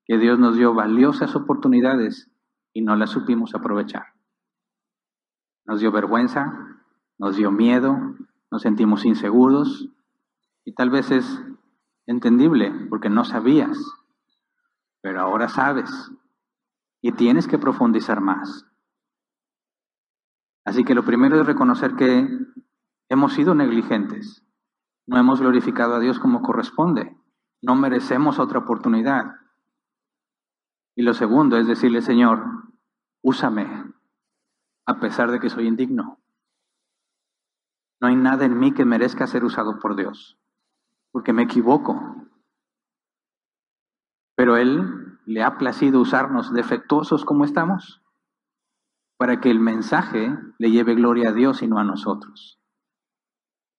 que 0.06 0.18
Dios 0.18 0.40
nos 0.40 0.56
dio 0.56 0.74
valiosas 0.74 1.36
oportunidades 1.36 2.32
y 2.72 2.82
no 2.82 2.95
las 2.95 3.10
supimos 3.10 3.56
aprovechar. 3.56 4.14
Nos 5.66 5.80
dio 5.80 5.91
vergüenza, 5.91 6.74
nos 7.18 7.36
dio 7.36 7.52
miedo, 7.52 7.98
nos 8.52 8.62
sentimos 8.62 9.06
inseguros 9.06 9.90
y 10.64 10.74
tal 10.74 10.90
vez 10.90 11.12
es 11.12 11.41
entendible 12.06 12.72
porque 12.90 13.10
no 13.10 13.24
sabías, 13.24 13.78
pero 15.02 15.22
ahora 15.22 15.50
sabes 15.50 15.90
y 17.02 17.12
tienes 17.12 17.48
que 17.48 17.58
profundizar 17.58 18.22
más. 18.22 18.66
Así 20.66 20.84
que 20.84 20.96
lo 20.96 21.04
primero 21.04 21.40
es 21.40 21.46
reconocer 21.46 21.96
que 21.96 22.28
hemos 23.10 23.34
sido 23.34 23.54
negligentes, 23.54 24.46
no 25.06 25.18
hemos 25.18 25.42
glorificado 25.42 25.96
a 25.96 26.00
Dios 26.00 26.20
como 26.20 26.42
corresponde, 26.42 27.18
no 27.62 27.76
merecemos 27.76 28.40
otra 28.40 28.60
oportunidad. 28.60 29.26
Y 30.96 31.04
lo 31.04 31.14
segundo 31.14 31.58
es 31.58 31.68
decirle, 31.68 32.02
Señor, 32.02 32.46
úsame 33.22 33.94
a 34.86 35.00
pesar 35.00 35.32
de 35.32 35.40
que 35.40 35.50
soy 35.50 35.68
indigno. 35.68 36.20
No 38.02 38.08
hay 38.08 38.16
nada 38.16 38.46
en 38.46 38.60
mí 38.60 38.74
que 38.74 38.86
merezca 38.86 39.28
ser 39.28 39.44
usado 39.44 39.80
por 39.80 39.96
Dios, 39.96 40.38
porque 41.14 41.31
me 41.31 41.44
equivoco. 41.44 42.26
Pero 44.35 44.57
Él 44.57 45.19
le 45.26 45.44
ha 45.44 45.57
placido 45.57 46.02
usarnos 46.02 46.52
defectuosos 46.52 47.23
como 47.23 47.45
estamos, 47.45 48.02
para 49.18 49.40
que 49.40 49.52
el 49.52 49.60
mensaje 49.60 50.35
le 50.57 50.72
lleve 50.72 50.95
gloria 50.95 51.30
a 51.30 51.34
Dios 51.34 51.61
y 51.61 51.68
no 51.68 51.77
a 51.77 51.84
nosotros. 51.84 52.60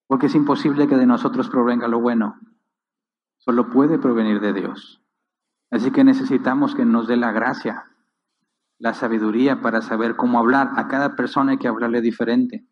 Porque 0.07 0.27
es 0.27 0.35
imposible 0.35 0.87
que 0.87 0.95
de 0.95 1.05
nosotros 1.05 1.49
provenga 1.49 1.87
lo 1.87 1.99
bueno, 1.99 2.39
solo 3.37 3.69
puede 3.69 3.99
provenir 3.99 4.39
de 4.39 4.53
Dios. 4.53 5.03
Así 5.69 5.91
que 5.91 6.05
necesitamos 6.05 6.73
que 6.73 6.85
nos 6.85 7.07
dé 7.07 7.17
la 7.17 7.33
gracia, 7.33 7.91
la 8.79 8.93
sabiduría 8.93 9.61
para 9.61 9.81
saber 9.81 10.15
cómo 10.15 10.39
hablar. 10.39 10.69
A 10.77 10.87
cada 10.87 11.15
persona 11.15 11.51
hay 11.51 11.57
que 11.57 11.67
hablarle 11.67 12.01
diferente. 12.01 12.65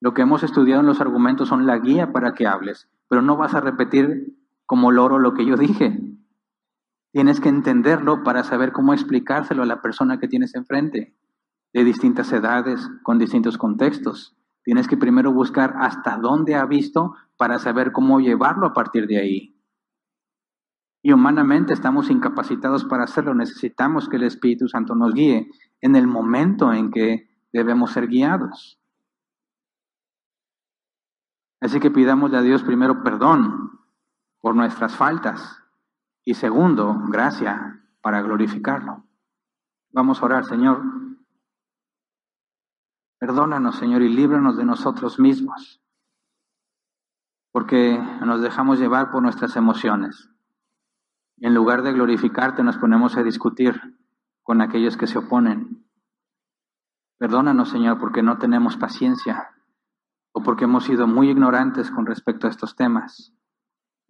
Lo 0.00 0.14
que 0.14 0.22
hemos 0.22 0.42
estudiado 0.42 0.80
en 0.80 0.86
los 0.86 1.00
argumentos 1.00 1.48
son 1.48 1.66
la 1.66 1.78
guía 1.78 2.10
para 2.10 2.32
que 2.32 2.46
hables, 2.46 2.88
pero 3.12 3.20
no 3.20 3.36
vas 3.36 3.54
a 3.54 3.60
repetir 3.60 4.38
como 4.64 4.90
loro 4.90 5.18
lo 5.18 5.34
que 5.34 5.44
yo 5.44 5.58
dije. 5.58 6.00
Tienes 7.12 7.40
que 7.40 7.50
entenderlo 7.50 8.22
para 8.22 8.42
saber 8.42 8.72
cómo 8.72 8.94
explicárselo 8.94 9.64
a 9.64 9.66
la 9.66 9.82
persona 9.82 10.18
que 10.18 10.28
tienes 10.28 10.54
enfrente, 10.54 11.14
de 11.74 11.84
distintas 11.84 12.32
edades, 12.32 12.88
con 13.02 13.18
distintos 13.18 13.58
contextos. 13.58 14.34
Tienes 14.64 14.88
que 14.88 14.96
primero 14.96 15.30
buscar 15.30 15.74
hasta 15.78 16.16
dónde 16.16 16.54
ha 16.54 16.64
visto 16.64 17.14
para 17.36 17.58
saber 17.58 17.92
cómo 17.92 18.18
llevarlo 18.18 18.66
a 18.66 18.72
partir 18.72 19.06
de 19.06 19.18
ahí. 19.18 19.60
Y 21.02 21.12
humanamente 21.12 21.74
estamos 21.74 22.08
incapacitados 22.08 22.86
para 22.86 23.04
hacerlo. 23.04 23.34
Necesitamos 23.34 24.08
que 24.08 24.16
el 24.16 24.22
Espíritu 24.22 24.68
Santo 24.68 24.94
nos 24.94 25.12
guíe 25.12 25.50
en 25.82 25.96
el 25.96 26.06
momento 26.06 26.72
en 26.72 26.90
que 26.90 27.28
debemos 27.52 27.90
ser 27.90 28.08
guiados. 28.08 28.81
Así 31.62 31.78
que 31.78 31.92
pidamos 31.92 32.34
a 32.34 32.42
Dios 32.42 32.64
primero 32.64 33.04
perdón 33.04 33.78
por 34.40 34.56
nuestras 34.56 34.96
faltas 34.96 35.62
y 36.24 36.34
segundo, 36.34 36.92
gracia 37.08 37.84
para 38.00 38.20
glorificarlo. 38.20 39.04
Vamos 39.92 40.20
a 40.20 40.24
orar, 40.24 40.44
Señor. 40.44 40.82
Perdónanos, 43.20 43.76
Señor, 43.76 44.02
y 44.02 44.08
líbranos 44.08 44.56
de 44.56 44.64
nosotros 44.64 45.20
mismos, 45.20 45.80
porque 47.52 47.96
nos 48.26 48.42
dejamos 48.42 48.80
llevar 48.80 49.12
por 49.12 49.22
nuestras 49.22 49.54
emociones. 49.54 50.28
En 51.36 51.54
lugar 51.54 51.82
de 51.82 51.92
glorificarte, 51.92 52.64
nos 52.64 52.76
ponemos 52.76 53.16
a 53.16 53.22
discutir 53.22 53.80
con 54.42 54.60
aquellos 54.62 54.96
que 54.96 55.06
se 55.06 55.18
oponen. 55.18 55.86
Perdónanos, 57.18 57.68
Señor, 57.68 58.00
porque 58.00 58.24
no 58.24 58.38
tenemos 58.38 58.76
paciencia 58.76 59.51
o 60.32 60.42
porque 60.42 60.64
hemos 60.64 60.84
sido 60.84 61.06
muy 61.06 61.30
ignorantes 61.30 61.90
con 61.90 62.06
respecto 62.06 62.46
a 62.46 62.50
estos 62.50 62.74
temas. 62.74 63.34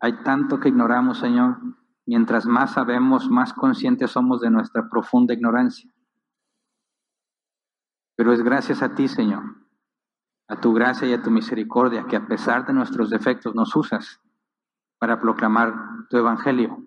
Hay 0.01 0.23
tanto 0.23 0.61
que 0.61 0.69
ignoramos, 0.69 1.19
Señor. 1.19 1.59
Mientras 2.07 2.47
más 2.47 2.73
sabemos, 2.73 3.29
más 3.31 3.53
conscientes 3.53 4.11
somos 4.11 4.41
de 4.41 4.51
nuestra 4.51 4.89
profunda 4.89 5.35
ignorancia. 5.35 5.91
Pero 8.17 8.33
es 8.33 8.43
gracias 8.43 8.83
a 8.83 8.95
ti, 8.95 9.09
Señor, 9.09 9.43
a 10.49 10.61
tu 10.61 10.73
gracia 10.73 11.09
y 11.09 11.13
a 11.13 11.23
tu 11.23 11.31
misericordia, 11.31 12.07
que 12.09 12.17
a 12.17 12.27
pesar 12.27 12.67
de 12.67 12.73
nuestros 12.73 13.11
defectos 13.11 13.55
nos 13.55 13.75
usas 13.77 14.21
para 14.99 15.21
proclamar 15.21 15.75
tu 16.09 16.17
evangelio 16.17 16.87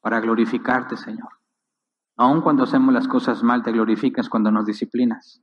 para 0.00 0.20
glorificarte, 0.20 0.96
Señor. 0.96 1.28
Aun 2.16 2.40
cuando 2.40 2.64
hacemos 2.64 2.92
las 2.94 3.06
cosas 3.06 3.42
mal, 3.42 3.62
te 3.62 3.72
glorificas 3.72 4.28
cuando 4.28 4.50
nos 4.50 4.64
disciplinas. 4.64 5.42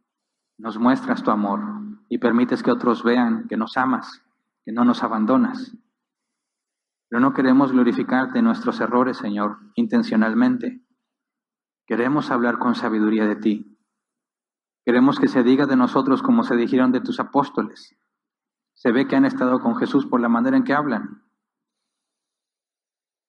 Nos 0.58 0.78
muestras 0.78 1.24
tu 1.24 1.32
amor 1.32 1.62
y 2.10 2.18
permites 2.18 2.64
que 2.64 2.72
otros 2.72 3.04
vean 3.04 3.48
que 3.48 3.58
nos 3.58 3.78
amas, 3.78 4.24
que 4.64 4.72
no 4.72 4.86
nos 4.86 5.04
abandonas. 5.04 5.76
Pero 7.10 7.20
no 7.20 7.34
queremos 7.34 7.72
glorificarte 7.72 8.40
en 8.40 8.46
nuestros 8.46 8.80
errores, 8.80 9.18
Señor, 9.18 9.58
intencionalmente. 9.76 10.82
Queremos 11.86 12.32
hablar 12.32 12.58
con 12.58 12.76
sabiduría 12.76 13.28
de 13.28 13.36
ti. 13.36 13.78
Queremos 14.86 15.20
que 15.20 15.28
se 15.28 15.44
diga 15.44 15.66
de 15.66 15.76
nosotros 15.76 16.22
como 16.22 16.44
se 16.44 16.56
dijeron 16.56 16.92
de 16.92 17.02
tus 17.02 17.20
apóstoles. 17.20 17.96
Se 18.74 18.92
ve 18.92 19.08
que 19.08 19.16
han 19.16 19.26
estado 19.26 19.60
con 19.60 19.76
Jesús 19.76 20.06
por 20.06 20.20
la 20.20 20.30
manera 20.30 20.58
en 20.58 20.64
que 20.64 20.74
hablan. 20.74 21.24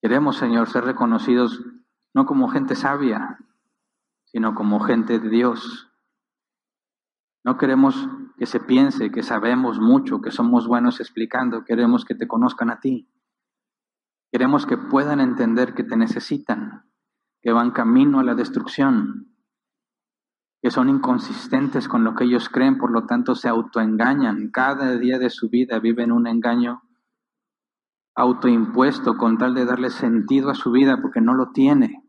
Queremos, 0.03 0.37
Señor, 0.37 0.69
ser 0.69 0.85
reconocidos 0.85 1.65
no 2.15 2.27
como 2.27 2.49
gente 2.49 2.75
sabia, 2.75 3.39
sino 4.25 4.55
como 4.55 4.81
gente 4.81 5.19
de 5.19 5.29
Dios. 5.29 5.91
No 7.45 7.59
queremos 7.59 8.09
que 8.37 8.47
se 8.47 8.61
piense 8.61 9.11
que 9.11 9.23
sabemos 9.23 9.81
mucho, 9.81 10.21
que 10.21 10.31
somos 10.31 10.67
buenos 10.67 11.01
explicando, 11.01 11.65
queremos 11.65 12.05
que 12.05 12.15
te 12.15 12.29
conozcan 12.29 12.71
a 12.71 12.81
ti. 12.81 13.09
Queremos 14.31 14.67
que 14.67 14.77
puedan 14.77 15.21
entender 15.21 15.75
que 15.75 15.85
te 15.85 15.97
necesitan, 15.97 16.85
que 17.41 17.53
van 17.53 17.71
camino 17.71 18.21
a 18.21 18.25
la 18.25 18.35
destrucción, 18.35 19.35
que 20.61 20.71
son 20.71 20.89
inconsistentes 20.89 21.89
con 21.89 22.05
lo 22.05 22.15
que 22.15 22.25
ellos 22.25 22.49
creen, 22.49 22.77
por 22.77 22.91
lo 22.91 23.07
tanto 23.07 23.35
se 23.35 23.49
autoengañan. 23.49 24.51
Cada 24.51 24.97
día 24.99 25.19
de 25.19 25.31
su 25.31 25.49
vida 25.49 25.79
viven 25.79 26.13
un 26.13 26.27
engaño 26.27 26.83
autoimpuesto 28.15 29.17
con 29.17 29.39
tal 29.39 29.55
de 29.55 29.65
darle 29.65 29.91
sentido 29.91 30.51
a 30.51 30.55
su 30.55 30.71
vida 30.73 31.01
porque 31.01 31.21
no 31.21 31.35
lo 31.35 31.53
tiene. 31.53 32.03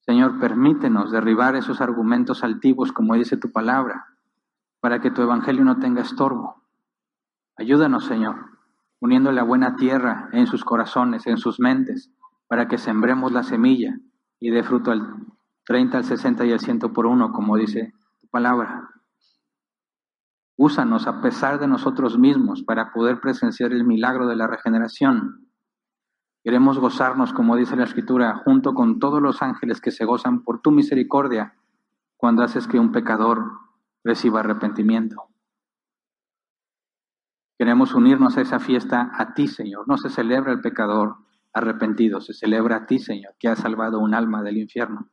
Señor, 0.00 0.40
permítenos 0.40 1.12
derribar 1.12 1.54
esos 1.54 1.80
argumentos 1.80 2.42
altivos 2.42 2.92
como 2.92 3.14
dice 3.14 3.36
tu 3.36 3.52
palabra, 3.52 4.09
para 4.80 5.00
que 5.00 5.10
tu 5.10 5.22
evangelio 5.22 5.64
no 5.64 5.78
tenga 5.78 6.02
estorbo. 6.02 6.62
Ayúdanos, 7.56 8.06
Señor, 8.06 8.36
uniendo 9.00 9.30
la 9.32 9.42
buena 9.42 9.76
tierra 9.76 10.28
en 10.32 10.46
sus 10.46 10.64
corazones, 10.64 11.26
en 11.26 11.36
sus 11.36 11.60
mentes, 11.60 12.10
para 12.48 12.66
que 12.68 12.78
sembremos 12.78 13.32
la 13.32 13.42
semilla 13.42 13.96
y 14.40 14.50
dé 14.50 14.62
fruto 14.62 14.90
al 14.90 15.14
30, 15.66 15.98
al 15.98 16.04
60 16.04 16.46
y 16.46 16.52
al 16.52 16.60
100 16.60 16.80
por 16.92 17.06
uno, 17.06 17.32
como 17.32 17.56
dice 17.56 17.92
tu 18.20 18.28
palabra. 18.28 18.88
Úsanos 20.56 21.06
a 21.06 21.20
pesar 21.22 21.60
de 21.60 21.68
nosotros 21.68 22.18
mismos 22.18 22.62
para 22.62 22.92
poder 22.92 23.20
presenciar 23.20 23.72
el 23.72 23.84
milagro 23.84 24.26
de 24.26 24.36
la 24.36 24.46
regeneración. 24.46 25.46
Queremos 26.42 26.78
gozarnos, 26.78 27.32
como 27.32 27.56
dice 27.56 27.76
la 27.76 27.84
Escritura, 27.84 28.34
junto 28.44 28.74
con 28.74 28.98
todos 28.98 29.20
los 29.20 29.42
ángeles 29.42 29.80
que 29.80 29.90
se 29.90 30.04
gozan 30.04 30.42
por 30.42 30.60
tu 30.60 30.70
misericordia 30.70 31.54
cuando 32.16 32.42
haces 32.42 32.66
que 32.66 32.78
un 32.78 32.92
pecador 32.92 33.59
reciba 34.04 34.40
arrepentimiento. 34.40 35.30
Queremos 37.58 37.94
unirnos 37.94 38.38
a 38.38 38.40
esa 38.40 38.58
fiesta 38.58 39.10
a 39.12 39.34
ti, 39.34 39.46
Señor. 39.46 39.86
No 39.86 39.98
se 39.98 40.08
celebra 40.08 40.52
el 40.52 40.60
pecador 40.60 41.16
arrepentido, 41.52 42.20
se 42.20 42.32
celebra 42.32 42.76
a 42.76 42.86
ti, 42.86 42.98
Señor, 42.98 43.34
que 43.38 43.48
has 43.48 43.58
salvado 43.58 43.98
un 43.98 44.14
alma 44.14 44.42
del 44.42 44.56
infierno. 44.56 45.10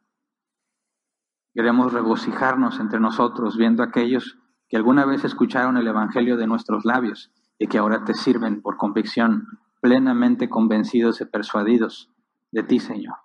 Queremos 1.53 1.91
regocijarnos 1.91 2.79
entre 2.79 2.99
nosotros 2.99 3.57
viendo 3.57 3.83
a 3.83 3.87
aquellos 3.87 4.37
que 4.69 4.77
alguna 4.77 5.05
vez 5.05 5.23
escucharon 5.23 5.77
el 5.77 5.87
Evangelio 5.87 6.37
de 6.37 6.47
nuestros 6.47 6.85
labios 6.85 7.31
y 7.57 7.67
que 7.67 7.79
ahora 7.79 8.05
te 8.05 8.13
sirven 8.13 8.61
por 8.61 8.77
convicción, 8.77 9.47
plenamente 9.81 10.49
convencidos 10.49 11.19
y 11.21 11.25
persuadidos 11.25 12.11
de 12.51 12.63
ti, 12.63 12.79
Señor. 12.79 13.15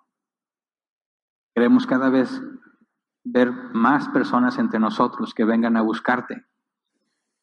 Queremos 1.55 1.85
cada 1.85 2.09
vez 2.09 2.41
ver 3.23 3.51
más 3.51 4.09
personas 4.09 4.57
entre 4.59 4.79
nosotros 4.79 5.33
que 5.33 5.45
vengan 5.45 5.77
a 5.77 5.81
buscarte, 5.81 6.45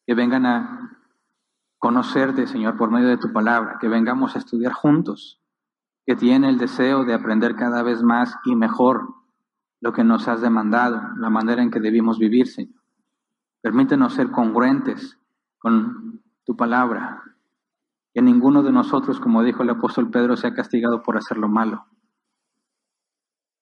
que 0.05 0.13
vengan 0.13 0.45
a 0.45 0.97
conocerte, 1.79 2.47
Señor, 2.47 2.77
por 2.77 2.91
medio 2.91 3.07
de 3.07 3.17
tu 3.17 3.33
palabra, 3.33 3.77
que 3.79 3.87
vengamos 3.87 4.35
a 4.35 4.39
estudiar 4.39 4.73
juntos, 4.73 5.41
que 6.05 6.15
tienen 6.15 6.49
el 6.49 6.57
deseo 6.57 7.05
de 7.05 7.13
aprender 7.13 7.55
cada 7.55 7.81
vez 7.83 8.03
más 8.03 8.37
y 8.45 8.55
mejor 8.55 9.15
lo 9.79 9.93
que 9.93 10.03
nos 10.03 10.27
has 10.27 10.41
demandado, 10.41 11.01
la 11.17 11.29
manera 11.29 11.63
en 11.63 11.71
que 11.71 11.79
debimos 11.79 12.19
vivir, 12.19 12.47
Señor. 12.47 12.79
Permítenos 13.61 14.13
ser 14.13 14.29
congruentes 14.31 15.19
con 15.57 16.21
tu 16.43 16.55
palabra. 16.55 17.23
Que 18.13 18.21
ninguno 18.21 18.61
de 18.63 18.71
nosotros, 18.71 19.19
como 19.19 19.43
dijo 19.43 19.63
el 19.63 19.69
apóstol 19.69 20.09
Pedro, 20.11 20.35
sea 20.35 20.53
castigado 20.53 21.01
por 21.01 21.17
hacer 21.17 21.37
lo 21.37 21.47
malo. 21.47 21.85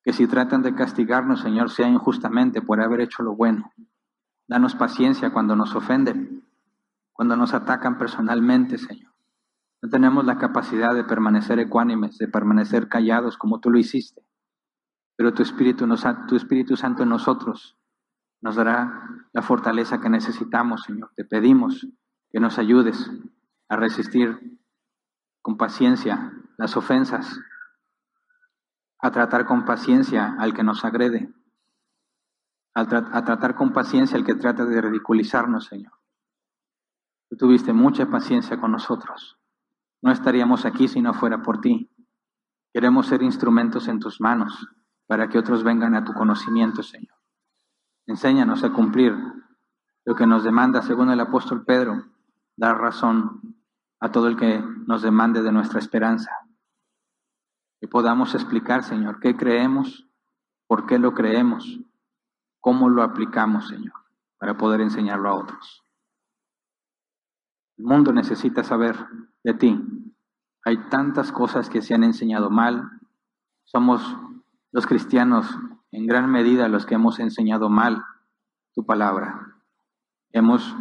Que 0.09 0.13
si 0.13 0.25
tratan 0.25 0.63
de 0.63 0.73
castigarnos, 0.73 1.41
Señor, 1.41 1.69
sea 1.69 1.87
injustamente 1.87 2.63
por 2.63 2.81
haber 2.81 3.01
hecho 3.01 3.21
lo 3.21 3.35
bueno. 3.35 3.71
Danos 4.47 4.73
paciencia 4.73 5.31
cuando 5.31 5.55
nos 5.55 5.75
ofenden, 5.75 6.47
cuando 7.13 7.35
nos 7.35 7.53
atacan 7.53 7.99
personalmente, 7.99 8.79
Señor. 8.79 9.13
No 9.83 9.89
tenemos 9.89 10.25
la 10.25 10.39
capacidad 10.39 10.95
de 10.95 11.03
permanecer 11.03 11.59
ecuánimes, 11.59 12.17
de 12.17 12.27
permanecer 12.27 12.87
callados 12.89 13.37
como 13.37 13.59
tú 13.59 13.69
lo 13.69 13.77
hiciste. 13.77 14.23
Pero 15.15 15.31
tu 15.35 15.43
Espíritu, 15.43 15.85
nos, 15.85 16.03
tu 16.27 16.35
Espíritu 16.35 16.75
Santo 16.75 17.03
en 17.03 17.09
nosotros 17.09 17.77
nos 18.41 18.55
dará 18.55 19.03
la 19.31 19.43
fortaleza 19.43 20.01
que 20.01 20.09
necesitamos, 20.09 20.85
Señor. 20.87 21.11
Te 21.15 21.23
pedimos 21.23 21.87
que 22.31 22.39
nos 22.39 22.57
ayudes 22.57 23.11
a 23.67 23.75
resistir 23.75 24.57
con 25.43 25.55
paciencia 25.55 26.33
las 26.57 26.75
ofensas, 26.75 27.39
a 28.99 29.11
tratar 29.11 29.45
con 29.45 29.65
paciencia 29.65 30.35
al 30.37 30.53
que 30.53 30.63
nos 30.63 30.83
agrede, 30.83 31.33
a, 32.73 32.85
tratar 32.85 33.55
con 33.55 33.73
paciencia 33.73 34.17
al 34.17 34.25
que 34.25 34.35
trata 34.35 34.65
de 34.65 34.81
ridiculizarnos, 34.81 35.65
Señor. 35.65 35.93
Tú 37.29 37.37
tuviste 37.37 37.73
mucha 37.73 38.09
paciencia 38.09 38.59
con 38.59 38.71
nosotros. 38.71 39.37
No 40.01 40.11
estaríamos 40.11 40.65
aquí 40.65 40.87
si 40.87 41.01
no 41.01 41.13
fuera 41.13 41.41
por 41.41 41.61
ti. 41.61 41.89
Queremos 42.73 43.07
ser 43.07 43.21
instrumentos 43.23 43.87
en 43.87 43.99
tus 43.99 44.21
manos 44.21 44.67
para 45.07 45.27
que 45.29 45.39
otros 45.39 45.63
vengan 45.63 45.95
a 45.95 46.03
tu 46.03 46.13
conocimiento, 46.13 46.83
Señor. 46.83 47.15
Enséñanos 48.05 48.63
a 48.63 48.71
cumplir 48.71 49.15
lo 50.05 50.15
que 50.15 50.25
nos 50.25 50.43
demanda, 50.43 50.81
según 50.81 51.11
el 51.11 51.19
apóstol 51.19 51.65
Pedro, 51.65 52.05
dar 52.55 52.77
razón 52.77 53.55
a 53.99 54.11
todo 54.11 54.27
el 54.27 54.37
que 54.37 54.63
nos 54.87 55.01
demande 55.01 55.41
de 55.41 55.51
nuestra 55.51 55.79
esperanza. 55.79 56.31
Que 57.79 57.87
podamos 57.87 58.35
explicar, 58.35 58.83
Señor, 58.83 59.19
qué 59.19 59.35
creemos, 59.35 60.07
por 60.67 60.85
qué 60.85 60.99
lo 60.99 61.13
creemos, 61.13 61.79
cómo 62.59 62.89
lo 62.89 63.03
aplicamos, 63.03 63.67
Señor, 63.67 63.93
para 64.37 64.57
poder 64.57 64.81
enseñarlo 64.81 65.29
a 65.29 65.35
otros. 65.35 65.83
El 67.77 67.85
mundo 67.85 68.11
necesita 68.11 68.63
saber 68.63 68.97
de 69.43 69.53
ti. 69.53 69.81
Hay 70.65 70.77
tantas 70.89 71.31
cosas 71.31 71.69
que 71.69 71.81
se 71.81 71.93
han 71.93 72.03
enseñado 72.03 72.49
mal. 72.49 72.89
Somos 73.63 74.17
los 74.71 74.85
cristianos 74.85 75.47
en 75.91 76.05
gran 76.05 76.29
medida 76.29 76.67
los 76.67 76.85
que 76.85 76.95
hemos 76.95 77.19
enseñado 77.19 77.69
mal 77.69 78.03
tu 78.73 78.85
palabra. 78.85 79.55
Hemos 80.31 80.75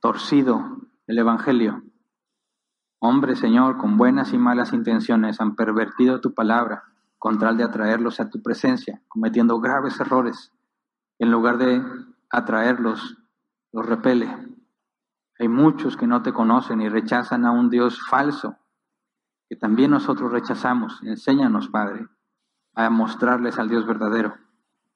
torcido 0.00 0.78
el 1.06 1.18
Evangelio. 1.18 1.82
Hombres, 3.00 3.38
Señor, 3.38 3.78
con 3.78 3.96
buenas 3.96 4.32
y 4.32 4.38
malas 4.38 4.72
intenciones 4.72 5.40
han 5.40 5.54
pervertido 5.54 6.20
tu 6.20 6.34
palabra 6.34 6.82
con 7.16 7.38
tal 7.38 7.56
de 7.56 7.62
atraerlos 7.62 8.18
a 8.18 8.28
tu 8.28 8.42
presencia, 8.42 9.02
cometiendo 9.06 9.60
graves 9.60 10.00
errores. 10.00 10.52
En 11.20 11.30
lugar 11.30 11.58
de 11.58 11.80
atraerlos, 12.28 13.16
los 13.72 13.86
repele. 13.86 14.28
Hay 15.38 15.46
muchos 15.46 15.96
que 15.96 16.08
no 16.08 16.22
te 16.22 16.32
conocen 16.32 16.80
y 16.80 16.88
rechazan 16.88 17.44
a 17.44 17.52
un 17.52 17.70
Dios 17.70 18.00
falso, 18.08 18.56
que 19.48 19.54
también 19.54 19.92
nosotros 19.92 20.32
rechazamos. 20.32 21.00
Enséñanos, 21.04 21.68
Padre, 21.68 22.08
a 22.74 22.90
mostrarles 22.90 23.60
al 23.60 23.68
Dios 23.68 23.86
verdadero, 23.86 24.34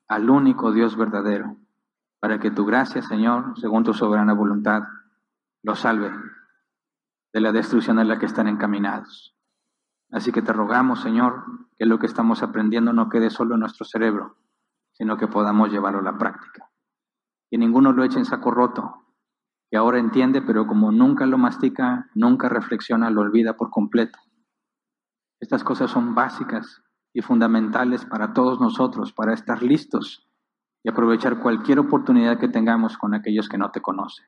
al 0.08 0.28
único 0.28 0.72
Dios 0.72 0.96
verdadero, 0.96 1.56
para 2.18 2.40
que 2.40 2.50
tu 2.50 2.66
gracia, 2.66 3.00
Señor, 3.00 3.58
según 3.60 3.84
tu 3.84 3.94
soberana 3.94 4.32
voluntad, 4.32 4.82
los 5.62 5.78
salve 5.78 6.10
de 7.32 7.40
la 7.40 7.52
destrucción 7.52 7.98
en 7.98 8.08
la 8.08 8.18
que 8.18 8.26
están 8.26 8.48
encaminados. 8.48 9.34
Así 10.10 10.30
que 10.30 10.42
te 10.42 10.52
rogamos, 10.52 11.00
Señor, 11.00 11.44
que 11.78 11.86
lo 11.86 11.98
que 11.98 12.06
estamos 12.06 12.42
aprendiendo 12.42 12.92
no 12.92 13.08
quede 13.08 13.30
solo 13.30 13.54
en 13.54 13.60
nuestro 13.60 13.86
cerebro, 13.86 14.36
sino 14.92 15.16
que 15.16 15.26
podamos 15.26 15.70
llevarlo 15.70 16.00
a 16.00 16.12
la 16.12 16.18
práctica. 16.18 16.70
Que 17.50 17.56
ninguno 17.56 17.92
lo 17.92 18.04
eche 18.04 18.18
en 18.18 18.26
saco 18.26 18.50
roto, 18.50 19.02
que 19.70 19.78
ahora 19.78 19.98
entiende, 19.98 20.42
pero 20.42 20.66
como 20.66 20.92
nunca 20.92 21.24
lo 21.24 21.38
mastica, 21.38 22.10
nunca 22.14 22.50
reflexiona, 22.50 23.10
lo 23.10 23.22
olvida 23.22 23.56
por 23.56 23.70
completo. 23.70 24.18
Estas 25.40 25.64
cosas 25.64 25.90
son 25.90 26.14
básicas 26.14 26.82
y 27.14 27.22
fundamentales 27.22 28.04
para 28.04 28.34
todos 28.34 28.60
nosotros, 28.60 29.12
para 29.12 29.32
estar 29.32 29.62
listos 29.62 30.28
y 30.84 30.90
aprovechar 30.90 31.40
cualquier 31.40 31.78
oportunidad 31.78 32.38
que 32.38 32.48
tengamos 32.48 32.98
con 32.98 33.14
aquellos 33.14 33.48
que 33.48 33.58
no 33.58 33.70
te 33.70 33.80
conocen. 33.80 34.26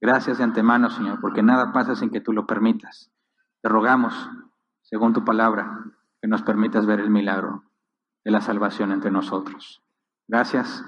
Gracias 0.00 0.38
de 0.38 0.44
antemano, 0.44 0.90
Señor, 0.90 1.20
porque 1.20 1.42
nada 1.42 1.72
pasa 1.72 1.96
sin 1.96 2.10
que 2.10 2.20
tú 2.20 2.32
lo 2.32 2.46
permitas. 2.46 3.10
Te 3.62 3.68
rogamos, 3.68 4.14
según 4.82 5.12
tu 5.12 5.24
palabra, 5.24 5.84
que 6.20 6.28
nos 6.28 6.42
permitas 6.42 6.86
ver 6.86 7.00
el 7.00 7.10
milagro 7.10 7.64
de 8.24 8.30
la 8.30 8.40
salvación 8.40 8.92
entre 8.92 9.10
nosotros. 9.10 9.82
Gracias. 10.28 10.84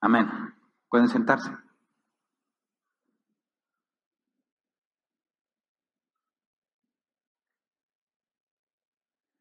Amén. 0.00 0.30
Pueden 0.88 1.08
sentarse. 1.08 1.50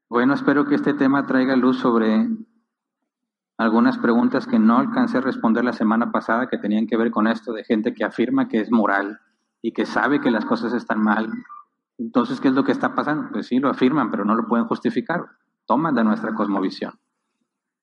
Bueno, 0.09 0.33
espero 0.33 0.65
que 0.65 0.75
este 0.75 0.93
tema 0.93 1.25
traiga 1.25 1.55
luz 1.55 1.79
sobre 1.79 2.27
algunas 3.61 3.99
preguntas 3.99 4.47
que 4.47 4.57
no 4.57 4.79
alcancé 4.79 5.19
a 5.19 5.21
responder 5.21 5.63
la 5.63 5.73
semana 5.73 6.11
pasada 6.11 6.47
que 6.47 6.57
tenían 6.57 6.87
que 6.87 6.97
ver 6.97 7.11
con 7.11 7.27
esto 7.27 7.53
de 7.53 7.63
gente 7.63 7.93
que 7.93 8.03
afirma 8.03 8.47
que 8.47 8.59
es 8.59 8.71
moral 8.71 9.19
y 9.61 9.71
que 9.71 9.85
sabe 9.85 10.19
que 10.19 10.31
las 10.31 10.45
cosas 10.45 10.73
están 10.73 11.03
mal. 11.03 11.31
Entonces, 11.99 12.41
¿qué 12.41 12.47
es 12.47 12.55
lo 12.55 12.63
que 12.63 12.71
está 12.71 12.95
pasando? 12.95 13.29
Pues 13.31 13.45
sí, 13.45 13.59
lo 13.59 13.69
afirman, 13.69 14.09
pero 14.09 14.25
no 14.25 14.33
lo 14.33 14.47
pueden 14.47 14.65
justificar. 14.65 15.27
Toman 15.67 15.93
de 15.93 16.03
nuestra 16.03 16.33
cosmovisión. 16.33 16.99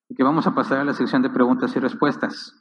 Y 0.09 0.17
que 0.17 0.25
vamos 0.25 0.49
a 0.49 0.55
pasar 0.55 0.79
a 0.79 0.85
la 0.85 0.95
sección 0.95 1.23
de 1.23 1.31
preguntas 1.31 1.77
y 1.77 1.79
respuestas. 1.79 2.61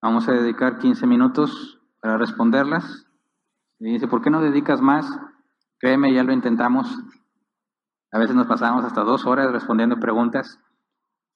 Vamos 0.00 0.28
a 0.28 0.32
dedicar 0.32 0.78
15 0.78 1.08
minutos 1.08 1.80
para 1.98 2.18
responderlas. 2.18 3.08
Y 3.80 3.94
dice, 3.94 4.06
¿por 4.06 4.22
qué 4.22 4.30
no 4.30 4.40
dedicas 4.40 4.80
más? 4.80 5.10
Créeme, 5.80 6.14
ya 6.14 6.22
lo 6.22 6.32
intentamos. 6.32 6.96
A 8.12 8.18
veces 8.18 8.36
nos 8.36 8.46
pasamos 8.46 8.84
hasta 8.84 9.02
dos 9.02 9.24
horas 9.24 9.50
respondiendo 9.50 9.98
preguntas 9.98 10.60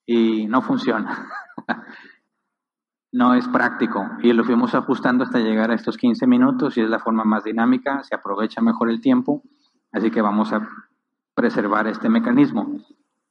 y 0.05 0.45
no 0.45 0.61
funciona. 0.61 1.27
no 3.11 3.33
es 3.33 3.47
práctico. 3.47 4.07
Y 4.21 4.31
lo 4.33 4.43
fuimos 4.43 4.75
ajustando 4.75 5.23
hasta 5.23 5.39
llegar 5.39 5.71
a 5.71 5.75
estos 5.75 5.97
15 5.97 6.27
minutos 6.27 6.77
y 6.77 6.81
es 6.81 6.89
la 6.89 6.99
forma 6.99 7.23
más 7.23 7.43
dinámica, 7.43 8.03
se 8.03 8.13
aprovecha 8.13 8.61
mejor 8.61 8.91
el 8.91 9.01
tiempo. 9.01 9.41
Así 9.91 10.11
que 10.11 10.21
vamos 10.21 10.53
a 10.53 10.69
preservar 11.33 11.87
este 11.87 12.09
mecanismo. 12.09 12.79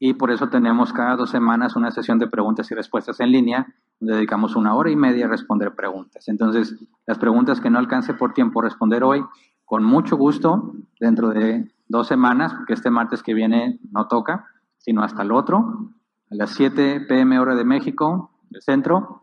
Y 0.01 0.15
por 0.15 0.33
eso 0.33 0.49
tenemos 0.49 0.93
cada 0.93 1.15
dos 1.15 1.31
semanas 1.31 1.77
una 1.77 1.93
sesión 1.93 2.19
de 2.19 2.27
preguntas 2.27 2.69
y 2.71 2.75
respuestas 2.75 3.21
en 3.21 3.31
línea, 3.31 3.67
donde 4.01 4.17
dedicamos 4.17 4.57
una 4.57 4.75
hora 4.75 4.91
y 4.91 4.97
media 4.97 5.27
a 5.27 5.29
responder 5.29 5.75
preguntas. 5.75 6.29
Entonces, 6.29 6.77
las 7.07 7.19
preguntas 7.19 7.61
que 7.61 7.71
no 7.71 7.79
alcance 7.79 8.13
por 8.13 8.35
tiempo 8.35 8.61
responder 8.61 9.05
hoy, 9.05 9.25
con 9.65 9.85
mucho 9.85 10.17
gusto 10.17 10.75
dentro 11.01 11.29
de 11.29 11.71
dos 11.89 12.07
semanas, 12.07 12.55
porque 12.55 12.75
este 12.75 12.91
martes 12.91 13.23
que 13.23 13.35
viene 13.35 13.79
no 13.91 14.09
toca, 14.09 14.47
sino 14.79 15.03
hasta 15.03 15.23
el 15.23 15.33
otro, 15.33 15.91
a 16.31 16.35
las 16.35 16.51
7 16.51 17.07
pm 17.09 17.39
hora 17.39 17.55
de 17.55 17.65
México, 17.65 18.31
del 18.51 18.63
centro, 18.63 19.23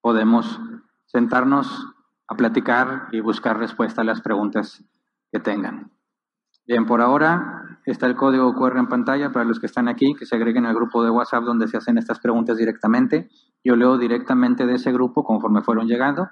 podemos 0.00 0.60
sentarnos 1.06 1.86
a 2.28 2.36
platicar 2.36 3.08
y 3.12 3.20
buscar 3.20 3.58
respuesta 3.58 4.02
a 4.02 4.04
las 4.04 4.20
preguntas 4.20 4.84
que 5.32 5.40
tengan. 5.40 5.90
Bien, 6.66 6.84
por 6.84 7.00
ahora 7.00 7.78
está 7.86 8.06
el 8.06 8.16
código 8.16 8.54
QR 8.54 8.76
en 8.76 8.88
pantalla 8.88 9.32
para 9.32 9.46
los 9.46 9.58
que 9.58 9.66
están 9.66 9.88
aquí, 9.88 10.14
que 10.14 10.26
se 10.26 10.36
agreguen 10.36 10.66
al 10.66 10.74
grupo 10.74 11.02
de 11.02 11.10
WhatsApp 11.10 11.44
donde 11.44 11.66
se 11.66 11.78
hacen 11.78 11.96
estas 11.96 12.20
preguntas 12.20 12.58
directamente. 12.58 13.30
Yo 13.64 13.74
leo 13.74 13.96
directamente 13.96 14.66
de 14.66 14.74
ese 14.74 14.92
grupo 14.92 15.24
conforme 15.24 15.62
fueron 15.62 15.86
llegando 15.86 16.28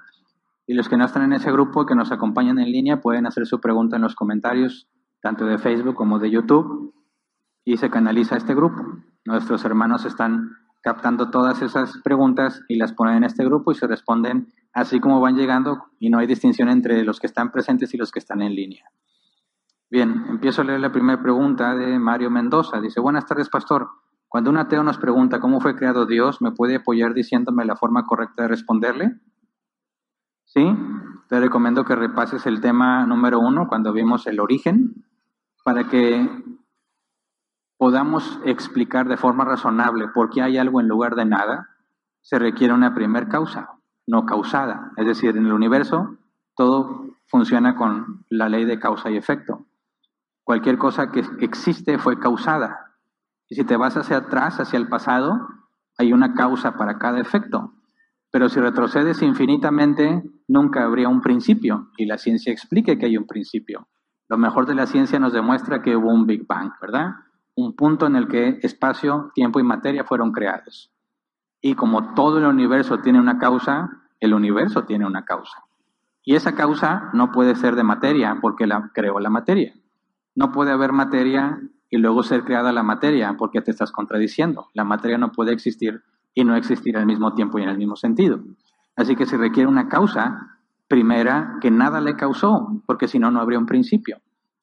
y 0.67 0.73
los 0.73 0.89
que 0.89 0.97
no 0.97 1.05
están 1.05 1.23
en 1.23 1.33
ese 1.33 1.49
grupo, 1.51 1.85
que 1.85 1.95
nos 1.95 2.11
acompañan 2.11 2.59
en 2.59 2.69
línea, 2.69 2.99
pueden 2.99 3.25
hacer 3.25 3.47
su 3.47 3.61
pregunta 3.61 3.95
en 3.95 4.01
los 4.01 4.15
comentarios, 4.15 4.89
tanto 5.27 5.45
de 5.45 5.57
Facebook 5.57 5.93
como 5.93 6.19
de 6.19 6.31
YouTube, 6.31 6.93
y 7.65 7.75
se 7.75 7.89
canaliza 7.89 8.37
este 8.37 8.55
grupo. 8.55 8.81
Nuestros 9.25 9.65
hermanos 9.65 10.05
están 10.05 10.55
captando 10.81 11.31
todas 11.31 11.61
esas 11.61 11.97
preguntas 12.01 12.61
y 12.69 12.77
las 12.77 12.93
ponen 12.93 13.17
en 13.17 13.23
este 13.25 13.43
grupo 13.43 13.73
y 13.73 13.75
se 13.75 13.87
responden 13.87 14.47
así 14.71 15.01
como 15.01 15.19
van 15.19 15.35
llegando 15.35 15.87
y 15.99 16.09
no 16.09 16.19
hay 16.19 16.27
distinción 16.27 16.69
entre 16.69 17.03
los 17.03 17.19
que 17.19 17.27
están 17.27 17.51
presentes 17.51 17.93
y 17.93 17.97
los 17.97 18.09
que 18.09 18.19
están 18.19 18.41
en 18.41 18.55
línea. 18.55 18.85
Bien, 19.89 20.27
empiezo 20.29 20.61
a 20.61 20.63
leer 20.63 20.79
la 20.79 20.93
primera 20.93 21.21
pregunta 21.21 21.75
de 21.75 21.99
Mario 21.99 22.31
Mendoza. 22.31 22.79
Dice, 22.79 23.01
buenas 23.01 23.25
tardes, 23.25 23.49
pastor. 23.49 23.89
Cuando 24.29 24.49
un 24.49 24.57
ateo 24.57 24.81
nos 24.81 24.97
pregunta 24.97 25.41
cómo 25.41 25.59
fue 25.59 25.75
creado 25.75 26.05
Dios, 26.05 26.41
¿me 26.41 26.53
puede 26.53 26.77
apoyar 26.77 27.13
diciéndome 27.13 27.65
la 27.65 27.75
forma 27.75 28.05
correcta 28.05 28.43
de 28.43 28.47
responderle? 28.47 29.19
¿sí? 30.47 30.65
Te 31.29 31.39
recomiendo 31.39 31.85
que 31.85 31.95
repases 31.95 32.45
el 32.45 32.61
tema 32.61 33.05
número 33.05 33.39
uno 33.39 33.67
cuando 33.67 33.93
vimos 33.93 34.25
el 34.27 34.39
origen, 34.39 35.05
para 35.67 35.89
que 35.89 36.25
podamos 37.77 38.39
explicar 38.45 39.09
de 39.09 39.17
forma 39.17 39.43
razonable 39.43 40.07
por 40.07 40.29
qué 40.29 40.41
hay 40.41 40.57
algo 40.57 40.79
en 40.79 40.87
lugar 40.87 41.15
de 41.15 41.25
nada, 41.25 41.67
se 42.21 42.39
requiere 42.39 42.73
una 42.73 42.95
primer 42.95 43.27
causa, 43.27 43.71
no 44.07 44.25
causada. 44.25 44.93
Es 44.95 45.05
decir, 45.05 45.35
en 45.35 45.45
el 45.45 45.51
universo 45.51 46.19
todo 46.55 47.07
funciona 47.25 47.75
con 47.75 48.23
la 48.29 48.47
ley 48.47 48.63
de 48.63 48.79
causa 48.79 49.11
y 49.11 49.17
efecto. 49.17 49.65
Cualquier 50.45 50.77
cosa 50.77 51.11
que 51.11 51.25
existe 51.41 51.97
fue 51.97 52.17
causada. 52.17 52.93
Y 53.49 53.55
si 53.55 53.65
te 53.65 53.75
vas 53.75 53.97
hacia 53.97 54.19
atrás, 54.19 54.61
hacia 54.61 54.79
el 54.79 54.87
pasado, 54.87 55.49
hay 55.97 56.13
una 56.13 56.33
causa 56.33 56.77
para 56.77 56.97
cada 56.97 57.19
efecto. 57.19 57.73
Pero 58.31 58.47
si 58.47 58.61
retrocedes 58.61 59.21
infinitamente, 59.21 60.23
nunca 60.47 60.85
habría 60.85 61.09
un 61.09 61.19
principio, 61.19 61.89
y 61.97 62.05
la 62.05 62.17
ciencia 62.17 62.53
explica 62.53 62.95
que 62.95 63.07
hay 63.07 63.17
un 63.17 63.27
principio. 63.27 63.89
Lo 64.29 64.37
mejor 64.37 64.65
de 64.65 64.75
la 64.75 64.87
ciencia 64.87 65.19
nos 65.19 65.33
demuestra 65.33 65.81
que 65.81 65.95
hubo 65.95 66.09
un 66.09 66.25
Big 66.25 66.45
Bang, 66.45 66.71
¿verdad? 66.81 67.15
Un 67.55 67.75
punto 67.75 68.05
en 68.05 68.15
el 68.15 68.27
que 68.27 68.59
espacio, 68.61 69.31
tiempo 69.33 69.59
y 69.59 69.63
materia 69.63 70.03
fueron 70.03 70.31
creados. 70.31 70.91
Y 71.61 71.75
como 71.75 72.13
todo 72.13 72.37
el 72.37 72.45
universo 72.45 72.99
tiene 72.99 73.19
una 73.19 73.39
causa, 73.39 73.89
el 74.19 74.33
universo 74.33 74.83
tiene 74.83 75.05
una 75.05 75.25
causa. 75.25 75.63
Y 76.23 76.35
esa 76.35 76.55
causa 76.55 77.09
no 77.13 77.31
puede 77.31 77.55
ser 77.55 77.75
de 77.75 77.83
materia 77.83 78.37
porque 78.41 78.67
la 78.67 78.91
creó 78.93 79.19
la 79.19 79.29
materia. 79.29 79.73
No 80.35 80.51
puede 80.51 80.71
haber 80.71 80.91
materia 80.91 81.59
y 81.89 81.97
luego 81.97 82.21
ser 82.21 82.43
creada 82.43 82.73
la 82.73 82.83
materia 82.83 83.35
porque 83.37 83.61
te 83.61 83.71
estás 83.71 83.91
contradiciendo. 83.91 84.67
La 84.73 84.83
materia 84.83 85.17
no 85.17 85.31
puede 85.31 85.53
existir 85.53 86.03
y 86.33 86.43
no 86.43 86.55
existir 86.55 86.97
al 86.97 87.05
mismo 87.05 87.33
tiempo 87.33 87.59
y 87.59 87.63
en 87.63 87.69
el 87.69 87.77
mismo 87.77 87.95
sentido. 87.95 88.41
Así 88.95 89.15
que 89.15 89.25
se 89.25 89.37
requiere 89.37 89.69
una 89.69 89.87
causa 89.87 90.56
primera 90.87 91.57
que 91.61 91.71
nada 91.71 92.01
le 92.01 92.15
causó, 92.15 92.81
porque 92.85 93.07
si 93.07 93.19
no, 93.19 93.31
no 93.31 93.39
habría 93.39 93.59
un 93.59 93.65
principio. 93.65 94.17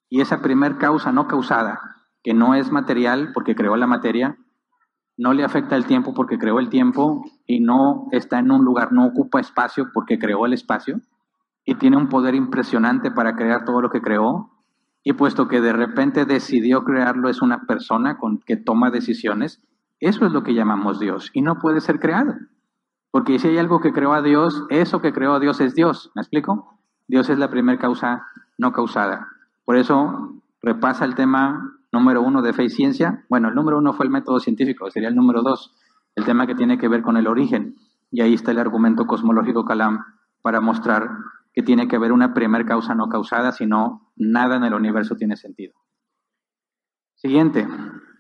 Y 0.09 0.21
esa 0.21 0.43
primer 0.43 0.79
causa 0.79 1.13
no 1.13 1.27
causada, 1.27 1.81
que 2.23 2.35
no 2.35 2.55
es 2.55 2.71
material 2.71 3.33
porque 3.35 3.55
creó 3.55 3.77
la 3.77 3.87
materia, 3.87 4.37
no 5.17 5.33
le 5.33 5.45
afecta 5.45 5.77
el 5.77 5.87
tiempo 5.87 6.15
porque 6.15 6.39
creó 6.39 6.59
el 6.59 6.69
tiempo 6.69 7.25
y 7.47 7.61
no 7.61 8.09
está 8.11 8.39
en 8.39 8.51
un 8.51 8.65
lugar, 8.65 8.93
no 8.93 9.07
ocupa 9.07 9.41
espacio 9.41 9.91
porque 9.93 10.19
creó 10.19 10.47
el 10.47 10.53
espacio 10.53 11.01
y 11.65 11.77
tiene 11.77 11.97
un 11.97 12.09
poder 12.09 12.35
impresionante 12.35 13.11
para 13.11 13.37
crear 13.37 13.65
todo 13.65 13.81
lo 13.81 13.91
que 13.91 14.01
creó. 14.01 14.51
Y 15.03 15.13
puesto 15.13 15.49
que 15.49 15.61
de 15.61 15.73
repente 15.73 16.25
decidió 16.25 16.83
crearlo 16.83 17.29
es 17.29 17.43
una 17.43 17.67
persona 17.67 18.17
con 18.17 18.39
que 18.39 18.57
toma 18.57 18.91
decisiones, 18.91 19.63
eso 20.01 20.27
es 20.27 20.33
lo 20.33 20.43
que 20.43 20.55
llamamos 20.55 20.99
Dios 20.99 21.31
y 21.35 21.43
no 21.43 21.59
puede 21.59 21.81
ser 21.81 22.01
creado. 22.01 22.35
Porque 23.15 23.39
si 23.39 23.47
hay 23.47 23.59
algo 23.59 23.79
que 23.79 23.93
creó 23.93 24.13
a 24.13 24.23
Dios, 24.23 24.65
eso 24.71 25.01
que 25.01 25.13
creó 25.13 25.35
a 25.35 25.39
Dios 25.39 25.61
es 25.61 25.77
Dios. 25.77 26.11
¿Me 26.17 26.23
explico? 26.23 26.81
Dios 27.07 27.31
es 27.31 27.39
la 27.39 27.49
primera 27.49 27.79
causa 27.79 28.27
no 28.59 28.73
causada. 28.73 29.29
Por 29.65 29.77
eso 29.77 30.43
repasa 30.61 31.05
el 31.05 31.15
tema 31.15 31.79
número 31.93 32.23
uno 32.23 32.43
de 32.43 32.53
fe 32.53 32.65
y 32.65 32.71
ciencia. 32.71 33.25
Bueno, 33.29 33.51
el 33.51 33.55
número 33.55 33.79
uno 33.79 33.93
fue 33.93 34.07
el 34.07 34.11
método 34.11 34.41
científico, 34.41 34.91
sería 34.91 35.11
el 35.11 35.15
número 35.15 35.43
dos, 35.43 35.77
el 36.17 36.25
tema 36.25 36.49
que 36.49 36.57
tiene 36.57 36.77
que 36.77 36.89
ver 36.89 37.03
con 37.03 37.17
el 37.17 37.29
origen. 37.29 37.77
Y 38.11 38.21
ahí 38.21 38.35
está 38.35 38.51
el 38.51 38.59
argumento 38.59 39.07
cosmológico 39.07 39.65
Calam 39.65 40.05
para 40.43 40.61
mostrar 40.61 41.09
que 41.53 41.63
tiene 41.63 41.87
que 41.87 41.95
haber 41.95 42.11
una 42.11 42.35
primera 42.35 42.67
causa 42.67 42.97
no 42.97 43.09
causada, 43.09 43.53
sino 43.53 44.11
nada 44.17 44.57
en 44.57 44.65
el 44.65 44.75
universo 44.75 45.15
tiene 45.15 45.37
sentido. 45.37 45.75
Siguiente, 47.15 47.65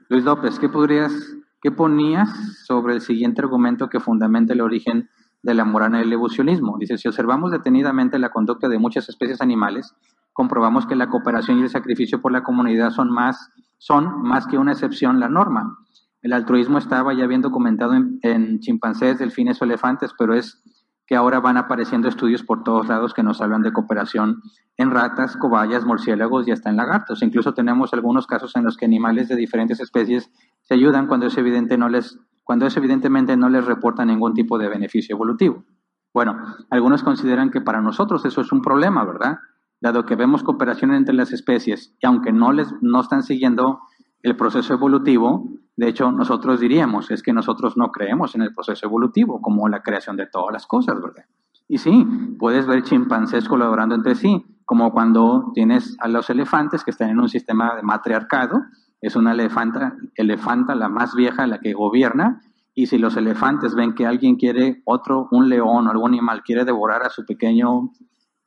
Luis 0.09 0.23
López, 0.23 0.61
¿qué 0.61 0.69
podrías, 0.69 1.35
qué 1.65 1.70
ponías 1.70 2.28
sobre 2.66 2.93
el 2.93 3.01
siguiente 3.01 3.41
argumento 3.41 3.89
que 3.89 3.99
fundamenta 3.99 4.53
el 4.53 4.61
origen 4.61 5.09
de 5.43 5.55
la 5.55 5.65
moral 5.65 5.95
en 5.95 6.03
el 6.03 6.12
evolucionismo? 6.12 6.77
Dice, 6.78 6.99
si 6.99 7.09
observamos 7.09 7.53
detenidamente 7.53 8.19
la 8.19 8.28
conducta 8.28 8.69
de 8.69 8.78
muchas 8.78 9.09
especies 9.09 9.41
animales, 9.41 9.95
comprobamos 10.35 10.85
que 10.85 10.95
la 10.95 11.09
cooperación 11.09 11.59
y 11.59 11.62
el 11.62 11.70
sacrificio 11.70 12.20
por 12.20 12.32
la 12.32 12.43
comunidad 12.43 12.91
son 12.91 13.11
más, 13.11 13.51
son 13.78 14.20
más 14.20 14.47
que 14.47 14.59
una 14.59 14.73
excepción 14.73 15.20
la 15.20 15.31
norma. 15.31 15.78
El 16.20 16.35
altruismo 16.35 16.77
estaba 16.77 17.15
ya 17.15 17.27
bien 17.27 17.41
documentado 17.41 17.95
en, 17.95 18.19
en 18.20 18.61
chimpancés, 18.61 19.19
delfines 19.19 19.62
o 19.62 19.65
elefantes, 19.65 20.12
pero 20.19 20.35
es 20.35 20.62
que 21.07 21.17
ahora 21.17 21.41
van 21.41 21.57
apareciendo 21.57 22.09
estudios 22.09 22.43
por 22.43 22.65
todos 22.65 22.89
lados 22.89 23.13
que 23.13 23.23
nos 23.23 23.41
hablan 23.41 23.63
de 23.63 23.73
cooperación 23.73 24.43
en 24.77 24.91
ratas, 24.91 25.37
cobayas, 25.37 25.85
murciélagos 25.85 26.49
y 26.49 26.53
hasta 26.53 26.71
en 26.71 26.77
lagartos. 26.77 27.23
Incluso 27.23 27.53
tenemos 27.53 27.93
algunos 27.93 28.27
casos 28.27 28.57
en 28.57 28.65
los 28.65 28.77
que 28.77 28.87
animales 28.87 29.29
de 29.29 29.37
diferentes 29.37 29.81
especies 29.81 30.31
se 30.63 30.75
ayudan 30.75 31.07
cuando 31.07 31.27
es 31.27 31.37
evidente 31.37 31.77
no 31.77 31.89
les 31.89 32.19
cuando 32.43 32.67
es 32.67 32.77
evidentemente 32.77 33.37
no 33.37 33.49
les 33.49 33.65
reporta 33.65 34.05
ningún 34.05 34.35
tipo 34.35 34.59
de 34.59 34.69
beneficio 34.69 35.15
evolutivo. 35.15 35.65
Bueno, 36.13 36.37
algunos 36.71 37.03
consideran 37.03 37.51
que 37.51 37.63
para 37.63 37.81
nosotros 37.81 38.25
eso 38.25 38.43
es 38.43 38.53
un 38.53 38.61
problema, 38.61 39.05
¿verdad? 39.05 39.39
Dado 39.81 40.05
que 40.05 40.15
vemos 40.15 40.43
cooperación 40.43 40.93
entre 40.93 41.15
las 41.15 41.33
especies 41.33 41.97
y 42.01 42.07
aunque 42.07 42.33
no 42.33 42.53
les 42.53 42.73
no 42.83 43.01
están 43.01 43.23
siguiendo 43.23 43.81
el 44.25 44.37
proceso 44.37 44.73
evolutivo, 44.73 45.51
de 45.77 45.87
hecho, 45.87 46.11
nosotros 46.11 46.59
diríamos, 46.59 47.11
es 47.11 47.23
que 47.23 47.35
nosotros 47.35 47.77
no 47.77 47.93
creemos 47.93 48.35
en 48.35 48.41
el 48.41 48.55
proceso 48.55 48.87
evolutivo 48.87 49.43
como 49.43 49.69
la 49.69 49.83
creación 49.83 50.17
de 50.17 50.27
todas 50.27 50.51
las 50.51 50.67
cosas, 50.67 50.95
¿verdad? 51.01 51.27
Y 51.69 51.77
sí, 51.77 52.07
puedes 52.39 52.67
ver 52.67 52.83
chimpancés 52.85 53.47
colaborando 53.47 53.95
entre 53.95 54.15
sí, 54.15 54.43
como 54.65 54.93
cuando 54.93 55.53
tienes 55.53 55.95
a 56.01 56.09
los 56.09 56.31
elefantes 56.31 56.85
que 56.85 56.91
están 56.91 57.11
en 57.11 57.21
un 57.21 57.29
sistema 57.29 57.77
de 57.77 57.83
matriarcado, 57.83 58.63
es 59.03 59.15
una 59.15 59.33
elefanta, 59.33 59.95
elefanta 60.15 60.75
la 60.75 60.89
más 60.89 61.15
vieja, 61.15 61.47
la 61.47 61.61
que 61.61 61.75
gobierna, 61.75 62.41
y 62.73 62.87
si 62.87 62.97
los 62.97 63.19
elefantes 63.19 63.75
ven 63.75 63.95
que 63.95 64.07
alguien 64.07 64.37
quiere, 64.37 64.81
otro, 64.87 65.29
un 65.33 65.51
león 65.51 65.87
o 65.87 65.91
algún 65.91 66.13
animal 66.13 66.43
quiere 66.43 66.65
devorar 66.65 67.03
a 67.03 67.11
su 67.11 67.27
pequeño 67.27 67.91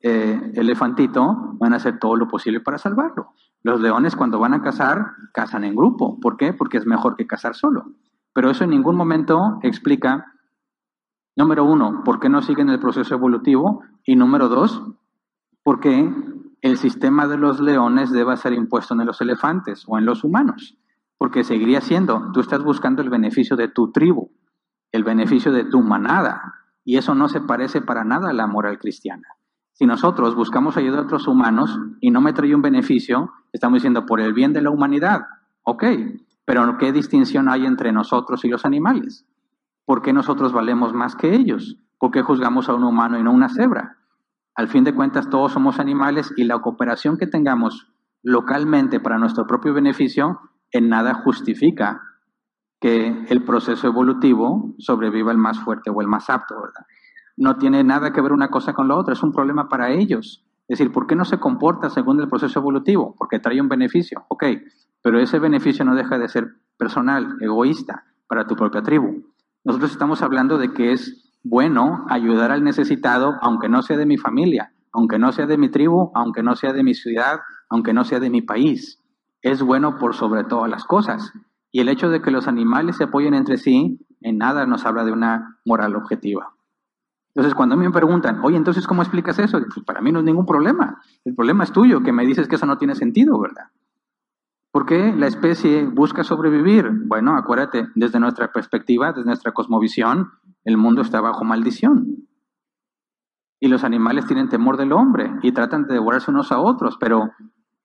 eh, 0.02 0.52
elefantito, 0.56 1.54
van 1.60 1.74
a 1.74 1.76
hacer 1.76 2.00
todo 2.00 2.16
lo 2.16 2.28
posible 2.28 2.62
para 2.62 2.80
salvarlo. 2.80 3.34
Los 3.64 3.82
leones 3.82 4.16
cuando 4.16 4.40
van 4.40 4.54
a 4.54 4.62
cazar, 4.62 5.14
cazan 5.34 5.64
en 5.64 5.76
grupo. 5.76 6.20
¿Por 6.20 6.38
qué? 6.38 6.54
Porque 6.54 6.78
es 6.78 6.86
mejor 6.86 7.16
que 7.16 7.28
cazar 7.28 7.56
solo. 7.56 7.94
Pero 8.34 8.50
eso 8.50 8.64
en 8.64 8.70
ningún 8.70 8.96
momento 8.96 9.60
explica, 9.64 10.34
número 11.36 11.66
uno, 11.66 12.04
por 12.04 12.20
qué 12.20 12.30
no 12.30 12.42
siguen 12.42 12.70
el 12.70 12.80
proceso 12.80 13.16
evolutivo 13.16 13.82
y 14.06 14.16
número 14.16 14.48
dos, 14.48 14.84
por 15.64 15.80
qué 15.80 16.14
el 16.62 16.78
sistema 16.78 17.28
de 17.28 17.38
los 17.38 17.60
leones 17.60 18.12
debe 18.12 18.38
ser 18.38 18.54
impuesto 18.54 18.94
en 18.94 19.06
los 19.06 19.22
elefantes 19.22 19.86
o 19.88 19.98
en 19.98 20.06
los 20.06 20.24
humanos. 20.24 20.78
Porque 21.18 21.44
seguiría 21.44 21.82
siendo, 21.82 22.32
tú 22.32 22.42
estás 22.42 22.64
buscando 22.64 23.02
el 23.02 23.10
beneficio 23.10 23.56
de 23.56 23.68
tu 23.68 23.92
tribu, 23.92 24.30
el 24.92 25.04
beneficio 25.04 25.52
de 25.52 25.66
tu 25.66 25.82
manada, 25.82 26.54
y 26.84 26.98
eso 26.98 27.16
no 27.16 27.28
se 27.28 27.42
parece 27.42 27.82
para 27.82 28.04
nada 28.04 28.30
a 28.30 28.34
la 28.34 28.48
moral 28.48 28.80
cristiana. 28.80 29.28
Si 29.78 29.86
nosotros 29.86 30.34
buscamos 30.34 30.76
ayudar 30.76 31.02
a 31.02 31.04
otros 31.04 31.28
humanos 31.28 31.80
y 32.02 32.10
no 32.10 32.20
me 32.20 32.34
trae 32.34 32.56
un 32.56 32.64
beneficio, 32.64 33.32
estamos 33.54 33.76
diciendo 33.76 34.08
por 34.08 34.20
el 34.20 34.34
bien 34.34 34.52
de 34.52 34.64
la 34.64 34.72
humanidad. 34.72 35.22
Ok, 35.62 35.84
pero 36.46 36.80
¿qué 36.80 36.92
distinción 36.92 37.48
hay 37.48 37.68
entre 37.68 37.92
nosotros 37.92 38.44
y 38.44 38.50
los 38.50 38.66
animales? 38.66 39.28
¿Por 39.86 40.02
qué 40.02 40.14
nosotros 40.14 40.52
valemos 40.52 40.96
más 40.96 41.16
que 41.16 41.36
ellos? 41.36 41.78
¿Por 42.00 42.10
qué 42.10 42.24
juzgamos 42.24 42.70
a 42.70 42.74
un 42.74 42.86
humano 42.86 43.20
y 43.20 43.24
no 43.24 43.30
a 43.30 43.34
una 43.36 43.50
cebra? 43.50 43.98
Al 44.56 44.68
fin 44.68 44.84
de 44.84 44.96
cuentas, 44.96 45.30
todos 45.30 45.52
somos 45.52 45.80
animales 45.80 46.34
y 46.36 46.46
la 46.46 46.58
cooperación 46.58 47.20
que 47.20 47.28
tengamos 47.28 47.94
localmente 48.24 49.00
para 49.00 49.20
nuestro 49.20 49.46
propio 49.46 49.76
beneficio 49.76 50.40
en 50.72 50.90
nada 50.90 51.14
justifica 51.14 52.02
que 52.82 53.26
el 53.30 53.44
proceso 53.44 53.86
evolutivo 53.86 54.74
sobreviva 54.80 55.32
el 55.32 55.38
más 55.38 55.60
fuerte 55.60 55.92
o 55.92 56.02
el 56.02 56.08
más 56.08 56.32
apto, 56.32 56.56
¿verdad? 56.56 56.88
No 57.38 57.58
tiene 57.58 57.84
nada 57.84 58.12
que 58.12 58.22
ver 58.22 58.34
una 58.34 58.50
cosa 58.50 58.74
con 58.74 58.88
la 58.88 58.96
otra, 58.96 59.14
es 59.14 59.24
un 59.24 59.32
problema 59.32 59.70
para 59.70 59.92
ellos. 59.92 60.44
Es 60.68 60.80
decir, 60.80 60.92
¿por 60.92 61.08
qué 61.08 61.16
no 61.16 61.24
se 61.24 61.40
comporta 61.40 61.90
según 61.90 62.20
el 62.20 62.28
proceso 62.28 62.60
evolutivo? 62.60 63.16
Porque 63.18 63.40
trae 63.40 63.62
un 63.62 63.70
beneficio, 63.70 64.26
ok, 64.28 64.44
pero 65.02 65.20
ese 65.20 65.40
beneficio 65.40 65.86
no 65.86 65.96
deja 65.96 66.18
de 66.18 66.28
ser 66.28 66.56
personal, 66.78 67.38
egoísta, 67.40 68.04
para 68.28 68.46
tu 68.46 68.56
propia 68.56 68.82
tribu. 68.82 69.24
Nosotros 69.64 69.92
estamos 69.92 70.22
hablando 70.22 70.58
de 70.58 70.74
que 70.74 70.92
es 70.92 71.32
bueno 71.44 72.06
ayudar 72.10 72.52
al 72.52 72.64
necesitado, 72.64 73.36
aunque 73.42 73.70
no 73.70 73.82
sea 73.82 73.98
de 73.98 74.06
mi 74.06 74.18
familia, 74.18 74.74
aunque 74.92 75.20
no 75.20 75.32
sea 75.32 75.46
de 75.46 75.58
mi 75.58 75.70
tribu, 75.70 76.12
aunque 76.16 76.44
no 76.44 76.56
sea 76.56 76.74
de 76.74 76.84
mi 76.84 76.94
ciudad, 76.94 77.40
aunque 77.70 77.94
no 77.94 78.04
sea 78.04 78.20
de 78.20 78.30
mi 78.30 78.42
país. 78.42 79.02
Es 79.42 79.62
bueno 79.62 79.98
por 79.98 80.16
sobre 80.16 80.44
todas 80.44 80.70
las 80.70 80.84
cosas. 80.84 81.32
Y 81.72 81.80
el 81.80 81.90
hecho 81.90 82.10
de 82.10 82.22
que 82.22 82.32
los 82.32 82.48
animales 82.48 82.98
se 82.98 83.06
apoyen 83.06 83.34
entre 83.34 83.58
sí, 83.58 84.06
en 84.22 84.38
nada 84.38 84.66
nos 84.66 84.86
habla 84.86 85.06
de 85.06 85.12
una 85.12 85.60
moral 85.66 85.96
objetiva. 85.96 86.57
Entonces, 87.38 87.54
cuando 87.54 87.76
a 87.76 87.78
mí 87.78 87.86
me 87.86 87.92
preguntan, 87.92 88.40
oye, 88.42 88.58
entonces, 88.58 88.88
¿cómo 88.88 89.04
explicas 89.04 89.38
eso? 89.38 89.60
Pues 89.60 89.86
para 89.86 90.02
mí 90.02 90.12
no 90.12 90.18
es 90.18 90.26
ningún 90.26 90.48
problema. 90.48 91.00
El 91.24 91.36
problema 91.36 91.66
es 91.66 91.72
tuyo, 91.72 92.02
que 92.02 92.12
me 92.12 92.26
dices 92.26 92.48
que 92.48 92.56
eso 92.56 92.66
no 92.66 92.80
tiene 92.80 92.96
sentido, 92.96 93.40
¿verdad? 93.40 93.66
¿Por 94.72 94.88
qué 94.88 95.14
la 95.16 95.28
especie 95.28 95.86
busca 95.86 96.24
sobrevivir? 96.24 96.90
Bueno, 97.06 97.36
acuérdate, 97.38 97.90
desde 97.94 98.20
nuestra 98.20 98.52
perspectiva, 98.52 99.12
desde 99.12 99.28
nuestra 99.28 99.52
cosmovisión, 99.52 100.32
el 100.64 100.78
mundo 100.78 101.04
está 101.04 101.22
bajo 101.22 101.44
maldición. 101.44 102.28
Y 103.60 103.68
los 103.68 103.84
animales 103.84 104.26
tienen 104.26 104.50
temor 104.50 104.76
del 104.76 104.92
hombre 104.92 105.32
y 105.44 105.52
tratan 105.52 105.86
de 105.86 105.94
devorarse 105.94 106.32
unos 106.32 106.52
a 106.52 106.58
otros, 106.58 106.98
pero 107.00 107.34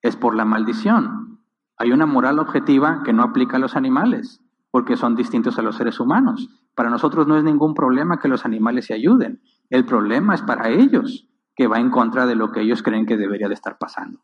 es 0.01 0.17
por 0.17 0.35
la 0.35 0.47
maldición. 0.47 1.41
Hay 1.77 1.93
una 1.93 2.07
moral 2.07 2.39
objetiva 2.39 3.03
que 3.05 3.13
no 3.13 3.23
aplica 3.23 3.59
a 3.59 3.61
los 3.61 3.77
animales, 3.77 4.41
porque 4.71 4.97
son 4.97 5.15
distintos 5.15 5.59
a 5.59 5.63
los 5.63 5.77
seres 5.77 6.01
humanos. 6.01 6.49
Para 6.75 6.91
nosotros 6.91 7.27
no 7.27 7.37
es 7.37 7.45
ningún 7.45 7.75
problema 7.75 8.19
que 8.19 8.29
los 8.29 8.45
animales 8.45 8.87
se 8.87 8.95
ayuden. 8.95 9.43
El 9.71 9.85
problema 9.85 10.35
es 10.35 10.43
para 10.43 10.71
ellos, 10.71 11.29
que 11.55 11.67
va 11.67 11.79
en 11.79 11.91
contra 11.91 12.27
de 12.27 12.35
lo 12.35 12.51
que 12.51 12.61
ellos 12.61 12.83
creen 12.83 13.07
que 13.07 13.17
debería 13.17 13.49
de 13.49 13.55
estar 13.55 13.79
pasando. 13.79 14.21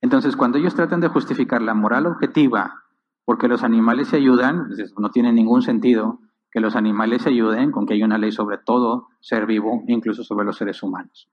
Entonces, 0.00 0.36
cuando 0.36 0.58
ellos 0.58 0.74
tratan 0.74 1.00
de 1.00 1.08
justificar 1.08 1.62
la 1.62 1.74
moral 1.74 2.06
objetiva 2.06 2.82
porque 3.24 3.48
los 3.48 3.64
animales 3.64 4.08
se 4.08 4.16
ayudan, 4.16 4.68
pues 4.68 4.94
no 4.98 5.10
tiene 5.10 5.32
ningún 5.32 5.62
sentido 5.62 6.20
que 6.50 6.60
los 6.60 6.76
animales 6.76 7.22
se 7.22 7.30
ayuden 7.30 7.72
con 7.72 7.86
que 7.86 7.94
hay 7.94 8.02
una 8.02 8.18
ley 8.18 8.30
sobre 8.30 8.58
todo 8.58 9.08
ser 9.20 9.46
vivo, 9.46 9.82
incluso 9.88 10.22
sobre 10.22 10.46
los 10.46 10.56
seres 10.56 10.82
humanos. 10.82 11.28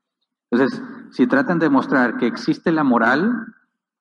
Entonces, 0.50 0.82
si 1.12 1.28
tratan 1.28 1.60
de 1.60 1.70
mostrar 1.70 2.18
que 2.18 2.28
existe 2.28 2.72
la 2.72 2.84
moral, 2.84 3.48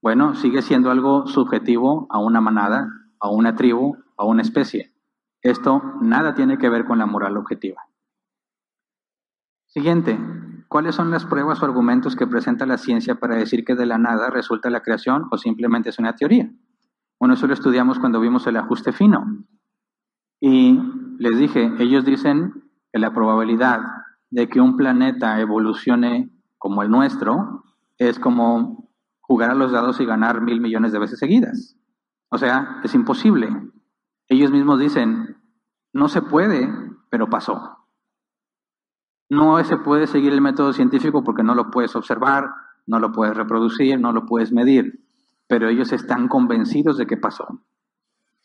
bueno, 0.01 0.35
sigue 0.35 0.63
siendo 0.63 0.91
algo 0.91 1.27
subjetivo 1.27 2.07
a 2.11 2.19
una 2.19 2.41
manada, 2.41 2.89
a 3.21 3.31
una 3.31 3.55
tribu, 3.55 3.97
a 4.17 4.25
una 4.25 4.43
especie. 4.43 4.92
Esto 5.43 5.83
nada 6.01 6.35
tiene 6.35 6.59
que 6.59 6.69
ver 6.69 6.85
con 6.85 6.99
la 6.99 7.07
moral 7.07 7.37
objetiva. 7.37 7.83
Siguiente, 9.67 10.19
¿cuáles 10.69 10.95
son 10.95 11.11
las 11.11 11.25
pruebas 11.25 11.63
o 11.63 11.65
argumentos 11.65 12.15
que 12.15 12.27
presenta 12.27 12.67
la 12.67 12.79
ciencia 12.79 13.17
para 13.17 13.37
decir 13.37 13.65
que 13.65 13.75
de 13.75 13.87
la 13.87 13.99
nada 13.99 14.31
resulta 14.31 14.71
la 14.71 14.83
creación 14.83 15.27
o 15.31 15.39
simplemente 15.39 15.89
es 15.89 15.99
una 15.99 16.15
teoría? 16.15 16.53
Bueno, 17.19 17.35
eso 17.35 17.47
lo 17.47 17.55
estudiamos 17.55 17.99
cuando 17.99 18.21
vimos 18.21 18.47
el 18.47 18.57
ajuste 18.57 18.93
fino. 18.93 19.45
Y 20.41 20.79
les 21.19 21.39
dije, 21.39 21.73
ellos 21.79 22.05
dicen 22.05 22.71
que 22.93 22.99
la 22.99 23.13
probabilidad 23.13 23.81
de 24.31 24.49
que 24.49 24.61
un 24.61 24.77
planeta 24.77 25.41
evolucione 25.41 26.31
como 26.59 26.83
el 26.83 26.91
nuestro 26.91 27.65
es 27.97 28.19
como 28.19 28.91
jugar 29.21 29.51
a 29.51 29.55
los 29.55 29.73
dados 29.73 30.01
y 30.01 30.05
ganar 30.05 30.41
mil 30.41 30.61
millones 30.61 30.93
de 30.93 30.99
veces 30.99 31.19
seguidas. 31.19 31.77
O 32.29 32.39
sea, 32.39 32.81
es 32.83 32.95
imposible. 32.95 33.49
Ellos 34.29 34.51
mismos 34.51 34.79
dicen, 34.79 35.32
no 35.93 36.09
se 36.09 36.23
puede, 36.23 36.69
pero 37.11 37.29
pasó. 37.29 37.79
No 39.29 39.63
se 39.65 39.77
puede 39.77 40.07
seguir 40.07 40.33
el 40.33 40.41
método 40.41 40.73
científico 40.73 41.25
porque 41.25 41.43
no 41.43 41.55
lo 41.55 41.71
puedes 41.71 41.97
observar, 41.97 42.51
no 42.87 42.99
lo 42.99 43.13
puedes 43.13 43.37
reproducir, 43.37 43.99
no 43.99 44.13
lo 44.13 44.27
puedes 44.27 44.53
medir, 44.53 45.07
pero 45.47 45.69
ellos 45.69 45.93
están 45.93 46.29
convencidos 46.29 46.97
de 46.99 47.07
que 47.07 47.17
pasó. 47.17 47.63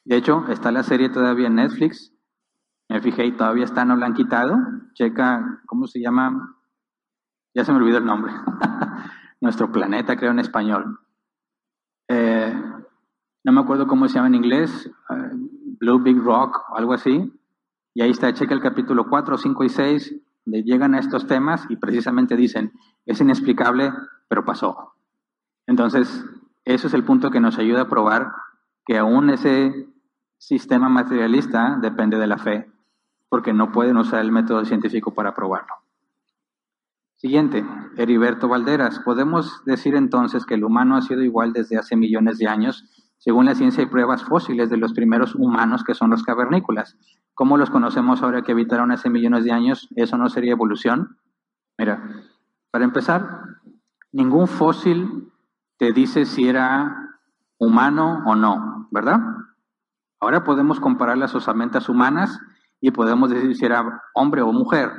De 0.06 0.16
hecho, 0.16 0.46
está 0.50 0.72
la 0.72 0.84
serie 0.84 1.10
todavía 1.10 1.48
en 1.48 1.56
Netflix, 1.56 2.14
me 2.90 3.02
fijé 3.02 3.26
y 3.26 3.32
todavía 3.34 3.66
está, 3.66 3.84
no 3.84 3.96
la 3.98 4.06
han 4.06 4.14
quitado. 4.14 4.58
Checa, 4.94 5.62
¿cómo 5.66 5.88
se 5.88 6.00
llama? 6.00 6.56
Ya 7.54 7.66
se 7.66 7.72
me 7.72 7.80
olvidó 7.80 7.98
el 7.98 8.06
nombre. 8.06 8.32
Nuestro 9.42 9.72
planeta, 9.72 10.16
creo 10.16 10.32
en 10.32 10.40
español. 10.40 11.00
Eh, 12.08 12.54
no 13.44 13.52
me 13.52 13.62
acuerdo 13.62 13.88
cómo 13.88 14.08
se 14.08 14.16
llama 14.16 14.28
en 14.28 14.36
inglés, 14.36 14.90
eh, 15.10 15.32
Blue 15.80 16.00
Big 16.00 16.18
Rock 16.18 16.62
algo 16.76 16.94
así. 16.94 17.32
Y 17.98 18.02
ahí 18.04 18.12
está, 18.12 18.32
checa 18.32 18.54
el 18.54 18.62
capítulo 18.62 19.10
4, 19.10 19.40
5 19.40 19.64
y 19.64 19.70
6, 19.70 20.16
donde 20.46 20.62
llegan 20.62 20.94
a 20.94 21.00
estos 21.00 21.26
temas 21.26 21.66
y 21.68 21.78
precisamente 21.78 22.36
dicen, 22.36 22.72
es 23.08 23.20
inexplicable, 23.22 23.92
pero 24.28 24.46
pasó. 24.46 24.94
Entonces, 25.66 26.24
eso 26.64 26.86
es 26.86 26.94
el 26.94 27.04
punto 27.04 27.32
que 27.32 27.40
nos 27.40 27.58
ayuda 27.58 27.82
a 27.82 27.90
probar 27.90 28.34
que 28.86 29.00
aún 29.00 29.32
ese 29.32 29.88
sistema 30.38 30.90
materialista 30.90 31.80
depende 31.82 32.20
de 32.20 32.28
la 32.28 32.38
fe 32.38 32.72
porque 33.30 33.52
no 33.52 33.72
pueden 33.72 33.98
usar 33.98 34.22
el 34.22 34.32
método 34.32 34.64
científico 34.64 35.16
para 35.16 35.34
probarlo. 35.34 35.74
Siguiente, 37.16 37.66
Heriberto 37.96 38.48
Valderas. 38.48 39.00
¿Podemos 39.00 39.64
decir 39.66 39.96
entonces 39.96 40.46
que 40.46 40.54
el 40.54 40.64
humano 40.64 40.98
ha 40.98 41.02
sido 41.02 41.24
igual 41.24 41.52
desde 41.52 41.78
hace 41.80 41.96
millones 41.96 42.38
de 42.38 42.48
años? 42.48 43.07
Según 43.18 43.46
la 43.46 43.56
ciencia 43.56 43.84
hay 43.84 43.90
pruebas 43.90 44.24
fósiles 44.24 44.70
de 44.70 44.78
los 44.78 44.94
primeros 44.94 45.36
humanos 45.36 45.84
que 45.84 45.94
son 45.96 46.10
los 46.10 46.24
cavernícolas. 46.24 46.98
¿Cómo 47.34 47.58
los 47.58 47.70
conocemos 47.70 48.22
ahora 48.22 48.44
que 48.44 48.52
habitaron 48.52 48.92
hace 48.92 49.10
millones 49.10 49.44
de 49.44 49.52
años? 49.52 49.88
¿Eso 49.96 50.18
no 50.18 50.30
sería 50.30 50.52
evolución? 50.52 51.18
Mira, 51.78 52.04
para 52.72 52.86
empezar, 52.86 53.28
ningún 54.12 54.48
fósil 54.48 55.32
te 55.78 55.94
dice 55.94 56.26
si 56.26 56.48
era 56.48 56.96
humano 57.60 58.24
o 58.26 58.36
no, 58.36 58.88
¿verdad? 58.92 59.20
Ahora 60.20 60.44
podemos 60.44 60.80
comparar 60.80 61.18
las 61.18 61.36
osamentas 61.36 61.90
humanas 61.90 62.40
y 62.80 62.92
podemos 62.92 63.30
decir 63.30 63.56
si 63.56 63.66
era 63.66 64.04
hombre 64.14 64.42
o 64.42 64.52
mujer. 64.52 64.92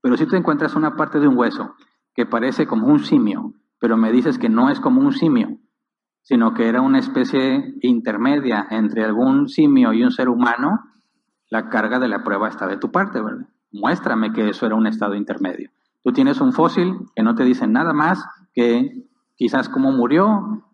Pero 0.00 0.16
si 0.16 0.26
tú 0.26 0.36
encuentras 0.36 0.74
una 0.74 0.94
parte 0.94 1.18
de 1.18 1.28
un 1.28 1.36
hueso 1.36 1.74
que 2.14 2.26
parece 2.26 2.66
como 2.66 2.86
un 2.86 3.00
simio, 3.00 3.54
pero 3.78 3.96
me 3.96 4.12
dices 4.12 4.38
que 4.38 4.48
no 4.48 4.70
es 4.70 4.80
como 4.80 5.00
un 5.00 5.12
simio, 5.12 5.58
sino 6.26 6.54
que 6.54 6.68
era 6.68 6.80
una 6.80 6.98
especie 6.98 7.76
intermedia 7.82 8.66
entre 8.70 9.04
algún 9.04 9.48
simio 9.48 9.92
y 9.92 10.02
un 10.02 10.10
ser 10.10 10.28
humano, 10.28 10.80
la 11.50 11.68
carga 11.68 12.00
de 12.00 12.08
la 12.08 12.24
prueba 12.24 12.48
está 12.48 12.66
de 12.66 12.78
tu 12.78 12.90
parte, 12.90 13.20
¿verdad? 13.22 13.46
Muéstrame 13.70 14.32
que 14.32 14.48
eso 14.48 14.66
era 14.66 14.74
un 14.74 14.88
estado 14.88 15.14
intermedio. 15.14 15.70
Tú 16.02 16.12
tienes 16.12 16.40
un 16.40 16.52
fósil 16.52 16.96
que 17.14 17.22
no 17.22 17.36
te 17.36 17.44
dice 17.44 17.68
nada 17.68 17.92
más 17.92 18.26
que 18.52 19.06
quizás 19.36 19.68
cómo 19.68 19.92
murió, 19.92 20.64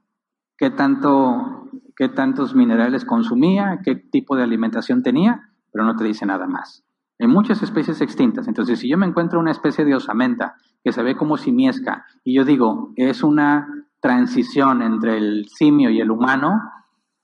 qué, 0.56 0.70
tanto, 0.70 1.68
qué 1.96 2.08
tantos 2.08 2.54
minerales 2.54 3.04
consumía, 3.04 3.80
qué 3.84 3.94
tipo 3.94 4.36
de 4.36 4.44
alimentación 4.44 5.02
tenía, 5.02 5.50
pero 5.70 5.84
no 5.84 5.96
te 5.96 6.04
dice 6.04 6.24
nada 6.24 6.46
más. 6.46 6.82
Hay 7.18 7.28
muchas 7.28 7.62
especies 7.62 8.00
extintas, 8.00 8.48
entonces 8.48 8.78
si 8.78 8.88
yo 8.88 8.96
me 8.96 9.06
encuentro 9.06 9.38
una 9.38 9.50
especie 9.50 9.84
de 9.84 9.94
osamenta 9.94 10.54
que 10.82 10.92
se 10.92 11.02
ve 11.02 11.14
como 11.14 11.36
simiesca 11.36 12.06
y 12.24 12.34
yo 12.34 12.46
digo, 12.46 12.94
es 12.96 13.22
una 13.22 13.81
transición 14.02 14.82
entre 14.82 15.16
el 15.16 15.46
simio 15.48 15.88
y 15.88 16.00
el 16.00 16.10
humano, 16.10 16.60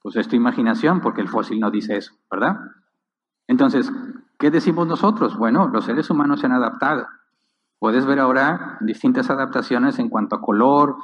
pues 0.01 0.15
es 0.15 0.29
tu 0.29 0.37
imaginación 0.37 1.01
porque 1.01 1.21
el 1.21 1.27
fósil 1.27 1.59
no 1.59 1.69
dice 1.69 1.97
eso, 1.97 2.13
¿verdad? 2.31 2.55
Entonces, 3.47 3.91
¿qué 4.39 4.49
decimos 4.49 4.87
nosotros? 4.87 5.37
Bueno, 5.37 5.67
los 5.67 5.85
seres 5.85 6.09
humanos 6.09 6.39
se 6.39 6.45
han 6.45 6.53
adaptado. 6.53 7.05
Puedes 7.79 8.05
ver 8.05 8.19
ahora 8.19 8.77
distintas 8.79 9.29
adaptaciones 9.29 9.99
en 9.99 10.09
cuanto 10.09 10.37
a 10.37 10.41
color, 10.41 10.95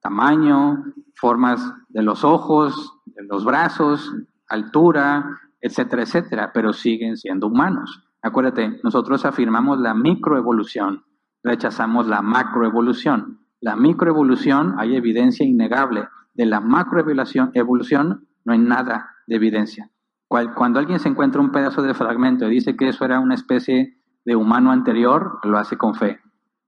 tamaño, 0.00 0.84
formas 1.16 1.74
de 1.88 2.02
los 2.02 2.22
ojos, 2.22 2.94
de 3.06 3.24
los 3.24 3.44
brazos, 3.44 4.14
altura, 4.48 5.40
etcétera, 5.60 6.02
etcétera, 6.02 6.50
pero 6.54 6.72
siguen 6.72 7.16
siendo 7.16 7.48
humanos. 7.48 8.04
Acuérdate, 8.22 8.80
nosotros 8.84 9.24
afirmamos 9.24 9.80
la 9.80 9.94
microevolución, 9.94 11.04
rechazamos 11.42 12.06
la 12.06 12.22
macroevolución. 12.22 13.43
La 13.64 13.76
microevolución 13.76 14.74
hay 14.78 14.94
evidencia 14.94 15.46
innegable. 15.46 16.06
De 16.34 16.44
la 16.44 16.60
macroevolución 16.60 17.50
evolución, 17.54 18.28
no 18.44 18.52
hay 18.52 18.58
nada 18.58 19.16
de 19.26 19.36
evidencia. 19.36 19.90
Cuando 20.28 20.78
alguien 20.78 20.98
se 20.98 21.08
encuentra 21.08 21.40
un 21.40 21.50
pedazo 21.50 21.80
de 21.80 21.94
fragmento 21.94 22.46
y 22.46 22.50
dice 22.56 22.76
que 22.76 22.88
eso 22.88 23.06
era 23.06 23.20
una 23.20 23.34
especie 23.34 23.96
de 24.26 24.36
humano 24.36 24.70
anterior, 24.70 25.38
lo 25.44 25.56
hace 25.56 25.78
con 25.78 25.94
fe. 25.94 26.20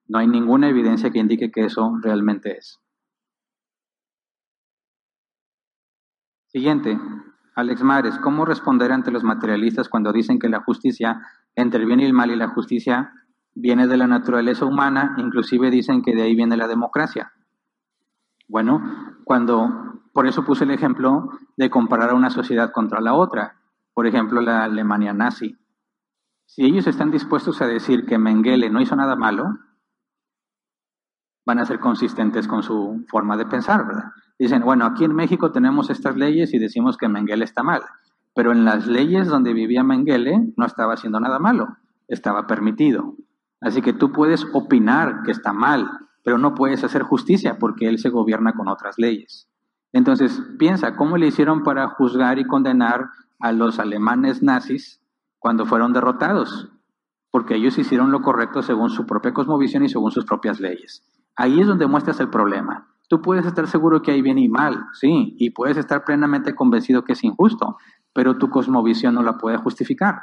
No 0.09 0.19
hay 0.19 0.27
ninguna 0.27 0.71
evidencia 0.71 1.11
que 1.11 1.19
indique 1.19 1.51
que 1.51 1.67
eso 1.67 1.93
realmente 2.01 2.57
es. 2.57 2.81
Siguiente, 6.47 6.99
Alex 7.57 7.83
Mares, 7.83 8.19
¿cómo 8.21 8.47
responder 8.47 8.91
ante 8.91 9.11
los 9.11 9.23
materialistas 9.23 9.91
cuando 9.91 10.15
dicen 10.15 10.39
que 10.39 10.49
la 10.49 10.63
justicia 10.63 11.21
entre 11.57 11.81
el 11.81 11.87
bien 11.87 12.01
y 12.01 12.07
el 12.07 12.15
mal 12.15 12.31
y 12.31 12.37
la 12.37 12.49
justicia 12.49 13.13
viene 13.57 13.89
de 13.89 13.97
la 13.97 14.07
naturaleza 14.07 14.65
humana, 14.65 15.17
inclusive 15.19 15.71
dicen 15.71 16.03
que 16.03 16.15
de 16.15 16.23
ahí 16.23 16.37
viene 16.37 16.57
la 16.57 16.69
democracia? 16.69 17.33
Bueno, 18.47 19.17
cuando 19.25 20.03
por 20.13 20.27
eso 20.27 20.45
puse 20.45 20.65
el 20.65 20.71
ejemplo 20.71 21.31
de 21.57 21.69
comparar 21.69 22.11
a 22.11 22.15
una 22.15 22.31
sociedad 22.31 22.71
contra 22.71 23.01
la 23.01 23.15
otra, 23.15 23.57
por 23.93 24.07
ejemplo 24.07 24.41
la 24.41 24.63
Alemania 24.63 25.13
nazi. 25.13 25.57
Si 26.45 26.65
ellos 26.65 26.87
están 26.87 27.11
dispuestos 27.11 27.61
a 27.61 27.67
decir 27.67 28.07
que 28.07 28.19
Mengele 28.19 28.71
no 28.71 28.81
hizo 28.81 28.95
nada 28.95 29.17
malo, 29.17 29.59
van 31.45 31.59
a 31.59 31.65
ser 31.65 31.81
consistentes 31.81 32.47
con 32.47 32.63
su 32.63 33.05
forma 33.09 33.37
de 33.37 33.47
pensar, 33.47 33.87
¿verdad? 33.87 34.13
Dicen, 34.39 34.63
bueno, 34.63 34.85
aquí 34.85 35.05
en 35.05 35.15
México 35.15 35.51
tenemos 35.51 35.91
estas 35.91 36.17
leyes 36.17 36.53
y 36.53 36.59
decimos 36.59 36.97
que 36.97 37.09
Mengele 37.09 37.45
está 37.45 37.63
mal, 37.63 37.83
pero 38.35 38.53
en 38.53 38.65
las 38.65 38.87
leyes 38.87 39.29
donde 39.29 39.55
vivía 39.55 39.83
Mengele 39.83 40.53
no 40.57 40.67
estaba 40.67 40.95
haciendo 40.95 41.21
nada 41.21 41.39
malo, 41.39 41.79
estaba 42.07 42.47
permitido. 42.47 43.17
Así 43.61 43.83
que 43.83 43.93
tú 43.93 44.13
puedes 44.13 44.47
opinar 44.53 45.23
que 45.25 45.31
está 45.31 45.53
mal, 45.53 45.91
pero 46.23 46.39
no 46.39 46.55
puedes 46.55 46.85
hacer 46.85 47.03
justicia 47.03 47.59
porque 47.59 47.89
él 47.89 47.99
se 47.99 48.11
gobierna 48.11 48.53
con 48.53 48.69
otras 48.69 48.97
leyes. 48.99 49.49
Entonces, 49.93 50.43
piensa, 50.59 50.97
¿cómo 50.97 51.17
le 51.17 51.29
hicieron 51.29 51.63
para 51.63 51.89
juzgar 51.89 52.39
y 52.39 52.47
condenar 52.47 53.11
a 53.39 53.53
los 53.53 53.79
alemanes 53.79 54.43
nazis 54.43 55.01
cuando 55.39 55.65
fueron 55.65 55.93
derrotados? 55.93 56.69
Porque 57.31 57.55
ellos 57.55 57.79
hicieron 57.79 58.11
lo 58.11 58.23
correcto 58.23 58.63
según 58.63 58.91
su 58.91 59.07
propia 59.07 59.33
cosmovisión 59.33 59.85
y 59.85 59.89
según 59.89 60.11
sus 60.11 60.25
propias 60.25 60.61
leyes. 60.61 61.05
Ahí 61.35 61.61
es 61.61 61.67
donde 61.67 61.87
muestras 61.87 62.21
el 62.21 62.29
problema. 62.29 62.89
Tú 63.09 63.23
puedes 63.23 63.47
estar 63.47 63.69
seguro 63.69 64.03
que 64.03 64.11
hay 64.11 64.21
bien 64.21 64.39
y 64.39 64.49
mal, 64.49 64.87
sí, 64.93 65.37
y 65.39 65.51
puedes 65.51 65.77
estar 65.77 66.05
plenamente 66.05 66.55
convencido 66.55 67.05
que 67.05 67.13
es 67.13 67.23
injusto, 67.23 67.77
pero 68.13 68.37
tu 68.37 68.51
cosmovisión 68.51 69.15
no 69.15 69.23
la 69.23 69.39
puede 69.39 69.59
justificar. 69.59 70.21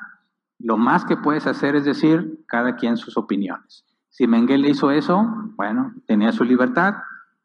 Lo 0.59 0.77
más 0.77 1.05
que 1.05 1.17
puedes 1.17 1.47
hacer 1.47 1.75
es 1.75 1.85
decir 1.85 2.43
cada 2.47 2.75
quien 2.75 2.97
sus 2.97 3.17
opiniones. 3.17 3.85
Si 4.09 4.27
Mengele 4.27 4.69
hizo 4.69 4.91
eso, 4.91 5.25
bueno, 5.55 5.93
tenía 6.05 6.31
su 6.31 6.43
libertad, 6.43 6.95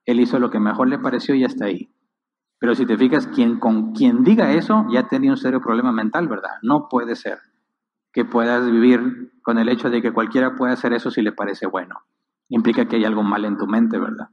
él 0.05 0.21
hizo 0.21 0.39
lo 0.39 0.51
que 0.51 0.61
mejor 0.61 0.89
le 0.89 0.99
pareció 0.99 1.35
y 1.35 1.45
hasta 1.45 1.67
ahí. 1.67 1.91
Pero 2.59 2.75
si 2.75 2.87
te 2.87 2.97
fijas, 2.97 3.27
quien, 3.29 3.59
con 3.59 3.93
quien 3.93 4.25
diga 4.25 4.53
eso 4.53 4.87
ya 4.91 5.09
tenía 5.09 5.31
un 5.31 5.37
serio 5.37 5.61
problema 5.61 5.93
mental, 5.93 6.29
¿verdad? 6.29 6.53
No 6.63 6.89
puede 6.89 7.17
ser 7.17 7.39
que 8.13 8.25
puedas 8.25 8.71
vivir 8.71 9.33
con 9.43 9.59
el 9.59 9.69
hecho 9.69 9.91
de 9.91 10.03
que 10.03 10.13
cualquiera 10.13 10.57
pueda 10.57 10.73
hacer 10.73 10.93
eso 10.93 11.11
si 11.11 11.23
le 11.23 11.33
parece 11.33 11.67
bueno 11.67 12.03
implica 12.49 12.87
que 12.87 12.97
hay 12.97 13.05
algo 13.05 13.23
mal 13.23 13.45
en 13.45 13.57
tu 13.57 13.67
mente, 13.67 13.99
¿verdad? 13.99 14.29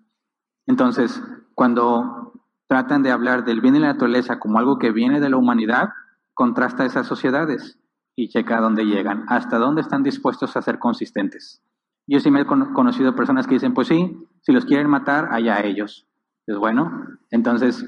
Entonces, 0.65 1.21
cuando 1.53 2.33
tratan 2.67 3.03
de 3.03 3.11
hablar 3.11 3.45
del 3.45 3.61
bien 3.61 3.75
y 3.75 3.79
la 3.79 3.87
naturaleza 3.87 4.39
como 4.39 4.57
algo 4.57 4.79
que 4.79 4.91
viene 4.91 5.19
de 5.19 5.29
la 5.29 5.37
humanidad, 5.37 5.89
contrasta 6.33 6.85
esas 6.85 7.07
sociedades 7.07 7.79
y 8.15 8.29
checa 8.29 8.61
dónde 8.61 8.85
llegan, 8.85 9.25
hasta 9.27 9.57
dónde 9.57 9.81
están 9.81 10.03
dispuestos 10.03 10.55
a 10.55 10.61
ser 10.61 10.79
consistentes. 10.79 11.61
Yo 12.07 12.19
sí 12.19 12.31
me 12.31 12.41
he 12.41 12.45
conocido 12.45 13.15
personas 13.15 13.47
que 13.47 13.55
dicen, 13.55 13.73
pues 13.73 13.87
sí, 13.87 14.17
si 14.41 14.51
los 14.51 14.65
quieren 14.65 14.89
matar, 14.89 15.29
allá 15.31 15.61
ellos. 15.61 16.07
Es 16.45 16.57
bueno, 16.57 16.91
entonces, 17.31 17.83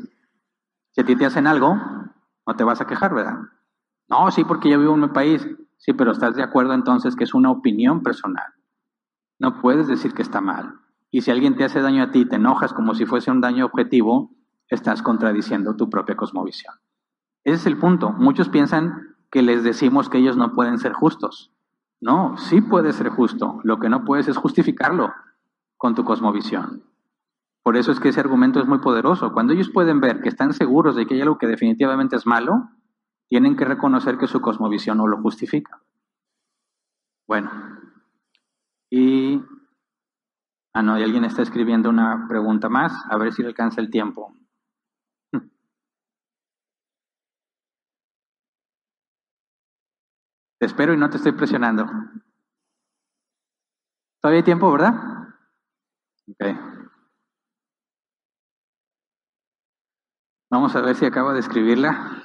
si 0.92 1.02
a 1.02 1.06
ti 1.06 1.16
te 1.16 1.26
hacen 1.26 1.46
algo, 1.46 1.76
no 1.76 2.56
te 2.56 2.64
vas 2.64 2.82
a 2.82 2.88
quejar, 2.88 3.14
¿verdad? 3.14 3.38
No, 4.10 4.32
sí, 4.32 4.44
porque 4.44 4.70
yo 4.70 4.80
vivo 4.80 4.96
en 4.96 5.02
mi 5.02 5.08
país. 5.10 5.48
Sí, 5.78 5.94
pero 5.94 6.12
estás 6.12 6.36
de 6.36 6.44
acuerdo 6.44 6.74
entonces 6.74 7.16
que 7.16 7.24
es 7.24 7.34
una 7.36 7.52
opinión 7.52 8.02
personal. 8.02 8.54
No 9.40 9.62
puedes 9.62 9.88
decir 9.88 10.14
que 10.14 10.24
está 10.24 10.42
mal. 10.42 10.74
Y 11.12 11.22
si 11.22 11.30
alguien 11.30 11.56
te 11.56 11.64
hace 11.64 11.82
daño 11.82 12.04
a 12.04 12.12
ti 12.12 12.22
y 12.22 12.26
te 12.26 12.38
enojas 12.38 12.74
como 12.74 12.96
si 12.96 13.06
fuese 13.06 13.30
un 13.30 13.42
daño 13.42 13.66
objetivo, 13.66 14.32
estás 14.68 15.04
contradiciendo 15.04 15.76
tu 15.76 15.90
propia 15.90 16.16
cosmovisión. 16.16 16.74
Ese 17.44 17.56
es 17.56 17.66
el 17.68 17.78
punto. 17.78 18.12
Muchos 18.12 18.50
piensan 18.50 19.07
que 19.32 19.42
les 19.42 19.64
decimos 19.64 20.10
que 20.10 20.18
ellos 20.18 20.38
no 20.38 20.54
pueden 20.54 20.80
ser 20.80 20.94
justos. 20.94 21.52
No, 22.00 22.38
sí 22.38 22.62
puedes 22.62 22.96
ser 22.96 23.10
justo. 23.10 23.60
Lo 23.64 23.80
que 23.80 23.90
no 23.90 24.06
puedes 24.06 24.28
es 24.28 24.38
justificarlo 24.38 25.14
con 25.78 25.96
tu 25.96 26.04
cosmovisión. 26.04 26.84
Por 27.64 27.76
eso 27.76 27.92
es 27.92 28.00
que 28.00 28.10
ese 28.10 28.20
argumento 28.20 28.60
es 28.60 28.68
muy 28.68 28.80
poderoso. 28.80 29.34
Cuando 29.34 29.54
ellos 29.54 29.70
pueden 29.70 30.00
ver 30.00 30.22
que 30.22 30.30
están 30.30 30.54
seguros 30.54 30.96
de 30.96 31.06
que 31.06 31.16
hay 31.16 31.22
algo 31.22 31.38
que 31.38 31.48
definitivamente 31.48 32.16
es 32.16 32.26
malo, 32.26 32.70
tienen 33.28 33.58
que 33.58 33.66
reconocer 33.66 34.18
que 34.18 34.28
su 34.28 34.40
cosmovisión 34.40 35.00
no 35.00 35.08
lo 35.08 35.22
justifica. 35.22 35.82
Bueno, 37.28 37.52
y... 38.90 39.44
Ah, 40.74 40.82
no, 40.82 40.98
y 40.98 41.04
alguien 41.04 41.26
está 41.26 41.42
escribiendo 41.42 41.90
una 41.90 42.28
pregunta 42.30 42.70
más, 42.70 42.94
a 43.10 43.18
ver 43.18 43.34
si 43.34 43.42
le 43.42 43.50
alcanza 43.50 43.82
el 43.82 43.90
tiempo. 43.90 44.34
Te 50.60 50.66
espero 50.66 50.94
y 50.94 50.98
no 50.98 51.10
te 51.10 51.18
estoy 51.18 51.34
presionando. 51.34 51.86
Todavía 54.22 54.40
hay 54.40 54.44
tiempo, 54.44 54.72
¿verdad? 54.72 54.94
Ok. 56.30 56.46
Vamos 60.50 60.76
a 60.76 60.82
ver 60.82 60.96
si 60.96 61.06
acabo 61.06 61.34
de 61.34 61.40
escribirla. 61.42 62.24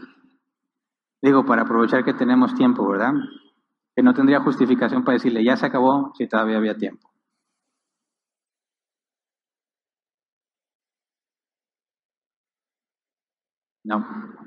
Digo, 1.22 1.44
para 1.44 1.62
aprovechar 1.62 2.04
que 2.04 2.14
tenemos 2.14 2.54
tiempo, 2.54 2.88
¿verdad? 2.88 3.12
Que 3.94 4.02
no 4.02 4.14
tendría 4.14 4.40
justificación 4.40 5.04
para 5.04 5.14
decirle, 5.14 5.44
ya 5.44 5.56
se 5.56 5.66
acabó 5.66 6.12
si 6.16 6.26
todavía 6.26 6.56
había 6.56 6.76
tiempo. 6.76 7.12
No. 13.84 14.41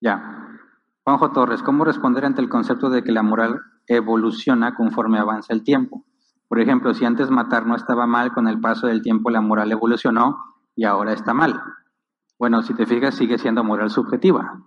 Ya. 0.00 0.58
Juanjo 1.04 1.32
Torres, 1.32 1.62
¿cómo 1.62 1.84
responder 1.84 2.24
ante 2.24 2.40
el 2.40 2.48
concepto 2.48 2.90
de 2.90 3.02
que 3.02 3.12
la 3.12 3.22
moral 3.22 3.60
evoluciona 3.86 4.74
conforme 4.74 5.18
avanza 5.18 5.52
el 5.52 5.62
tiempo? 5.62 6.04
Por 6.48 6.60
ejemplo, 6.60 6.94
si 6.94 7.04
antes 7.04 7.30
matar 7.30 7.66
no 7.66 7.76
estaba 7.76 8.06
mal, 8.06 8.32
con 8.32 8.48
el 8.48 8.60
paso 8.60 8.86
del 8.86 9.02
tiempo 9.02 9.30
la 9.30 9.40
moral 9.40 9.70
evolucionó 9.70 10.38
y 10.74 10.84
ahora 10.84 11.12
está 11.12 11.34
mal. 11.34 11.60
Bueno, 12.38 12.62
si 12.62 12.74
te 12.74 12.86
fijas, 12.86 13.14
sigue 13.14 13.38
siendo 13.38 13.62
moral 13.62 13.90
subjetiva. 13.90 14.66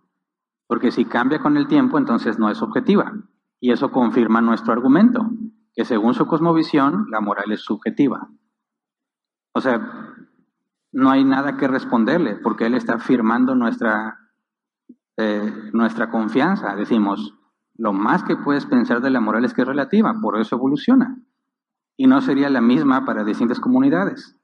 Porque 0.68 0.92
si 0.92 1.06
cambia 1.06 1.40
con 1.40 1.58
el 1.58 1.68
tiempo, 1.68 1.98
entonces 1.98 2.40
no 2.40 2.50
es 2.50 2.62
objetiva. 2.62 3.12
Y 3.60 3.72
eso 3.72 3.92
confirma 3.92 4.42
nuestro 4.42 4.74
argumento, 4.74 5.30
que 5.74 5.84
según 5.84 6.14
su 6.14 6.26
cosmovisión, 6.28 7.08
la 7.10 7.20
moral 7.20 7.52
es 7.52 7.62
subjetiva. 7.62 8.30
O 9.54 9.62
sea, 9.62 10.16
no 10.92 11.10
hay 11.10 11.26
nada 11.26 11.58
que 11.58 11.68
responderle, 11.68 12.36
porque 12.36 12.68
él 12.68 12.76
está 12.76 12.96
afirmando 12.96 13.56
nuestra 13.56 14.23
eh, 15.18 15.70
nuestra 15.74 16.10
confianza. 16.10 16.76
Decimos, 16.76 17.36
lo 17.76 17.94
más 17.94 18.24
que 18.24 18.36
puedes 18.36 18.66
pensar 18.66 19.02
de 19.02 19.10
la 19.10 19.20
moral 19.20 19.46
es 19.46 19.54
que 19.54 19.62
es 19.62 19.68
relativa, 19.68 20.14
por 20.22 20.40
eso 20.40 20.56
evoluciona. 20.56 21.18
Y 21.98 22.08
no 22.08 22.22
sería 22.22 22.50
la 22.50 22.62
misma 22.62 23.06
para 23.06 23.24
distintas 23.24 23.60
comunidades. 23.60 24.40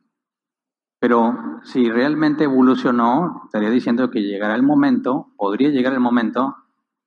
Pero 0.99 1.37
si 1.63 1.89
realmente 1.89 2.43
evolucionó, 2.43 3.43
estaría 3.45 3.69
diciendo 3.69 4.11
que 4.11 4.21
llegará 4.21 4.55
el 4.55 4.63
momento, 4.63 5.31
podría 5.37 5.69
llegar 5.69 5.93
el 5.93 5.99
momento 5.99 6.55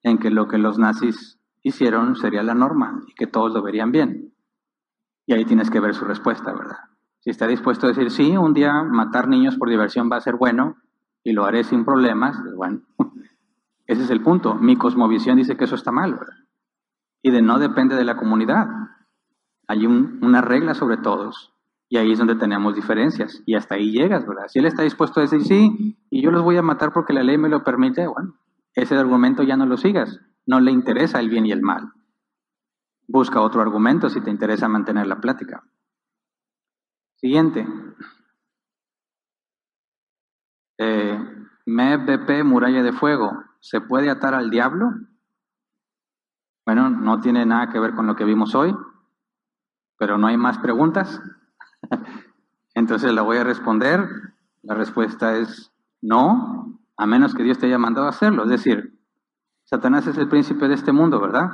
en 0.02 0.18
que 0.18 0.30
lo 0.30 0.48
que 0.48 0.58
los 0.58 0.78
nazis 0.78 1.38
hicieron 1.62 2.16
sería 2.16 2.42
la 2.42 2.54
norma 2.54 3.02
y 3.06 3.14
que 3.14 3.26
todos 3.26 3.52
lo 3.52 3.62
verían 3.62 3.92
bien. 3.92 4.34
Y 5.26 5.34
ahí 5.34 5.44
tienes 5.44 5.70
que 5.70 5.80
ver 5.80 5.94
su 5.94 6.04
respuesta, 6.04 6.52
¿verdad? 6.52 6.78
Si 7.20 7.30
está 7.30 7.46
dispuesto 7.46 7.86
a 7.86 7.90
decir, 7.90 8.10
sí, 8.10 8.36
un 8.36 8.52
día 8.52 8.82
matar 8.82 9.28
niños 9.28 9.56
por 9.56 9.68
diversión 9.68 10.10
va 10.10 10.16
a 10.16 10.20
ser 10.20 10.36
bueno 10.36 10.76
y 11.22 11.32
lo 11.32 11.44
haré 11.44 11.62
sin 11.62 11.84
problemas, 11.84 12.36
pues 12.42 12.54
bueno, 12.56 12.80
ese 13.86 14.02
es 14.02 14.10
el 14.10 14.22
punto. 14.22 14.54
Mi 14.54 14.76
cosmovisión 14.76 15.36
dice 15.36 15.56
que 15.56 15.64
eso 15.64 15.74
está 15.74 15.92
mal, 15.92 16.14
¿verdad? 16.14 16.36
Y 17.22 17.30
de 17.30 17.42
no 17.42 17.58
depende 17.58 17.96
de 17.96 18.04
la 18.04 18.16
comunidad. 18.16 18.66
Hay 19.68 19.86
una 19.86 20.40
regla 20.40 20.74
sobre 20.74 20.96
todos. 20.96 21.52
Y 21.88 21.98
ahí 21.98 22.12
es 22.12 22.18
donde 22.18 22.36
tenemos 22.36 22.74
diferencias. 22.74 23.42
Y 23.44 23.54
hasta 23.54 23.74
ahí 23.74 23.92
llegas, 23.92 24.26
¿verdad? 24.26 24.48
Si 24.48 24.58
él 24.58 24.66
está 24.66 24.82
dispuesto 24.82 25.20
a 25.20 25.24
decir 25.24 25.42
sí, 25.44 25.98
y 26.10 26.22
yo 26.22 26.30
los 26.30 26.42
voy 26.42 26.56
a 26.56 26.62
matar 26.62 26.92
porque 26.92 27.12
la 27.12 27.22
ley 27.22 27.36
me 27.36 27.48
lo 27.48 27.64
permite, 27.64 28.06
bueno, 28.06 28.38
ese 28.74 28.96
argumento 28.96 29.42
ya 29.42 29.56
no 29.56 29.66
lo 29.66 29.76
sigas. 29.76 30.20
No 30.46 30.60
le 30.60 30.72
interesa 30.72 31.20
el 31.20 31.28
bien 31.28 31.46
y 31.46 31.52
el 31.52 31.62
mal. 31.62 31.92
Busca 33.06 33.40
otro 33.40 33.60
argumento 33.60 34.08
si 34.08 34.20
te 34.20 34.30
interesa 34.30 34.68
mantener 34.68 35.06
la 35.06 35.20
plática. 35.20 35.62
Siguiente. 37.16 37.66
Eh, 40.78 41.18
MEBP, 41.66 42.42
muralla 42.42 42.82
de 42.82 42.92
fuego. 42.92 43.51
¿Se 43.62 43.80
puede 43.80 44.10
atar 44.10 44.34
al 44.34 44.50
diablo? 44.50 44.90
Bueno, 46.66 46.90
no 46.90 47.20
tiene 47.20 47.46
nada 47.46 47.70
que 47.70 47.78
ver 47.78 47.94
con 47.94 48.08
lo 48.08 48.16
que 48.16 48.24
vimos 48.24 48.56
hoy, 48.56 48.76
pero 49.96 50.18
no 50.18 50.26
hay 50.26 50.36
más 50.36 50.58
preguntas. 50.58 51.22
Entonces 52.74 53.14
la 53.14 53.22
voy 53.22 53.36
a 53.36 53.44
responder. 53.44 54.04
La 54.62 54.74
respuesta 54.74 55.36
es 55.36 55.72
no, 56.00 56.80
a 56.96 57.06
menos 57.06 57.36
que 57.36 57.44
Dios 57.44 57.58
te 57.58 57.66
haya 57.66 57.78
mandado 57.78 58.08
a 58.08 58.10
hacerlo. 58.10 58.42
Es 58.42 58.50
decir, 58.50 58.98
Satanás 59.62 60.08
es 60.08 60.18
el 60.18 60.28
príncipe 60.28 60.66
de 60.66 60.74
este 60.74 60.90
mundo, 60.90 61.20
¿verdad? 61.20 61.48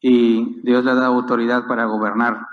Y 0.00 0.62
Dios 0.62 0.84
le 0.84 0.94
da 0.94 1.06
autoridad 1.06 1.66
para 1.66 1.86
gobernar. 1.86 2.46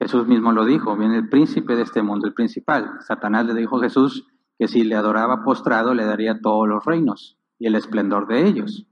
Jesús 0.00 0.26
mismo 0.26 0.50
lo 0.50 0.64
dijo, 0.64 0.96
viene 0.96 1.18
el 1.18 1.28
príncipe 1.28 1.76
de 1.76 1.82
este 1.82 2.02
mundo, 2.02 2.26
el 2.26 2.34
principal. 2.34 3.00
Satanás 3.02 3.46
le 3.46 3.54
dijo 3.54 3.78
a 3.78 3.82
Jesús 3.82 4.26
que 4.58 4.66
si 4.66 4.82
le 4.82 4.96
adoraba 4.96 5.44
postrado 5.44 5.94
le 5.94 6.04
daría 6.04 6.40
todos 6.40 6.66
los 6.66 6.84
reinos 6.84 7.38
y 7.58 7.66
el 7.66 7.74
esplendor 7.74 8.26
de 8.26 8.46
ellos. 8.46 8.86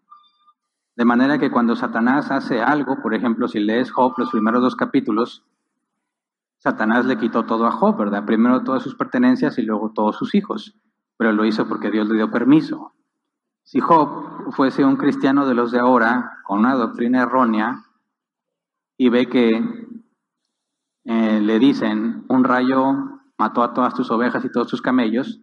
De 0.96 1.04
manera 1.04 1.38
que 1.38 1.50
cuando 1.50 1.74
Satanás 1.74 2.30
hace 2.30 2.60
algo, 2.60 3.00
por 3.02 3.14
ejemplo, 3.14 3.48
si 3.48 3.60
lees 3.60 3.90
Job 3.90 4.14
los 4.18 4.30
primeros 4.30 4.62
dos 4.62 4.76
capítulos, 4.76 5.44
Satanás 6.58 7.06
le 7.06 7.18
quitó 7.18 7.44
todo 7.44 7.66
a 7.66 7.72
Job, 7.72 7.96
¿verdad? 7.96 8.24
Primero 8.24 8.62
todas 8.62 8.82
sus 8.82 8.94
pertenencias 8.94 9.58
y 9.58 9.62
luego 9.62 9.92
todos 9.92 10.16
sus 10.16 10.34
hijos, 10.34 10.78
pero 11.16 11.32
lo 11.32 11.44
hizo 11.44 11.66
porque 11.66 11.90
Dios 11.90 12.08
le 12.08 12.16
dio 12.16 12.30
permiso. 12.30 12.92
Si 13.64 13.80
Job 13.80 14.52
fuese 14.52 14.84
un 14.84 14.96
cristiano 14.96 15.46
de 15.46 15.54
los 15.54 15.72
de 15.72 15.80
ahora, 15.80 16.38
con 16.44 16.60
una 16.60 16.74
doctrina 16.74 17.22
errónea, 17.22 17.84
y 18.96 19.08
ve 19.08 19.28
que 19.28 19.50
eh, 21.04 21.40
le 21.40 21.58
dicen, 21.58 22.24
un 22.28 22.44
rayo 22.44 22.94
mató 23.38 23.62
a 23.62 23.72
todas 23.72 23.94
tus 23.94 24.10
ovejas 24.10 24.44
y 24.44 24.50
todos 24.52 24.68
tus 24.68 24.82
camellos, 24.82 25.40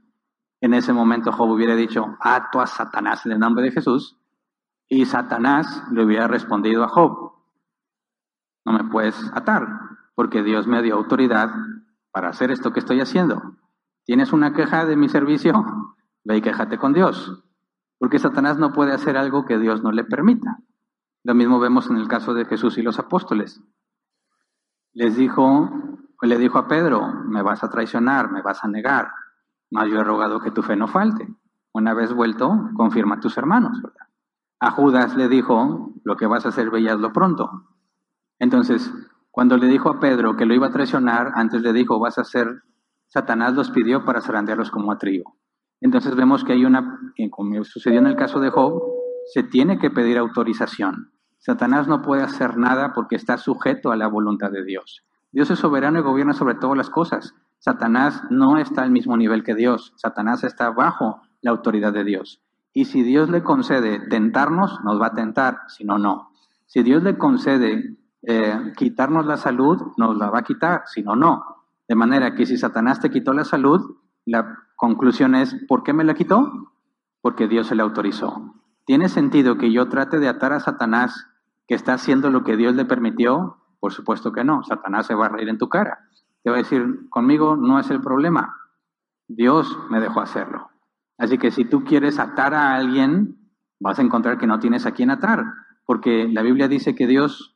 en 0.61 0.73
ese 0.73 0.94
momento 0.94 1.31
Job 1.31 1.49
hubiera 1.49 1.76
dicho, 1.76 2.18
ato 2.19 2.60
a 2.61 2.68
Satanás 2.68 3.26
en 3.26 3.34
el 3.34 3.40
nombre 3.40 3.64
de 3.64 3.72
Jesús, 3.72 4.18
y 4.88 5.06
Satanás 5.06 5.84
le 5.91 6.03
hubiera 6.03 6.27
respondido 6.27 6.84
a 6.84 6.90
Job, 6.90 7.34
no 8.65 8.73
me 8.73 8.90
puedes 8.90 9.15
atar, 9.34 9.68
porque 10.15 10.44
Dios 10.44 10.68
me 10.68 10.81
dio 10.81 10.95
autoridad 10.95 11.49
para 12.11 12.30
hacer 12.30 12.52
esto 12.52 12.73
que 12.73 12.80
estoy 12.80 12.99
haciendo. 12.99 13.56
¿Tienes 14.03 14.34
una 14.34 14.53
queja 14.53 14.86
de 14.86 14.95
mi 14.95 15.07
servicio? 15.10 15.53
Ve 16.23 16.38
y 16.38 16.41
quéjate 16.41 16.77
con 16.77 16.94
Dios, 16.94 17.44
porque 17.98 18.19
Satanás 18.19 18.57
no 18.57 18.73
puede 18.73 18.94
hacer 18.94 19.18
algo 19.18 19.45
que 19.45 19.57
Dios 19.57 19.81
no 19.84 19.91
le 19.91 20.03
permita. 20.03 20.60
Lo 21.23 21.36
mismo 21.36 21.60
vemos 21.60 21.90
en 21.90 21.98
el 21.98 22.07
caso 22.07 22.34
de 22.34 22.45
Jesús 22.45 22.77
y 22.77 22.81
los 22.81 22.99
apóstoles. 22.99 23.61
Les 24.94 25.15
dijo, 25.15 25.69
le 26.22 26.38
dijo 26.38 26.57
a 26.57 26.68
Pedro, 26.68 27.14
me 27.26 27.41
vas 27.41 27.64
a 27.64 27.69
traicionar, 27.69 28.31
me 28.31 28.41
vas 28.41 28.64
a 28.64 28.68
negar. 28.68 29.11
Mas 29.72 29.90
yo 29.90 30.00
he 30.00 30.04
rogado 30.04 30.40
que 30.40 30.52
tu 30.52 30.62
fe 30.62 30.76
no 30.76 30.88
falte. 30.88 31.28
Una 31.74 31.94
vez 31.94 32.14
vuelto, 32.14 32.70
confirma 32.76 33.16
a 33.16 33.20
tus 33.20 33.38
hermanos. 33.38 33.82
A 34.60 34.72
Judas 34.72 35.16
le 35.16 35.28
dijo, 35.30 35.94
lo 36.04 36.18
que 36.18 36.26
vas 36.26 36.46
a 36.46 36.50
hacer, 36.50 36.70
veíaslo 36.70 37.14
pronto. 37.14 37.68
Entonces, 38.40 38.91
cuando 39.32 39.58
le 39.58 39.68
dijo 39.68 39.90
a 39.90 40.00
Pedro 40.00 40.36
que 40.36 40.46
lo 40.46 40.54
iba 40.54 40.68
a 40.68 40.72
traicionar, 40.72 41.32
antes 41.36 41.62
le 41.62 41.72
dijo, 41.72 42.00
vas 42.00 42.18
a 42.18 42.22
hacer, 42.22 42.64
Satanás 43.08 43.54
los 43.54 43.70
pidió 43.72 44.04
para 44.06 44.22
zarandearlos 44.22 44.72
como 44.72 44.91
a 44.91 44.98
trigo. 44.98 45.38
Entonces 45.82 46.16
vemos 46.16 46.44
que 46.44 46.54
hay 46.54 46.66
una, 46.66 47.00
como 47.30 47.64
sucedió 47.64 48.00
en 48.00 48.08
el 48.08 48.16
caso 48.16 48.40
de 48.40 48.50
Job, 48.50 48.82
se 49.34 49.44
tiene 49.44 49.80
que 49.80 49.91
pedir 49.91 50.18
autorización. 50.18 51.12
Satanás 51.38 51.88
no 51.88 52.02
puede 52.02 52.24
hacer 52.24 52.58
nada 52.58 52.94
porque 52.94 53.16
está 53.16 53.38
sujeto 53.38 53.91
a 53.91 53.96
la 53.96 54.08
voluntad 54.08 54.52
de 54.52 54.66
Dios. 54.66 55.06
Dios 55.32 55.50
es 55.52 55.60
soberano 55.60 56.00
y 56.00 56.02
gobierna 56.04 56.34
sobre 56.34 56.56
todas 56.56 56.76
las 56.76 56.90
cosas. 56.90 57.34
Satanás 57.60 58.23
no 58.30 58.57
está 58.57 58.84
al 58.84 58.91
mismo 58.91 59.15
nivel 59.18 59.44
que 59.44 59.56
Dios. 59.56 59.94
Satanás 59.98 60.44
está 60.44 60.69
bajo 60.72 61.22
la 61.41 61.52
autoridad 61.52 61.94
de 61.94 62.03
Dios. 62.03 62.41
Y 62.73 62.86
si 62.86 63.03
Dios 63.03 63.30
le 63.30 63.44
concede 63.44 63.99
tentarnos, 64.07 64.80
nos 64.84 65.02
va 65.02 65.07
a 65.07 65.14
tentar, 65.14 65.60
si 65.68 65.84
no, 65.84 65.98
no. 65.98 66.31
Si 66.65 66.84
Dios 66.84 67.03
le 67.03 67.18
concede 67.18 67.98
eh, 68.23 68.73
quitarnos 68.77 69.26
la 69.26 69.38
salud, 69.38 69.94
nos 69.98 70.18
la 70.18 70.30
va 70.30 70.40
a 70.40 70.44
quitar, 70.44 70.84
si 70.86 71.02
no, 71.02 71.15
no. 71.15 71.44
De 71.88 71.95
manera 71.95 72.36
que 72.36 72.45
si 72.45 72.57
Satanás 72.57 72.99
te 72.99 73.10
quitó 73.10 73.34
la 73.34 73.44
salud, 73.44 73.98
la 74.26 74.57
conclusión 74.76 75.36
es, 75.36 75.56
¿por 75.68 75.84
qué 75.84 75.94
me 75.94 76.03
la 76.03 76.14
quitó? 76.14 76.72
Porque 77.22 77.48
Dios 77.48 77.68
se 77.68 77.76
la 77.76 77.84
autorizó. 77.84 78.53
¿tiene 78.90 79.07
sentido 79.07 79.60
que 79.60 79.72
yo 79.72 79.88
trate 79.88 80.18
de 80.18 80.27
atar 80.27 80.52
a 80.52 80.60
Satanás 80.60 81.27
que 81.68 81.76
está 81.76 81.94
haciendo 81.94 82.31
lo 82.31 82.44
que 82.44 82.57
Dios 82.57 82.73
le 82.73 82.86
permitió? 82.86 83.57
Por 83.80 83.94
supuesto 83.94 84.31
que 84.31 84.44
no. 84.44 84.64
Satanás 84.64 85.06
se 85.06 85.14
va 85.14 85.27
a 85.27 85.30
reír 85.30 85.48
en 85.48 85.60
tu 85.60 85.69
cara. 85.69 86.10
Te 86.44 86.49
va 86.49 86.57
a 86.57 86.60
decir, 86.60 87.10
conmigo 87.10 87.56
no 87.56 87.80
es 87.80 87.90
el 87.90 88.02
problema. 88.02 88.56
Dios 89.28 89.78
me 89.90 89.99
dejó 89.99 90.22
hacerlo. 90.22 90.70
Así 91.18 91.38
que 91.38 91.52
si 91.52 91.66
tú 91.66 91.84
quieres 91.84 92.18
atar 92.20 92.53
a 92.53 92.76
alguien, 92.76 93.38
vas 93.80 93.99
a 93.99 94.02
encontrar 94.02 94.38
que 94.38 94.48
no 94.48 94.60
tienes 94.60 94.86
a 94.86 94.91
quien 94.91 95.11
atar, 95.11 95.44
porque 95.86 96.28
la 96.28 96.41
Biblia 96.41 96.68
dice 96.68 96.95
que 96.95 97.07
Dios 97.07 97.56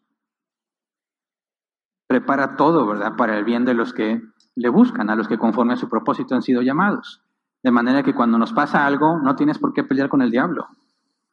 prepara 2.07 2.55
todo, 2.55 2.85
¿verdad?, 2.85 3.15
para 3.15 3.37
el 3.37 3.43
bien 3.43 3.65
de 3.65 3.73
los 3.73 3.93
que 3.93 4.21
le 4.55 4.69
buscan, 4.69 5.09
a 5.09 5.15
los 5.15 5.27
que 5.27 5.37
conforme 5.37 5.73
a 5.73 5.77
su 5.77 5.89
propósito 5.89 6.35
han 6.35 6.41
sido 6.41 6.61
llamados. 6.61 7.21
De 7.63 7.71
manera 7.71 8.03
que 8.03 8.13
cuando 8.13 8.37
nos 8.37 8.53
pasa 8.53 8.85
algo, 8.85 9.19
no 9.19 9.35
tienes 9.35 9.57
por 9.57 9.73
qué 9.73 9.83
pelear 9.83 10.09
con 10.09 10.21
el 10.21 10.29
diablo. 10.29 10.67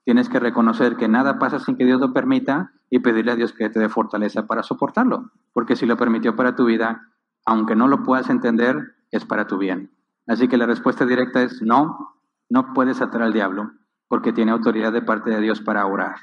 Tienes 0.04 0.28
que 0.28 0.40
reconocer 0.40 0.96
que 0.96 1.08
nada 1.08 1.38
pasa 1.38 1.58
sin 1.58 1.76
que 1.76 1.84
Dios 1.84 2.00
lo 2.00 2.12
permita 2.12 2.72
y 2.88 3.00
pedirle 3.00 3.32
a 3.32 3.36
Dios 3.36 3.52
que 3.52 3.68
te 3.68 3.80
dé 3.80 3.88
fortaleza 3.88 4.46
para 4.46 4.62
soportarlo. 4.62 5.30
Porque 5.52 5.76
si 5.76 5.86
lo 5.86 5.96
permitió 5.96 6.36
para 6.36 6.54
tu 6.54 6.64
vida, 6.64 7.08
aunque 7.44 7.76
no 7.76 7.88
lo 7.88 8.02
puedas 8.02 8.30
entender, 8.30 8.94
es 9.10 9.24
para 9.24 9.46
tu 9.46 9.58
bien. 9.58 9.90
Así 10.26 10.48
que 10.48 10.56
la 10.56 10.66
respuesta 10.66 11.04
directa 11.06 11.42
es 11.42 11.60
no, 11.62 12.16
no 12.48 12.72
puedes 12.72 13.00
atar 13.00 13.22
al 13.22 13.32
diablo, 13.32 13.72
porque 14.08 14.32
tiene 14.32 14.52
autoridad 14.52 14.92
de 14.92 15.02
parte 15.02 15.30
de 15.30 15.40
Dios 15.40 15.60
para 15.60 15.86
orar. 15.86 16.16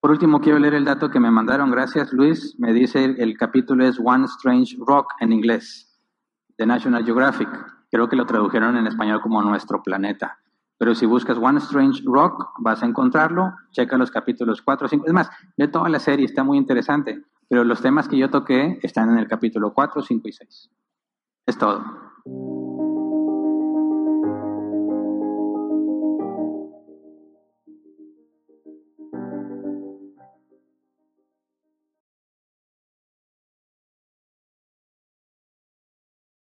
Por 0.00 0.10
último, 0.10 0.40
quiero 0.40 0.58
leer 0.58 0.74
el 0.74 0.84
dato 0.84 1.10
que 1.10 1.18
me 1.18 1.30
mandaron. 1.30 1.70
Gracias, 1.70 2.12
Luis. 2.12 2.54
Me 2.58 2.72
dice 2.72 3.04
el 3.18 3.36
capítulo 3.36 3.84
es 3.84 3.98
One 3.98 4.26
Strange 4.26 4.76
Rock 4.78 5.14
en 5.20 5.32
inglés, 5.32 6.00
de 6.56 6.66
National 6.66 7.04
Geographic. 7.04 7.48
Creo 7.90 8.08
que 8.08 8.16
lo 8.16 8.26
tradujeron 8.26 8.76
en 8.76 8.86
español 8.86 9.20
como 9.20 9.42
Nuestro 9.42 9.82
Planeta. 9.82 10.38
Pero 10.78 10.94
si 10.94 11.06
buscas 11.06 11.38
One 11.38 11.58
Strange 11.58 12.02
Rock, 12.04 12.52
vas 12.58 12.82
a 12.82 12.86
encontrarlo. 12.86 13.54
Checa 13.70 13.96
los 13.96 14.10
capítulos 14.10 14.60
4, 14.62 14.88
5. 14.88 15.06
Es 15.06 15.12
más, 15.12 15.30
de 15.56 15.68
toda 15.68 15.88
la 15.88 15.98
serie, 15.98 16.26
está 16.26 16.44
muy 16.44 16.58
interesante. 16.58 17.24
Pero 17.48 17.64
los 17.64 17.80
temas 17.80 18.08
que 18.08 18.18
yo 18.18 18.30
toqué 18.30 18.78
están 18.82 19.10
en 19.10 19.18
el 19.18 19.28
capítulo 19.28 19.72
4, 19.72 20.02
5 20.02 20.28
y 20.28 20.32
6. 20.32 20.70
Es 21.46 21.58
todo. 21.58 21.84